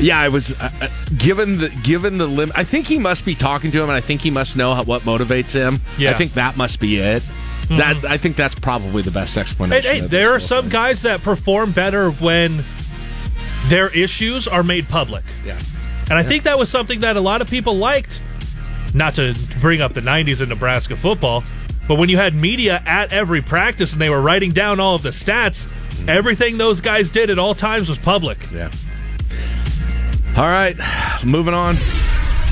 yeah, 0.00 0.18
I 0.18 0.28
was 0.28 0.52
uh, 0.52 0.70
uh, 0.80 0.88
given 1.16 1.58
the 1.58 1.68
given 1.82 2.18
the 2.18 2.26
limit. 2.26 2.56
I 2.58 2.64
think 2.64 2.86
he 2.86 2.98
must 2.98 3.24
be 3.24 3.34
talking 3.34 3.70
to 3.72 3.78
him, 3.78 3.88
and 3.88 3.96
I 3.96 4.00
think 4.00 4.20
he 4.20 4.30
must 4.30 4.56
know 4.56 4.74
how, 4.74 4.84
what 4.84 5.02
motivates 5.02 5.52
him. 5.52 5.80
Yeah. 5.98 6.10
I 6.10 6.14
think 6.14 6.32
that 6.34 6.56
must 6.56 6.80
be 6.80 6.98
it. 6.98 7.22
That 7.68 8.02
I 8.06 8.16
think 8.16 8.36
that's 8.36 8.54
probably 8.54 9.02
the 9.02 9.10
best 9.10 9.36
explanation. 9.36 9.90
hey, 9.90 10.00
there 10.00 10.32
are 10.32 10.40
some 10.40 10.70
guys 10.70 11.02
that 11.02 11.22
perform 11.22 11.72
better 11.72 12.10
when 12.12 12.64
their 13.66 13.88
issues 13.94 14.48
are 14.48 14.62
made 14.62 14.88
public. 14.88 15.24
Yeah. 15.44 15.58
And 16.08 16.14
I 16.14 16.22
think 16.22 16.44
that 16.44 16.58
was 16.58 16.70
something 16.70 17.00
that 17.00 17.18
a 17.18 17.20
lot 17.20 17.42
of 17.42 17.50
people 17.50 17.76
liked. 17.76 18.22
Not 18.94 19.16
to 19.16 19.34
bring 19.60 19.82
up 19.82 19.92
the 19.92 20.00
90s 20.00 20.40
in 20.40 20.48
Nebraska 20.48 20.96
football, 20.96 21.44
but 21.86 21.98
when 21.98 22.08
you 22.08 22.16
had 22.16 22.34
media 22.34 22.82
at 22.86 23.12
every 23.12 23.42
practice 23.42 23.92
and 23.92 24.00
they 24.00 24.08
were 24.08 24.22
writing 24.22 24.50
down 24.50 24.80
all 24.80 24.94
of 24.94 25.02
the 25.02 25.10
stats, 25.10 25.70
everything 26.08 26.56
those 26.56 26.80
guys 26.80 27.10
did 27.10 27.28
at 27.28 27.38
all 27.38 27.54
times 27.54 27.90
was 27.90 27.98
public. 27.98 28.38
Yeah. 28.50 28.70
All 30.38 30.44
right, 30.44 30.76
moving 31.24 31.52
on. 31.52 31.74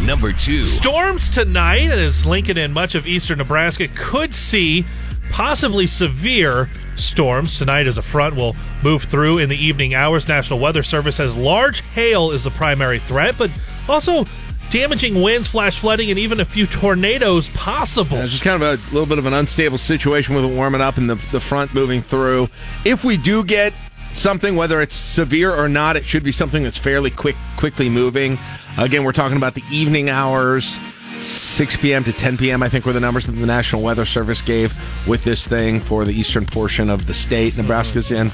Number 0.04 0.32
two. 0.32 0.62
Storms 0.62 1.30
tonight, 1.30 1.88
as 1.88 2.26
Lincoln 2.26 2.58
and 2.58 2.74
much 2.74 2.96
of 2.96 3.06
eastern 3.06 3.38
Nebraska 3.38 3.86
could 3.86 4.34
see 4.34 4.84
possibly 5.30 5.86
severe 5.86 6.68
storms 6.96 7.56
tonight 7.58 7.86
as 7.86 7.96
a 7.96 8.02
front 8.02 8.34
will 8.34 8.56
move 8.82 9.04
through 9.04 9.38
in 9.38 9.48
the 9.48 9.56
evening 9.56 9.94
hours. 9.94 10.26
National 10.26 10.58
Weather 10.58 10.82
Service 10.82 11.14
says 11.14 11.36
large 11.36 11.82
hail 11.94 12.32
is 12.32 12.42
the 12.42 12.50
primary 12.50 12.98
threat, 12.98 13.38
but 13.38 13.52
also 13.88 14.24
damaging 14.72 15.22
winds, 15.22 15.46
flash 15.46 15.78
flooding, 15.78 16.10
and 16.10 16.18
even 16.18 16.40
a 16.40 16.44
few 16.44 16.66
tornadoes 16.66 17.48
possible. 17.50 18.16
Yeah, 18.16 18.24
it's 18.24 18.32
just 18.32 18.42
kind 18.42 18.60
of 18.60 18.68
a 18.68 18.92
little 18.92 19.06
bit 19.06 19.18
of 19.18 19.26
an 19.26 19.32
unstable 19.32 19.78
situation 19.78 20.34
with 20.34 20.44
it 20.44 20.52
warming 20.52 20.80
up 20.80 20.96
and 20.96 21.08
the, 21.08 21.14
the 21.30 21.38
front 21.38 21.72
moving 21.72 22.02
through. 22.02 22.48
If 22.84 23.04
we 23.04 23.16
do 23.16 23.44
get 23.44 23.72
something, 24.16 24.56
whether 24.56 24.80
it's 24.80 24.94
severe 24.96 25.54
or 25.54 25.68
not, 25.68 25.96
it 25.96 26.04
should 26.04 26.24
be 26.24 26.32
something 26.32 26.62
that's 26.62 26.78
fairly 26.78 27.10
quick, 27.10 27.36
quickly 27.56 27.88
moving. 27.88 28.38
Again, 28.78 29.04
we're 29.04 29.12
talking 29.12 29.36
about 29.36 29.54
the 29.54 29.62
evening 29.70 30.10
hours, 30.10 30.76
6 31.18 31.76
p.m. 31.78 32.04
to 32.04 32.12
10 32.12 32.36
p.m. 32.36 32.62
I 32.62 32.68
think 32.68 32.84
were 32.84 32.92
the 32.92 33.00
numbers 33.00 33.26
that 33.26 33.32
the 33.32 33.46
National 33.46 33.82
Weather 33.82 34.04
Service 34.04 34.42
gave 34.42 34.74
with 35.06 35.24
this 35.24 35.46
thing 35.46 35.80
for 35.80 36.04
the 36.04 36.12
eastern 36.12 36.44
portion 36.46 36.90
of 36.90 37.06
the 37.06 37.14
state. 37.14 37.56
Nebraska's 37.56 38.10
in. 38.10 38.30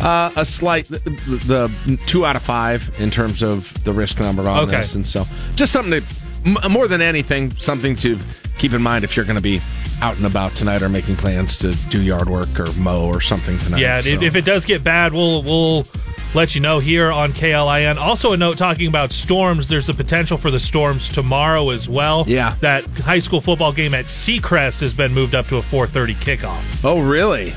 Uh, 0.00 0.30
a 0.36 0.46
slight, 0.46 0.86
the, 0.88 0.98
the 0.98 2.00
two 2.06 2.24
out 2.24 2.34
of 2.34 2.40
five 2.42 2.90
in 2.98 3.10
terms 3.10 3.42
of 3.42 3.72
the 3.84 3.92
risk 3.92 4.18
number 4.18 4.48
on 4.48 4.60
Okay. 4.60 4.78
this, 4.78 4.94
and 4.94 5.06
so 5.06 5.24
just 5.56 5.72
something 5.72 6.00
to, 6.00 6.06
m- 6.46 6.72
more 6.72 6.88
than 6.88 7.02
anything, 7.02 7.50
something 7.56 7.94
to 7.96 8.18
keep 8.60 8.74
in 8.74 8.82
mind 8.82 9.04
if 9.04 9.16
you're 9.16 9.24
going 9.24 9.36
to 9.36 9.42
be 9.42 9.60
out 10.02 10.16
and 10.16 10.26
about 10.26 10.54
tonight 10.54 10.82
or 10.82 10.88
making 10.88 11.16
plans 11.16 11.56
to 11.56 11.74
do 11.88 12.02
yard 12.02 12.28
work 12.28 12.60
or 12.60 12.70
mow 12.72 13.06
or 13.06 13.20
something 13.20 13.58
tonight. 13.58 13.80
Yeah, 13.80 14.00
so. 14.00 14.10
if 14.10 14.36
it 14.36 14.44
does 14.44 14.64
get 14.64 14.84
bad, 14.84 15.12
we'll 15.14 15.42
we'll 15.42 15.86
let 16.34 16.54
you 16.54 16.60
know 16.60 16.78
here 16.78 17.10
on 17.10 17.32
KLIN. 17.32 17.96
Also, 17.96 18.32
a 18.32 18.36
note 18.36 18.58
talking 18.58 18.86
about 18.86 19.12
storms. 19.12 19.66
There's 19.66 19.86
the 19.86 19.94
potential 19.94 20.36
for 20.36 20.50
the 20.50 20.60
storms 20.60 21.08
tomorrow 21.08 21.70
as 21.70 21.88
well. 21.88 22.24
Yeah. 22.28 22.54
that 22.60 22.84
high 23.00 23.18
school 23.18 23.40
football 23.40 23.72
game 23.72 23.94
at 23.94 24.04
Seacrest 24.04 24.80
has 24.80 24.94
been 24.94 25.12
moved 25.12 25.34
up 25.34 25.48
to 25.48 25.56
a 25.56 25.62
4:30 25.62 26.14
kickoff. 26.16 26.84
Oh, 26.84 27.00
really? 27.02 27.54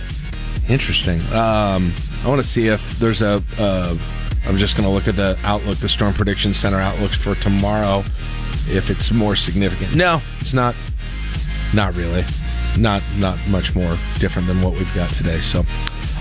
Interesting. 0.70 1.20
Um, 1.34 1.94
I 2.24 2.30
want 2.30 2.42
to 2.42 2.48
see 2.48 2.68
if 2.68 2.98
there's 3.00 3.22
a. 3.22 3.44
Uh, 3.60 3.98
I'm 4.46 4.58
just 4.58 4.76
going 4.76 4.88
to 4.88 4.94
look 4.94 5.08
at 5.08 5.16
the 5.16 5.38
outlook, 5.44 5.78
the 5.78 5.88
Storm 5.88 6.14
Prediction 6.14 6.54
Center 6.54 6.78
outlooks 6.78 7.16
for 7.16 7.34
tomorrow, 7.36 8.00
if 8.68 8.90
it's 8.90 9.10
more 9.12 9.38
significant. 9.38 9.96
No, 9.96 10.22
it's 10.42 10.54
not. 10.54 10.76
Not 11.74 11.96
really. 11.96 12.24
Not 12.78 13.02
not 13.18 13.38
much 13.48 13.76
more 13.76 13.98
different 14.20 14.48
than 14.48 14.62
what 14.62 14.74
we've 14.74 14.94
got 14.96 15.10
today. 15.12 15.40
So, 15.40 15.66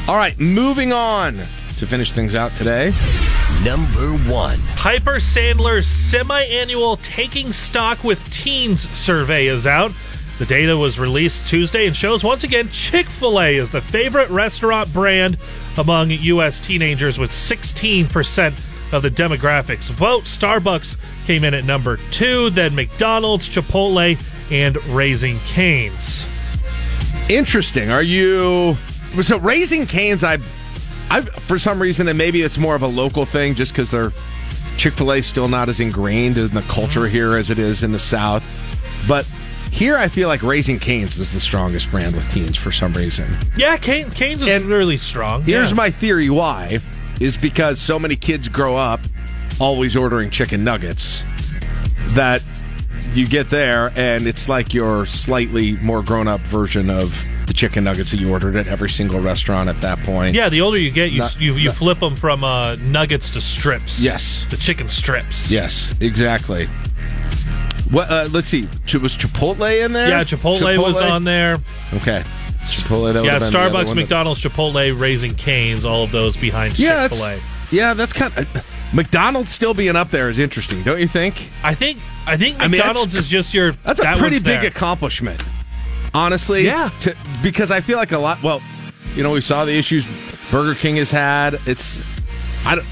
all 0.09 0.17
right, 0.17 0.39
moving 0.39 0.93
on 0.93 1.37
to 1.77 1.87
finish 1.87 2.13
things 2.13 2.35
out 2.35 2.53
today. 2.57 2.93
Number 3.65 4.13
one. 4.31 4.59
Piper 4.77 5.17
Sandler's 5.17 5.87
semi-annual 5.87 6.97
Taking 6.99 7.53
Stock 7.53 8.03
with 8.03 8.23
Teens 8.33 8.89
survey 8.91 9.47
is 9.47 9.67
out. 9.67 9.93
The 10.39 10.47
data 10.47 10.77
was 10.77 10.99
released 10.99 11.47
Tuesday 11.47 11.87
and 11.87 11.95
shows 11.95 12.25
once 12.25 12.43
again 12.43 12.69
Chick-fil-A 12.71 13.57
is 13.57 13.71
the 13.71 13.81
favorite 13.81 14.31
restaurant 14.31 14.93
brand 14.93 15.39
among 15.79 16.11
U.S. 16.11 16.59
teenagers 16.59 17.19
with 17.19 17.31
16% 17.31 18.93
of 18.93 19.03
the 19.03 19.11
demographics 19.11 19.89
vote. 19.91 20.25
Starbucks 20.25 20.97
came 21.27 21.45
in 21.45 21.55
at 21.55 21.65
number 21.65 21.99
two, 22.11 22.51
then 22.51 22.75
McDonald's, 22.75 23.49
Chipotle, 23.49 24.19
and 24.53 24.83
Raising 24.89 25.39
Canes. 25.41 26.27
Interesting. 27.29 27.91
Are 27.91 28.03
you 28.03 28.77
so 29.23 29.39
raising 29.39 29.87
canes? 29.87 30.23
I, 30.23 30.39
I 31.11 31.23
for 31.23 31.59
some 31.59 31.81
reason, 31.81 32.07
and 32.09 32.19
maybe 32.19 32.43
it's 32.43 32.59
more 32.59 32.75
of 32.75 32.83
a 32.83 32.87
local 32.87 33.25
thing, 33.25 33.55
just 33.55 33.73
because 33.73 33.91
they're 33.91 34.13
Chick 34.77 34.95
Fil 34.95 35.13
A 35.13 35.23
still 35.23 35.49
not 35.49 35.69
as 35.69 35.81
ingrained 35.81 36.37
in 36.37 36.49
the 36.49 36.63
culture 36.63 37.01
mm-hmm. 37.01 37.13
here 37.13 37.37
as 37.37 37.51
it 37.51 37.59
is 37.59 37.83
in 37.83 37.93
the 37.93 37.99
South. 37.99 38.45
But 39.09 39.25
here, 39.71 39.97
I 39.97 40.09
feel 40.09 40.29
like 40.29 40.43
Raising 40.43 40.79
Canes 40.79 41.17
was 41.17 41.33
the 41.33 41.41
strongest 41.41 41.91
brand 41.91 42.15
with 42.15 42.31
teens 42.31 42.59
for 42.59 42.71
some 42.71 42.93
reason. 42.93 43.27
Yeah, 43.57 43.79
Cane, 43.79 44.11
Canes 44.11 44.43
is 44.43 44.63
really 44.65 44.99
strong. 44.99 45.43
Here's 45.45 45.71
Yeah. 45.71 45.77
my 45.77 45.91
theory 45.91 46.29
why 46.29 46.81
is 47.21 47.39
because 47.39 47.81
so 47.81 47.99
many 47.99 48.17
kids 48.17 48.49
grow 48.49 48.77
up 48.77 49.01
always 49.59 49.97
ordering 49.97 50.29
chicken 50.29 50.65
nuggets 50.65 51.25
that 52.09 52.43
you 53.15 53.27
get 53.29 53.51
there 53.51 53.93
and 53.97 54.27
it's 54.27 54.49
like 54.49 54.73
your 54.73 55.07
slightly 55.07 55.73
more 55.79 56.03
grown 56.03 56.29
up 56.29 56.41
version 56.43 56.89
of 56.91 57.23
the 57.47 57.53
chicken 57.53 57.85
nuggets 57.85 58.11
that 58.13 58.21
you 58.21 58.31
ordered 58.31 58.57
at 58.57 58.67
every 58.69 58.89
single 58.89 59.21
restaurant 59.21 59.69
at 59.69 59.81
that 59.81 59.99
point. 60.01 60.35
Yeah, 60.35 60.49
the 60.49 60.61
older 60.61 60.79
you 60.79 60.91
get, 60.91 61.11
you 61.13 61.19
Not- 61.21 61.41
you, 61.41 61.55
you 61.57 61.73
flip 61.73 61.99
them 62.01 62.17
from 62.17 62.43
uh, 62.45 62.77
nuggets 62.77 63.29
to 63.31 63.41
strips. 63.41 64.01
Yes. 64.01 64.47
the 64.51 64.57
chicken 64.57 64.89
strips. 64.89 65.51
Yes, 65.51 65.95
exactly. 66.01 66.67
What? 67.91 68.11
Uh, 68.11 68.29
let's 68.33 68.49
see. 68.49 68.69
Ch- 68.87 68.95
Was 68.95 69.15
Chipotle 69.17 69.85
in 69.85 69.93
there? 69.93 70.09
Yeah, 70.09 70.25
Chipotle, 70.25 70.79
was 70.81 70.97
on 71.01 71.25
there. 71.25 71.59
Okay. 71.95 72.23
Chipotle. 72.63 73.13
That 73.13 73.25
yeah, 73.25 73.35
would've 73.35 73.53
been 73.53 73.53
the 73.53 73.59
other 73.59 73.71
Starbucks, 73.71 73.87
one 73.87 73.87
that- 73.87 73.95
McDonald's, 74.03 74.43
Chipotle, 74.43 74.99
Raising 74.99 75.35
Canes, 75.35 75.85
all 75.85 76.05
of 76.05 76.11
those 76.13 76.37
behind 76.37 76.79
Yeah, 76.79 77.09
Chick 77.09 77.19
Fil 77.19 77.27
A. 77.27 77.31
that's, 77.37 77.73
yeah, 77.73 77.93
that's 77.95 78.13
kind 78.15 78.33
of 78.39 78.82
McDonald's 78.93 79.51
still 79.51 79.75
being 79.75 79.97
up 79.97 80.11
there 80.11 80.29
is 80.29 80.39
interesting, 80.39 80.83
don't 80.83 81.01
you 81.01 81.09
think? 81.09 81.51
I 81.65 81.75
think 81.75 81.99
I 82.27 82.37
think 82.37 82.59
I 82.61 82.69
mean, 82.69 82.73
McDonald's 82.73 83.15
is 83.15 83.29
just 83.29 83.55
your. 83.55 83.73
That's 83.73 84.01
a 84.01 84.03
that 84.03 84.19
pretty 84.19 84.39
big 84.39 84.61
there. 84.61 84.67
accomplishment, 84.67 85.43
honestly. 86.15 86.67
Yeah. 86.67 86.91
To, 87.01 87.17
because 87.43 87.71
I 87.71 87.81
feel 87.81 87.97
like 87.99 88.13
a 88.13 88.19
lot. 88.19 88.43
Well, 88.43 88.61
you 89.15 89.23
know, 89.23 89.33
we 89.33 89.41
saw 89.41 89.65
the 89.65 89.73
issues 89.77 90.07
Burger 90.51 90.75
King 90.75 90.97
has 90.97 91.11
had. 91.11 91.59
It's 91.67 92.01
I 92.67 92.77
don't. 92.77 92.87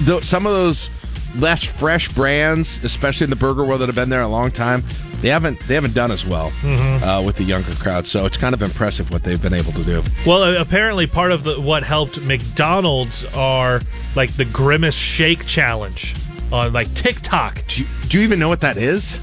Though 0.00 0.20
some 0.20 0.46
of 0.46 0.52
those 0.52 0.90
less 1.36 1.64
fresh 1.64 2.12
brands, 2.12 2.82
especially 2.84 3.24
in 3.24 3.30
the 3.30 3.36
burger 3.36 3.64
world 3.64 3.80
that 3.80 3.86
have 3.86 3.94
been 3.94 4.10
there 4.10 4.22
a 4.22 4.28
long 4.28 4.50
time, 4.50 4.84
they 5.22 5.28
haven't 5.28 5.58
they 5.66 5.74
haven't 5.74 5.94
done 5.94 6.10
as 6.10 6.24
well 6.26 6.50
Mhm. 6.62 7.02
uh, 7.02 7.22
with 7.22 7.36
the 7.36 7.44
younger 7.44 7.72
crowd. 7.74 8.06
So 8.06 8.26
it's 8.26 8.36
kind 8.36 8.54
of 8.54 8.62
impressive 8.62 9.10
what 9.10 9.22
they've 9.24 9.40
been 9.40 9.54
able 9.54 9.72
to 9.72 9.82
do. 9.84 10.02
Well, 10.26 10.42
uh, 10.42 10.52
apparently, 10.60 11.06
part 11.06 11.32
of 11.32 11.44
the 11.44 11.60
what 11.60 11.82
helped 11.84 12.20
McDonald's 12.22 13.24
are 13.34 13.80
like 14.14 14.32
the 14.36 14.44
Grimace 14.44 14.94
Shake 14.94 15.46
Challenge 15.46 16.14
on 16.52 16.72
like 16.72 16.92
TikTok. 16.94 17.62
Do 17.68 17.82
you, 17.82 17.88
do 18.08 18.18
you 18.18 18.24
even 18.24 18.38
know 18.38 18.48
what 18.48 18.60
that 18.60 18.76
is? 18.76 19.18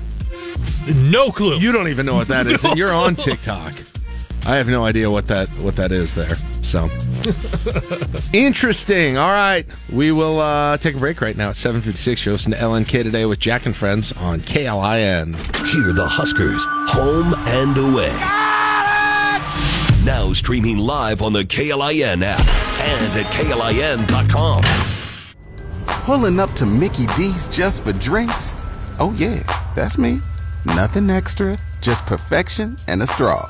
No 0.88 1.32
clue. 1.32 1.58
You 1.60 1.72
don't 1.72 1.88
even 1.88 2.06
know 2.06 2.16
what 2.16 2.28
that 2.28 2.48
is, 2.48 2.64
No 2.64 2.72
and 2.72 2.78
you're 2.80 2.92
on. 2.92 3.16
TikTok. 3.16 3.74
I 4.46 4.56
have 4.56 4.68
no 4.68 4.84
idea 4.86 5.10
what 5.10 5.28
that 5.28 5.48
what 5.60 5.76
that 5.78 5.92
is 5.92 6.14
there. 6.14 6.36
So 6.64 6.90
interesting. 8.34 9.18
All 9.18 9.32
right, 9.32 9.66
we 9.92 10.12
will 10.12 10.40
uh, 10.40 10.78
take 10.78 10.96
a 10.96 11.00
break 11.00 11.22
right 11.22 11.36
now 11.38 11.50
at 11.50 11.56
seven 11.56 11.82
fifty 11.82 11.98
six. 11.98 12.26
You're 12.26 12.34
listening 12.34 12.60
to 12.60 12.66
LNK 12.66 13.04
today 13.04 13.26
with 13.26 13.40
Jack 13.40 13.66
and 13.66 13.76
Friends 13.76 14.12
on 14.14 14.42
KLIN. 14.42 15.36
Hear 15.68 15.94
the 15.94 16.06
Huskers, 16.06 16.66
home 16.90 17.34
and 17.48 17.78
away. 17.78 18.12
Now 20.06 20.34
streaming 20.34 20.78
live 20.78 21.22
on 21.22 21.32
the 21.32 21.46
KLIN 21.46 22.22
app 22.24 22.40
and 22.82 23.18
at 23.18 23.32
KLIN.com. 23.32 24.64
Pulling 26.04 26.40
up 26.42 26.52
to 26.54 26.66
Mickey 26.66 27.06
D's 27.16 27.48
just 27.48 27.84
for 27.84 27.94
drinks? 27.94 28.54
Oh, 29.00 29.16
yeah, 29.18 29.42
that's 29.76 29.98
me. 29.98 30.20
Nothing 30.66 31.10
extra, 31.10 31.58
just 31.80 32.06
perfection 32.06 32.76
and 32.90 33.02
a 33.02 33.08
straw. 33.08 33.50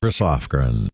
Chris 0.00 0.20
Lofgren. 0.20 0.88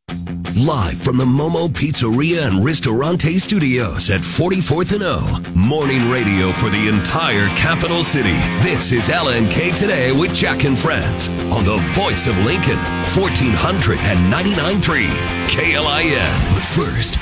Live 0.67 0.99
from 1.01 1.17
the 1.17 1.25
Momo 1.25 1.69
Pizzeria 1.69 2.47
and 2.47 2.65
Ristorante 2.65 3.39
Studios 3.39 4.11
at 4.11 4.21
44th 4.21 4.93
and 4.93 5.03
O. 5.03 5.21
Morning 5.55 6.11
radio 6.11 6.53
for 6.53 6.69
the 6.69 6.89
entire 6.89 7.49
capital 7.57 8.03
city. 8.03 8.37
This 8.63 8.93
is 8.93 9.09
LNK 9.09 9.75
Today 9.77 10.13
with 10.13 10.35
Jack 10.35 10.65
and 10.65 10.79
Friends 10.79 11.29
on 11.29 11.65
the 11.65 11.79
voice 11.95 12.27
of 12.27 12.37
Lincoln, 12.45 12.79
1499.3 13.15 15.09
KLIN. 15.49 16.53
But 16.53 16.63
first, 16.63 17.17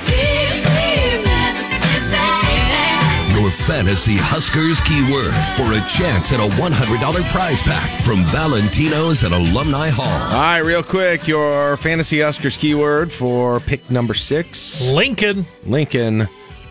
your 3.48 3.54
fantasy 3.54 4.16
Huskers 4.16 4.78
keyword 4.82 5.32
for 5.56 5.72
a 5.72 5.80
chance 5.88 6.32
at 6.32 6.40
a 6.40 6.54
$100 6.60 7.30
prize 7.30 7.62
pack 7.62 8.04
from 8.04 8.24
Valentino's 8.24 9.24
at 9.24 9.32
Alumni 9.32 9.88
Hall. 9.88 10.04
All 10.04 10.42
right, 10.42 10.58
real 10.58 10.82
quick, 10.82 11.26
your 11.26 11.78
fantasy 11.78 12.20
Huskers 12.20 12.58
keyword 12.58 13.10
for 13.10 13.60
pick 13.60 13.90
number 13.90 14.12
six 14.12 14.90
Lincoln. 14.90 15.46
Lincoln. 15.64 16.28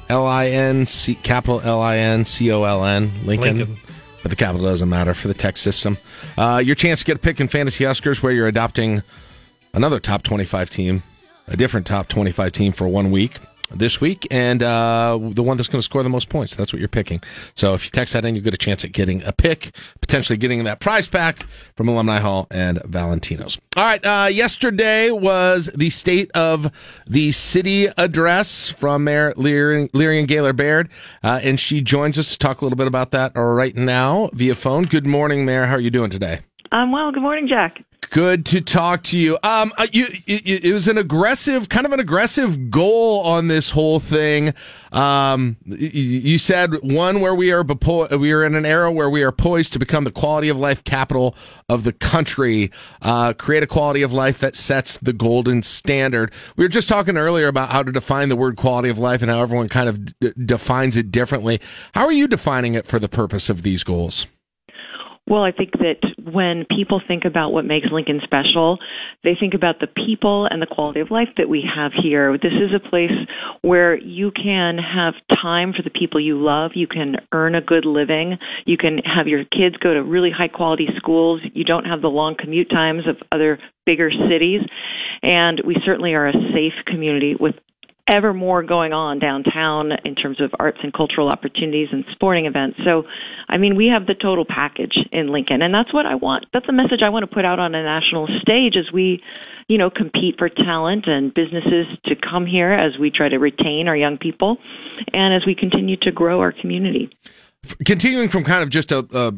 L 0.10 0.28
I 0.28 0.50
N 0.50 0.86
C 0.86 1.16
capital 1.16 1.62
L 1.62 1.82
I 1.82 1.98
N 1.98 2.24
C 2.26 2.52
O 2.52 2.64
L 2.64 2.86
N 2.86 3.12
Lincoln. 3.26 3.58
Lincoln. 3.58 3.78
But 4.22 4.30
the 4.30 4.36
capital 4.36 4.68
doesn't 4.68 4.88
matter 4.88 5.16
for 5.16 5.28
the 5.28 5.34
text 5.34 5.64
system. 5.64 5.98
Uh, 6.38 6.62
your 6.64 6.76
chance 6.76 7.00
to 7.00 7.06
get 7.06 7.16
a 7.16 7.20
pick 7.20 7.40
in 7.40 7.48
fantasy 7.48 7.86
Huskers 7.86 8.22
where 8.22 8.32
you're 8.32 8.48
adopting 8.48 9.02
another 9.74 10.00
top 10.00 10.22
25 10.22 10.70
team, 10.70 11.02
a 11.48 11.58
different 11.58 11.88
top 11.88 12.08
25 12.08 12.52
team 12.52 12.72
for 12.72 12.88
one 12.88 13.10
week 13.10 13.38
this 13.72 14.00
week, 14.00 14.28
and 14.32 14.64
uh, 14.64 15.20
the 15.22 15.44
one 15.44 15.58
that's 15.58 15.70
going 15.70 15.80
to 15.80 15.86
score 15.86 16.04
the 16.04 16.10
most 16.10 16.30
points. 16.30 16.56
That's 16.56 16.72
what 16.72 16.80
you're 16.80 16.88
picking. 16.88 17.22
So 17.56 17.74
if 17.74 17.84
you 17.86 17.92
text 17.92 18.14
that 18.14 18.26
in, 18.26 18.36
you 18.36 18.42
get 18.42 18.54
a 18.54 18.58
chance 18.58 18.84
at 18.84 18.92
getting 18.92 19.24
a 19.24 19.32
pick, 19.32 19.76
potentially 20.02 20.38
getting 20.38 20.64
that 20.64 20.80
prize 20.80 21.08
pack 21.08 21.46
from 21.76 21.88
Alumni 21.88 22.20
Hall 22.20 22.48
and 22.52 22.82
Valentino's. 22.84 23.60
All 23.76 23.84
right. 23.84 24.06
Uh, 24.06 24.28
yesterday 24.28 25.12
was 25.12 25.70
the 25.76 25.90
state 25.90 26.32
of 26.32 26.72
the 27.06 27.32
city 27.32 27.88
address 27.98 28.70
from 28.70 29.04
Mayor 29.04 29.34
Leary, 29.36 29.88
Leirion 29.90 30.28
Gaylor 30.28 30.54
Baird, 30.54 30.90
uh, 31.24 31.40
and 31.44 31.60
she 31.60 31.82
joins 31.82 32.18
us 32.18 32.32
to 32.32 32.38
talk 32.38 32.62
a 32.62 32.66
little 32.66 32.78
bit 32.78 32.88
about 32.88 33.12
that 33.12 33.32
right 33.36 33.76
now 33.76 34.30
via 34.34 34.56
phone. 34.56 34.84
Good 34.84 35.06
morning, 35.06 35.46
Mayor. 35.46 35.66
How 35.66 35.76
are 35.76 35.80
you 35.80 35.92
doing 35.92 36.10
today? 36.10 36.40
I'm 36.72 36.92
well. 36.92 37.12
Good 37.12 37.22
morning, 37.22 37.48
Jack. 37.48 37.84
Good 38.02 38.46
to 38.48 38.62
talk 38.62 39.04
to 39.04 39.18
you. 39.18 39.38
Um, 39.44 39.74
uh, 39.78 39.88
you, 39.92 40.08
it, 40.26 40.66
it 40.66 40.74
was 40.74 40.88
an 40.88 40.98
aggressive, 40.98 41.68
kind 41.68 41.86
of 41.86 41.92
an 41.92 42.00
aggressive 42.00 42.70
goal 42.70 43.22
on 43.22 43.48
this 43.48 43.72
whole 43.72 44.00
thing. 44.00 44.54
Um, 44.92 45.58
you 45.66 46.38
said 46.38 46.76
one 46.84 47.20
where 47.22 47.36
we 47.36 47.52
are 47.52 47.64
we 47.64 48.32
are 48.32 48.46
in 48.46 48.56
an 48.56 48.66
era 48.66 48.92
where 48.92 49.10
we 49.10 49.24
are 49.24 49.32
poised 49.32 49.74
to 49.74 49.80
become 49.80 50.04
the 50.04 50.12
quality 50.12 50.48
of 50.48 50.58
life 50.58 50.84
capital 50.84 51.36
of 51.68 51.84
the 51.84 51.92
country. 51.92 52.72
Uh, 53.02 53.34
create 53.34 53.64
a 53.64 53.68
quality 53.68 54.04
of 54.04 54.14
life 54.14 54.40
that 54.40 54.56
sets 54.56 54.98
the 54.98 55.14
golden 55.14 55.62
standard. 55.62 56.32
We 56.56 56.64
were 56.64 56.70
just 56.70 56.88
talking 56.88 57.18
earlier 57.18 57.48
about 57.48 57.70
how 57.70 57.84
to 57.84 57.92
define 57.92 58.30
the 58.30 58.36
word 58.36 58.58
quality 58.58 58.90
of 58.90 58.98
life 58.98 59.22
and 59.22 59.30
how 59.30 59.42
everyone 59.42 59.70
kind 59.70 59.90
of 59.90 60.20
d- 60.20 60.34
defines 60.46 60.96
it 60.96 61.12
differently. 61.12 61.60
How 61.94 62.06
are 62.06 62.14
you 62.14 62.28
defining 62.28 62.74
it 62.74 62.86
for 62.86 63.00
the 63.00 63.10
purpose 63.10 63.50
of 63.50 63.64
these 63.64 63.84
goals? 63.84 64.28
Well, 65.30 65.44
I 65.44 65.52
think 65.52 65.72
that 65.74 66.00
when 66.32 66.66
people 66.74 67.02
think 67.06 67.26
about 67.26 67.52
what 67.52 67.66
makes 67.66 67.88
Lincoln 67.92 68.22
special, 68.24 68.78
they 69.26 69.36
think 69.38 69.54
about 69.54 69.82
the 69.82 69.88
people 69.88 70.48
and 70.50 70.62
the 70.62 70.66
quality 70.66 71.02
of 71.02 71.12
life 71.12 71.28
that 71.36 71.50
we 71.50 71.64
have 71.76 71.92
here. 72.02 72.38
This 72.38 72.54
is 72.54 72.72
a 72.74 72.90
place 72.90 73.12
where 73.62 73.98
you 73.98 74.32
can 74.32 74.78
have 74.78 75.16
time 75.44 75.74
for 75.74 75.82
the 75.84 75.90
people 75.90 76.22
you 76.22 76.42
love. 76.42 76.72
You 76.76 76.88
can 76.88 77.18
earn 77.34 77.56
a 77.56 77.62
good 77.62 77.84
living. 77.84 78.38
You 78.66 78.78
can 78.78 79.00
have 79.00 79.28
your 79.28 79.44
kids 79.44 79.76
go 79.84 79.94
to 79.94 80.02
really 80.02 80.32
high 80.32 80.48
quality 80.48 80.88
schools. 80.96 81.42
You 81.54 81.66
don't 81.66 81.86
have 81.86 82.02
the 82.02 82.08
long 82.08 82.36
commute 82.40 82.70
times 82.70 83.06
of 83.06 83.18
other 83.30 83.60
bigger 83.86 84.10
cities. 84.30 84.62
And 85.24 85.62
we 85.66 85.76
certainly 85.86 86.14
are 86.14 86.28
a 86.28 86.34
safe 86.54 86.86
community 86.86 87.36
with 87.38 87.56
ever 88.08 88.34
more 88.34 88.64
going 88.64 88.94
on 88.94 89.20
downtown 89.20 89.92
in 90.06 90.16
terms 90.16 90.42
of 90.42 90.52
arts 90.60 90.78
and 90.84 90.94
cultural 90.94 91.30
opportunities 91.30 91.90
and 91.92 92.06
sporting 92.12 92.46
events. 92.46 92.80
So, 92.86 93.04
I 93.50 93.58
mean, 93.58 93.76
we 93.76 93.88
have 93.88 94.08
the 94.08 94.14
total 94.14 94.46
package 94.46 94.98
in 95.12 95.28
Lincoln, 95.28 95.62
and 95.62 95.74
that's 95.74 95.94
what 95.94 96.06
I 96.06 96.16
want. 96.16 96.46
That's 96.54 96.66
the 96.66 96.74
message 96.74 97.02
I 97.04 97.10
want 97.10 97.30
to 97.30 97.34
put 97.34 97.46
out 97.46 97.60
on 97.60 97.76
a 97.76 97.84
national 97.84 98.28
stage 98.42 98.76
as 98.78 98.92
we, 98.94 99.22
you 99.68 99.78
know, 99.78 99.90
compete 99.90 100.36
for 100.38 100.50
talent 100.50 101.08
and 101.08 101.34
businesses 101.34 101.86
to 102.06 102.16
come 102.16 102.46
here 102.46 102.72
as 102.72 102.98
we 103.00 103.12
try 103.12 103.30
to 103.30 103.38
retain 103.38 103.88
our 103.88 103.98
young 103.98 104.18
people 104.18 104.58
and 105.14 105.34
as 105.34 105.46
we 105.46 105.56
continue 105.56 105.98
to 105.98 106.12
grow 106.12 106.40
our 106.40 106.52
community 106.52 107.10
continuing 107.86 108.30
from 108.30 108.44
kind 108.44 108.64
of 108.64 108.70
just 108.70 108.92
a, 108.92 109.06
a 109.14 109.34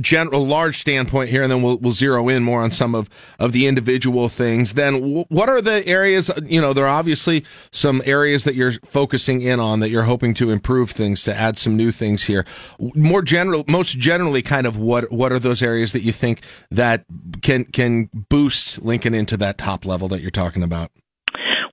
general 0.00 0.46
large 0.46 0.78
standpoint 0.78 1.28
here 1.28 1.42
and 1.42 1.50
then 1.50 1.62
we'll, 1.62 1.76
we'll 1.78 1.92
zero 1.92 2.28
in 2.28 2.42
more 2.42 2.62
on 2.62 2.70
some 2.70 2.94
of, 2.94 3.08
of 3.38 3.52
the 3.52 3.66
individual 3.66 4.28
things 4.28 4.74
then 4.74 4.94
w- 4.94 5.24
what 5.28 5.48
are 5.48 5.60
the 5.60 5.86
areas 5.86 6.30
you 6.44 6.60
know 6.60 6.72
there 6.72 6.86
are 6.86 6.96
obviously 6.96 7.44
some 7.70 8.02
areas 8.04 8.44
that 8.44 8.54
you're 8.54 8.72
focusing 8.84 9.42
in 9.42 9.60
on 9.60 9.80
that 9.80 9.90
you're 9.90 10.04
hoping 10.04 10.34
to 10.34 10.50
improve 10.50 10.90
things 10.90 11.22
to 11.22 11.34
add 11.34 11.56
some 11.56 11.76
new 11.76 11.92
things 11.92 12.24
here. 12.24 12.44
More 12.78 13.22
general 13.22 13.64
most 13.68 13.98
generally 13.98 14.42
kind 14.42 14.66
of 14.66 14.76
what 14.76 15.10
what 15.12 15.32
are 15.32 15.38
those 15.38 15.62
areas 15.62 15.92
that 15.92 16.02
you 16.02 16.12
think 16.12 16.42
that 16.70 17.04
can 17.42 17.64
can 17.64 18.10
boost 18.28 18.82
lincoln 18.82 19.14
into 19.14 19.36
that 19.38 19.58
top 19.58 19.84
level 19.84 20.08
that 20.08 20.20
you're 20.20 20.30
talking 20.30 20.62
about 20.62 20.90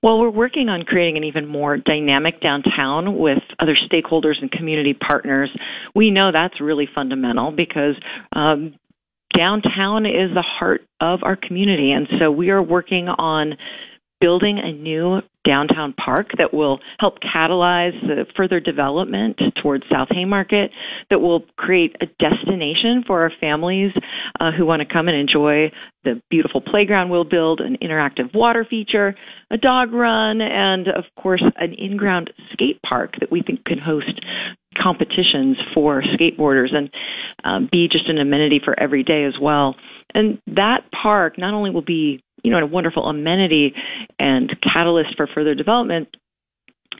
well, 0.04 0.20
we're 0.20 0.28
working 0.28 0.68
on 0.68 0.82
creating 0.82 1.16
an 1.16 1.24
even 1.24 1.46
more 1.48 1.78
dynamic 1.78 2.38
downtown 2.42 3.16
with 3.18 3.42
other 3.58 3.74
stakeholders 3.90 4.34
and 4.38 4.50
community 4.52 4.92
partners. 4.92 5.48
We 5.94 6.10
know 6.10 6.30
that's 6.30 6.60
really 6.60 6.86
fundamental 6.94 7.52
because 7.52 7.94
um, 8.36 8.74
downtown 9.34 10.04
is 10.04 10.34
the 10.34 10.44
heart 10.46 10.82
of 11.00 11.20
our 11.22 11.36
community. 11.36 11.90
And 11.90 12.06
so 12.20 12.30
we 12.30 12.50
are 12.50 12.62
working 12.62 13.08
on 13.08 13.54
building 14.20 14.60
a 14.62 14.72
new 14.72 15.22
downtown 15.44 15.92
park 15.92 16.28
that 16.38 16.52
will 16.54 16.80
help 16.98 17.18
catalyze 17.20 17.98
the 18.02 18.24
further 18.36 18.60
development 18.60 19.38
towards 19.62 19.84
South 19.90 20.08
Haymarket, 20.10 20.70
that 21.10 21.20
will 21.20 21.44
create 21.56 21.96
a 22.00 22.06
destination 22.18 23.04
for 23.06 23.22
our 23.22 23.32
families 23.40 23.92
uh, 24.40 24.50
who 24.52 24.64
want 24.66 24.80
to 24.80 24.90
come 24.90 25.08
and 25.08 25.16
enjoy 25.16 25.70
the 26.04 26.20
beautiful 26.30 26.60
playground 26.60 27.10
we'll 27.10 27.24
build, 27.24 27.60
an 27.60 27.76
interactive 27.82 28.34
water 28.34 28.66
feature, 28.68 29.14
a 29.50 29.56
dog 29.56 29.92
run, 29.92 30.40
and 30.40 30.88
of 30.88 31.04
course, 31.20 31.42
an 31.56 31.74
in 31.74 31.96
ground 31.96 32.30
skate 32.52 32.80
park 32.82 33.14
that 33.20 33.30
we 33.30 33.42
think 33.42 33.64
can 33.64 33.78
host 33.78 34.20
competitions 34.80 35.56
for 35.72 36.02
skateboarders 36.02 36.74
and 36.74 36.90
um, 37.44 37.68
be 37.70 37.88
just 37.90 38.08
an 38.08 38.18
amenity 38.18 38.60
for 38.62 38.78
every 38.78 39.02
day 39.02 39.24
as 39.24 39.34
well. 39.40 39.76
And 40.14 40.38
that 40.46 40.80
park 41.02 41.38
not 41.38 41.54
only 41.54 41.70
will 41.70 41.82
be 41.82 42.22
you 42.44 42.50
know, 42.50 42.58
a 42.58 42.66
wonderful 42.66 43.06
amenity 43.06 43.74
and 44.20 44.54
catalyst 44.62 45.16
for 45.16 45.26
further 45.34 45.54
development, 45.54 46.08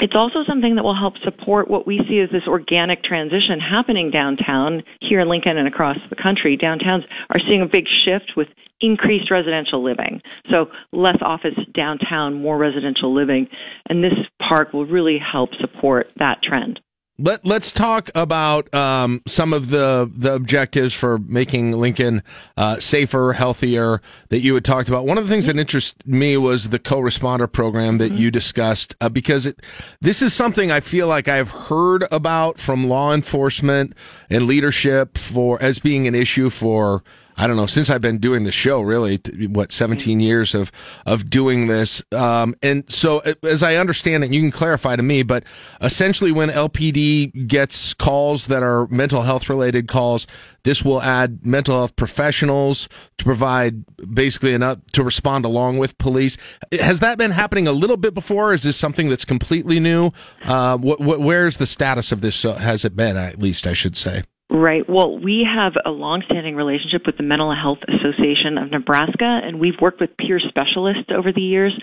it's 0.00 0.14
also 0.16 0.40
something 0.48 0.74
that 0.74 0.82
will 0.82 0.98
help 0.98 1.14
support 1.22 1.70
what 1.70 1.86
we 1.86 2.00
see 2.08 2.18
as 2.18 2.30
this 2.30 2.48
organic 2.48 3.04
transition 3.04 3.60
happening 3.60 4.10
downtown 4.10 4.82
here 5.00 5.20
in 5.20 5.28
Lincoln 5.28 5.56
and 5.56 5.68
across 5.68 5.98
the 6.10 6.16
country. 6.16 6.58
Downtowns 6.58 7.04
are 7.30 7.38
seeing 7.46 7.62
a 7.62 7.66
big 7.66 7.84
shift 8.04 8.32
with 8.36 8.48
increased 8.80 9.30
residential 9.30 9.84
living. 9.84 10.20
So 10.50 10.66
less 10.92 11.18
office 11.22 11.54
downtown, 11.72 12.34
more 12.34 12.58
residential 12.58 13.14
living. 13.14 13.46
And 13.88 14.02
this 14.02 14.14
park 14.48 14.72
will 14.72 14.86
really 14.86 15.18
help 15.18 15.50
support 15.60 16.08
that 16.16 16.42
trend. 16.42 16.80
Let 17.16 17.46
Let's 17.46 17.70
talk 17.70 18.10
about 18.16 18.74
um, 18.74 19.22
some 19.24 19.52
of 19.52 19.70
the 19.70 20.10
the 20.12 20.34
objectives 20.34 20.92
for 20.92 21.18
making 21.18 21.70
Lincoln 21.70 22.24
uh, 22.56 22.80
safer, 22.80 23.34
healthier 23.34 24.02
that 24.30 24.40
you 24.40 24.52
had 24.54 24.64
talked 24.64 24.88
about. 24.88 25.06
One 25.06 25.16
of 25.16 25.22
the 25.22 25.30
things 25.30 25.46
that 25.46 25.56
interested 25.56 26.04
me 26.08 26.36
was 26.36 26.70
the 26.70 26.80
co-responder 26.80 27.50
program 27.50 27.98
that 27.98 28.12
you 28.12 28.32
discussed 28.32 28.96
uh, 29.00 29.08
because 29.08 29.46
it 29.46 29.62
this 30.00 30.22
is 30.22 30.34
something 30.34 30.72
I 30.72 30.80
feel 30.80 31.06
like 31.06 31.28
I've 31.28 31.50
heard 31.50 32.04
about 32.10 32.58
from 32.58 32.88
law 32.88 33.14
enforcement 33.14 33.94
and 34.28 34.48
leadership 34.48 35.16
for 35.16 35.62
as 35.62 35.78
being 35.78 36.08
an 36.08 36.16
issue 36.16 36.50
for 36.50 37.04
I 37.36 37.46
don't 37.46 37.56
know, 37.56 37.66
since 37.66 37.90
I've 37.90 38.00
been 38.00 38.18
doing 38.18 38.44
the 38.44 38.52
show, 38.52 38.80
really, 38.80 39.18
what, 39.48 39.72
17 39.72 40.20
years 40.20 40.54
of, 40.54 40.70
of 41.04 41.28
doing 41.28 41.66
this. 41.66 42.02
Um, 42.12 42.54
and 42.62 42.90
so 42.90 43.22
as 43.42 43.62
I 43.62 43.76
understand 43.76 44.22
it, 44.22 44.32
you 44.32 44.40
can 44.40 44.52
clarify 44.52 44.94
to 44.94 45.02
me, 45.02 45.22
but 45.24 45.42
essentially 45.80 46.30
when 46.30 46.48
LPD 46.50 47.48
gets 47.48 47.92
calls 47.94 48.46
that 48.46 48.62
are 48.62 48.86
mental 48.86 49.22
health 49.22 49.48
related 49.48 49.88
calls, 49.88 50.26
this 50.62 50.84
will 50.84 51.02
add 51.02 51.44
mental 51.44 51.76
health 51.76 51.96
professionals 51.96 52.88
to 53.18 53.24
provide 53.24 53.84
basically 54.14 54.54
enough 54.54 54.78
to 54.92 55.02
respond 55.02 55.44
along 55.44 55.78
with 55.78 55.98
police. 55.98 56.36
Has 56.72 57.00
that 57.00 57.18
been 57.18 57.32
happening 57.32 57.66
a 57.66 57.72
little 57.72 57.96
bit 57.96 58.14
before? 58.14 58.54
Is 58.54 58.62
this 58.62 58.76
something 58.76 59.08
that's 59.08 59.24
completely 59.24 59.80
new? 59.80 60.10
Uh, 60.44 60.78
wh- 60.78 60.98
wh- 60.98 61.20
where's 61.20 61.56
the 61.56 61.66
status 61.66 62.12
of 62.12 62.20
this? 62.20 62.44
Uh, 62.44 62.54
has 62.54 62.84
it 62.84 62.94
been, 62.96 63.16
at 63.16 63.38
least 63.40 63.66
I 63.66 63.72
should 63.72 63.96
say? 63.96 64.22
Right. 64.54 64.88
Well, 64.88 65.18
we 65.18 65.44
have 65.52 65.72
a 65.84 65.90
longstanding 65.90 66.54
relationship 66.54 67.06
with 67.06 67.16
the 67.16 67.24
Mental 67.24 67.52
Health 67.52 67.80
Association 67.88 68.56
of 68.56 68.70
Nebraska, 68.70 69.40
and 69.42 69.58
we've 69.58 69.74
worked 69.82 70.00
with 70.00 70.16
peer 70.16 70.38
specialists 70.38 71.10
over 71.12 71.32
the 71.32 71.40
years 71.40 71.76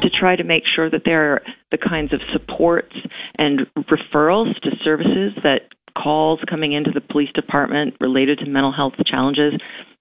to 0.00 0.10
try 0.10 0.34
to 0.34 0.42
make 0.42 0.64
sure 0.74 0.90
that 0.90 1.02
there 1.04 1.34
are 1.34 1.42
the 1.70 1.78
kinds 1.78 2.12
of 2.12 2.18
supports 2.32 2.96
and 3.38 3.60
referrals 3.78 4.58
to 4.62 4.70
services 4.82 5.38
that 5.44 5.70
calls 5.96 6.40
coming 6.50 6.72
into 6.72 6.90
the 6.90 7.00
police 7.00 7.30
department 7.32 7.94
related 8.00 8.40
to 8.40 8.46
mental 8.46 8.72
health 8.72 8.94
challenges 9.06 9.54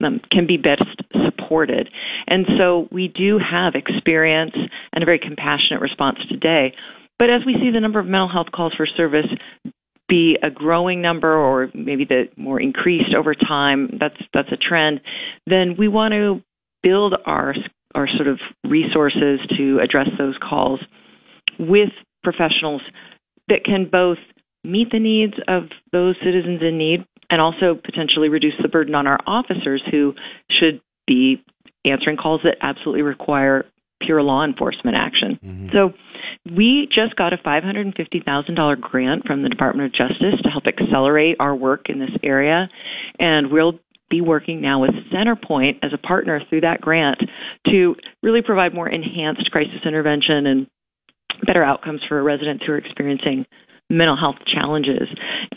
um, 0.03 0.19
can 0.31 0.47
be 0.47 0.57
best 0.57 0.81
supported. 1.23 1.91
And 2.26 2.47
so 2.57 2.88
we 2.91 3.07
do 3.07 3.38
have 3.38 3.76
experience 3.76 4.56
and 4.93 5.03
a 5.03 5.06
very 5.06 5.19
compassionate 5.19 5.80
response 5.80 6.18
today. 6.27 6.73
But 7.19 7.30
as 7.30 7.41
we 7.45 7.53
see 7.61 7.69
the 7.72 7.80
number 7.80 7.99
of 7.99 8.07
mental 8.07 8.30
health 8.30 8.47
calls 8.52 8.73
for 8.76 8.88
service 8.88 9.27
be 10.07 10.38
a 10.44 10.49
growing 10.49 11.02
number 11.02 11.36
or 11.36 11.69
maybe 11.73 12.06
the 12.06 12.26
more 12.38 12.60
increased 12.61 13.15
over 13.18 13.34
time 13.34 13.98
that's 13.99 14.18
that's 14.34 14.52
a 14.52 14.57
trend 14.57 15.02
then 15.48 15.76
we 15.77 15.88
want 15.88 16.11
to 16.11 16.41
build 16.84 17.15
our 17.26 17.56
our 17.95 18.07
sort 18.15 18.27
of 18.27 18.40
resources 18.64 19.40
to 19.57 19.80
address 19.82 20.07
those 20.18 20.36
calls 20.48 20.80
with 21.57 21.90
professionals 22.23 22.82
that 23.48 23.64
can 23.64 23.90
both 23.90 24.18
meet 24.64 24.91
the 24.91 24.99
needs 24.99 25.34
of 25.48 25.64
those 25.91 26.15
citizens 26.23 26.61
in 26.61 26.77
need 26.77 27.06
and 27.30 27.41
also 27.41 27.76
potentially 27.84 28.30
reduce 28.30 28.53
the 28.61 28.68
burden 28.68 28.94
on 28.95 29.07
our 29.07 29.19
officers 29.26 29.82
who 29.90 30.14
should 30.52 30.82
be 31.07 31.44
answering 31.86 32.18
calls 32.18 32.41
that 32.44 32.57
absolutely 32.61 33.02
require 33.02 33.65
pure 34.01 34.22
law 34.22 34.43
enforcement 34.43 34.95
action. 34.97 35.39
Mm-hmm. 35.43 35.69
So 35.72 35.93
we 36.55 36.88
just 36.93 37.15
got 37.15 37.34
a 37.34 37.38
$550,000 37.38 38.81
grant 38.81 39.26
from 39.26 39.43
the 39.43 39.49
Department 39.49 39.88
of 39.88 39.93
Justice 39.93 40.39
to 40.43 40.49
help 40.49 40.65
accelerate 40.67 41.38
our 41.39 41.55
work 41.55 41.85
in 41.89 41.99
this 41.99 42.11
area, 42.23 42.69
and 43.19 43.51
we'll 43.51 43.80
be 44.09 44.22
working 44.22 44.61
now 44.61 44.81
with 44.81 44.91
CenterPointe 45.11 45.80
as 45.84 45.91
a 45.93 45.97
partner 45.97 46.39
through 46.49 46.61
that 46.61 46.80
grant 46.80 47.17
to 47.65 47.95
really 48.22 48.41
provide 48.43 48.73
more 48.73 48.88
enhanced 48.88 49.49
crisis 49.49 49.81
intervention 49.85 50.45
and 50.45 50.67
better 51.45 51.63
outcomes 51.63 52.01
for 52.07 52.22
residents 52.22 52.63
who 52.65 52.73
are 52.73 52.77
experiencing 52.77 53.45
mental 53.89 54.17
health 54.17 54.38
challenges. 54.51 55.07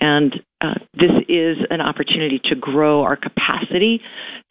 And 0.01 0.35
uh, 0.60 0.74
this 0.94 1.10
is 1.28 1.59
an 1.70 1.81
opportunity 1.81 2.40
to 2.44 2.56
grow 2.56 3.02
our 3.02 3.16
capacity 3.16 4.01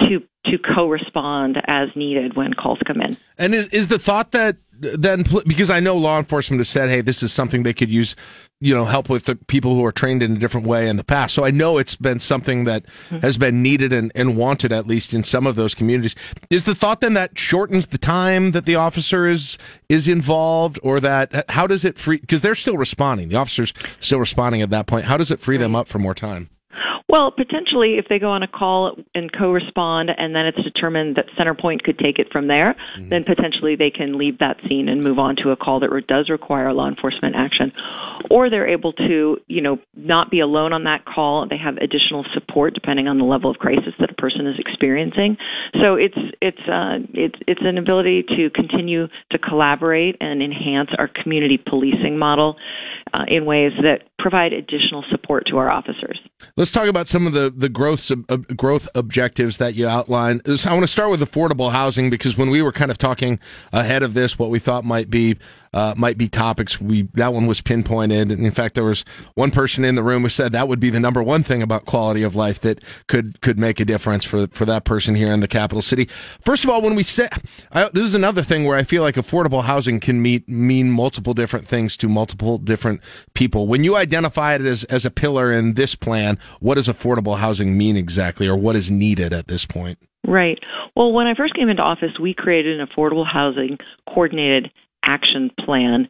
to 0.01 0.19
to 0.51 0.57
co-respond 0.57 1.61
as 1.67 1.89
needed 1.95 2.35
when 2.35 2.53
calls 2.53 2.79
come 2.85 3.01
in. 3.01 3.17
And 3.37 3.53
is 3.53 3.67
is 3.67 3.87
the 3.87 3.99
thought 3.99 4.31
that 4.31 4.57
then 4.79 5.23
because 5.45 5.69
I 5.69 5.79
know 5.79 5.95
law 5.95 6.19
enforcement 6.19 6.59
has 6.59 6.69
said, 6.69 6.89
hey, 6.89 7.01
this 7.01 7.23
is 7.23 7.33
something 7.33 7.63
they 7.63 7.73
could 7.73 7.89
use, 7.89 8.15
you 8.59 8.73
know, 8.73 8.85
help 8.85 9.09
with 9.09 9.25
the 9.25 9.35
people 9.35 9.73
who 9.75 9.83
are 9.85 9.91
trained 9.91 10.21
in 10.21 10.35
a 10.35 10.39
different 10.39 10.67
way 10.67 10.87
in 10.87 10.97
the 10.97 11.03
past. 11.03 11.33
So 11.33 11.43
I 11.43 11.51
know 11.51 11.77
it's 11.77 11.95
been 11.95 12.19
something 12.19 12.65
that 12.65 12.85
mm-hmm. 12.85 13.19
has 13.19 13.37
been 13.37 13.63
needed 13.63 13.91
and, 13.91 14.11
and 14.13 14.37
wanted 14.37 14.71
at 14.71 14.85
least 14.85 15.13
in 15.13 15.23
some 15.23 15.47
of 15.47 15.55
those 15.55 15.73
communities. 15.73 16.15
Is 16.49 16.65
the 16.65 16.75
thought 16.75 17.01
then 17.01 17.13
that 17.13 17.37
shortens 17.37 17.87
the 17.87 17.97
time 17.97 18.51
that 18.51 18.65
the 18.65 18.75
officer 18.75 19.25
is 19.27 19.57
is 19.89 20.07
involved, 20.07 20.79
or 20.83 20.99
that 20.99 21.49
how 21.49 21.67
does 21.67 21.83
it 21.83 21.97
free 21.97 22.17
because 22.17 22.41
they're 22.41 22.55
still 22.55 22.77
responding, 22.77 23.29
the 23.29 23.37
officer's 23.37 23.73
still 23.99 24.19
responding 24.19 24.61
at 24.61 24.69
that 24.69 24.87
point. 24.87 25.05
How 25.05 25.17
does 25.17 25.31
it 25.31 25.39
free 25.39 25.57
them 25.57 25.75
up 25.75 25.87
for 25.87 25.99
more 25.99 26.15
time? 26.15 26.49
Well, 27.09 27.31
potentially, 27.31 27.97
if 27.97 28.07
they 28.09 28.19
go 28.19 28.29
on 28.29 28.43
a 28.43 28.47
call 28.47 28.97
and 29.15 29.31
co-respond, 29.31 30.11
and 30.17 30.35
then 30.35 30.45
it's 30.45 30.61
determined 30.61 31.15
that 31.15 31.27
CenterPointe 31.39 31.83
could 31.83 31.97
take 31.97 32.19
it 32.19 32.27
from 32.33 32.47
there, 32.47 32.75
mm-hmm. 32.97 33.09
then 33.09 33.23
potentially 33.23 33.77
they 33.77 33.89
can 33.89 34.17
leave 34.17 34.39
that 34.39 34.57
scene 34.67 34.89
and 34.89 35.01
move 35.01 35.17
on 35.17 35.37
to 35.37 35.51
a 35.51 35.55
call 35.55 35.79
that 35.79 35.89
does 36.07 36.29
require 36.29 36.73
law 36.73 36.87
enforcement 36.89 37.35
action, 37.35 37.71
or 38.29 38.49
they're 38.49 38.67
able 38.67 38.91
to, 38.91 39.37
you 39.47 39.61
know, 39.61 39.79
not 39.95 40.29
be 40.29 40.41
alone 40.41 40.73
on 40.73 40.83
that 40.83 41.05
call. 41.05 41.47
They 41.47 41.57
have 41.57 41.77
additional 41.77 42.25
support 42.33 42.73
depending 42.73 43.07
on 43.07 43.17
the 43.17 43.23
level 43.23 43.49
of 43.49 43.57
crisis 43.57 43.93
that 43.99 44.11
a 44.11 44.15
person 44.15 44.45
is 44.47 44.59
experiencing. 44.59 45.37
So 45.81 45.95
it's 45.95 46.17
it's 46.41 46.61
uh, 46.67 46.99
it's 47.13 47.39
it's 47.47 47.61
an 47.63 47.77
ability 47.77 48.23
to 48.35 48.49
continue 48.49 49.07
to 49.31 49.37
collaborate 49.37 50.17
and 50.19 50.41
enhance 50.41 50.89
our 50.97 51.07
community 51.07 51.57
policing 51.57 52.17
model 52.17 52.57
uh, 53.13 53.23
in 53.27 53.45
ways 53.45 53.71
that 53.81 54.03
provide 54.19 54.51
additional 54.51 55.05
support 55.11 55.45
to 55.47 55.57
our 55.57 55.69
officers. 55.69 56.19
Let's 56.55 56.71
talk 56.71 56.87
about 56.87 56.96
some 57.05 57.27
of 57.27 57.33
the 57.33 57.53
the 57.55 57.69
growth 57.69 58.09
uh, 58.09 58.37
growth 58.37 58.87
objectives 58.95 59.57
that 59.57 59.75
you 59.75 59.87
outlined. 59.87 60.41
I 60.45 60.71
want 60.71 60.83
to 60.83 60.87
start 60.87 61.09
with 61.09 61.21
affordable 61.21 61.71
housing 61.71 62.09
because 62.09 62.37
when 62.37 62.49
we 62.49 62.61
were 62.61 62.71
kind 62.71 62.89
of 62.89 62.97
talking 62.97 63.39
ahead 63.73 64.03
of 64.03 64.13
this, 64.13 64.39
what 64.39 64.49
we 64.49 64.59
thought 64.59 64.85
might 64.85 65.09
be 65.09 65.35
uh, 65.77 65.93
might 65.95 66.17
be 66.17 66.27
topics. 66.27 66.81
We 66.81 67.03
that 67.13 67.35
one 67.35 67.45
was 67.45 67.61
pinpointed. 67.61 68.31
And 68.31 68.43
in 68.43 68.51
fact, 68.51 68.73
there 68.73 68.83
was 68.83 69.05
one 69.35 69.51
person 69.51 69.85
in 69.85 69.93
the 69.93 70.01
room 70.01 70.23
who 70.23 70.29
said 70.29 70.51
that 70.51 70.67
would 70.67 70.79
be 70.79 70.89
the 70.89 70.99
number 70.99 71.21
one 71.21 71.43
thing 71.43 71.61
about 71.61 71.85
quality 71.85 72.23
of 72.23 72.35
life 72.35 72.59
that 72.61 72.83
could 73.05 73.39
could 73.41 73.59
make 73.59 73.79
a 73.79 73.85
difference 73.85 74.25
for 74.25 74.47
for 74.47 74.65
that 74.65 74.85
person 74.85 75.13
here 75.13 75.31
in 75.31 75.39
the 75.39 75.47
capital 75.47 75.83
city. 75.83 76.09
First 76.43 76.63
of 76.63 76.71
all, 76.71 76.81
when 76.81 76.95
we 76.95 77.03
say 77.03 77.29
I, 77.73 77.89
this 77.93 78.05
is 78.05 78.15
another 78.15 78.41
thing 78.41 78.65
where 78.65 78.75
I 78.75 78.81
feel 78.81 79.03
like 79.03 79.15
affordable 79.15 79.65
housing 79.65 79.99
can 79.99 80.19
meet 80.19 80.49
mean 80.49 80.89
multiple 80.89 81.35
different 81.35 81.67
things 81.67 81.95
to 81.97 82.09
multiple 82.09 82.57
different 82.57 82.99
people. 83.35 83.67
When 83.67 83.83
you 83.83 83.95
identify 83.95 84.55
it 84.55 84.61
as 84.61 84.83
as 84.85 85.05
a 85.05 85.11
pillar 85.11 85.51
in 85.51 85.75
this 85.75 85.93
plan, 85.93 86.39
what 86.59 86.75
does 86.75 86.87
affordable 86.87 87.37
housing 87.37 87.77
mean 87.77 87.97
exactly, 87.97 88.47
or 88.47 88.57
what 88.57 88.75
is 88.75 88.89
needed 88.89 89.31
at 89.31 89.47
this 89.47 89.63
point? 89.63 89.99
Right. 90.25 90.57
Well, 90.95 91.13
when 91.13 91.27
I 91.27 91.35
first 91.35 91.53
came 91.53 91.69
into 91.69 91.83
office, 91.83 92.17
we 92.19 92.33
created 92.33 92.79
an 92.79 92.87
affordable 92.87 93.25
housing 93.31 93.77
coordinated 94.09 94.71
action 95.07 95.49
plan 95.65 96.09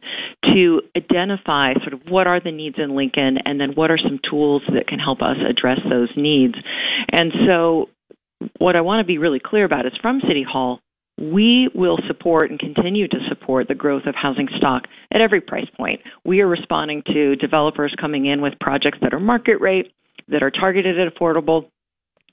to 0.52 0.82
identify 0.96 1.72
sort 1.74 1.94
of 1.94 2.00
what 2.08 2.26
are 2.26 2.40
the 2.40 2.50
needs 2.50 2.76
in 2.78 2.96
Lincoln 2.96 3.38
and 3.44 3.60
then 3.60 3.70
what 3.74 3.90
are 3.90 3.98
some 3.98 4.18
tools 4.28 4.62
that 4.74 4.86
can 4.88 4.98
help 4.98 5.22
us 5.22 5.36
address 5.48 5.78
those 5.88 6.10
needs. 6.16 6.54
And 7.10 7.32
so 7.46 7.88
what 8.58 8.76
I 8.76 8.80
want 8.80 9.00
to 9.00 9.06
be 9.06 9.18
really 9.18 9.40
clear 9.42 9.64
about 9.64 9.86
is 9.86 9.92
from 10.02 10.20
City 10.26 10.44
Hall, 10.46 10.80
we 11.18 11.68
will 11.74 11.98
support 12.06 12.50
and 12.50 12.58
continue 12.60 13.08
to 13.08 13.18
support 13.28 13.66
the 13.66 13.74
growth 13.74 14.04
of 14.06 14.14
housing 14.14 14.48
stock 14.56 14.84
at 15.12 15.20
every 15.20 15.40
price 15.40 15.66
point. 15.76 16.00
We 16.24 16.40
are 16.40 16.46
responding 16.46 17.02
to 17.12 17.34
developers 17.36 17.94
coming 18.00 18.26
in 18.26 18.40
with 18.40 18.54
projects 18.60 18.98
that 19.02 19.12
are 19.12 19.20
market 19.20 19.60
rate, 19.60 19.92
that 20.28 20.42
are 20.42 20.50
targeted 20.50 20.98
at 20.98 21.12
affordable, 21.12 21.70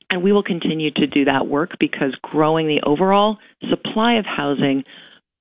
and 0.09 0.23
we 0.23 0.31
will 0.31 0.43
continue 0.43 0.91
to 0.91 1.07
do 1.07 1.25
that 1.25 1.47
work 1.47 1.71
because 1.79 2.15
growing 2.21 2.67
the 2.67 2.81
overall 2.85 3.37
supply 3.69 4.19
of 4.19 4.25
housing 4.25 4.83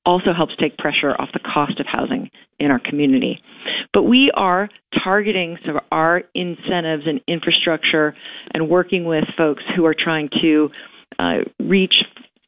also 0.04 0.32
helps 0.36 0.54
take 0.56 0.76
pressure 0.76 1.14
off 1.18 1.30
the 1.32 1.40
cost 1.40 1.80
of 1.80 1.86
housing 1.88 2.30
in 2.58 2.70
our 2.70 2.78
community. 2.78 3.40
But 3.92 4.02
we 4.02 4.30
are 4.34 4.68
targeting 5.02 5.58
some 5.64 5.76
of 5.76 5.82
our 5.90 6.22
incentives 6.34 7.04
and 7.06 7.20
infrastructure 7.26 8.14
and 8.52 8.68
working 8.68 9.04
with 9.04 9.24
folks 9.36 9.62
who 9.74 9.84
are 9.86 9.94
trying 9.94 10.28
to 10.42 10.70
uh, 11.18 11.38
reach 11.58 11.94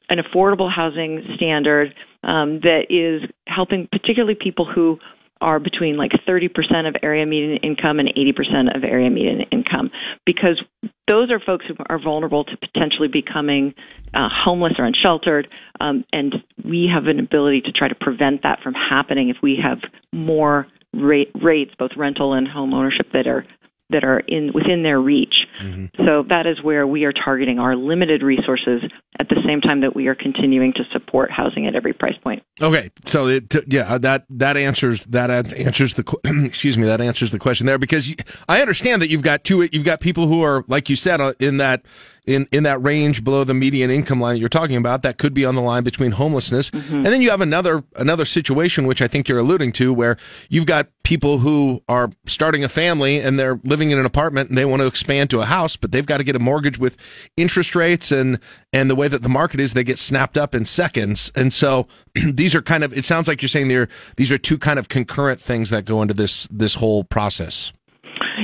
an 0.09 0.19
affordable 0.19 0.71
housing 0.73 1.25
standard 1.35 1.95
um, 2.23 2.61
that 2.61 2.87
is 2.91 3.29
helping 3.47 3.89
particularly 3.91 4.37
people 4.39 4.67
who 4.73 4.99
are 5.47 5.61
between 5.61 5.97
like 5.97 6.11
30% 6.29 6.51
of 6.89 6.97
area 7.05 7.25
median 7.25 7.59
income 7.63 8.01
and 8.01 8.09
80% 8.09 8.77
of 8.77 8.83
area 8.83 9.09
median 9.09 9.43
income 9.53 9.93
because 10.27 10.61
those 11.09 11.31
are 11.31 11.39
folks 11.39 11.65
who 11.69 11.75
are 11.89 12.03
vulnerable 12.03 12.43
to 12.43 12.57
potentially 12.57 13.07
becoming 13.07 13.73
uh, 14.13 14.29
homeless 14.29 14.73
or 14.77 14.85
unsheltered, 14.85 15.47
um, 15.81 16.05
and 16.13 16.35
we 16.65 16.91
have 16.93 17.07
an 17.07 17.21
ability 17.21 17.61
to 17.61 17.71
try 17.71 17.87
to 17.87 17.95
prevent 17.95 18.43
that 18.43 18.59
from 18.61 18.75
happening 18.75 19.29
if 19.29 19.37
we 19.41 19.57
have 19.63 19.79
more 20.13 20.67
rate, 20.93 21.31
rates, 21.41 21.71
both 21.79 21.93
rental 21.97 22.33
and 22.33 22.49
home 22.49 22.75
ownership, 22.75 23.07
that 23.13 23.29
are 23.29 23.47
that 23.91 24.05
are 24.05 24.21
in 24.21 24.53
within 24.53 24.83
their 24.83 25.01
reach. 25.01 25.35
Mm-hmm. 25.63 26.05
So 26.05 26.25
that 26.29 26.47
is 26.47 26.63
where 26.63 26.87
we 26.87 27.05
are 27.05 27.13
targeting 27.13 27.59
our 27.59 27.77
limited 27.77 28.23
resources 28.23 28.83
at 29.19 29.29
the 29.29 29.37
same 29.47 29.61
time 29.61 29.81
that 29.81 29.95
we 29.95 30.09
are 30.09 30.15
continuing 30.15 30.73
to 30.75 30.83
support 30.93 31.31
housing 31.31 31.67
at 31.67 31.75
every 31.75 31.93
price 31.93 32.17
point. 32.23 32.43
Okay, 32.61 32.91
so 33.05 33.27
it, 33.29 33.55
yeah, 33.73 33.99
that 33.99 34.27
that 34.31 34.57
answers 34.57 35.05
that 35.07 35.31
answers 35.31 35.95
the 35.95 36.05
excuse 36.45 36.77
me 36.77 36.85
that 36.85 37.01
answers 37.01 37.31
the 37.31 37.39
question 37.39 37.67
there 37.67 37.79
because 37.79 38.09
you, 38.09 38.17
I 38.49 38.61
understand 38.61 39.03
that 39.03 39.09
you've 39.09 39.23
got 39.23 39.45
two 39.45 39.69
you've 39.73 39.85
got 39.85 40.01
people 40.01 40.27
who 40.27 40.43
are 40.43 40.65
like 40.67 40.91
you 40.91 40.97
said 40.97 41.21
uh, 41.21 41.35
in 41.39 41.59
that 41.59 41.83
in, 42.27 42.47
in 42.53 42.65
that 42.65 42.83
range 42.83 43.23
below 43.25 43.45
the 43.45 43.55
median 43.55 43.91
income 43.91 44.21
line 44.21 44.35
that 44.35 44.41
you're 44.41 44.49
talking 44.49 44.77
about 44.77 45.03
that 45.03 45.17
could 45.17 45.33
be 45.33 45.45
on 45.45 45.55
the 45.55 45.63
line 45.63 45.85
between 45.85 46.13
homelessness 46.13 46.71
Mm-hmm. 46.71 46.95
and 46.97 47.07
then 47.07 47.23
you 47.23 47.31
have 47.31 47.41
another 47.41 47.85
another 47.97 48.25
situation 48.25 48.87
which 48.87 49.01
I 49.01 49.09
think 49.09 49.29
you're 49.29 49.39
alluding 49.39 49.73
to 49.73 49.93
where 49.93 50.17
you've 50.49 50.67
got 50.67 50.89
people 51.05 51.39
who 51.39 51.83
are 51.89 52.11
starting 52.27 52.65
a 52.65 52.69
family 52.69 53.21
and 53.21 53.39
they're 53.39 53.61
living 53.65 53.91
in 53.93 53.99
an 53.99 54.05
apartment 54.05 54.49
and 54.49 54.59
they 54.59 54.65
want 54.65 54.83
to 54.83 54.87
expand 54.87 55.31
to 55.31 55.41
a 55.41 55.45
house 55.47 55.77
but 55.77 55.93
they've 55.93 56.07
got 56.07 56.19
to 56.19 56.25
get 56.25 56.35
a 56.35 56.39
mortgage 56.41 56.79
with 56.79 56.97
interest 57.37 57.75
rates 57.75 58.11
and 58.11 58.39
and 58.73 58.91
the 58.91 58.95
way 58.95 59.09
that 59.09 59.23
the 59.23 59.29
market 59.29 59.61
is 59.61 59.73
they 59.75 59.85
get 59.85 59.99
snapped 59.99 60.37
up 60.37 60.55
in 60.55 60.65
seconds 60.67 61.31
and 61.37 61.53
so 61.53 61.87
these 62.15 62.55
are 62.55 62.63
kind 62.63 62.83
of 62.85 62.97
it 62.97 63.05
sounds 63.05 63.29
like 63.29 63.41
you're 63.43 63.49
saying 63.49 63.69
they're 63.69 63.89
these 64.17 64.33
are 64.33 64.39
two 64.39 64.59
kind 64.59 64.79
of 64.79 64.89
concurrent 64.89 65.41
things 65.41 65.71
that 65.71 65.85
go 65.85 66.03
into 66.03 66.15
this 66.15 66.49
this 66.51 66.75
whole 66.75 67.05
process 67.05 67.73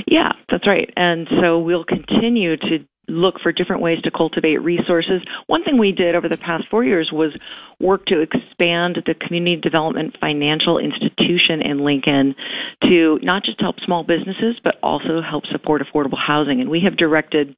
Yeah, 0.07 0.33
that's 0.51 0.67
right. 0.67 0.91
And 0.97 1.29
so 1.41 1.59
we'll 1.59 1.85
continue 1.85 2.57
to 2.57 2.79
look 3.09 3.41
for 3.43 3.53
different 3.53 3.83
ways 3.83 4.01
to 4.03 4.11
cultivate 4.11 4.63
resources. 4.63 5.23
One 5.47 5.65
thing 5.65 5.79
we 5.79 5.93
did 5.93 6.15
over 6.15 6.29
the 6.29 6.37
past 6.37 6.65
four 6.71 6.85
years 6.85 7.11
was 7.13 7.37
work 7.81 8.07
to 8.07 8.21
expand 8.21 9.03
the 9.05 9.15
community 9.15 9.57
development 9.57 10.17
financial 10.21 10.79
institution 10.79 11.63
in 11.63 11.85
Lincoln 11.85 12.35
to 12.83 13.19
not 13.23 13.45
just 13.45 13.61
help 13.61 13.81
small 13.81 14.05
businesses, 14.05 14.61
but 14.63 14.77
also 14.83 15.21
help 15.21 15.47
support 15.47 15.83
affordable 15.83 16.19
housing. 16.19 16.61
And 16.61 16.71
we 16.71 16.81
have 16.85 16.97
directed 16.97 17.57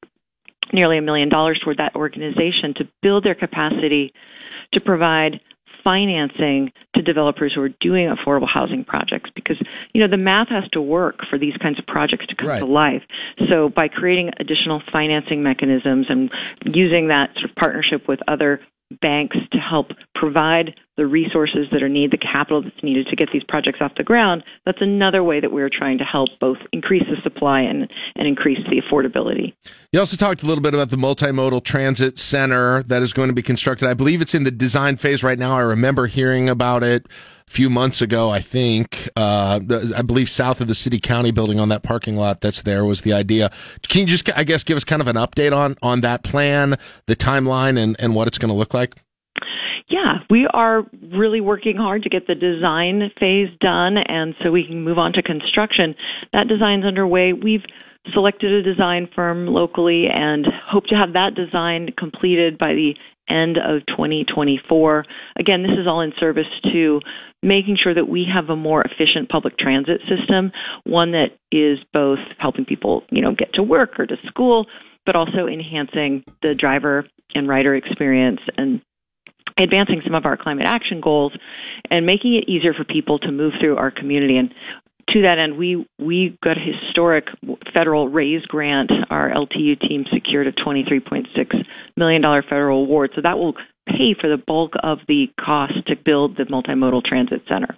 nearly 0.73 0.99
a 0.99 1.03
million 1.03 1.29
dollars 1.29 1.61
toward 1.63 1.77
that 1.77 1.95
organization 1.95 2.75
to 2.77 2.89
build 3.03 3.25
their 3.25 3.35
capacity 3.35 4.13
to 4.73 4.81
provide 4.81 5.41
financing 5.85 6.73
to 6.95 7.03
developers 7.03 7.53
who 7.55 7.61
are 7.61 7.69
doing 7.81 8.09
affordable 8.09 8.49
housing 8.53 8.85
projects 8.85 9.31
because 9.35 9.57
you 9.93 10.01
know 10.01 10.09
the 10.09 10.17
math 10.17 10.49
has 10.49 10.65
to 10.73 10.81
work 10.81 11.21
for 11.29 11.39
these 11.39 11.55
kinds 11.63 11.79
of 11.79 11.87
projects 11.87 12.27
to 12.27 12.35
come 12.35 12.49
Right. 12.49 12.59
to 12.61 12.67
life 12.67 13.03
so 13.49 13.69
by 13.69 13.89
creating 13.89 14.31
additional 14.41 14.83
financing 14.91 15.43
mechanisms 15.43 16.07
and 16.09 16.31
using 16.65 17.09
that 17.09 17.31
sort 17.35 17.51
of 17.51 17.57
partnership 17.57 18.09
with 18.09 18.21
other 18.27 18.61
banks 19.01 19.37
to 19.53 19.59
help 19.59 19.89
provide 20.15 20.75
the 20.97 21.07
resources 21.07 21.67
that 21.73 21.83
are 21.83 21.89
needed, 21.89 22.13
the 22.13 22.19
capital 22.19 22.63
that's 22.63 22.83
needed 22.83 23.07
to 23.09 23.17
get 23.17 23.29
these 23.33 23.43
projects 23.49 23.79
off 23.81 23.93
the 23.97 24.05
ground, 24.05 24.45
that's 24.65 24.81
another 24.81 25.25
way 25.25 25.41
that 25.41 25.51
we're 25.51 25.71
trying 25.71 25.99
to 25.99 26.05
help 26.05 26.29
both 26.41 26.59
increase 26.73 27.03
the 27.09 27.21
supply 27.23 27.61
and, 27.61 27.91
and 28.15 28.29
increase 28.29 28.59
the 28.71 28.81
affordability. 28.81 29.55
You 29.93 30.01
also 30.01 30.17
talked 30.17 30.43
a 30.43 30.47
little 30.47 30.63
bit 30.63 30.75
about 30.75 30.91
the 30.91 30.97
multimodal 30.97 31.65
transit 31.65 32.19
center 32.19 32.83
that 32.85 33.03
is 33.03 33.13
going 33.13 33.29
to 33.29 33.35
be 33.35 33.43
constructed. 33.43 33.89
I 33.89 33.95
believe 33.95 34.21
it's 34.21 34.35
in 34.35 34.45
the 34.45 34.51
design 34.51 34.97
phase 34.97 35.25
right 35.25 35.39
now. 35.39 35.57
I 35.57 35.63
remember 35.63 36.07
hearing 36.07 36.49
about 36.49 36.83
it 36.85 37.07
a 37.49 37.51
few 37.51 37.71
months 37.71 38.01
ago. 38.01 38.31
I 38.31 38.41
think 38.41 39.09
uh, 39.17 39.61
I 39.97 40.03
believe 40.03 40.29
south 40.29 40.61
of 40.61 40.69
the 40.69 40.75
city 40.75 40.99
county 40.99 41.31
building 41.31 41.61
on 41.61 41.69
that 41.69 41.83
parking 41.83 42.17
lot 42.17 42.41
that's 42.41 42.63
there 42.63 42.85
was 42.85 43.03
the 43.03 43.13
idea. 43.13 43.51
Can 43.89 44.03
you 44.03 44.07
just, 44.07 44.29
I 44.37 44.45
guess, 44.45 44.65
give 44.65 44.77
us 44.77 44.85
kind 44.85 45.03
of 45.03 45.09
an 45.09 45.17
update 45.17 45.57
on 45.57 45.77
on 45.83 46.01
that 46.01 46.23
plan, 46.23 46.77
the 47.07 47.17
timeline, 47.17 47.79
and 47.79 47.97
and 47.99 48.15
what 48.15 48.29
it's 48.29 48.39
going 48.39 48.51
to 48.51 48.55
look 48.55 48.75
like? 48.75 48.95
Yeah, 49.89 50.21
we 50.31 50.49
are 50.53 50.85
really 51.13 51.41
working 51.41 51.77
hard 51.77 52.03
to 52.05 52.09
get 52.09 52.27
the 52.27 52.35
design 52.35 53.11
phase 53.21 53.49
done, 53.61 53.99
and 53.99 54.35
so 54.43 54.51
we 54.51 54.67
can 54.67 54.83
move 54.83 54.99
on 54.99 55.13
to 55.13 55.23
construction. 55.23 55.95
That 56.33 56.49
design's 56.49 56.85
underway. 56.87 57.33
We've 57.35 57.65
selected 58.13 58.53
a 58.53 58.63
design 58.63 59.09
firm 59.15 59.47
locally 59.47 60.07
and 60.13 60.47
hope 60.67 60.87
to 60.87 60.95
have 60.95 61.13
that 61.15 61.35
design 61.35 61.91
completed 61.99 62.59
by 62.59 62.75
the 62.75 62.95
end 63.29 63.57
of 63.57 63.87
2024. 63.87 65.05
Again, 65.39 65.63
this 65.63 65.73
is 65.79 65.87
all 65.87 66.01
in 66.01 66.13
service 66.19 66.47
to 66.73 67.01
making 67.43 67.77
sure 67.83 67.95
that 67.95 68.09
we 68.09 68.27
have 68.33 68.49
a 68.49 68.57
more 68.57 68.83
efficient 68.83 69.29
public 69.29 69.59
transit 69.59 70.01
system, 70.09 70.51
one 70.85 71.13
that 71.13 71.37
is 71.53 71.79
both 71.93 72.19
helping 72.39 72.65
people, 72.65 73.03
you 73.11 73.21
know, 73.23 73.35
get 73.35 73.53
to 73.55 73.63
work 73.63 73.99
or 73.99 74.07
to 74.07 74.17
school, 74.27 74.67
but 75.07 75.15
also 75.15 75.47
enhancing 75.47 76.25
the 76.43 76.55
driver 76.55 77.07
and 77.35 77.49
rider 77.49 77.75
experience 77.75 78.41
and 78.57 78.81
advancing 79.59 80.01
some 80.05 80.15
of 80.15 80.25
our 80.25 80.37
climate 80.37 80.67
action 80.69 81.01
goals 81.01 81.33
and 81.91 82.07
making 82.07 82.35
it 82.35 82.49
easier 82.49 82.73
for 82.75 82.85
people 82.85 83.19
to 83.19 83.31
move 83.31 83.53
through 83.61 83.77
our 83.77 83.91
community 83.91 84.37
and 84.37 84.53
to 85.09 85.23
that 85.23 85.39
end, 85.39 85.57
we 85.57 85.87
we 85.99 86.39
got 86.43 86.57
a 86.57 86.61
historic 86.61 87.27
federal 87.73 88.09
raise 88.09 88.45
grant. 88.47 88.91
Our 89.11 89.31
LTU 89.31 89.81
team 89.81 90.05
secured 90.13 90.47
a 90.47 90.53
$23.6 90.53 91.27
million 91.97 92.23
federal 92.49 92.83
award, 92.83 93.11
so 93.15 93.21
that 93.23 93.39
will 93.39 93.55
pay 93.87 94.15
for 94.19 94.29
the 94.29 94.43
bulk 94.45 94.73
of 94.83 94.99
the 95.09 95.27
cost 95.39 95.75
to 95.87 95.95
build 95.97 96.37
the 96.37 96.45
multimodal 96.45 97.05
transit 97.05 97.43
center. 97.49 97.77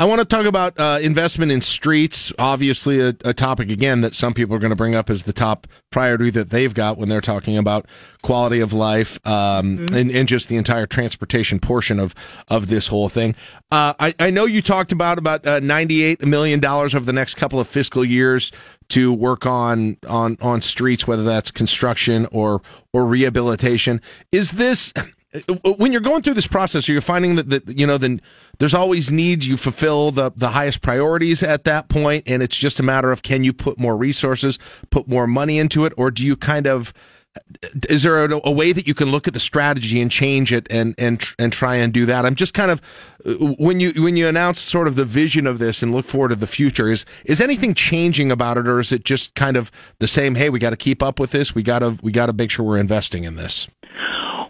I 0.00 0.04
want 0.04 0.20
to 0.20 0.24
talk 0.24 0.46
about 0.46 0.78
uh, 0.78 1.00
investment 1.02 1.50
in 1.50 1.60
streets. 1.60 2.32
Obviously, 2.38 3.00
a, 3.00 3.08
a 3.24 3.34
topic 3.34 3.68
again 3.68 4.00
that 4.02 4.14
some 4.14 4.32
people 4.32 4.54
are 4.54 4.60
going 4.60 4.70
to 4.70 4.76
bring 4.76 4.94
up 4.94 5.10
as 5.10 5.24
the 5.24 5.32
top 5.32 5.66
priority 5.90 6.30
that 6.30 6.50
they've 6.50 6.72
got 6.72 6.98
when 6.98 7.08
they're 7.08 7.20
talking 7.20 7.58
about 7.58 7.86
quality 8.22 8.60
of 8.60 8.72
life 8.72 9.18
um, 9.26 9.86
and, 9.92 10.12
and 10.12 10.28
just 10.28 10.48
the 10.48 10.56
entire 10.56 10.86
transportation 10.86 11.58
portion 11.58 11.98
of 11.98 12.14
of 12.46 12.68
this 12.68 12.86
whole 12.86 13.08
thing. 13.08 13.34
Uh, 13.72 13.94
I, 13.98 14.14
I 14.20 14.30
know 14.30 14.44
you 14.44 14.62
talked 14.62 14.92
about 14.92 15.18
about 15.18 15.44
uh, 15.44 15.58
ninety 15.58 16.04
eight 16.04 16.24
million 16.24 16.60
dollars 16.60 16.94
over 16.94 17.04
the 17.04 17.12
next 17.12 17.34
couple 17.34 17.58
of 17.58 17.66
fiscal 17.66 18.04
years 18.04 18.52
to 18.90 19.12
work 19.12 19.46
on 19.46 19.96
on 20.08 20.38
on 20.40 20.62
streets, 20.62 21.08
whether 21.08 21.24
that's 21.24 21.50
construction 21.50 22.28
or 22.30 22.62
or 22.92 23.04
rehabilitation. 23.04 24.00
Is 24.30 24.52
this 24.52 24.92
Uh, 25.34 25.72
when 25.76 25.92
you're 25.92 26.00
going 26.00 26.22
through 26.22 26.34
this 26.34 26.46
process, 26.46 26.88
you're 26.88 26.94
you 26.94 27.00
finding 27.02 27.34
that, 27.34 27.50
that 27.50 27.78
you 27.78 27.86
know 27.86 27.98
then 27.98 28.20
there's 28.58 28.74
always 28.74 29.10
needs 29.10 29.46
you 29.46 29.56
fulfill 29.56 30.10
the 30.10 30.32
the 30.34 30.48
highest 30.48 30.80
priorities 30.80 31.42
at 31.42 31.64
that 31.64 31.88
point, 31.88 32.24
and 32.26 32.42
it's 32.42 32.56
just 32.56 32.80
a 32.80 32.82
matter 32.82 33.12
of 33.12 33.22
can 33.22 33.44
you 33.44 33.52
put 33.52 33.78
more 33.78 33.96
resources, 33.96 34.58
put 34.90 35.06
more 35.06 35.26
money 35.26 35.58
into 35.58 35.84
it, 35.84 35.92
or 35.98 36.10
do 36.10 36.24
you 36.24 36.34
kind 36.34 36.66
of 36.66 36.94
uh, 37.36 37.68
is 37.90 38.04
there 38.04 38.24
a, 38.24 38.40
a 38.44 38.50
way 38.50 38.72
that 38.72 38.88
you 38.88 38.94
can 38.94 39.10
look 39.10 39.28
at 39.28 39.34
the 39.34 39.40
strategy 39.40 40.00
and 40.00 40.10
change 40.10 40.50
it 40.50 40.66
and 40.70 40.94
and 40.96 41.22
and 41.38 41.52
try 41.52 41.74
and 41.74 41.92
do 41.92 42.06
that? 42.06 42.24
I'm 42.24 42.34
just 42.34 42.54
kind 42.54 42.70
of 42.70 42.80
uh, 43.26 43.34
when 43.58 43.80
you 43.80 43.92
when 44.02 44.16
you 44.16 44.28
announce 44.28 44.58
sort 44.58 44.88
of 44.88 44.96
the 44.96 45.04
vision 45.04 45.46
of 45.46 45.58
this 45.58 45.82
and 45.82 45.94
look 45.94 46.06
forward 46.06 46.30
to 46.30 46.36
the 46.36 46.46
future 46.46 46.88
is 46.88 47.04
is 47.26 47.42
anything 47.42 47.74
changing 47.74 48.32
about 48.32 48.56
it, 48.56 48.66
or 48.66 48.80
is 48.80 48.92
it 48.92 49.04
just 49.04 49.34
kind 49.34 49.58
of 49.58 49.70
the 49.98 50.08
same? 50.08 50.36
Hey, 50.36 50.48
we 50.48 50.58
got 50.58 50.70
to 50.70 50.76
keep 50.76 51.02
up 51.02 51.20
with 51.20 51.32
this. 51.32 51.54
We 51.54 51.62
got 51.62 51.80
to 51.80 51.98
we 52.02 52.12
got 52.12 52.26
to 52.26 52.32
make 52.32 52.50
sure 52.50 52.64
we're 52.64 52.78
investing 52.78 53.24
in 53.24 53.36
this. 53.36 53.68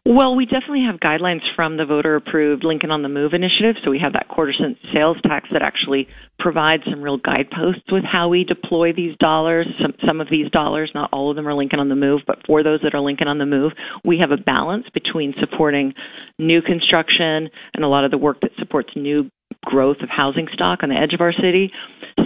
Well, 0.06 0.36
we 0.36 0.46
definitely 0.46 0.84
have 0.90 1.00
guidelines 1.00 1.42
from 1.54 1.76
the 1.76 1.84
voter 1.84 2.16
approved 2.16 2.64
Lincoln 2.64 2.90
on 2.90 3.02
the 3.02 3.08
Move 3.08 3.34
initiative. 3.34 3.76
So 3.84 3.90
we 3.90 3.98
have 3.98 4.14
that 4.14 4.28
quarter 4.28 4.52
cent 4.58 4.78
sales 4.92 5.18
tax 5.22 5.48
that 5.52 5.62
actually 5.62 6.08
provides 6.38 6.84
some 6.88 7.02
real 7.02 7.18
guideposts 7.18 7.90
with 7.90 8.04
how 8.04 8.28
we 8.28 8.44
deploy 8.44 8.92
these 8.92 9.16
dollars. 9.18 9.66
Some, 9.82 9.94
some 10.06 10.20
of 10.20 10.28
these 10.30 10.50
dollars, 10.50 10.90
not 10.94 11.10
all 11.12 11.30
of 11.30 11.36
them 11.36 11.46
are 11.46 11.54
Lincoln 11.54 11.80
on 11.80 11.88
the 11.88 11.96
Move, 11.96 12.22
but 12.26 12.38
for 12.46 12.62
those 12.62 12.80
that 12.82 12.94
are 12.94 13.00
Lincoln 13.00 13.28
on 13.28 13.38
the 13.38 13.46
Move, 13.46 13.72
we 14.04 14.18
have 14.18 14.30
a 14.30 14.42
balance 14.42 14.86
between 14.94 15.34
supporting 15.40 15.92
new 16.38 16.62
construction 16.62 17.50
and 17.74 17.84
a 17.84 17.88
lot 17.88 18.04
of 18.04 18.10
the 18.10 18.18
work 18.18 18.40
that 18.40 18.52
supports 18.58 18.90
new 18.96 19.30
growth 19.64 19.98
of 20.02 20.08
housing 20.08 20.46
stock 20.52 20.80
on 20.82 20.88
the 20.88 20.96
edge 20.96 21.12
of 21.14 21.20
our 21.20 21.32
city. 21.32 21.70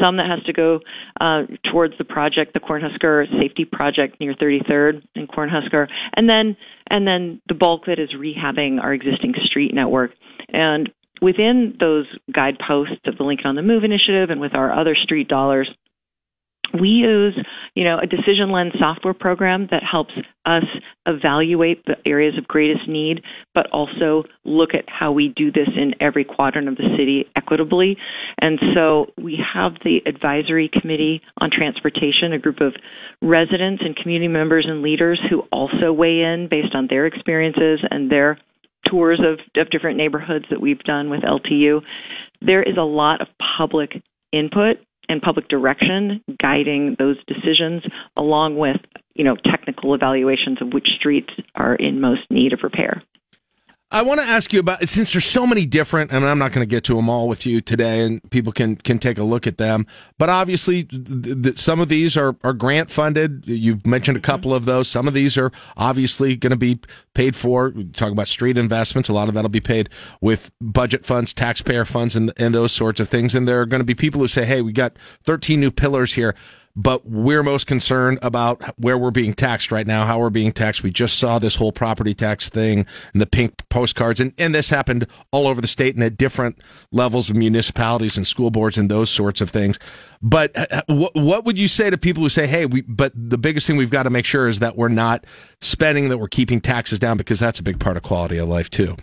Some 0.01 0.17
that 0.17 0.27
has 0.27 0.43
to 0.45 0.53
go 0.53 0.81
uh, 1.21 1.43
towards 1.71 1.95
the 1.99 2.05
project, 2.05 2.55
the 2.55 2.61
Cornhusker 2.61 3.27
Safety 3.41 3.65
Project 3.65 4.21
near 4.21 4.35
33rd 4.35 5.03
in 5.15 5.27
Cornhusker, 5.27 5.87
and 6.17 6.29
then 6.29 6.57
and 6.89 7.07
then 7.07 7.41
the 7.49 7.55
bulk 7.55 7.83
that 7.87 7.99
is 7.99 8.11
rehabbing 8.17 8.83
our 8.83 8.93
existing 8.93 9.35
street 9.45 9.75
network. 9.75 10.13
And 10.49 10.91
within 11.21 11.77
those 11.79 12.07
guideposts 12.35 13.01
of 13.07 13.17
the 13.17 13.25
Lincoln 13.25 13.47
on 13.47 13.55
the 13.55 13.63
Move 13.63 13.85
initiative, 13.85 14.31
and 14.31 14.41
with 14.41 14.55
our 14.55 14.73
other 14.73 14.95
street 14.95 15.29
dollars, 15.29 15.71
we 16.81 16.89
use, 16.89 17.39
you 17.75 17.85
know, 17.85 17.99
a 17.99 18.07
decision 18.07 18.51
lens 18.51 18.73
software 18.79 19.15
program 19.15 19.69
that 19.71 19.83
helps 19.83 20.13
us 20.45 20.65
evaluate 21.07 21.85
the 21.85 21.97
areas 22.07 22.37
of 22.39 22.47
greatest 22.49 22.89
need, 22.89 23.23
but 23.55 23.71
also 23.71 24.25
look 24.45 24.71
at 24.75 24.85
how 24.89 25.13
we 25.13 25.29
do 25.29 25.53
this 25.53 25.69
in 25.77 25.95
every 26.01 26.25
quadrant 26.25 26.69
of 26.69 26.77
the 26.77 26.89
city 26.97 27.27
equitably. 27.37 27.97
And 28.41 28.59
so 28.75 29.07
we 29.23 29.39
have 29.55 29.73
the 29.85 29.99
advisory 30.07 30.71
committee 30.73 31.21
on 31.39 31.51
transportation, 31.51 32.33
a 32.33 32.39
group 32.39 32.61
of 32.61 32.75
residents 33.21 33.83
and 33.85 33.97
community 33.97 34.29
members 34.29 34.67
and 34.69 34.83
leaders 34.83 35.21
who 35.31 35.41
also 35.53 35.93
weigh 35.93 36.21
in 36.21 36.49
based 36.51 36.75
on 36.75 36.87
their 36.89 37.07
experiences 37.07 37.81
and 37.91 38.11
their 38.11 38.39
tours 38.87 39.21
of, 39.21 39.39
of 39.61 39.71
different 39.71 39.97
neighborhoods 39.97 40.45
that 40.51 40.61
we've 40.61 40.81
done 40.81 41.11
with 41.11 41.21
LTU. 41.23 41.81
There 42.41 42.63
is 42.63 42.77
a 42.77 42.83
lot 42.83 43.21
of 43.21 43.29
public 43.59 44.03
input 44.33 44.79
and 45.09 45.21
public 45.21 45.49
direction 45.49 46.23
guiding 46.41 46.97
those 46.99 47.17
decisions 47.27 47.83
along 48.17 48.57
with 48.57 48.81
you 49.15 49.25
know 49.25 49.37
technical 49.37 49.95
evaluations 49.95 50.61
of 50.61 50.73
which 50.73 50.89
streets 50.99 51.31
are 51.55 51.75
in 51.75 52.01
most 52.01 52.23
need 52.31 52.53
of 52.53 52.61
repair 52.63 53.03
I 53.93 54.01
want 54.03 54.21
to 54.21 54.27
ask 54.27 54.53
you 54.55 54.61
about 54.61 54.89
since 54.89 55.13
there's 55.13 55.27
so 55.27 55.47
many 55.47 55.67
different, 55.67 56.11
and 56.13 56.25
I'm 56.25 56.39
not 56.39 56.51
going 56.53 56.67
to 56.67 56.71
get 56.71 56.83
to 56.85 56.97
them 56.97 57.09
all 57.11 57.29
with 57.29 57.45
you 57.45 57.61
today, 57.61 58.01
and 58.05 58.29
people 58.31 58.51
can 58.51 58.77
can 58.77 58.99
take 58.99 59.19
a 59.19 59.23
look 59.23 59.47
at 59.47 59.59
them. 59.59 59.87
But 60.19 60.31
obviously, 60.31 60.85
th- 60.85 61.43
th- 61.43 61.59
some 61.59 61.79
of 61.79 61.89
these 61.89 62.17
are 62.17 62.35
are 62.43 62.55
grant 62.55 62.91
funded. 62.91 63.45
You've 63.47 63.87
mentioned 63.87 64.17
a 64.17 64.21
Mm-hmm. 64.21 64.31
couple 64.33 64.55
of 64.55 64.65
those. 64.65 64.89
Some 64.89 65.07
of 65.07 65.15
these 65.15 65.37
are 65.37 65.53
obviously 65.77 66.37
going 66.37 66.53
to 66.53 66.57
be 66.57 66.81
paid 67.15 67.37
for. 67.37 67.69
We 67.69 67.85
talk 67.85 68.11
about 68.11 68.29
street 68.29 68.57
investments. 68.57 69.09
A 69.11 69.13
lot 69.13 69.29
of 69.29 69.35
that'll 69.35 69.51
be 69.51 69.61
paid 69.61 69.91
with 70.23 70.51
budget 70.61 71.05
funds, 71.05 71.35
taxpayer 71.35 71.85
funds, 71.85 72.17
and 72.17 72.33
and 72.39 72.55
those 72.55 72.73
sorts 72.73 72.99
of 72.99 73.09
things. 73.11 73.35
And 73.35 73.47
there 73.47 73.61
are 73.61 73.67
going 73.67 73.81
to 73.81 73.85
be 73.85 73.95
people 73.95 74.23
who 74.23 74.29
say, 74.29 74.47
"Hey, 74.47 74.63
we 74.63 74.73
got 74.73 74.97
13 75.25 75.61
new 75.61 75.71
pillars 75.71 76.15
here." 76.15 76.35
But 76.75 77.07
we're 77.07 77.43
most 77.43 77.67
concerned 77.67 78.19
about 78.23 78.63
where 78.79 78.97
we're 78.97 79.11
being 79.11 79.35
taxed 79.35 79.71
right 79.71 79.87
now, 79.87 80.07
how 80.07 80.19
we're 80.19 80.31
being 80.31 80.53
taxed. 80.53 80.83
We 80.83 80.91
just 80.91 81.19
saw 81.19 81.39
this 81.39 81.57
whole 81.57 81.73
property 81.73 82.15
tax 82.15 82.49
thing 82.49 82.87
and 83.13 83.21
the 83.21 83.27
pink 83.27 83.69
postcards, 83.69 84.21
and, 84.21 84.33
and 84.39 84.55
this 84.55 84.71
happened 84.71 85.07
all 85.31 85.47
over 85.47 85.61
the 85.61 85.67
state 85.67 85.95
and 85.95 86.03
at 86.03 86.17
different 86.17 86.59
levels 86.91 87.29
of 87.29 87.37
municipalities 87.37 88.17
and 88.17 88.27
school 88.27 88.51
boards 88.51 88.79
and 88.79 88.91
those 88.91 89.11
sorts 89.11 89.41
of 89.41 89.51
things. 89.51 89.79
But 90.23 90.53
uh, 90.57 90.83
what, 90.87 91.15
what 91.15 91.45
would 91.45 91.59
you 91.59 91.69
say 91.69 91.91
to 91.91 91.99
people 91.99 92.23
who 92.23 92.29
say, 92.29 92.47
hey, 92.47 92.65
we, 92.65 92.83
but 92.83 93.13
the 93.15 93.39
biggest 93.39 93.67
thing 93.67 93.77
we've 93.77 93.91
got 93.91 94.05
to 94.05 94.11
make 94.11 94.25
sure 94.25 94.49
is 94.49 94.61
that 94.61 94.77
we're 94.77 94.89
not 94.89 95.25
spending, 95.61 96.09
that 96.09 96.19
we're 96.19 96.29
keeping 96.29 96.61
taxes 96.61 96.99
down, 96.99 97.17
because 97.17 97.41
that's 97.41 97.59
a 97.59 97.63
big 97.63 97.81
part 97.81 97.97
of 97.97 98.03
quality 98.03 98.39
of 98.39 98.49
life, 98.49 98.71
too. 98.71 98.97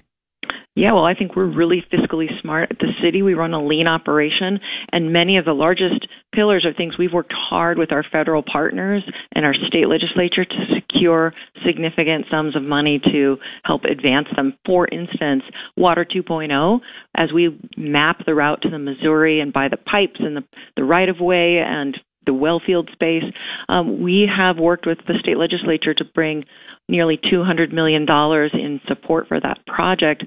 Yeah, 0.80 0.93
well, 0.93 1.03
I 1.03 1.14
think 1.14 1.35
we're 1.35 1.43
really 1.43 1.84
fiscally 1.91 2.30
smart 2.39 2.72
at 2.72 2.80
the 2.80 2.93
city. 3.03 3.22
We 3.22 3.34
run 3.34 3.53
a 3.53 3.61
lean 3.61 3.85
operation, 3.85 4.61
and 4.93 5.11
many 5.11 5.35
of 5.35 5.43
the 5.43 5.51
largest 5.51 6.07
pillars 6.31 6.65
are 6.65 6.72
things 6.72 6.97
we've 6.97 7.11
worked 7.11 7.34
hard 7.34 7.77
with 7.77 7.91
our 7.91 8.06
federal 8.10 8.43
partners 8.49 9.03
and 9.34 9.45
our 9.45 9.53
state 9.68 9.89
legislature 9.89 10.45
to 10.45 10.65
secure 10.73 11.34
significant 11.65 12.27
sums 12.31 12.56
of 12.56 12.64
money 12.64 13.01
to 13.11 13.35
help 13.65 13.84
advance 13.84 14.30
them. 14.38 14.57
For 14.65 14.88
instance, 14.88 15.43
Water 15.76 16.06
2.0, 16.06 16.80
as 17.14 17.34
we 17.34 17.60
map 17.76 18.26
the 18.26 18.34
route 18.34 18.61
to 18.61 18.69
the 18.69 18.80
Missouri 18.80 19.41
and 19.41 19.51
buy 19.51 19.68
the 19.68 19.76
pipes 19.76 20.22
and 20.22 20.38
the, 20.38 20.45
the 20.77 20.85
right 20.85 21.10
of 21.10 21.19
way 21.19 21.57
and 21.57 21.99
the 22.26 22.34
well 22.34 22.61
field 22.65 22.89
space, 22.93 23.26
um, 23.68 24.01
we 24.01 24.30
have 24.34 24.57
worked 24.57 24.85
with 24.85 24.99
the 25.07 25.15
state 25.19 25.38
legislature 25.38 25.93
to 25.93 26.06
bring 26.06 26.45
nearly 26.88 27.18
$200 27.18 27.73
million 27.73 28.07
in 28.53 28.81
support 28.88 29.27
for 29.27 29.41
that 29.41 29.65
project 29.65 30.23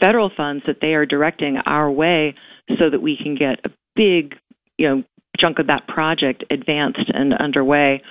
federal 0.00 0.30
funds 0.36 0.64
that 0.66 0.76
they 0.80 0.94
are 0.94 1.06
directing 1.06 1.58
our 1.66 1.90
way 1.90 2.34
so 2.78 2.90
that 2.90 3.00
we 3.00 3.16
can 3.16 3.34
get 3.34 3.60
a 3.64 3.70
big, 3.94 4.34
you 4.78 4.88
know, 4.88 5.02
chunk 5.38 5.58
of 5.58 5.66
that 5.66 5.86
project 5.88 6.44
advanced 6.50 7.10
and 7.12 7.34
underway. 7.34 8.02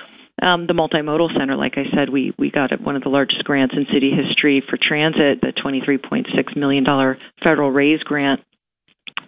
Um, 0.41 0.65
the 0.67 0.73
multimodal 0.73 1.37
center, 1.37 1.55
like 1.55 1.73
I 1.77 1.85
said, 1.95 2.09
we 2.09 2.33
we 2.39 2.49
got 2.49 2.71
one 2.81 2.95
of 2.95 3.03
the 3.03 3.09
largest 3.09 3.43
grants 3.43 3.75
in 3.77 3.85
city 3.93 4.11
history 4.11 4.63
for 4.67 4.77
transit, 4.81 5.41
the 5.41 5.53
twenty-three 5.61 5.99
point 5.99 6.27
six 6.35 6.53
million 6.55 6.83
dollar 6.83 7.17
federal 7.43 7.71
raise 7.71 8.01
grant. 8.01 8.41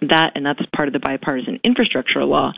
That 0.02 0.32
and 0.36 0.46
that's 0.46 0.62
part 0.76 0.90
of 0.90 0.94
the 0.94 1.00
bipartisan 1.00 1.60
infrastructure 1.64 2.26
law. 2.26 2.52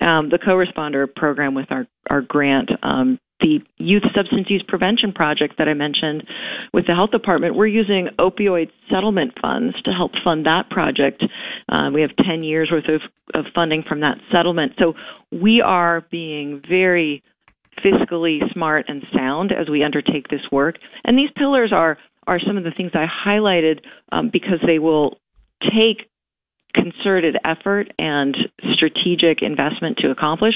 Um, 0.00 0.30
the 0.30 0.38
co-responder 0.38 1.12
program 1.12 1.54
with 1.54 1.70
our 1.70 1.86
our 2.08 2.22
grant 2.22 2.70
um, 2.82 3.18
the 3.40 3.60
youth 3.76 4.02
substance 4.14 4.46
use 4.48 4.64
prevention 4.66 5.12
project 5.12 5.54
that 5.58 5.68
I 5.68 5.74
mentioned 5.74 6.24
with 6.72 6.86
the 6.86 6.94
health 6.94 7.10
department, 7.10 7.54
we're 7.54 7.68
using 7.68 8.08
opioid 8.18 8.70
settlement 8.90 9.32
funds 9.40 9.80
to 9.84 9.92
help 9.92 10.12
fund 10.24 10.46
that 10.46 10.70
project. 10.70 11.22
Uh, 11.68 11.90
we 11.92 12.02
have 12.02 12.10
10 12.16 12.42
years 12.42 12.70
worth 12.72 12.88
of, 12.88 13.00
of 13.34 13.44
funding 13.54 13.84
from 13.88 14.00
that 14.00 14.18
settlement. 14.32 14.72
So 14.78 14.94
we 15.30 15.62
are 15.64 16.04
being 16.10 16.62
very 16.68 17.22
fiscally 17.84 18.40
smart 18.52 18.86
and 18.88 19.04
sound 19.14 19.52
as 19.52 19.68
we 19.68 19.84
undertake 19.84 20.28
this 20.28 20.40
work. 20.50 20.76
And 21.04 21.16
these 21.16 21.30
pillars 21.36 21.72
are, 21.72 21.96
are 22.26 22.40
some 22.44 22.56
of 22.56 22.64
the 22.64 22.72
things 22.76 22.92
I 22.94 23.06
highlighted 23.06 23.80
um, 24.10 24.30
because 24.32 24.58
they 24.66 24.78
will 24.78 25.18
take 25.62 26.08
concerted 26.74 27.36
effort 27.44 27.92
and 27.98 28.36
strategic 28.74 29.42
investment 29.42 29.98
to 29.98 30.10
accomplish. 30.10 30.54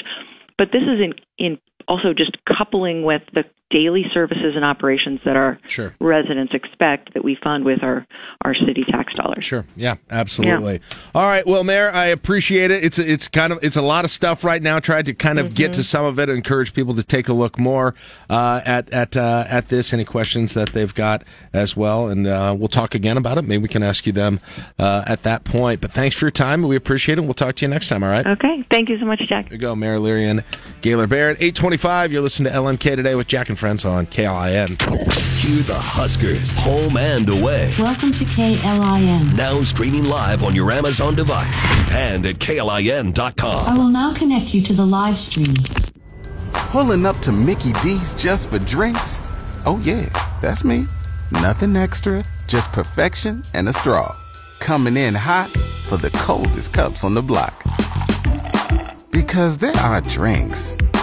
But 0.58 0.68
this 0.72 0.82
is 0.82 1.00
in, 1.00 1.14
in 1.38 1.58
also 1.88 2.14
just 2.16 2.36
coupling 2.46 3.04
with 3.04 3.22
the 3.32 3.44
daily 3.72 4.04
services 4.12 4.52
and 4.54 4.64
operations 4.64 5.20
that 5.24 5.36
our 5.36 5.58
sure. 5.66 5.94
residents 6.00 6.52
expect 6.54 7.14
that 7.14 7.24
we 7.24 7.36
fund 7.42 7.64
with 7.64 7.82
our, 7.82 8.06
our 8.44 8.54
city 8.54 8.84
tax 8.90 9.14
dollars. 9.14 9.44
Sure. 9.44 9.64
Yeah, 9.76 9.96
absolutely. 10.10 10.74
Yeah. 10.74 10.96
All 11.14 11.26
right. 11.26 11.46
Well, 11.46 11.64
Mayor, 11.64 11.90
I 11.90 12.06
appreciate 12.06 12.70
it. 12.70 12.84
It's 12.84 12.98
it's 12.98 13.28
kind 13.28 13.52
of 13.52 13.58
it's 13.62 13.76
a 13.76 13.82
lot 13.82 14.04
of 14.04 14.10
stuff 14.10 14.44
right 14.44 14.62
now. 14.62 14.78
Tried 14.78 15.06
to 15.06 15.14
kind 15.14 15.38
of 15.38 15.46
mm-hmm. 15.46 15.54
get 15.54 15.72
to 15.74 15.82
some 15.82 16.04
of 16.04 16.18
it. 16.18 16.28
Encourage 16.28 16.74
people 16.74 16.94
to 16.94 17.02
take 17.02 17.28
a 17.28 17.32
look 17.32 17.58
more 17.58 17.94
uh, 18.28 18.60
at 18.64 18.90
at 18.90 19.16
uh, 19.16 19.44
at 19.48 19.68
this. 19.68 19.92
Any 19.92 20.04
questions 20.04 20.54
that 20.54 20.72
they've 20.72 20.94
got 20.94 21.24
as 21.52 21.76
well, 21.76 22.08
and 22.08 22.26
uh, 22.26 22.54
we'll 22.58 22.68
talk 22.68 22.94
again 22.94 23.16
about 23.16 23.38
it. 23.38 23.42
Maybe 23.42 23.62
we 23.62 23.68
can 23.68 23.82
ask 23.82 24.06
you 24.06 24.12
them 24.12 24.40
uh, 24.78 25.04
at 25.06 25.22
that 25.22 25.44
point. 25.44 25.80
But 25.80 25.92
thanks 25.92 26.16
for 26.16 26.26
your 26.26 26.30
time. 26.30 26.62
We 26.62 26.76
appreciate 26.76 27.18
it. 27.18 27.22
We'll 27.22 27.34
talk 27.34 27.56
to 27.56 27.64
you 27.64 27.68
next 27.68 27.88
time. 27.88 28.02
All 28.02 28.10
right. 28.10 28.26
Okay. 28.26 28.64
Thank 28.70 28.90
you 28.90 28.98
so 28.98 29.06
much, 29.06 29.20
Jack. 29.28 29.46
There 29.46 29.54
you 29.54 29.60
go, 29.60 29.74
Mayor 29.74 29.98
Leirion, 29.98 30.44
Gaylor 30.82 31.06
Baird, 31.06 31.36
eight 31.40 31.54
twenty-five. 31.54 32.12
You're 32.12 32.22
listening 32.22 32.52
to 32.52 32.58
LNK 32.58 32.96
today 32.96 33.14
with 33.14 33.28
Jack 33.28 33.48
and 33.48 33.58
Friends 33.62 33.84
on 33.84 34.06
KLIN. 34.06 34.76
Cue 35.40 35.62
the 35.62 35.78
Huskers, 35.78 36.50
home 36.50 36.96
and 36.96 37.28
away. 37.28 37.72
Welcome 37.78 38.10
to 38.10 38.24
KLIN. 38.24 39.36
Now 39.36 39.62
streaming 39.62 40.02
live 40.02 40.42
on 40.42 40.52
your 40.52 40.72
Amazon 40.72 41.14
device 41.14 41.62
and 41.92 42.26
at 42.26 42.40
KLIN.com. 42.40 43.68
I 43.68 43.78
will 43.78 43.88
now 43.88 44.18
connect 44.18 44.52
you 44.52 44.64
to 44.66 44.74
the 44.74 44.84
live 44.84 45.16
stream. 45.16 45.54
Pulling 46.52 47.06
up 47.06 47.16
to 47.18 47.30
Mickey 47.30 47.70
D's 47.84 48.14
just 48.14 48.50
for 48.50 48.58
drinks? 48.58 49.20
Oh, 49.64 49.80
yeah, 49.84 50.08
that's 50.40 50.64
me. 50.64 50.88
Nothing 51.30 51.76
extra, 51.76 52.24
just 52.48 52.72
perfection 52.72 53.44
and 53.54 53.68
a 53.68 53.72
straw. 53.72 54.12
Coming 54.58 54.96
in 54.96 55.14
hot 55.14 55.50
for 55.88 55.98
the 55.98 56.10
coldest 56.10 56.72
cups 56.72 57.04
on 57.04 57.14
the 57.14 57.22
block. 57.22 57.62
Because 59.12 59.56
there 59.56 59.76
are 59.76 60.00
drinks, 60.00 60.76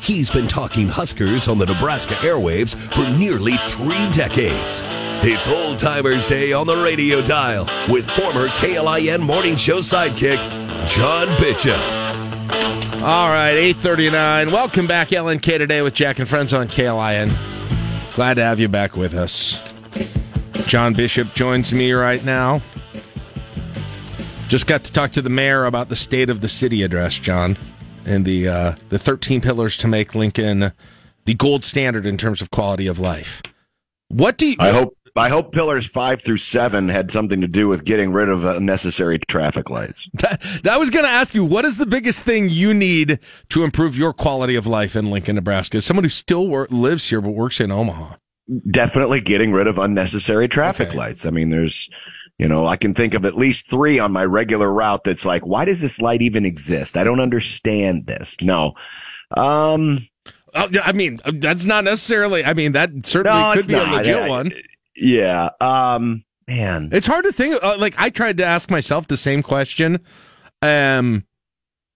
He's 0.00 0.30
been 0.30 0.46
talking 0.46 0.88
Huskers 0.88 1.48
on 1.48 1.58
the 1.58 1.66
Nebraska 1.66 2.14
airwaves 2.14 2.76
for 2.94 3.08
nearly 3.18 3.56
three 3.56 4.08
decades. 4.12 4.82
It's 5.24 5.48
Old 5.48 5.78
Timers 5.78 6.24
Day 6.24 6.52
on 6.52 6.68
the 6.68 6.76
radio 6.76 7.20
dial 7.20 7.68
with 7.88 8.08
former 8.12 8.46
KLIN 8.48 9.20
morning 9.20 9.56
show 9.56 9.78
sidekick, 9.78 10.38
John 10.86 11.26
Bishop. 11.40 11.78
All 13.02 13.28
right, 13.28 13.54
839. 13.54 14.52
Welcome 14.52 14.86
back, 14.86 15.08
LNK 15.08 15.58
Today 15.58 15.82
with 15.82 15.94
Jack 15.94 16.20
and 16.20 16.28
Friends 16.28 16.52
on 16.52 16.68
KLIN. 16.68 17.34
Glad 18.14 18.34
to 18.34 18.44
have 18.44 18.60
you 18.60 18.68
back 18.68 18.96
with 18.96 19.14
us. 19.14 19.60
John 20.68 20.94
Bishop 20.94 21.34
joins 21.34 21.72
me 21.72 21.90
right 21.92 22.24
now. 22.24 22.62
Just 24.46 24.68
got 24.68 24.84
to 24.84 24.92
talk 24.92 25.10
to 25.12 25.22
the 25.22 25.28
mayor 25.28 25.64
about 25.64 25.88
the 25.88 25.96
state 25.96 26.30
of 26.30 26.40
the 26.40 26.48
city 26.48 26.82
address, 26.82 27.18
John 27.18 27.56
and 28.08 28.24
the 28.24 28.48
uh, 28.48 28.74
the 28.88 28.98
13 28.98 29.40
pillars 29.40 29.76
to 29.78 29.88
make 29.88 30.14
Lincoln 30.14 30.72
the 31.24 31.34
gold 31.34 31.62
standard 31.62 32.06
in 32.06 32.16
terms 32.16 32.40
of 32.40 32.50
quality 32.50 32.86
of 32.86 32.98
life. 32.98 33.42
What 34.08 34.38
do 34.38 34.50
you? 34.50 34.56
I 34.58 34.70
hope 34.70 34.96
I 35.18 35.28
hope 35.28 35.52
pillars 35.52 35.86
five 35.86 36.22
through 36.22 36.38
seven 36.38 36.88
had 36.88 37.10
something 37.10 37.40
to 37.40 37.48
do 37.48 37.68
with 37.68 37.84
getting 37.84 38.12
rid 38.12 38.28
of 38.28 38.44
unnecessary 38.44 39.18
traffic 39.18 39.68
lights. 39.68 40.08
That, 40.18 40.40
that 40.62 40.72
I 40.72 40.76
was 40.78 40.90
going 40.90 41.04
to 41.04 41.10
ask 41.10 41.34
you. 41.34 41.44
What 41.44 41.64
is 41.64 41.76
the 41.76 41.86
biggest 41.86 42.22
thing 42.22 42.48
you 42.48 42.74
need 42.74 43.18
to 43.50 43.62
improve 43.62 43.96
your 43.96 44.12
quality 44.12 44.56
of 44.56 44.66
life 44.66 44.96
in 44.96 45.10
Lincoln, 45.10 45.36
Nebraska? 45.36 45.78
As 45.78 45.86
someone 45.86 46.04
who 46.04 46.10
still 46.10 46.48
wor- 46.48 46.66
lives 46.70 47.08
here 47.08 47.20
but 47.20 47.30
works 47.30 47.60
in 47.60 47.70
Omaha. 47.70 48.14
Definitely 48.70 49.20
getting 49.20 49.52
rid 49.52 49.66
of 49.66 49.78
unnecessary 49.78 50.48
traffic 50.48 50.88
okay. 50.88 50.98
lights. 50.98 51.26
I 51.26 51.30
mean, 51.30 51.50
there's 51.50 51.88
you 52.38 52.48
know, 52.48 52.66
I 52.66 52.76
can 52.76 52.94
think 52.94 53.14
of 53.14 53.24
at 53.24 53.36
least 53.36 53.66
three 53.66 53.98
on 53.98 54.12
my 54.12 54.24
regular 54.24 54.72
route 54.72 55.04
that's 55.04 55.24
like, 55.24 55.44
why 55.44 55.64
does 55.64 55.80
this 55.80 56.00
light 56.00 56.22
even 56.22 56.44
exist? 56.44 56.96
I 56.96 57.04
don't 57.04 57.20
understand 57.20 58.06
this. 58.06 58.36
No. 58.40 58.74
Um, 59.36 60.06
I 60.54 60.92
mean, 60.92 61.20
that's 61.34 61.64
not 61.64 61.84
necessarily, 61.84 62.44
I 62.44 62.54
mean, 62.54 62.72
that 62.72 62.90
certainly 63.04 63.40
no, 63.40 63.52
could 63.54 63.66
be 63.66 63.74
not. 63.74 63.92
a 63.92 63.96
legit 63.96 64.22
I, 64.22 64.28
one. 64.28 64.52
Yeah. 64.96 65.50
Um. 65.60 66.24
Man, 66.48 66.88
It's 66.92 67.06
hard 67.06 67.26
to 67.26 67.32
think. 67.32 67.62
Uh, 67.62 67.76
like 67.76 67.94
I 67.98 68.08
tried 68.08 68.38
to 68.38 68.44
ask 68.46 68.70
myself 68.70 69.06
the 69.06 69.18
same 69.18 69.42
question, 69.42 70.00
um, 70.62 71.26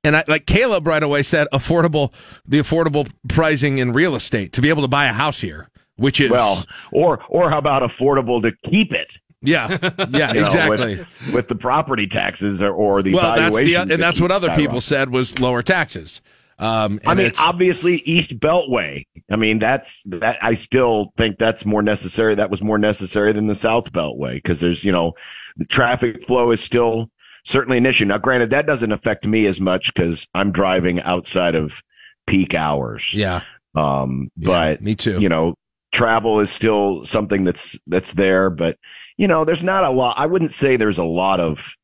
and 0.04 0.14
I 0.14 0.24
like 0.28 0.44
Caleb 0.44 0.86
right 0.86 1.02
away 1.02 1.22
said 1.22 1.48
affordable, 1.54 2.12
the 2.44 2.58
affordable 2.58 3.10
pricing 3.30 3.78
in 3.78 3.94
real 3.94 4.14
estate 4.14 4.52
to 4.52 4.60
be 4.60 4.68
able 4.68 4.82
to 4.82 4.88
buy 4.88 5.06
a 5.06 5.12
house 5.14 5.40
here, 5.40 5.70
which 5.96 6.20
is 6.20 6.30
well, 6.30 6.66
or 6.92 7.24
or 7.30 7.48
how 7.48 7.56
about 7.56 7.80
affordable 7.80 8.42
to 8.42 8.52
keep 8.70 8.92
it? 8.92 9.22
Yeah, 9.42 9.78
yeah, 10.10 10.32
you 10.32 10.40
know, 10.40 10.46
exactly. 10.46 10.96
with, 10.96 11.32
with 11.32 11.48
the 11.48 11.54
property 11.54 12.06
taxes 12.06 12.62
or, 12.62 12.72
or 12.72 13.02
the 13.02 13.14
well, 13.14 13.36
that's 13.36 13.56
the 13.56 13.76
and 13.76 13.90
that's 13.90 14.20
what 14.20 14.30
other 14.30 14.54
people 14.56 14.80
said 14.80 15.10
was 15.10 15.38
lower 15.38 15.62
taxes. 15.62 16.20
Um, 16.58 17.00
I 17.04 17.14
mean, 17.14 17.32
obviously 17.38 17.96
East 18.04 18.38
Beltway. 18.38 19.04
I 19.30 19.36
mean, 19.36 19.58
that's 19.58 20.02
that. 20.04 20.38
I 20.42 20.54
still 20.54 21.12
think 21.16 21.38
that's 21.38 21.64
more 21.64 21.82
necessary. 21.82 22.36
That 22.36 22.50
was 22.50 22.62
more 22.62 22.78
necessary 22.78 23.32
than 23.32 23.48
the 23.48 23.54
South 23.54 23.92
Beltway 23.92 24.34
because 24.34 24.60
there's, 24.60 24.84
you 24.84 24.92
know, 24.92 25.14
the 25.56 25.64
traffic 25.64 26.24
flow 26.24 26.52
is 26.52 26.62
still 26.62 27.10
certainly 27.44 27.78
an 27.78 27.86
issue. 27.86 28.04
Now, 28.04 28.18
granted, 28.18 28.50
that 28.50 28.66
doesn't 28.66 28.92
affect 28.92 29.26
me 29.26 29.46
as 29.46 29.60
much 29.60 29.92
because 29.92 30.28
I'm 30.34 30.52
driving 30.52 31.00
outside 31.02 31.56
of 31.56 31.82
peak 32.26 32.54
hours. 32.54 33.12
yeah, 33.12 33.42
Um, 33.74 34.30
but 34.36 34.82
me 34.82 34.94
too. 34.94 35.20
You 35.20 35.28
know, 35.28 35.54
travel 35.92 36.40
is 36.40 36.50
still 36.50 37.04
something 37.04 37.44
that's 37.44 37.78
that's 37.86 38.12
there, 38.12 38.50
but 38.50 38.78
you 39.22 39.28
know, 39.28 39.44
there's 39.44 39.62
not 39.62 39.84
a 39.84 39.90
lot. 39.90 40.18
I 40.18 40.26
wouldn't 40.26 40.50
say 40.50 40.76
there's 40.76 40.98
a 40.98 41.04
lot 41.04 41.38
of 41.38 41.76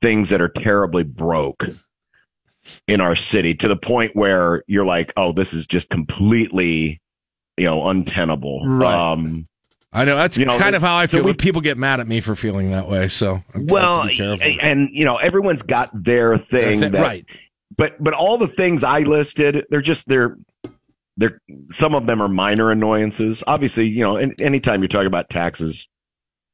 things 0.00 0.30
that 0.30 0.40
are 0.40 0.48
terribly 0.48 1.04
broke 1.04 1.66
in 2.88 3.02
our 3.02 3.14
city 3.14 3.54
to 3.56 3.68
the 3.68 3.76
point 3.76 4.16
where 4.16 4.62
you're 4.66 4.86
like, 4.86 5.12
oh, 5.18 5.32
this 5.32 5.52
is 5.52 5.66
just 5.66 5.90
completely, 5.90 7.02
you 7.58 7.66
know, 7.66 7.86
untenable. 7.88 8.66
Right. 8.66 8.94
Um, 9.12 9.46
I 9.92 10.06
know 10.06 10.16
that's 10.16 10.38
you 10.38 10.46
know, 10.46 10.58
kind 10.58 10.74
of 10.74 10.80
how 10.80 10.94
I 10.96 11.04
so 11.04 11.18
feel. 11.18 11.26
we- 11.26 11.34
people 11.34 11.60
get 11.60 11.76
mad 11.76 12.00
at 12.00 12.08
me 12.08 12.22
for 12.22 12.34
feeling 12.34 12.70
that 12.70 12.88
way. 12.88 13.08
So 13.08 13.42
I'm 13.54 13.66
well, 13.66 14.04
to 14.04 14.08
be 14.08 14.16
careful. 14.16 14.56
and 14.62 14.88
you 14.92 15.04
know, 15.04 15.16
everyone's 15.16 15.62
got 15.62 15.90
their 15.92 16.38
thing, 16.38 16.80
Their 16.80 16.88
thi- 16.88 16.96
that- 16.96 17.02
right. 17.02 17.26
But 17.76 18.02
but 18.02 18.14
all 18.14 18.38
the 18.38 18.48
things 18.48 18.82
I 18.82 19.00
listed, 19.00 19.66
they're 19.68 19.82
just 19.82 20.08
they're 20.08 20.38
they're 21.18 21.38
some 21.70 21.94
of 21.94 22.06
them 22.06 22.22
are 22.22 22.28
minor 22.28 22.70
annoyances. 22.70 23.44
Obviously, 23.46 23.88
you 23.88 24.02
know, 24.04 24.16
and 24.16 24.40
anytime 24.40 24.80
you're 24.80 24.88
talking 24.88 25.06
about 25.06 25.28
taxes, 25.28 25.86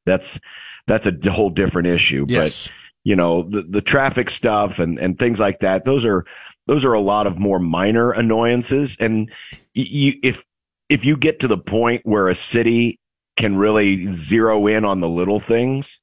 that's 0.07 0.39
that's 0.87 1.07
a 1.07 1.31
whole 1.31 1.51
different 1.51 1.89
issue. 1.89 2.27
Yes. 2.29 2.67
But 2.67 2.73
you 3.05 3.17
know, 3.17 3.43
the 3.43 3.63
the 3.63 3.83
traffic 3.83 4.31
stuff 4.31 4.79
and 4.79 4.99
and 4.99 5.19
things 5.19 5.41
like 5.41 5.61
that, 5.61 5.85
those 5.85 6.05
are 6.05 6.25
those 6.67 6.85
are 6.85 6.93
a 6.93 7.01
lot 7.01 7.27
of 7.27 7.39
more 7.39 7.59
minor 7.59 8.13
annoyances. 8.13 8.97
And 9.01 9.31
you 9.75 10.15
if 10.23 10.45
if 10.89 11.05
you 11.05 11.17
get 11.17 11.41
to 11.41 11.49
the 11.49 11.59
point 11.59 12.03
where 12.05 12.29
a 12.29 12.35
city 12.35 12.99
can 13.37 13.57
really 13.57 14.13
zero 14.13 14.67
in 14.67 14.85
on 14.85 15.01
the 15.01 15.09
little 15.09 15.41
things, 15.41 16.01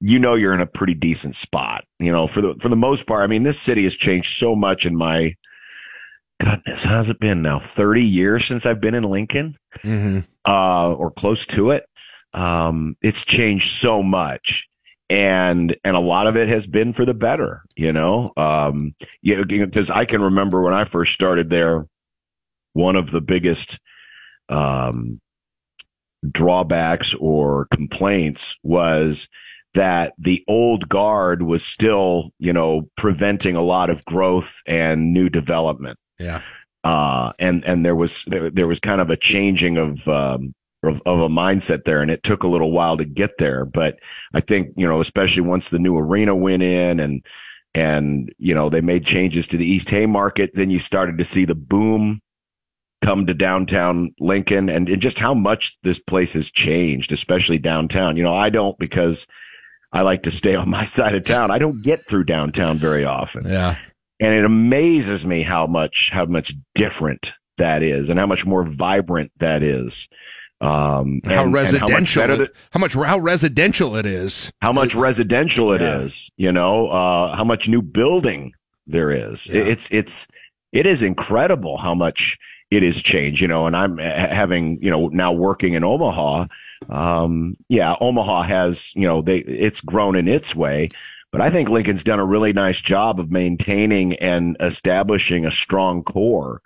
you 0.00 0.18
know 0.18 0.34
you're 0.34 0.52
in 0.54 0.60
a 0.60 0.66
pretty 0.66 0.94
decent 0.94 1.36
spot. 1.36 1.84
You 1.98 2.12
know, 2.12 2.26
for 2.26 2.40
the 2.40 2.54
for 2.60 2.68
the 2.68 2.76
most 2.76 3.06
part, 3.06 3.22
I 3.22 3.26
mean, 3.26 3.44
this 3.44 3.58
city 3.60 3.84
has 3.84 3.96
changed 3.96 4.36
so 4.36 4.54
much 4.54 4.84
in 4.84 4.96
my 4.96 5.34
goodness, 6.40 6.84
how's 6.84 7.08
it 7.08 7.18
been 7.20 7.42
now? 7.42 7.58
Thirty 7.58 8.04
years 8.04 8.44
since 8.44 8.66
I've 8.66 8.80
been 8.80 8.94
in 8.94 9.04
Lincoln, 9.04 9.56
Mhm. 9.84 10.26
uh, 10.46 10.92
or 10.92 11.10
close 11.10 11.46
to 11.46 11.70
it. 11.70 11.84
Um, 12.34 12.96
it's 13.02 13.24
changed 13.24 13.70
so 13.70 14.02
much. 14.02 14.68
And 15.10 15.74
and 15.84 15.96
a 15.96 16.00
lot 16.00 16.26
of 16.26 16.36
it 16.36 16.48
has 16.48 16.66
been 16.66 16.92
for 16.92 17.06
the 17.06 17.14
better, 17.14 17.62
you 17.76 17.92
know. 17.92 18.32
Um, 18.36 18.94
you 19.22 19.42
because 19.44 19.90
I 19.90 20.04
can 20.04 20.20
remember 20.20 20.60
when 20.60 20.74
I 20.74 20.84
first 20.84 21.14
started 21.14 21.48
there, 21.48 21.86
one 22.74 22.94
of 22.94 23.10
the 23.10 23.22
biggest 23.22 23.78
um, 24.50 25.20
drawbacks 26.30 27.14
or 27.14 27.66
complaints 27.70 28.58
was 28.62 29.28
that 29.74 30.14
the 30.18 30.44
old 30.48 30.88
guard 30.88 31.42
was 31.42 31.64
still, 31.64 32.30
you 32.38 32.52
know, 32.52 32.88
preventing 32.96 33.56
a 33.56 33.62
lot 33.62 33.90
of 33.90 34.04
growth 34.04 34.60
and 34.66 35.12
new 35.12 35.28
development. 35.28 35.98
Yeah. 36.18 36.42
Uh, 36.84 37.32
and, 37.38 37.64
and 37.64 37.84
there 37.84 37.94
was, 37.94 38.24
there, 38.24 38.50
there 38.50 38.66
was 38.66 38.80
kind 38.80 39.00
of 39.00 39.10
a 39.10 39.16
changing 39.16 39.76
of, 39.76 40.08
um, 40.08 40.54
of, 40.82 41.02
of 41.06 41.20
a 41.20 41.28
mindset 41.28 41.84
there 41.84 42.00
and 42.00 42.10
it 42.10 42.22
took 42.22 42.42
a 42.42 42.48
little 42.48 42.70
while 42.70 42.96
to 42.96 43.04
get 43.04 43.38
there. 43.38 43.64
But 43.64 43.98
I 44.32 44.40
think, 44.40 44.70
you 44.76 44.86
know, 44.86 45.00
especially 45.00 45.42
once 45.42 45.68
the 45.68 45.78
new 45.78 45.96
arena 45.96 46.34
went 46.34 46.62
in 46.62 47.00
and, 47.00 47.24
and, 47.74 48.32
you 48.38 48.54
know, 48.54 48.68
they 48.68 48.80
made 48.80 49.04
changes 49.04 49.46
to 49.48 49.56
the 49.56 49.66
East 49.66 49.90
Haymarket, 49.90 50.52
then 50.54 50.70
you 50.70 50.78
started 50.78 51.18
to 51.18 51.24
see 51.24 51.44
the 51.44 51.54
boom 51.54 52.20
come 53.02 53.26
to 53.26 53.34
downtown 53.34 54.12
Lincoln 54.18 54.68
and, 54.68 54.88
and 54.88 55.02
just 55.02 55.18
how 55.18 55.34
much 55.34 55.78
this 55.82 55.98
place 55.98 56.32
has 56.32 56.50
changed, 56.50 57.12
especially 57.12 57.58
downtown. 57.58 58.16
You 58.16 58.22
know, 58.22 58.34
I 58.34 58.50
don't 58.50 58.78
because 58.78 59.26
I 59.92 60.02
like 60.02 60.22
to 60.24 60.30
stay 60.30 60.54
on 60.56 60.70
my 60.70 60.84
side 60.84 61.14
of 61.14 61.24
town. 61.24 61.50
I 61.50 61.58
don't 61.58 61.82
get 61.82 62.06
through 62.06 62.24
downtown 62.24 62.78
very 62.78 63.04
often. 63.04 63.46
Yeah. 63.46 63.76
And 64.20 64.34
it 64.34 64.44
amazes 64.44 65.24
me 65.24 65.42
how 65.42 65.66
much, 65.66 66.10
how 66.12 66.24
much 66.24 66.54
different 66.74 67.34
that 67.58 67.82
is 67.82 68.08
and 68.08 68.18
how 68.18 68.26
much 68.26 68.44
more 68.44 68.64
vibrant 68.64 69.30
that 69.36 69.62
is. 69.62 70.08
Um, 70.60 71.20
how 71.24 71.30
and- 71.30 71.40
and 71.40 71.52
residential, 71.54 72.22
how 72.22 72.28
much 72.28 72.40
it- 72.40 72.54
how 72.72 72.80
much 72.80 72.94
how 72.94 73.18
residential 73.18 73.96
it 73.96 74.06
is. 74.06 74.50
how 74.60 74.72
much 74.72 74.94
residential 74.94 75.72
it 75.72 75.80
Yeah. 75.80 75.98
is, 76.00 76.30
you 76.36 76.50
know, 76.50 76.88
uh, 76.88 77.36
how 77.36 77.44
much 77.44 77.68
new 77.68 77.80
building 77.82 78.52
there 78.86 79.10
is. 79.10 79.46
It- 79.48 79.68
It's, 79.68 79.88
it's, 79.92 80.26
it 80.72 80.84
is 80.86 81.02
incredible 81.02 81.76
how 81.76 81.94
much 81.94 82.36
it 82.70 82.82
has 82.82 83.00
changed, 83.00 83.40
you 83.40 83.48
know, 83.48 83.66
and 83.66 83.76
I'm 83.76 83.98
having, 83.98 84.78
you 84.82 84.90
know, 84.90 85.08
now 85.08 85.32
working 85.32 85.74
in 85.74 85.84
Omaha. 85.84 86.46
Um, 86.90 87.56
yeah, 87.68 87.94
Omaha 88.00 88.42
has, 88.42 88.92
you 88.94 89.06
know, 89.06 89.22
they, 89.22 89.38
it's 89.38 89.80
grown 89.80 90.16
in 90.16 90.28
its 90.28 90.54
way, 90.56 90.88
but 91.32 91.40
I 91.40 91.50
think 91.50 91.68
Lincoln's 91.70 92.04
done 92.04 92.18
a 92.18 92.24
really 92.26 92.52
nice 92.52 92.80
job 92.80 93.20
of 93.20 93.30
maintaining 93.30 94.14
and 94.16 94.56
establishing 94.60 95.46
a 95.46 95.50
strong 95.50 96.02
core. 96.02 96.60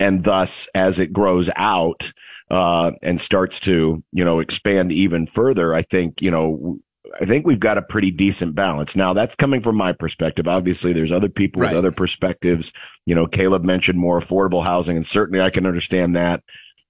And 0.00 0.24
thus, 0.24 0.68
as 0.74 0.98
it 0.98 1.12
grows 1.12 1.50
out, 1.56 2.12
uh, 2.50 2.92
and 3.02 3.20
starts 3.20 3.60
to, 3.60 4.02
you 4.12 4.24
know, 4.24 4.40
expand 4.40 4.92
even 4.92 5.26
further, 5.26 5.74
I 5.74 5.82
think, 5.82 6.22
you 6.22 6.30
know, 6.30 6.78
I 7.20 7.24
think 7.24 7.46
we've 7.46 7.60
got 7.60 7.78
a 7.78 7.82
pretty 7.82 8.10
decent 8.10 8.54
balance. 8.54 8.94
Now 8.94 9.12
that's 9.12 9.34
coming 9.34 9.60
from 9.60 9.76
my 9.76 9.92
perspective. 9.92 10.46
Obviously 10.48 10.92
there's 10.92 11.12
other 11.12 11.28
people 11.28 11.62
Right. 11.62 11.70
with 11.70 11.78
other 11.78 11.92
perspectives. 11.92 12.72
You 13.06 13.14
know, 13.14 13.26
Caleb 13.26 13.64
mentioned 13.64 13.98
more 13.98 14.20
affordable 14.20 14.62
housing 14.62 14.96
and 14.96 15.06
certainly 15.06 15.40
I 15.40 15.50
can 15.50 15.66
understand 15.66 16.16
that. 16.16 16.42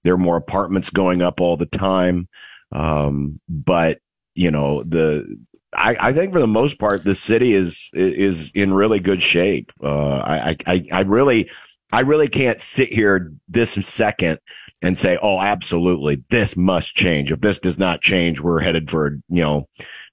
There 0.04 0.14
are 0.14 0.18
more 0.18 0.36
apartments 0.36 0.90
going 0.90 1.22
up 1.22 1.40
all 1.40 1.56
the 1.56 1.66
time. 1.66 2.28
Um, 2.72 3.40
but 3.48 3.98
you 4.34 4.50
know, 4.50 4.82
the, 4.82 5.38
I, 5.72 5.96
I 6.00 6.12
think 6.12 6.32
for 6.32 6.40
the 6.40 6.46
most 6.46 6.78
part, 6.78 7.04
the 7.04 7.14
city 7.14 7.52
is, 7.52 7.90
is 7.92 8.52
in 8.54 8.72
really 8.72 9.00
good 9.00 9.22
shape. 9.22 9.72
Uh, 9.82 10.18
I, 10.18 10.56
I, 10.66 10.84
I 10.92 11.00
really, 11.02 11.50
I 11.90 12.00
really 12.00 12.28
can't 12.28 12.60
sit 12.60 12.92
here 12.92 13.32
this 13.48 13.72
second 13.72 14.38
and 14.82 14.96
say, 14.96 15.18
"Oh, 15.20 15.40
absolutely, 15.40 16.22
this 16.28 16.56
must 16.56 16.94
change. 16.94 17.32
If 17.32 17.40
this 17.40 17.58
does 17.58 17.78
not 17.78 18.00
change, 18.00 18.40
we're 18.40 18.60
headed 18.60 18.90
for 18.90 19.18
you 19.28 19.42
know 19.42 19.68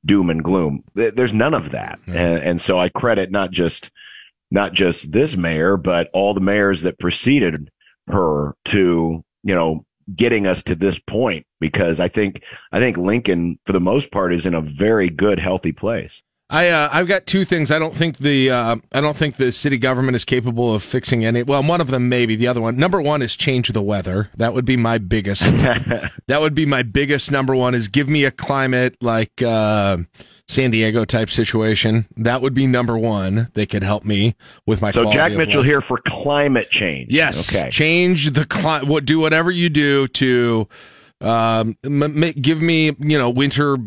doom 0.05 0.29
and 0.29 0.43
gloom." 0.43 0.83
There's 0.93 1.33
none 1.33 1.53
of 1.53 1.71
that, 1.71 1.99
and, 2.07 2.39
and 2.39 2.61
so 2.61 2.79
I 2.79 2.89
credit 2.89 3.31
not 3.31 3.51
just 3.51 3.91
not 4.51 4.73
just 4.73 5.11
this 5.11 5.35
mayor, 5.35 5.77
but 5.77 6.09
all 6.13 6.33
the 6.33 6.41
mayors 6.41 6.83
that 6.83 6.99
preceded 6.99 7.69
her 8.07 8.55
to 8.65 9.23
you 9.43 9.55
know 9.55 9.85
getting 10.15 10.47
us 10.47 10.63
to 10.63 10.75
this 10.75 10.99
point. 10.99 11.45
Because 11.59 11.99
I 11.99 12.07
think 12.07 12.43
I 12.71 12.79
think 12.79 12.97
Lincoln, 12.97 13.59
for 13.65 13.73
the 13.73 13.79
most 13.79 14.11
part, 14.11 14.33
is 14.33 14.45
in 14.45 14.53
a 14.53 14.61
very 14.61 15.09
good, 15.09 15.39
healthy 15.39 15.73
place. 15.73 16.23
I 16.49 16.69
uh, 16.69 16.89
I've 16.91 17.07
got 17.07 17.25
two 17.25 17.43
things. 17.43 17.71
I 17.71 17.79
don't 17.79 17.95
think 17.95 18.17
the 18.17 18.51
uh, 18.51 18.75
I 18.91 19.01
don't 19.01 19.17
think 19.17 19.37
the 19.37 19.51
city 19.51 19.79
government 19.79 20.15
is 20.15 20.23
capable 20.23 20.75
of 20.75 20.83
fixing 20.83 21.25
any. 21.25 21.41
Well, 21.41 21.63
one 21.63 21.81
of 21.81 21.87
them 21.87 22.07
maybe. 22.07 22.35
The 22.35 22.47
other 22.47 22.61
one, 22.61 22.77
number 22.77 23.01
one, 23.01 23.23
is 23.23 23.35
change 23.35 23.69
the 23.69 23.81
weather. 23.81 24.29
That 24.37 24.53
would 24.53 24.65
be 24.65 24.77
my 24.77 24.99
biggest. 24.99 25.41
that 26.27 26.41
would 26.41 26.53
be 26.53 26.67
my 26.67 26.83
biggest 26.83 27.31
number 27.31 27.55
one. 27.55 27.73
Is 27.73 27.87
give 27.87 28.07
me 28.07 28.25
a 28.25 28.31
climate 28.31 28.95
like 29.01 29.41
uh, 29.41 29.97
San 30.47 30.69
Diego 30.69 31.03
type 31.03 31.31
situation. 31.31 32.05
That 32.15 32.43
would 32.43 32.53
be 32.53 32.67
number 32.67 32.95
one. 32.95 33.49
They 33.55 33.65
could 33.65 33.81
help 33.83 34.05
me 34.05 34.35
with 34.67 34.83
my. 34.83 34.91
So 34.91 35.09
Jack 35.09 35.31
Mitchell 35.31 35.61
life. 35.61 35.67
here 35.67 35.81
for 35.81 35.97
climate 36.05 36.69
change. 36.69 37.11
Yes. 37.11 37.51
Okay. 37.51 37.71
Change 37.71 38.31
the 38.33 38.45
climate. 38.45 38.87
What 38.87 39.05
do 39.05 39.17
whatever 39.17 39.49
you 39.49 39.69
do 39.69 40.07
to 40.09 40.67
um 41.21 41.75
m- 41.83 42.03
m- 42.23 42.33
give 42.39 42.61
me 42.61 42.95
you 42.99 43.17
know 43.17 43.31
winter. 43.31 43.77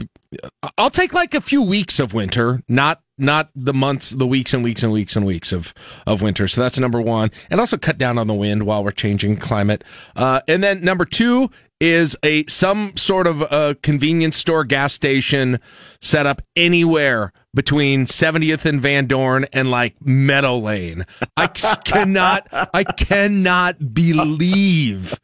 I'll 0.77 0.91
take 0.91 1.15
like 1.15 1.35
a 1.35 1.41
few 1.41 1.63
weeks 1.63 1.99
of 1.99 2.13
winter, 2.13 2.63
not 2.69 3.01
not 3.17 3.51
the 3.55 3.75
months, 3.75 4.11
the 4.11 4.27
weeks 4.27 4.55
and 4.55 4.63
weeks 4.63 4.83
and 4.83 4.93
weeks 4.93 5.17
and 5.17 5.25
weeks 5.25 5.53
of 5.53 5.73
of 6.07 6.23
winter. 6.23 6.47
So 6.49 6.61
that's 6.61 6.79
number 6.79 7.01
one, 7.01 7.31
and 7.51 7.61
also 7.61 7.77
cut 7.77 7.99
down 7.99 8.19
on 8.19 8.27
the 8.27 8.35
wind 8.35 8.65
while 8.65 8.85
we're 8.85 8.91
changing 8.91 9.39
climate. 9.39 9.83
Uh, 10.17 10.41
and 10.47 10.63
then 10.63 10.83
number 10.83 11.05
two 11.05 11.51
is 11.81 12.17
a 12.23 12.45
some 12.47 12.97
sort 12.97 13.27
of 13.27 13.41
a 13.43 13.77
convenience 13.83 14.37
store 14.37 14.65
gas 14.65 14.93
station 14.93 15.61
set 16.01 16.27
up 16.27 16.43
anywhere 16.57 17.33
between 17.55 18.05
70th 18.05 18.65
and 18.65 18.81
Van 18.81 19.07
Dorn 19.07 19.47
and 19.53 19.71
like 19.71 19.95
Meadow 20.05 20.59
Lane. 20.59 21.07
I 21.37 21.47
cannot 21.85 22.47
I 22.53 22.85
cannot 22.85 23.95
believe 23.95 25.19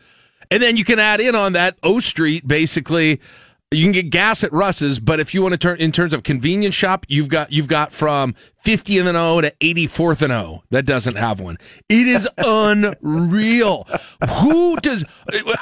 And 0.51 0.63
then 0.63 0.77
you 0.77 0.85
can 0.85 0.99
add 0.99 1.21
in 1.21 1.35
on 1.35 1.53
that 1.55 1.77
O 1.83 2.01
Street 2.01 2.47
basically 2.47 3.21
you 3.75 3.85
can 3.85 3.93
get 3.93 4.11
gas 4.11 4.45
at 4.45 4.53
Russ's, 4.53 5.01
but 5.01 5.21
if 5.21 5.35
you 5.35 5.43
want 5.43 5.53
to 5.53 5.59
turn 5.59 5.79
in 5.79 5.93
terms 5.93 6.13
of 6.13 6.23
convenience 6.23 6.75
shop, 6.75 7.07
you've 7.09 7.29
got 7.29 7.53
you've 7.53 7.69
got 7.69 7.93
from 7.93 8.35
50th 8.65 9.07
and 9.07 9.17
O 9.17 9.41
to 9.41 9.51
84th 9.61 10.23
and 10.23 10.33
O. 10.33 10.63
That 10.71 10.87
doesn't 10.87 11.17
have 11.17 11.41
one. 11.41 11.59
It 11.89 12.07
is 12.07 12.29
unreal. 12.39 13.87
Who 14.41 14.77
does 14.77 15.05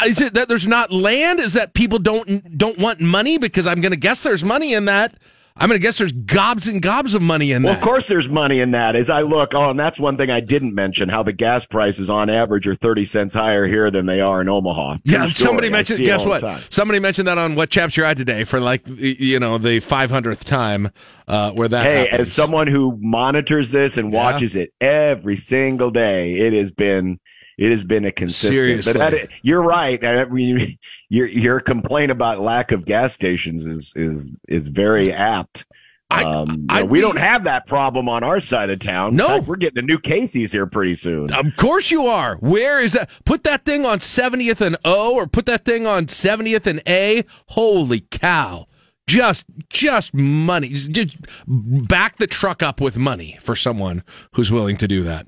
is 0.05 0.20
it 0.20 0.34
that 0.34 0.48
there's 0.48 0.66
not 0.66 0.93
land? 0.93 1.40
Is 1.40 1.55
that 1.55 1.74
people 1.74 1.98
don't 1.98 2.56
don't 2.56 2.78
want 2.78 3.01
money 3.01 3.39
because 3.39 3.66
I'm 3.66 3.80
going 3.80 3.93
to 3.93 3.97
guess 3.97 4.22
there's 4.22 4.44
money 4.44 4.74
in 4.74 4.84
that. 4.86 5.14
I'm 5.56 5.68
going 5.68 5.78
to 5.78 5.82
guess 5.82 5.98
there's 5.98 6.12
gobs 6.12 6.66
and 6.66 6.80
gobs 6.80 7.14
of 7.14 7.20
money 7.22 7.52
in 7.52 7.62
that. 7.62 7.66
Well, 7.66 7.74
that. 7.74 7.82
of 7.82 7.86
course, 7.86 8.08
there's 8.08 8.28
money 8.28 8.60
in 8.60 8.70
that. 8.70 8.96
As 8.96 9.10
I 9.10 9.22
look, 9.22 9.54
oh, 9.54 9.70
and 9.70 9.78
that's 9.78 10.00
one 10.00 10.16
thing 10.16 10.30
I 10.30 10.40
didn't 10.40 10.74
mention: 10.74 11.08
how 11.08 11.22
the 11.22 11.32
gas 11.32 11.66
prices 11.66 12.08
on 12.08 12.30
average 12.30 12.66
are 12.66 12.74
thirty 12.74 13.04
cents 13.04 13.34
higher 13.34 13.66
here 13.66 13.90
than 13.90 14.06
they 14.06 14.20
are 14.20 14.40
in 14.40 14.48
Omaha. 14.48 14.98
Yeah, 15.04 15.18
True 15.18 15.28
somebody 15.28 15.66
story. 15.66 15.68
I 15.68 15.70
mentioned. 15.70 15.98
Guess 15.98 16.24
what? 16.24 16.72
Somebody 16.72 17.00
mentioned 17.00 17.28
that 17.28 17.38
on 17.38 17.54
what 17.54 17.70
chaps 17.70 17.96
you're 17.96 18.06
at 18.06 18.16
today 18.16 18.44
for 18.44 18.60
like 18.60 18.82
you 18.86 19.38
know 19.38 19.58
the 19.58 19.80
500th 19.80 20.44
time 20.44 20.90
uh, 21.28 21.52
where 21.52 21.68
that. 21.68 21.84
Hey, 21.84 22.04
happens. 22.06 22.20
as 22.20 22.32
someone 22.32 22.66
who 22.66 22.96
monitors 23.00 23.72
this 23.72 23.96
and 23.96 24.12
watches 24.12 24.54
it 24.54 24.72
every 24.80 25.36
single 25.36 25.90
day, 25.90 26.34
it 26.34 26.52
has 26.52 26.72
been 26.72 27.18
it 27.58 27.70
has 27.70 27.84
been 27.84 28.04
a 28.04 28.12
consistent. 28.12 28.54
Seriously. 28.54 28.92
But 28.94 29.10
that, 29.10 29.28
you're 29.42 29.62
right. 29.62 30.02
I 30.04 30.24
mean, 30.26 30.78
your 31.08 31.26
your 31.26 31.60
complaint 31.60 32.10
about 32.10 32.40
lack 32.40 32.72
of 32.72 32.84
gas 32.84 33.12
stations 33.12 33.64
is 33.64 33.92
is 33.96 34.30
is 34.48 34.68
very 34.68 35.12
apt. 35.12 35.64
Um, 36.10 36.50
you 36.50 36.56
know, 36.58 36.64
I- 36.68 36.82
we 36.82 37.00
don't 37.00 37.16
have 37.18 37.44
that 37.44 37.66
problem 37.66 38.06
on 38.08 38.22
our 38.22 38.38
side 38.38 38.68
of 38.68 38.80
town. 38.80 39.16
No. 39.16 39.28
Fact, 39.28 39.46
we're 39.46 39.56
getting 39.56 39.78
a 39.78 39.86
new 39.86 39.98
Casey's 39.98 40.52
here 40.52 40.66
pretty 40.66 40.94
soon. 40.94 41.32
Of 41.32 41.56
course 41.56 41.90
you 41.90 42.06
are. 42.06 42.36
Where 42.36 42.80
is 42.80 42.92
that? 42.92 43.08
Put 43.24 43.44
that 43.44 43.64
thing 43.64 43.86
on 43.86 43.98
70th 44.00 44.60
and 44.60 44.76
O 44.84 45.14
or 45.14 45.26
put 45.26 45.46
that 45.46 45.64
thing 45.64 45.86
on 45.86 46.04
70th 46.06 46.66
and 46.66 46.82
A. 46.86 47.24
Holy 47.46 48.00
cow. 48.10 48.66
Just 49.08 49.44
just 49.68 50.14
money. 50.14 50.68
Just 50.68 51.16
back 51.46 52.18
the 52.18 52.26
truck 52.26 52.62
up 52.62 52.80
with 52.80 52.96
money 52.96 53.38
for 53.40 53.56
someone 53.56 54.02
who's 54.34 54.50
willing 54.50 54.76
to 54.76 54.88
do 54.88 55.02
that. 55.02 55.26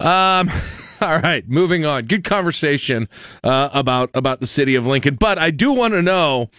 Um 0.00 0.50
all 1.00 1.18
right, 1.18 1.48
moving 1.48 1.84
on. 1.84 2.06
Good 2.06 2.24
conversation 2.24 3.08
uh, 3.44 3.68
about 3.72 4.10
about 4.14 4.40
the 4.40 4.46
city 4.46 4.74
of 4.74 4.86
Lincoln, 4.86 5.14
but 5.14 5.38
I 5.38 5.50
do 5.50 5.72
want 5.72 5.94
to 5.94 6.02
know 6.02 6.50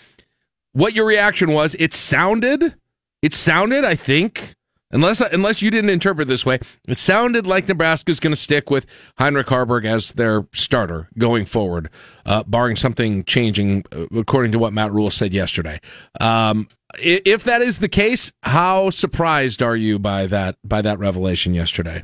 what 0.73 0.93
your 0.93 1.05
reaction 1.05 1.51
was. 1.51 1.75
It 1.79 1.93
sounded 1.93 2.75
it 3.21 3.33
sounded, 3.33 3.83
I 3.83 3.95
think, 3.95 4.55
unless 4.91 5.21
unless 5.21 5.61
you 5.61 5.71
didn't 5.71 5.89
interpret 5.89 6.27
this 6.27 6.45
way, 6.45 6.59
it 6.87 6.97
sounded 6.97 7.47
like 7.47 7.67
Nebraska's 7.67 8.19
going 8.19 8.31
to 8.31 8.37
stick 8.37 8.69
with 8.69 8.85
Heinrich 9.17 9.47
Haarberg 9.47 9.85
as 9.85 10.11
their 10.13 10.47
starter 10.53 11.09
going 11.17 11.45
forward, 11.45 11.89
uh, 12.25 12.43
barring 12.43 12.75
something 12.75 13.23
changing, 13.23 13.85
uh, 13.91 14.05
according 14.15 14.51
to 14.53 14.59
what 14.59 14.73
Matt 14.73 14.91
Rhule 14.91 15.11
said 15.11 15.33
yesterday. 15.33 15.79
Um, 16.19 16.67
if 16.97 17.43
that 17.43 17.61
is 17.61 17.79
the 17.79 17.89
case, 17.89 18.31
how 18.43 18.89
surprised 18.89 19.61
are 19.61 19.75
you 19.75 19.99
by 19.99 20.25
that 20.27 20.57
by 20.63 20.81
that 20.81 20.99
revelation 20.99 21.53
yesterday? 21.53 22.03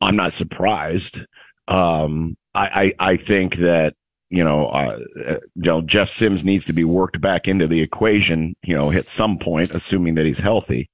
I'm 0.00 0.16
not 0.16 0.32
surprised. 0.32 1.24
Um, 1.68 2.36
I, 2.54 2.92
I, 2.98 3.12
I 3.12 3.16
think 3.16 3.56
that, 3.56 3.94
you 4.30 4.42
know, 4.42 4.66
uh, 4.66 4.98
you 5.16 5.40
know, 5.54 5.80
Jeff 5.80 6.10
Sims 6.10 6.44
needs 6.44 6.66
to 6.66 6.72
be 6.72 6.84
worked 6.84 7.20
back 7.20 7.46
into 7.46 7.68
the 7.68 7.80
equation, 7.80 8.54
you 8.62 8.74
know, 8.74 8.90
at 8.90 9.08
some 9.08 9.38
point, 9.38 9.70
assuming 9.70 10.16
that 10.16 10.26
he's 10.26 10.40
healthy. 10.40 10.88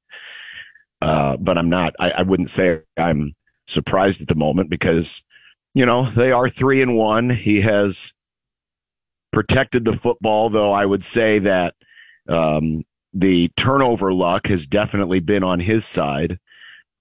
Uh, 1.00 1.36
but 1.36 1.56
I'm 1.56 1.68
not, 1.68 1.94
I, 2.00 2.10
I 2.10 2.22
wouldn't 2.22 2.50
say 2.50 2.80
I'm 2.96 3.34
surprised 3.66 4.20
at 4.20 4.28
the 4.28 4.34
moment 4.34 4.68
because, 4.68 5.22
you 5.74 5.86
know, 5.86 6.10
they 6.10 6.32
are 6.32 6.48
three 6.48 6.82
and 6.82 6.96
one. 6.96 7.30
He 7.30 7.60
has 7.60 8.12
protected 9.30 9.84
the 9.84 9.92
football, 9.92 10.50
though 10.50 10.72
I 10.72 10.84
would 10.84 11.04
say 11.04 11.38
that, 11.38 11.74
um, 12.28 12.84
the 13.14 13.48
turnover 13.56 14.12
luck 14.12 14.48
has 14.48 14.66
definitely 14.66 15.20
been 15.20 15.44
on 15.44 15.60
his 15.60 15.84
side 15.84 16.38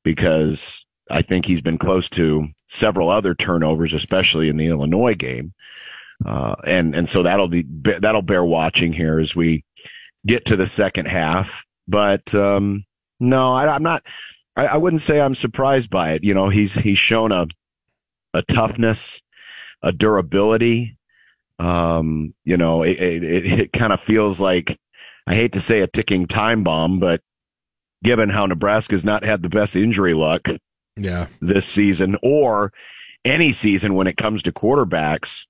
because 0.04 0.86
I 1.10 1.22
think 1.22 1.46
he's 1.46 1.62
been 1.62 1.78
close 1.78 2.08
to 2.10 2.48
several 2.68 3.10
other 3.10 3.34
turnovers, 3.34 3.94
especially 3.94 4.48
in 4.48 4.58
the 4.58 4.68
Illinois 4.68 5.16
game. 5.16 5.54
Uh, 6.26 6.56
and, 6.66 6.96
and 6.96 7.10
so 7.10 7.24
that'll 7.24 7.48
be, 7.48 7.66
that'll 7.68 8.22
bear 8.22 8.44
watching 8.44 8.94
here 8.94 9.20
as 9.20 9.36
we 9.36 9.64
get 10.26 10.46
to 10.46 10.56
the 10.56 10.68
second 10.68 11.08
half. 11.08 11.66
But, 11.88 12.34
um, 12.36 12.84
no, 13.20 13.54
I, 13.54 13.68
I'm 13.76 13.84
not, 13.84 14.04
I, 14.56 14.68
I 14.68 14.78
wouldn't 14.78 15.02
say 15.02 15.20
I'm 15.20 15.36
surprised 15.36 15.90
by 15.90 16.12
it. 16.14 16.24
You 16.24 16.34
know, 16.34 16.50
he's, 16.50 16.74
he's 16.74 16.98
shown 16.98 17.32
a, 17.32 17.48
a 18.34 18.42
toughness, 18.44 19.22
a 19.82 19.92
durability. 19.92 20.98
Um, 21.60 22.34
you 22.44 22.58
know, 22.58 22.84
it, 22.84 22.98
it, 23.00 23.24
it, 23.24 23.46
it 23.60 23.74
kind 23.74 23.92
of 23.94 24.00
feels 24.00 24.40
like, 24.40 24.78
I 25.26 25.36
hate 25.36 25.54
to 25.54 25.62
say 25.62 25.82
a 25.82 25.88
ticking 25.88 26.28
time 26.28 26.64
bomb, 26.64 27.00
but 27.00 27.22
given 28.04 28.30
how 28.30 28.46
Nebraska's 28.46 29.04
not 29.04 29.24
had 29.24 29.42
the 29.44 29.50
best 29.50 29.76
injury 29.76 30.14
luck, 30.14 30.48
Yeah. 30.96 31.28
this 31.42 31.66
season 31.66 32.18
or 32.22 32.72
any 33.26 33.52
season 33.52 33.96
when 33.96 34.08
it 34.08 34.18
comes 34.18 34.44
to 34.44 34.52
quarterbacks, 34.52 35.46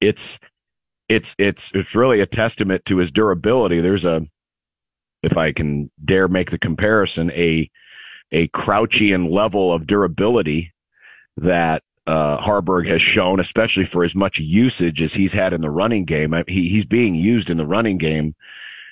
it's 0.00 0.38
it's 1.08 1.34
it's 1.38 1.70
it's 1.74 1.94
really 1.94 2.20
a 2.20 2.26
testament 2.26 2.84
to 2.86 2.96
his 2.98 3.10
durability. 3.12 3.80
There's 3.80 4.04
a 4.04 4.26
if 5.26 5.36
I 5.36 5.52
can 5.52 5.90
dare 6.04 6.28
make 6.28 6.50
the 6.50 6.58
comparison, 6.58 7.30
a 7.32 7.70
a 8.32 8.48
Crouchian 8.48 9.30
level 9.30 9.72
of 9.72 9.86
durability 9.86 10.72
that 11.36 11.82
uh, 12.06 12.38
Haarberg 12.38 12.86
has 12.88 13.02
shown, 13.02 13.38
especially 13.40 13.84
for 13.84 14.02
as 14.04 14.14
much 14.14 14.38
usage 14.38 15.02
as 15.02 15.14
he's 15.14 15.32
had 15.32 15.52
in 15.52 15.60
the 15.60 15.70
running 15.70 16.04
game. 16.04 16.34
I- 16.34 16.44
He, 16.48 16.68
he's 16.68 16.84
being 16.84 17.14
used 17.14 17.50
in 17.50 17.56
the 17.56 17.66
running 17.66 17.98
game 17.98 18.34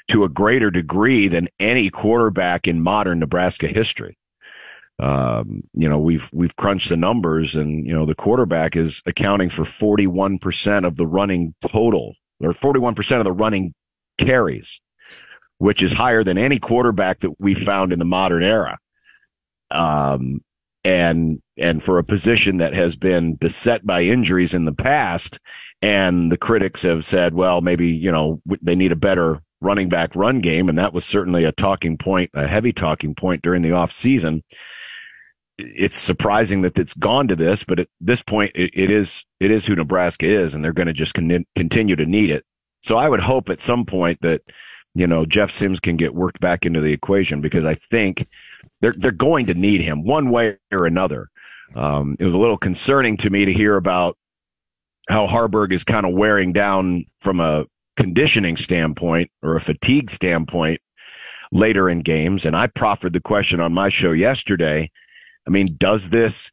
to 0.09 0.25
a 0.25 0.29
greater 0.29 0.71
degree 0.71 1.29
than 1.29 1.49
any 1.59 1.91
quarterback 1.91 2.69
in 2.69 2.83
modern 2.83 3.19
Nebraska 3.21 3.67
history 3.67 4.19
um, 5.01 5.63
you 5.75 5.89
know, 5.89 5.99
we've 5.99 6.31
we've 6.33 6.55
crunched 6.57 6.89
the 6.89 6.97
numbers, 6.97 7.57
and 7.57 7.85
you 7.87 7.93
know, 7.93 8.07
the 8.07 8.15
quarterback 8.15 8.77
is 8.77 9.03
accounting 9.07 9.49
for 9.49 9.65
forty 9.65 10.07
one 10.07 10.39
percent 10.39 10.87
of 10.87 10.97
the 10.97 11.07
running 11.07 11.55
total, 11.63 12.15
or 12.41 12.53
forty 12.53 12.79
one 12.79 12.95
percent 12.95 13.21
of 13.21 13.25
the 13.25 13.33
running 13.33 13.75
carries, 14.19 14.81
which 15.59 15.83
is 15.83 15.93
higher 15.93 16.25
than 16.25 16.39
any 16.39 16.59
quarterback 16.59 17.21
that 17.21 17.41
we 17.41 17.55
found 17.55 17.93
in 17.93 17.99
the 17.99 18.05
modern 18.05 18.43
era. 18.43 18.79
Um, 19.71 20.43
and 20.85 21.41
and 21.57 21.83
for 21.83 21.99
a 21.99 22.05
position 22.05 22.59
that 22.59 22.75
has 22.75 22.97
been 22.97 23.35
beset 23.35 23.87
by 23.87 24.03
injuries 24.03 24.55
in 24.55 24.67
the 24.67 24.75
past, 24.75 25.39
and 25.81 26.31
the 26.31 26.37
critics 26.37 26.83
have 26.83 27.05
said, 27.05 27.35
well, 27.35 27.61
maybe 27.61 27.89
you 27.89 28.13
know 28.13 28.41
they 28.61 28.75
need 28.75 28.93
a 28.93 28.97
better 28.97 29.41
running 29.61 29.89
back 29.89 30.15
run 30.15 30.41
game, 30.41 30.69
and 30.69 30.79
that 30.79 30.93
was 30.93 31.05
certainly 31.05 31.45
a 31.45 31.53
talking 31.53 31.97
point, 31.97 32.31
a 32.35 32.47
heavy 32.47 32.73
talking 32.73 33.15
point 33.15 33.43
during 33.43 33.63
the 33.63 33.73
off 33.73 33.93
season 33.93 34.43
it's 35.59 35.97
surprising 35.97 36.63
that 36.63 36.79
it's 36.79 36.95
gone 36.95 37.29
to 37.29 37.37
this, 37.37 37.65
but 37.65 37.79
at 37.79 37.89
this 38.01 38.23
point, 38.23 38.53
it, 38.55 38.71
it 38.75 38.91
is 38.91 39.25
it 39.41 39.51
is 39.51 39.67
who 39.67 39.77
Nebraska 39.77 40.27
is, 40.27 40.55
and 40.55 40.65
they're 40.65 40.73
going 40.73 40.89
to 40.89 40.93
just 40.93 41.15
con- 41.15 41.47
continue 41.55 41.97
to 41.97 42.07
need 42.07 42.31
it. 42.31 42.45
So 42.83 42.97
I 42.97 43.09
would 43.09 43.21
hope 43.21 43.49
at 43.51 43.61
some 43.61 43.87
point 43.87 44.21
that 44.23 44.43
you 44.95 45.07
know 45.07 45.27
Jeff 45.27 45.51
Sims 45.51 45.81
can 45.81 45.97
get 45.97 46.15
worked 46.15 46.41
back 46.41 46.65
into 46.65 46.81
the 46.81 46.93
equation 46.93 47.41
because 47.41 47.65
I 47.65 47.75
think 47.75 48.27
they're 48.81 48.95
they're 48.97 49.13
going 49.13 49.47
to 49.47 49.55
need 49.55 49.81
him 49.81 50.05
one 50.05 50.31
way 50.31 50.57
or 50.73 50.87
another. 50.87 51.31
Um, 51.75 52.17
it 52.19 52.25
was 52.25 52.35
a 52.35 52.39
little 52.39 52.59
concerning 52.59 53.17
to 53.19 53.31
me 53.31 53.45
to 53.45 53.53
hear 53.53 53.77
about 53.77 54.17
how 55.09 55.27
Haarberg 55.27 55.73
is 55.73 55.85
kind 55.85 56.07
of 56.07 56.15
wearing 56.15 56.53
down 56.53 57.05
from 57.21 57.41
a 57.41 57.67
conditioning 57.97 58.57
standpoint 58.57 59.31
or 59.43 59.57
a 59.57 59.61
fatigue 59.61 60.11
standpoint 60.11 60.81
later 61.53 61.89
in 61.89 62.01
games, 62.01 62.45
and 62.47 62.57
I 62.57 62.67
proffered 62.67 63.13
the 63.13 63.21
question 63.21 63.61
on 63.61 63.73
my 63.73 63.89
show 63.89 64.13
yesterday. 64.13 64.91
I 65.47 65.51
mean, 65.51 65.77
does 65.79 66.11
this, 66.11 66.51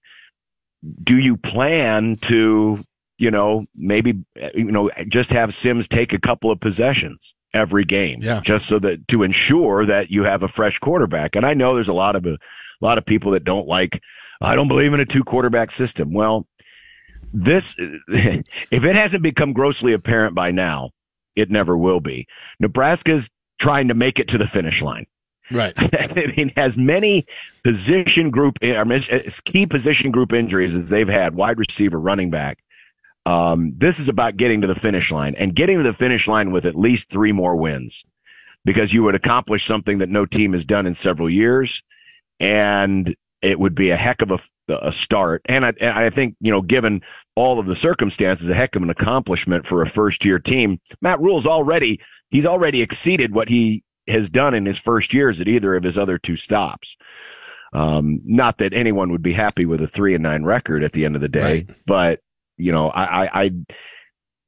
do 1.04 1.18
you 1.18 1.38
plan 1.38 2.18
to, 2.24 2.84
you 3.18 3.32
know, 3.32 3.66
maybe, 3.76 4.24
you 4.54 4.72
know, 4.72 4.92
just 5.08 5.32
have 5.32 5.56
Sims 5.56 5.88
take 5.88 6.14
a 6.14 6.20
couple 6.20 6.52
of 6.52 6.60
possessions 6.60 7.34
every 7.54 7.86
game? 7.86 8.20
Yeah. 8.22 8.42
Just 8.42 8.66
so 8.66 8.80
that 8.80 9.08
to 9.10 9.24
ensure 9.24 9.86
that 9.86 10.12
you 10.12 10.24
have 10.24 10.44
a 10.44 10.48
fresh 10.48 10.80
quarterback. 10.80 11.36
And 11.36 11.46
I 11.46 11.54
know 11.54 11.74
there's 11.74 11.88
a 11.88 11.94
lot 11.94 12.16
of, 12.16 12.26
a 12.26 12.38
lot 12.82 12.98
of 12.98 13.06
people 13.06 13.32
that 13.32 13.44
don't 13.44 13.68
like, 13.68 14.02
I 14.42 14.56
don't 14.56 14.68
believe 14.68 14.94
in 14.94 15.00
a 15.00 15.06
two 15.06 15.24
quarterback 15.24 15.72
system. 15.72 16.14
Well, 16.14 16.48
this, 17.34 17.76
if 18.08 18.84
it 18.84 18.96
hasn't 18.96 19.24
become 19.24 19.54
grossly 19.54 19.94
apparent 19.94 20.36
by 20.36 20.52
now, 20.52 20.92
it 21.36 21.50
never 21.50 21.78
will 21.78 22.00
be. 22.00 22.28
Nebraska's 22.60 23.30
trying 23.60 23.88
to 23.88 23.94
make 23.94 24.20
it 24.20 24.28
to 24.30 24.38
the 24.38 24.48
finish 24.48 24.82
line. 24.82 25.06
Right. 25.52 25.74
I 25.78 26.34
mean, 26.36 26.52
as 26.56 26.78
many 26.78 27.26
position 27.64 28.32
group, 28.32 28.58
I 28.62 28.84
mean, 28.84 29.02
key 29.46 29.66
position 29.66 30.12
group 30.12 30.34
injuries 30.34 30.76
as 30.76 30.90
they've 30.90 31.08
had, 31.08 31.36
wide 31.36 31.60
receiver, 31.60 32.00
running 32.00 32.32
back. 32.32 32.60
Um, 33.26 33.74
this 33.78 34.00
is 34.00 34.10
about 34.10 34.38
getting 34.38 34.62
to 34.62 34.68
the 34.68 34.76
finish 34.76 35.12
line 35.12 35.36
and 35.36 35.56
getting 35.56 35.78
to 35.78 35.84
the 35.84 35.94
finish 35.94 36.28
line 36.28 36.52
with 36.52 36.66
at 36.66 36.76
least 36.76 37.10
three 37.10 37.32
more 37.32 37.56
wins 37.56 38.04
because 38.66 38.94
you 38.94 39.04
would 39.04 39.16
accomplish 39.16 39.66
something 39.66 40.00
that 40.00 40.10
no 40.10 40.26
team 40.26 40.54
has 40.54 40.66
done 40.66 40.86
in 40.86 40.96
several 40.96 41.30
years. 41.30 41.84
And 42.40 43.16
it 43.42 43.60
would 43.60 43.76
be 43.76 43.90
a 43.92 43.98
heck 43.98 44.22
of 44.22 44.32
a, 44.32 44.40
a 44.70 44.92
start. 44.92 45.42
And 45.46 45.66
I, 45.66 45.74
and 45.80 45.98
I 45.98 46.10
think, 46.10 46.36
you 46.42 46.52
know, 46.52 46.62
given 46.62 47.02
all 47.36 47.60
of 47.60 47.66
the 47.68 47.76
circumstances, 47.76 48.50
a 48.50 48.54
heck 48.54 48.76
of 48.76 48.84
an 48.84 48.90
accomplishment 48.90 49.66
for 49.68 49.82
a 49.82 49.88
first 49.88 50.26
year 50.26 50.40
team. 50.40 50.80
Matt 51.02 51.20
Rhule's 51.20 51.46
already, 51.48 52.00
he's 52.30 52.46
already 52.46 52.82
exceeded 52.82 53.34
what 53.34 53.50
he 53.50 53.84
has 54.08 54.30
done 54.30 54.54
in 54.54 54.66
his 54.66 54.78
first 54.80 55.14
years 55.14 55.40
at 55.42 55.48
either 55.48 55.76
of 55.76 55.84
his 55.84 55.98
other 55.98 56.18
two 56.18 56.36
stops. 56.36 56.98
Um, 57.74 58.20
not 58.26 58.58
that 58.58 58.74
anyone 58.74 59.12
would 59.12 59.22
be 59.22 59.34
happy 59.34 59.66
with 59.66 59.82
a 59.82 59.88
three 59.88 60.14
and 60.14 60.24
nine 60.24 60.44
record 60.44 60.84
at 60.84 60.92
the 60.92 61.06
end 61.06 61.16
of 61.16 61.22
the 61.22 61.30
day, 61.30 61.42
Right. 61.42 61.70
but 61.86 62.20
you 62.62 62.72
know, 62.72 62.90
I, 62.90 63.44
I, 63.44 63.52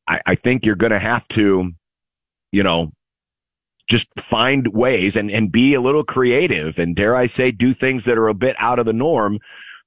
I, 0.07 0.21
I, 0.25 0.35
think 0.35 0.65
you're 0.65 0.75
going 0.75 0.91
to 0.91 0.99
have 0.99 1.27
to, 1.29 1.71
you 2.51 2.63
know, 2.63 2.91
just 3.87 4.07
find 4.17 4.67
ways 4.67 5.15
and, 5.15 5.29
and 5.31 5.51
be 5.51 5.73
a 5.73 5.81
little 5.81 6.03
creative 6.03 6.79
and 6.79 6.95
dare 6.95 7.15
I 7.15 7.27
say 7.27 7.51
do 7.51 7.73
things 7.73 8.05
that 8.05 8.17
are 8.17 8.27
a 8.27 8.33
bit 8.33 8.55
out 8.59 8.79
of 8.79 8.85
the 8.85 8.93
norm 8.93 9.39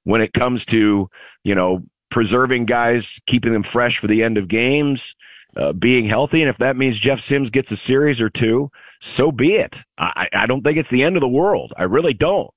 when 0.03 0.21
it 0.21 0.33
comes 0.33 0.65
to, 0.67 1.09
you 1.43 1.55
know, 1.55 1.83
preserving 2.09 2.65
guys, 2.65 3.19
keeping 3.25 3.53
them 3.53 3.63
fresh 3.63 3.97
for 3.97 4.07
the 4.07 4.23
end 4.23 4.37
of 4.37 4.47
games, 4.47 5.15
uh, 5.55 5.73
being 5.73 6.05
healthy. 6.05 6.41
And 6.41 6.49
if 6.49 6.57
that 6.57 6.77
means 6.77 6.99
Jeff 6.99 7.19
Sims 7.19 7.49
gets 7.49 7.71
a 7.71 7.77
series 7.77 8.21
or 8.21 8.29
two, 8.29 8.71
so 9.01 9.31
be 9.31 9.55
it. 9.55 9.83
I, 9.97 10.29
I 10.33 10.45
don't 10.45 10.63
think 10.63 10.77
it's 10.77 10.89
the 10.89 11.03
end 11.03 11.17
of 11.17 11.21
the 11.21 11.27
world. 11.27 11.73
I 11.75 11.83
really 11.83 12.13
don't. 12.13 12.51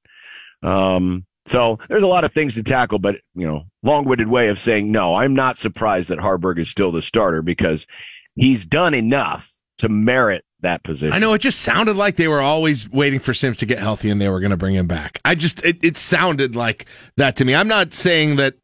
Um, 0.63 1.27
so 1.51 1.81
there's 1.89 2.05
a 2.05 2.07
lot 2.07 2.23
of 2.23 2.33
things 2.33 2.55
to 2.55 2.63
tackle, 2.63 3.01
but 3.01 3.17
you 3.35 3.45
know, 3.45 3.65
long-winded 3.83 4.29
way 4.29 4.49
of 4.49 4.59
saying 4.61 4.93
no. 4.93 5.17
I'm 5.17 5.35
not 5.35 5.59
surprised 5.59 6.09
that 6.11 6.21
Haarberg 6.21 6.61
is 6.61 6.71
still 6.71 6.93
the 6.93 7.03
starter 7.03 7.43
because 7.43 7.89
he's 8.37 8.65
done 8.65 8.95
enough 8.95 9.53
to 9.79 9.89
merit 9.89 10.45
that 10.61 10.85
position. 10.85 11.13
I 11.13 11.19
know 11.19 11.33
it 11.33 11.41
just 11.41 11.63
sounded 11.63 11.97
like 11.97 12.15
they 12.15 12.29
were 12.29 12.41
always 12.41 12.89
waiting 12.89 13.19
for 13.19 13.35
Sims 13.35 13.57
to 13.57 13.67
get 13.67 13.81
healthy 13.81 14.11
and 14.11 14.21
they 14.21 14.29
were 14.29 14.39
going 14.39 14.53
to 14.53 14.57
bring 14.57 14.77
him 14.77 14.87
back. 14.87 15.19
I 15.25 15.35
just 15.35 15.65
it, 15.65 15.85
it 15.85 15.97
sounded 15.97 16.55
like 16.55 16.87
that 17.17 17.35
to 17.37 17.45
me. 17.45 17.57
I'm 17.57 17.67
not 17.67 17.93
saying 17.93 18.37
that 18.37 18.55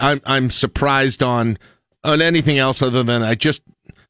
I'm 0.00 0.20
I'm 0.24 0.50
surprised 0.50 1.22
on 1.22 1.58
on 2.02 2.20
anything 2.20 2.58
else 2.58 2.82
other 2.82 3.04
than 3.04 3.22
I 3.22 3.36
just 3.36 3.62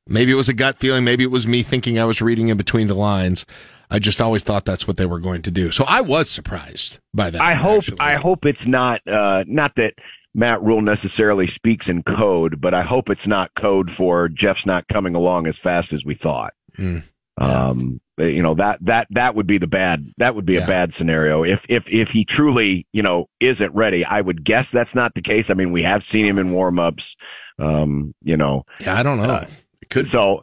maybe 0.06 0.32
it 0.32 0.36
was 0.36 0.48
a 0.48 0.54
gut 0.54 0.78
feeling, 0.78 1.04
maybe 1.04 1.22
it 1.22 1.30
was 1.30 1.46
me 1.46 1.62
thinking 1.62 1.98
I 1.98 2.06
was 2.06 2.22
reading 2.22 2.48
in 2.48 2.56
between 2.56 2.86
the 2.86 2.94
lines. 2.94 3.44
I 3.90 3.98
just 3.98 4.20
always 4.20 4.42
thought 4.42 4.64
that's 4.64 4.86
what 4.86 4.96
they 4.96 5.06
were 5.06 5.20
going 5.20 5.42
to 5.42 5.50
do. 5.50 5.70
So 5.70 5.84
I 5.86 6.00
was 6.00 6.28
surprised 6.28 6.98
by 7.14 7.30
that. 7.30 7.40
I 7.40 7.54
hope 7.54 7.84
I 8.00 8.14
hope 8.14 8.44
it's 8.44 8.66
not 8.66 9.00
uh, 9.06 9.44
not 9.46 9.76
that 9.76 9.94
Matt 10.34 10.62
Rhule 10.62 10.82
necessarily 10.82 11.46
speaks 11.46 11.88
in 11.88 12.02
code, 12.02 12.60
but 12.60 12.74
I 12.74 12.82
hope 12.82 13.10
it's 13.10 13.26
not 13.26 13.54
code 13.54 13.90
for 13.90 14.28
Jeff's 14.28 14.66
not 14.66 14.88
coming 14.88 15.14
along 15.14 15.46
as 15.46 15.58
fast 15.58 15.92
as 15.92 16.04
we 16.04 16.14
thought. 16.14 16.52
Mm. 16.78 17.04
Um, 17.38 18.00
you 18.18 18.42
know 18.42 18.54
that 18.54 18.78
that 18.82 19.08
that 19.10 19.34
would 19.34 19.46
be 19.46 19.58
the 19.58 19.66
bad 19.66 20.10
that 20.16 20.34
would 20.34 20.46
be 20.46 20.56
a 20.56 20.66
bad 20.66 20.94
scenario 20.94 21.44
if 21.44 21.66
if 21.68 21.88
if 21.90 22.10
he 22.10 22.24
truly 22.24 22.86
you 22.92 23.02
know 23.02 23.28
isn't 23.40 23.74
ready. 23.74 24.04
I 24.04 24.20
would 24.22 24.42
guess 24.42 24.70
that's 24.70 24.94
not 24.94 25.14
the 25.14 25.22
case. 25.22 25.50
I 25.50 25.54
mean, 25.54 25.70
we 25.70 25.82
have 25.82 26.02
seen 26.02 26.24
him 26.24 26.38
in 26.38 26.52
warm 26.52 26.78
ups. 26.78 27.16
Um, 27.58 28.14
you 28.22 28.36
know, 28.36 28.64
yeah, 28.80 28.98
I 28.98 29.02
don't 29.02 29.18
know. 29.18 29.46
Uh, 29.94 30.04
so, 30.04 30.42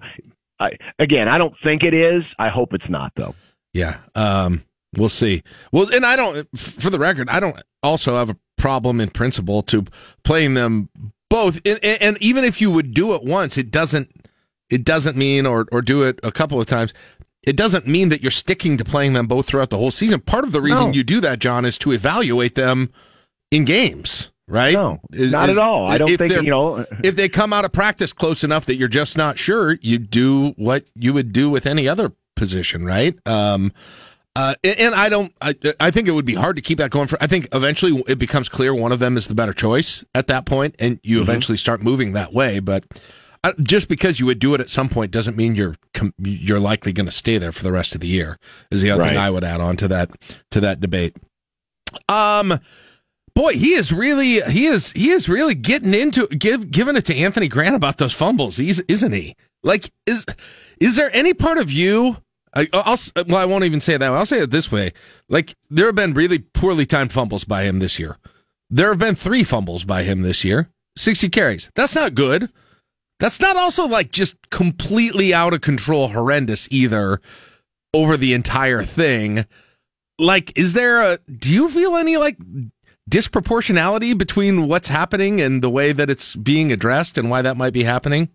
I 0.64 0.78
again, 1.00 1.28
I 1.28 1.38
don't 1.38 1.56
think 1.58 1.84
it 1.84 1.94
is. 1.94 2.36
I 2.40 2.50
hope 2.50 2.74
it's 2.74 2.90
not 2.90 3.14
though. 3.16 3.36
Yeah. 3.74 3.98
Um, 4.16 4.64
we'll 4.96 5.10
see. 5.10 5.44
Well, 5.72 5.94
and 5.94 6.06
I 6.06 6.16
don't, 6.16 6.48
for 6.58 6.90
the 6.90 7.00
record, 7.00 7.30
I 7.30 7.40
don't 7.40 7.60
also 7.82 8.16
have 8.16 8.30
a 8.30 8.38
problem 8.58 9.02
in 9.02 9.10
principle 9.10 9.62
to 9.64 9.86
playing 10.24 10.54
them 10.54 10.90
both. 11.30 11.60
And, 11.66 11.84
and, 11.84 12.18
even 12.22 12.44
if 12.44 12.62
you 12.62 12.70
would 12.72 12.94
do 12.94 13.16
it 13.16 13.24
once, 13.24 13.58
it 13.58 13.72
doesn't, 13.72 14.28
it 14.70 14.86
doesn't 14.86 15.18
mean, 15.18 15.46
or, 15.46 15.68
or 15.72 15.82
do 15.82 16.04
it 16.04 16.20
a 16.24 16.32
couple 16.32 16.62
of 16.62 16.68
times. 16.68 16.94
It 17.42 17.58
doesn't 17.58 17.88
mean 17.88 18.10
that 18.10 18.22
you're 18.22 18.32
sticking 18.32 18.78
to 18.78 18.86
playing 18.86 19.14
them 19.14 19.28
both 19.28 19.48
throughout 19.48 19.70
the 19.72 19.78
whole 19.78 19.92
season. 19.92 20.22
Part 20.22 20.46
of 20.46 20.52
the 20.52 20.62
reason 20.62 20.86
No. 20.86 20.94
you 20.94 21.04
do 21.04 21.20
that, 21.22 21.40
John, 21.40 21.66
is 21.66 21.78
to 21.80 21.92
evaluate 21.92 22.56
them 22.56 22.94
in 23.52 23.66
games, 23.66 24.30
right? 24.48 24.74
No, 24.74 25.00
Is- 25.12 25.32
not 25.32 25.50
is- 25.50 25.58
at 25.58 25.62
all. 25.62 25.88
I 25.88 25.98
don't 25.98 26.18
think, 26.18 26.34
you 26.34 26.50
know- 26.52 26.86
if 27.04 27.16
they 27.16 27.30
come 27.30 27.54
out 27.54 27.66
of 27.66 27.72
practice 27.72 28.14
close 28.14 28.44
enough 28.44 28.66
that 28.66 28.76
you're 28.76 28.88
just 28.88 29.18
not 29.18 29.38
sure, 29.38 29.78
you 29.82 29.98
do 29.98 30.50
what 30.58 30.86
you 30.96 31.14
would 31.14 31.32
do 31.34 31.50
with 31.50 31.66
any 31.66 31.88
other 31.88 32.12
position, 32.36 32.84
right? 32.86 33.16
Um, 33.28 33.72
uh, 34.36 34.56
and, 34.64 34.96
I 34.96 35.10
don't. 35.10 35.32
I, 35.42 35.54
I 35.80 35.92
think 35.92 36.08
it 36.08 36.12
would 36.12 36.26
be 36.26 36.34
hard 36.34 36.56
to 36.56 36.62
keep 36.64 36.80
that 36.80 36.90
going 36.90 37.08
for. 37.08 37.18
I 37.22 37.28
think 37.28 37.48
eventually 37.54 38.04
it 38.08 38.18
becomes 38.18 38.50
clear 38.50 38.74
one 38.74 38.92
of 38.92 38.98
them 38.98 39.16
is 39.16 39.28
the 39.28 39.36
better 39.36 39.54
choice 39.54 40.04
at 40.16 40.26
that 40.28 40.46
point, 40.48 40.74
and 40.80 41.00
you 41.04 41.18
Mm-hmm. 41.18 41.30
eventually 41.30 41.58
start 41.58 41.84
moving 41.84 42.14
that 42.14 42.34
way. 42.34 42.58
But 42.60 42.84
uh, 43.44 43.54
just 43.62 43.88
because 43.88 44.20
you 44.20 44.26
would 44.26 44.40
do 44.40 44.56
it 44.56 44.62
at 44.62 44.72
some 44.72 44.90
point 44.90 45.12
doesn't 45.12 45.38
mean 45.38 45.54
you're 45.54 45.76
com- 45.94 46.16
you're 46.18 46.60
likely 46.60 46.94
going 46.94 47.06
to 47.06 47.12
stay 47.12 47.38
there 47.38 47.52
for 47.52 47.62
the 47.62 47.72
rest 47.72 47.94
of 47.94 48.02
the 48.02 48.08
year. 48.08 48.40
Is 48.72 48.82
the 48.82 48.90
other 48.90 49.04
thing 49.04 49.18
I 49.18 49.30
would 49.30 49.44
add 49.44 49.62
on 49.62 49.78
to 49.78 49.88
that 49.90 50.10
to 50.50 50.60
that 50.62 50.80
debate. 50.82 51.16
Um, 52.10 52.60
boy, 53.36 53.54
he 53.54 53.74
is 53.74 53.92
really 53.92 54.42
he 54.42 54.66
is 54.66 54.92
he 54.92 55.10
is 55.10 55.30
really 55.30 55.56
getting 55.56 55.94
into 55.94 56.28
give 56.28 56.72
giving 56.72 56.96
it 56.96 57.06
to 57.06 57.16
Anthony 57.16 57.48
Grant 57.48 57.76
about 57.76 57.98
those 57.98 58.14
fumbles. 58.14 58.58
He's 58.58 58.80
isn't 58.82 59.14
he? 59.14 59.36
Like 59.64 59.92
is 60.06 60.26
is 60.80 60.96
there 60.96 61.16
any 61.16 61.34
part 61.34 61.58
of 61.58 61.72
you? 61.72 62.18
I, 62.56 62.68
I'll 62.72 63.00
well, 63.28 63.38
I 63.38 63.46
won't 63.46 63.64
even 63.64 63.82
say 63.82 63.98
that. 63.98 64.12
I'll 64.12 64.26
say 64.26 64.42
it 64.42 64.52
this 64.52 64.72
way: 64.72 64.94
like 65.30 65.56
there 65.70 65.88
have 65.88 65.96
been 65.96 66.14
really 66.14 66.40
poorly 66.40 66.86
timed 66.86 67.12
fumbles 67.14 67.44
by 67.44 67.64
him 67.64 67.80
this 67.80 67.98
year. 67.98 68.18
There 68.70 68.90
have 68.90 69.00
been 69.00 69.16
three 69.16 69.44
fumbles 69.44 69.84
by 69.84 70.04
him 70.04 70.22
this 70.22 70.44
year. 70.44 70.70
Sixty 70.96 71.30
carries. 71.30 71.72
That's 71.76 71.96
not 71.96 72.14
good. 72.14 72.50
That's 73.20 73.40
not 73.40 73.56
also 73.56 73.88
like 73.88 74.12
just 74.12 74.36
completely 74.50 75.34
out 75.34 75.54
of 75.54 75.62
control, 75.62 76.10
horrendous 76.10 76.68
either 76.72 77.22
over 77.94 78.18
the 78.18 78.34
entire 78.34 78.84
thing. 78.84 79.46
Like, 80.20 80.58
is 80.58 80.74
there 80.74 81.02
a, 81.02 81.20
do 81.32 81.52
you 81.52 81.70
feel 81.70 81.96
any 81.96 82.18
like 82.18 82.38
disproportionality 83.10 84.18
between 84.18 84.68
what's 84.68 84.88
happening 84.88 85.42
and 85.42 85.62
the 85.62 85.70
way 85.70 85.92
that 85.92 86.10
it's 86.10 86.36
being 86.36 86.72
addressed 86.72 87.18
and 87.18 87.30
why 87.30 87.42
that 87.42 87.58
might 87.58 87.74
be 87.74 87.84
happening? 87.84 88.30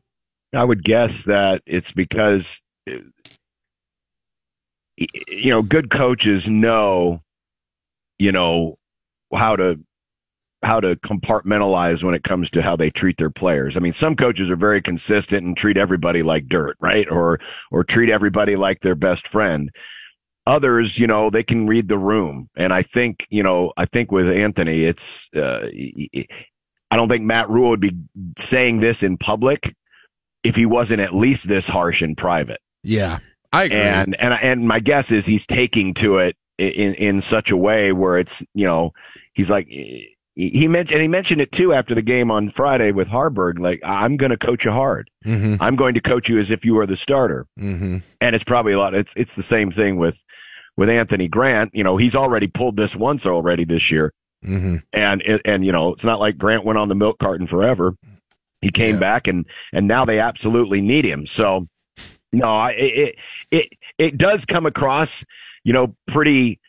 I 0.53 0.65
would 0.65 0.83
guess 0.83 1.25
that 1.25 1.63
it's 1.67 1.93
because 1.93 2.61
you 2.87 3.13
know 5.51 5.63
good 5.63 5.91
coaches 5.91 6.49
know 6.49 7.23
you 8.19 8.33
know 8.33 8.79
how 9.35 9.57
to 9.57 9.79
how 10.63 10.81
to 10.81 10.97
compartmentalize 10.97 12.03
when 12.03 12.15
it 12.15 12.25
comes 12.25 12.51
to 12.51 12.63
how 12.63 12.75
they 12.75 12.91
treat 12.91 13.17
their 13.17 13.31
players. 13.31 13.77
I 13.77 13.81
mean, 13.81 13.93
some 13.93 14.17
coaches 14.17 14.51
are 14.51 14.57
very 14.57 14.83
consistent 14.83 15.47
and 15.47 15.57
treat 15.57 15.77
everybody 15.77 16.25
like 16.25 16.49
dirt, 16.49 16.77
right? 16.81 17.09
Or 17.11 17.39
or 17.71 17.85
treat 17.85 18.11
everybody 18.11 18.57
like 18.57 18.81
their 18.81 18.97
best 18.97 19.29
friend. 19.29 19.71
Others, 20.49 20.99
you 20.99 21.07
know, 21.07 21.29
they 21.29 21.43
can 21.43 21.67
read 21.67 21.89
the 21.89 21.99
room. 21.99 22.49
And 22.57 22.73
I 22.73 22.83
think, 22.83 23.27
you 23.29 23.43
know, 23.43 23.71
I 23.77 23.85
think 23.85 24.11
with 24.11 24.31
Anthony, 24.31 24.85
it's 24.85 25.29
uh, 25.35 25.69
I 26.91 26.97
don't 26.97 27.11
think 27.11 27.23
Matt 27.23 27.51
Rhule 27.51 27.69
would 27.69 27.81
be 27.81 27.95
saying 28.39 28.81
this 28.81 29.03
in 29.03 29.19
public 29.19 29.77
if 30.43 30.57
he 30.57 30.65
wasn't 30.65 31.03
at 31.03 31.15
least 31.15 31.49
this 31.49 31.69
harsh 31.69 32.03
in 32.03 32.17
private. 32.17 32.61
Yeah, 32.83 33.19
I 33.53 33.65
agree. 33.65 33.79
And 33.79 34.15
and 34.19 34.33
and 34.43 34.67
my 34.67 34.81
guess 34.81 35.13
is 35.13 35.27
he's 35.27 35.47
taking 35.47 35.93
to 35.95 36.17
it 36.17 36.35
in 36.57 36.95
in 36.95 37.21
such 37.21 37.51
a 37.51 37.57
way 37.57 37.93
where 37.93 38.17
it's 38.17 38.43
you 38.55 38.65
know 38.65 38.95
he's 39.35 39.51
like 39.51 39.69
he 40.39 40.69
mentioned 40.69 40.93
and 40.93 41.03
he 41.03 41.09
mentioned 41.09 41.41
it 41.41 41.51
too 41.51 41.75
after 41.75 41.97
the 41.97 42.03
game 42.03 42.31
on 42.31 42.49
Friday 42.49 42.93
with 42.93 43.09
Haarberg. 43.09 43.59
Like 43.59 43.81
I'm 43.85 44.17
going 44.17 44.31
to 44.31 44.37
coach 44.37 44.65
you 44.65 44.71
hard. 44.71 45.11
Mm-hmm. 45.25 45.61
I'm 45.61 45.75
going 45.75 45.95
to 45.95 46.01
coach 46.01 46.29
you 46.29 46.39
as 46.39 46.53
if 46.53 46.65
you 46.65 46.75
were 46.75 46.87
the 46.87 46.97
starter. 46.97 47.49
Mm-hmm. 47.59 47.99
And 48.21 48.35
it's 48.37 48.45
probably 48.45 48.73
a 48.73 48.79
lot. 48.79 48.95
It's 48.95 49.13
it's 49.17 49.35
the 49.35 49.43
same 49.43 49.73
thing 49.73 49.97
with 49.97 50.25
with 50.77 50.89
Anthony 50.89 51.27
Grant. 51.27 51.75
You 51.75 51.83
know 51.83 51.97
he's 51.97 52.15
already 52.15 52.47
pulled 52.47 52.77
this 52.77 52.95
once 52.95 53.27
already 53.27 53.65
this 53.65 53.91
year. 53.91 54.13
Mm-hmm. 54.45 54.77
And 54.93 55.23
and 55.45 55.67
you 55.67 55.73
know 55.73 55.93
it's 55.93 56.05
not 56.05 56.21
like 56.21 56.39
Grant 56.39 56.65
went 56.65 56.79
on 56.79 56.89
the 56.89 56.95
milk 56.95 57.19
carton 57.19 57.49
forever. 57.49 57.97
He 58.63 58.71
came 58.71 59.01
back 59.01 59.27
and 59.27 59.45
and 59.73 59.89
now 59.89 60.05
they 60.05 60.21
absolutely 60.21 60.81
need 60.81 61.05
him. 61.05 61.27
So 61.27 61.67
no, 62.33 62.47
I, 62.47 62.71
it 62.71 63.19
it 63.51 63.69
it 63.99 64.19
does 64.19 64.45
come 64.45 64.67
across, 64.67 65.25
you 65.65 65.73
know, 65.73 65.97
pretty. 66.07 66.61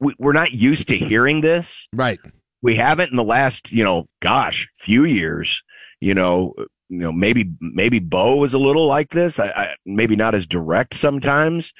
We, 0.00 0.16
we're 0.18 0.32
not 0.32 0.50
used 0.50 0.88
to 0.88 0.96
hearing 0.96 1.42
this, 1.42 1.86
right? 1.92 2.18
We 2.64 2.76
haven't 2.76 3.10
in 3.10 3.16
the 3.16 3.22
last, 3.22 3.72
you 3.72 3.84
know, 3.84 4.08
gosh, 4.20 4.70
few 4.74 5.04
years. 5.04 5.62
You 6.00 6.14
know, 6.14 6.54
you 6.88 6.98
know, 6.98 7.12
maybe 7.12 7.52
maybe 7.60 7.98
Bo 7.98 8.42
is 8.42 8.54
a 8.54 8.58
little 8.58 8.86
like 8.86 9.10
this. 9.10 9.38
I, 9.38 9.48
I 9.48 9.74
maybe 9.84 10.16
not 10.16 10.34
as 10.34 10.46
direct 10.46 10.94
sometimes, 10.94 11.74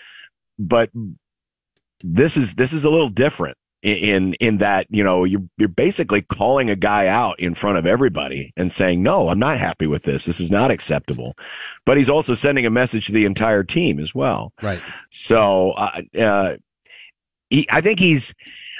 but 0.58 0.90
this 2.02 2.36
is 2.36 2.54
this 2.56 2.74
is 2.74 2.84
a 2.84 2.90
little 2.90 3.08
different 3.08 3.56
in 3.80 4.34
in, 4.34 4.58
that 4.58 4.86
you 4.90 5.02
know 5.02 5.24
you're 5.24 5.42
you're 5.56 5.68
basically 5.68 6.20
calling 6.20 6.68
a 6.68 6.76
guy 6.76 7.06
out 7.06 7.40
in 7.40 7.54
front 7.54 7.78
of 7.78 7.86
everybody 7.86 8.52
and 8.56 8.72
saying 8.72 9.02
no 9.02 9.28
i'm 9.28 9.38
not 9.38 9.58
happy 9.58 9.86
with 9.86 10.04
this 10.04 10.24
this 10.24 10.40
is 10.40 10.50
not 10.50 10.70
acceptable 10.70 11.34
but 11.84 11.98
he's 11.98 12.08
also 12.08 12.34
sending 12.34 12.64
a 12.64 12.70
message 12.70 13.06
to 13.06 13.12
the 13.12 13.26
entire 13.26 13.62
team 13.62 14.00
as 14.00 14.14
well 14.14 14.54
Right. 14.62 14.80
so 15.10 15.72
uh, 15.72 16.00
uh 16.18 16.56
he, 17.50 17.66
i 17.70 17.82
think 17.82 17.98
he's 17.98 18.34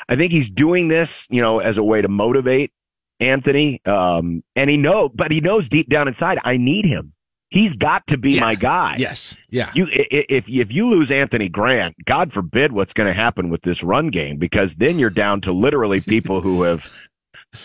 i 0.09 0.17
think 0.17 0.33
he's 0.33 0.51
doing 0.51 0.89
this 0.89 1.27
you 1.31 1.41
know 1.41 1.59
as 1.59 1.79
a 1.79 1.85
way 1.85 2.03
to 2.03 2.09
motivate 2.09 2.73
anthony 3.21 3.85
um 3.87 4.43
and 4.57 4.71
he 4.71 4.77
know 4.77 5.09
but 5.09 5.31
he 5.31 5.41
knows 5.41 5.69
deep 5.69 5.89
down 5.89 6.09
inside 6.09 6.39
i 6.45 6.57
need 6.57 6.85
him. 6.85 7.15
He's 7.55 7.77
got 7.77 8.05
to 8.09 8.19
be 8.19 8.41
my 8.41 8.57
guy. 8.57 8.97
Yes. 8.99 9.37
Yeah. 9.49 9.71
You 9.75 9.87
if 9.93 10.49
if 10.49 10.73
you 10.73 10.89
lose 10.89 11.13
Anthony 11.13 11.49
Grant, 11.49 11.95
God 12.05 12.33
forbid 12.33 12.73
what's 12.73 12.93
going 12.93 13.07
to 13.07 13.13
happen 13.13 13.49
with 13.49 13.63
this 13.63 13.85
run 13.85 14.09
game 14.09 14.39
because 14.39 14.75
then 14.75 14.99
you're 14.99 15.09
down 15.09 15.41
to 15.43 15.53
literally 15.53 16.01
people 16.09 16.41
who 16.41 16.63
have 16.63 16.91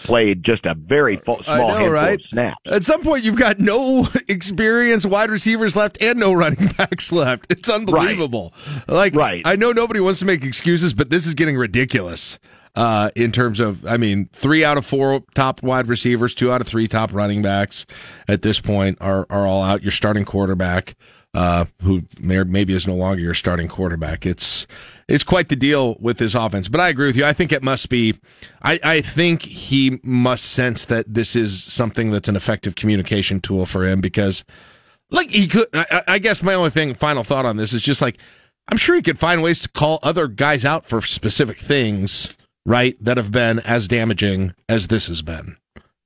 played 0.03 0.43
just 0.43 0.65
a 0.65 0.73
very 0.73 1.17
fo- 1.17 1.41
small 1.41 1.57
know, 1.57 1.67
handful 1.73 1.89
right? 1.91 2.13
of 2.15 2.21
snaps. 2.21 2.57
At 2.71 2.83
some 2.83 3.01
point, 3.01 3.23
you've 3.23 3.35
got 3.35 3.59
no 3.59 4.07
experienced 4.27 5.05
wide 5.05 5.29
receivers 5.29 5.75
left 5.75 6.01
and 6.01 6.19
no 6.19 6.33
running 6.33 6.67
backs 6.77 7.11
left. 7.11 7.51
It's 7.51 7.69
unbelievable. 7.69 8.53
Like, 8.87 9.15
Right. 9.15 9.41
I 9.45 9.55
know 9.55 9.71
nobody 9.71 9.99
wants 9.99 10.19
to 10.19 10.25
make 10.25 10.43
excuses, 10.43 10.93
but 10.93 11.09
this 11.09 11.25
is 11.27 11.33
getting 11.33 11.57
ridiculous. 11.57 12.39
Uh, 12.75 13.09
in 13.15 13.31
terms 13.31 13.59
of, 13.59 13.85
I 13.85 13.97
mean, 13.97 14.29
three 14.31 14.63
out 14.63 14.77
of 14.77 14.85
four 14.85 15.23
top 15.33 15.63
wide 15.63 15.87
receivers, 15.87 16.35
two 16.35 16.51
out 16.51 16.61
of 16.61 16.67
three 16.67 16.87
top 16.87 17.11
running 17.11 17.41
backs 17.41 17.85
at 18.27 18.43
this 18.43 18.59
point 18.59 18.97
are 19.01 19.25
are 19.29 19.45
all 19.45 19.63
out. 19.63 19.81
Your 19.81 19.91
starting 19.91 20.23
quarterback, 20.23 20.95
uh, 21.33 21.65
who 21.81 22.03
may, 22.19 22.43
maybe 22.43 22.73
is 22.73 22.87
no 22.87 22.95
longer 22.95 23.21
your 23.21 23.33
starting 23.33 23.67
quarterback. 23.67 24.25
It's 24.25 24.65
it's 25.07 25.23
quite 25.23 25.49
the 25.49 25.55
deal 25.55 25.95
with 25.99 26.19
his 26.19 26.35
offense. 26.35 26.67
But 26.67 26.81
I 26.81 26.89
agree 26.89 27.07
with 27.07 27.17
you. 27.17 27.25
I 27.25 27.33
think 27.33 27.51
it 27.51 27.63
must 27.63 27.89
be. 27.89 28.15
I, 28.61 28.79
I 28.83 29.01
think 29.01 29.43
he 29.43 29.99
must 30.03 30.45
sense 30.45 30.85
that 30.85 31.13
this 31.13 31.35
is 31.35 31.63
something 31.63 32.11
that's 32.11 32.27
an 32.29 32.35
effective 32.35 32.75
communication 32.75 33.41
tool 33.41 33.65
for 33.65 33.85
him 33.85 34.01
because, 34.01 34.43
like, 35.11 35.29
he 35.29 35.47
could. 35.47 35.67
I, 35.73 36.03
I 36.07 36.19
guess 36.19 36.43
my 36.43 36.53
only 36.53 36.69
thing, 36.71 36.93
final 36.93 37.23
thought 37.23 37.45
on 37.45 37.57
this 37.57 37.73
is 37.73 37.81
just 37.81 38.01
like, 38.01 38.17
I'm 38.67 38.77
sure 38.77 38.95
he 38.95 39.01
could 39.01 39.19
find 39.19 39.41
ways 39.41 39.59
to 39.59 39.69
call 39.69 39.99
other 40.03 40.27
guys 40.27 40.65
out 40.65 40.87
for 40.87 41.01
specific 41.01 41.57
things, 41.57 42.29
right, 42.65 42.95
that 43.03 43.17
have 43.17 43.31
been 43.31 43.59
as 43.59 43.87
damaging 43.87 44.53
as 44.67 44.87
this 44.87 45.07
has 45.07 45.21
been, 45.21 45.57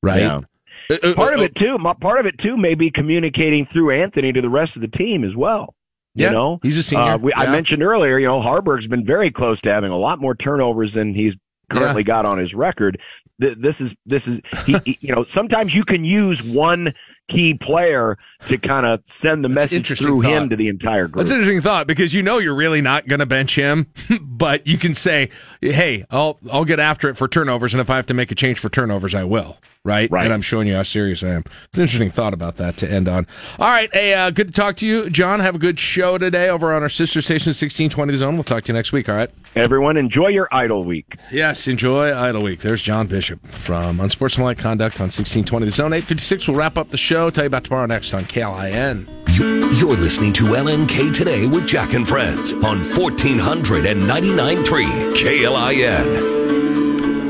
right? 0.02 0.22
Yeah. 0.22 0.42
Uh, 0.90 1.14
part 1.16 1.34
of 1.34 1.42
it 1.42 1.56
too. 1.56 1.78
my- 1.78 1.94
Part 1.94 2.20
of 2.20 2.26
it 2.26 2.38
too 2.38 2.58
may 2.58 2.76
be 2.76 2.90
communicating 2.92 3.66
through 3.66 3.92
Anthony 3.92 4.34
to 4.34 4.42
the 4.42 4.50
rest 4.50 4.76
of 4.76 4.82
the 4.82 4.88
team 4.88 5.24
as 5.24 5.36
well. 5.36 5.76
Yeah, 6.16 6.28
you 6.28 6.34
know, 6.34 6.60
he's 6.62 6.78
a 6.78 6.84
senior. 6.84 7.04
Uh, 7.14 7.18
we, 7.18 7.34
I 7.34 7.50
mentioned 7.52 7.82
earlier, 7.82 8.20
you 8.20 8.28
know, 8.28 8.40
Haarberg's 8.40 8.86
been 8.88 9.04
very 9.06 9.32
close 9.32 9.60
to 9.62 9.72
having 9.72 9.92
a 9.92 9.98
lot 9.98 10.20
more 10.20 10.36
turnovers 10.36 10.94
than 10.94 11.14
he's 11.14 11.36
currently 11.70 12.04
got 12.04 12.26
on 12.26 12.38
his 12.38 12.54
record. 12.54 13.00
Th- 13.42 13.58
This 13.58 13.82
is 13.82 13.96
this 14.06 14.28
is 14.28 14.40
he, 14.66 14.78
he- 14.86 14.98
you 15.02 15.16
know 15.16 15.24
sometimes 15.24 15.74
you 15.74 15.84
can 15.84 16.04
use 16.04 16.44
one 16.44 16.94
key 17.30 17.56
player 17.56 18.16
to 18.48 18.58
kind 18.60 18.86
of 18.86 19.02
send 19.08 19.44
the 19.44 19.50
message 19.50 19.78
interesting 19.78 20.06
through 20.06 20.22
him 20.22 20.50
to 20.50 20.56
the 20.56 20.68
entire 20.68 21.08
group. 21.08 21.24
That's 21.24 21.32
an 21.32 21.38
interesting 21.38 21.62
thought 21.62 21.88
because 21.88 22.14
you 22.14 22.22
know 22.22 22.38
you're 22.38 22.54
really 22.54 22.82
not 22.82 23.08
going 23.08 23.22
to 23.22 23.26
bench 23.26 23.56
him, 23.56 23.88
but 24.22 24.68
you 24.68 24.78
can 24.78 24.94
say, 24.94 25.30
"Hey, 25.62 26.06
I'll 26.12 26.38
I'll 26.52 26.66
get 26.66 26.80
after 26.80 27.10
it 27.10 27.18
for 27.18 27.28
turnovers, 27.28 27.74
and 27.74 27.82
if 27.82 27.90
I 27.90 27.96
have 27.96 28.06
to 28.08 28.14
make 28.14 28.32
a 28.32 28.36
change 28.36 28.60
for 28.60 28.70
turnovers, 28.70 29.16
I 29.16 29.24
will." 29.24 29.58
Right, 29.86 30.10
Right. 30.10 30.24
And 30.24 30.34
I'm 30.34 30.42
showing 30.42 30.70
you 30.70 30.76
how 30.76 30.84
serious 30.84 31.24
I 31.24 31.32
am. 31.32 31.44
It's 31.66 31.78
an 31.78 31.82
interesting 31.82 32.10
thought 32.10 32.34
about 32.34 32.56
that 32.56 32.78
to 32.78 32.90
end 32.90 33.10
on. 33.10 33.28
All 33.60 33.70
right, 33.70 33.94
hey, 33.94 34.14
uh, 34.14 34.30
good 34.30 34.48
to 34.48 34.54
talk 34.54 34.78
to 34.78 34.86
you, 34.86 35.10
John. 35.10 35.42
Have 35.42 35.56
a 35.56 35.60
good 35.60 35.78
show 35.78 36.18
today 36.18 36.48
over 36.48 36.74
on 36.74 36.84
our 36.84 36.90
sister 36.90 37.22
station, 37.22 37.50
1620 37.50 38.14
The 38.14 38.18
Zone. 38.20 38.36
We'll 38.36 38.46
talk 38.46 38.64
to 38.64 38.72
you 38.72 38.78
next 38.78 38.94
week. 38.94 39.10
All 39.10 39.16
right. 39.16 39.30
Everyone, 39.58 39.98
enjoy 39.98 40.30
your 40.30 40.48
idle 40.54 40.86
week. 40.86 41.18
Yes, 41.32 41.68
enjoy 41.68 42.14
Idle 42.14 42.42
Week. 42.44 42.62
There's 42.62 42.82
John 42.82 43.08
Bishop 43.08 43.46
from 43.48 44.00
Unsportsmanlike 44.00 44.58
Conduct 44.58 44.96
on 44.96 45.08
1620 45.12 45.66
The 45.66 45.72
Zone. 45.72 45.92
856. 45.94 46.48
We'll 46.48 46.56
wrap 46.58 46.78
up 46.78 46.90
the 46.90 46.98
show. 46.98 47.30
Tell 47.30 47.44
you 47.44 47.48
about 47.48 47.66
tomorrow 47.66 47.86
next 47.86 48.14
on 48.14 48.24
KLIN. 48.24 49.06
You're 49.38 49.98
listening 49.98 50.32
to 50.34 50.44
LNK 50.46 51.14
Today 51.14 51.46
with 51.46 51.68
Jack 51.68 51.94
and 51.94 52.08
Friends 52.08 52.54
on 52.54 52.80
1499.3 52.82 55.14
KLIN. 55.14 56.43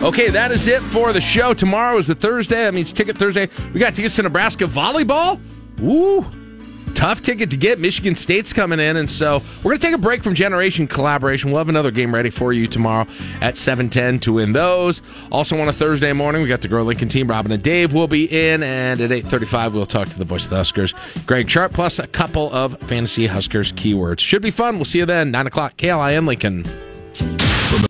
Okay, 0.04 0.28
that 0.32 0.52
is 0.52 0.68
it 0.68 0.82
for 0.82 1.14
the 1.14 1.22
show. 1.22 1.54
Tomorrow 1.54 1.98
is 1.98 2.08
the 2.08 2.16
Thursday. 2.16 2.66
That 2.66 2.74
means 2.74 2.92
Ticket 2.92 3.18
Thursday. 3.18 3.48
We 3.74 3.80
got 3.80 3.96
tickets 3.96 4.18
to 4.18 4.24
Nebraska 4.24 4.66
volleyball. 4.66 5.40
Woo! 5.80 6.30
Tough 6.94 7.22
ticket 7.22 7.50
to 7.52 7.58
get. 7.58 7.80
Michigan 7.80 8.14
State's 8.18 8.52
coming 8.52 8.82
in, 8.82 8.98
and 8.98 9.10
so 9.10 9.42
we're 9.64 9.72
going 9.72 9.80
to 9.80 9.88
take 9.88 9.96
a 9.96 9.98
break 9.98 10.22
from 10.22 10.36
Generation 10.36 10.88
Collaboration. 10.88 11.52
We'll 11.52 11.60
have 11.60 11.70
another 11.70 11.90
game 11.90 12.14
ready 12.14 12.30
for 12.30 12.52
you 12.52 12.68
tomorrow 12.68 13.08
at 13.40 13.56
7:10 13.56 14.20
to 14.24 14.34
win 14.34 14.52
those. 14.52 15.02
Also, 15.32 15.58
on 15.62 15.70
a 15.70 15.74
Thursday 15.74 16.12
morning, 16.12 16.42
we 16.42 16.50
got 16.50 16.60
the 16.60 16.68
Grow 16.68 16.84
Lincoln 16.84 17.08
team. 17.08 17.30
Robin 17.30 17.54
and 17.54 17.64
Dave 17.64 17.94
will 17.94 18.10
be 18.10 18.26
in, 18.26 18.62
and 18.62 19.00
at 19.00 19.10
8:35 19.10 19.74
we'll 19.74 19.86
talk 19.86 20.10
to 20.10 20.20
the 20.20 20.26
voice 20.26 20.44
of 20.44 20.50
the 20.50 20.58
Huskers, 20.58 20.94
Greg 21.26 21.50
Sharp, 21.50 21.72
plus 21.72 21.98
a 21.98 22.08
couple 22.08 22.52
of 22.52 22.78
fantasy 22.80 23.26
Huskers 23.26 23.72
keywords. 23.72 24.20
Should 24.20 24.42
be 24.42 24.52
fun. 24.52 24.76
We'll 24.76 24.84
see 24.84 25.00
you 25.00 25.06
then. 25.06 25.32
Nine 25.32 25.48
o'clock, 25.48 25.78
KLIN 25.78 26.28
Lincoln. 26.28 26.66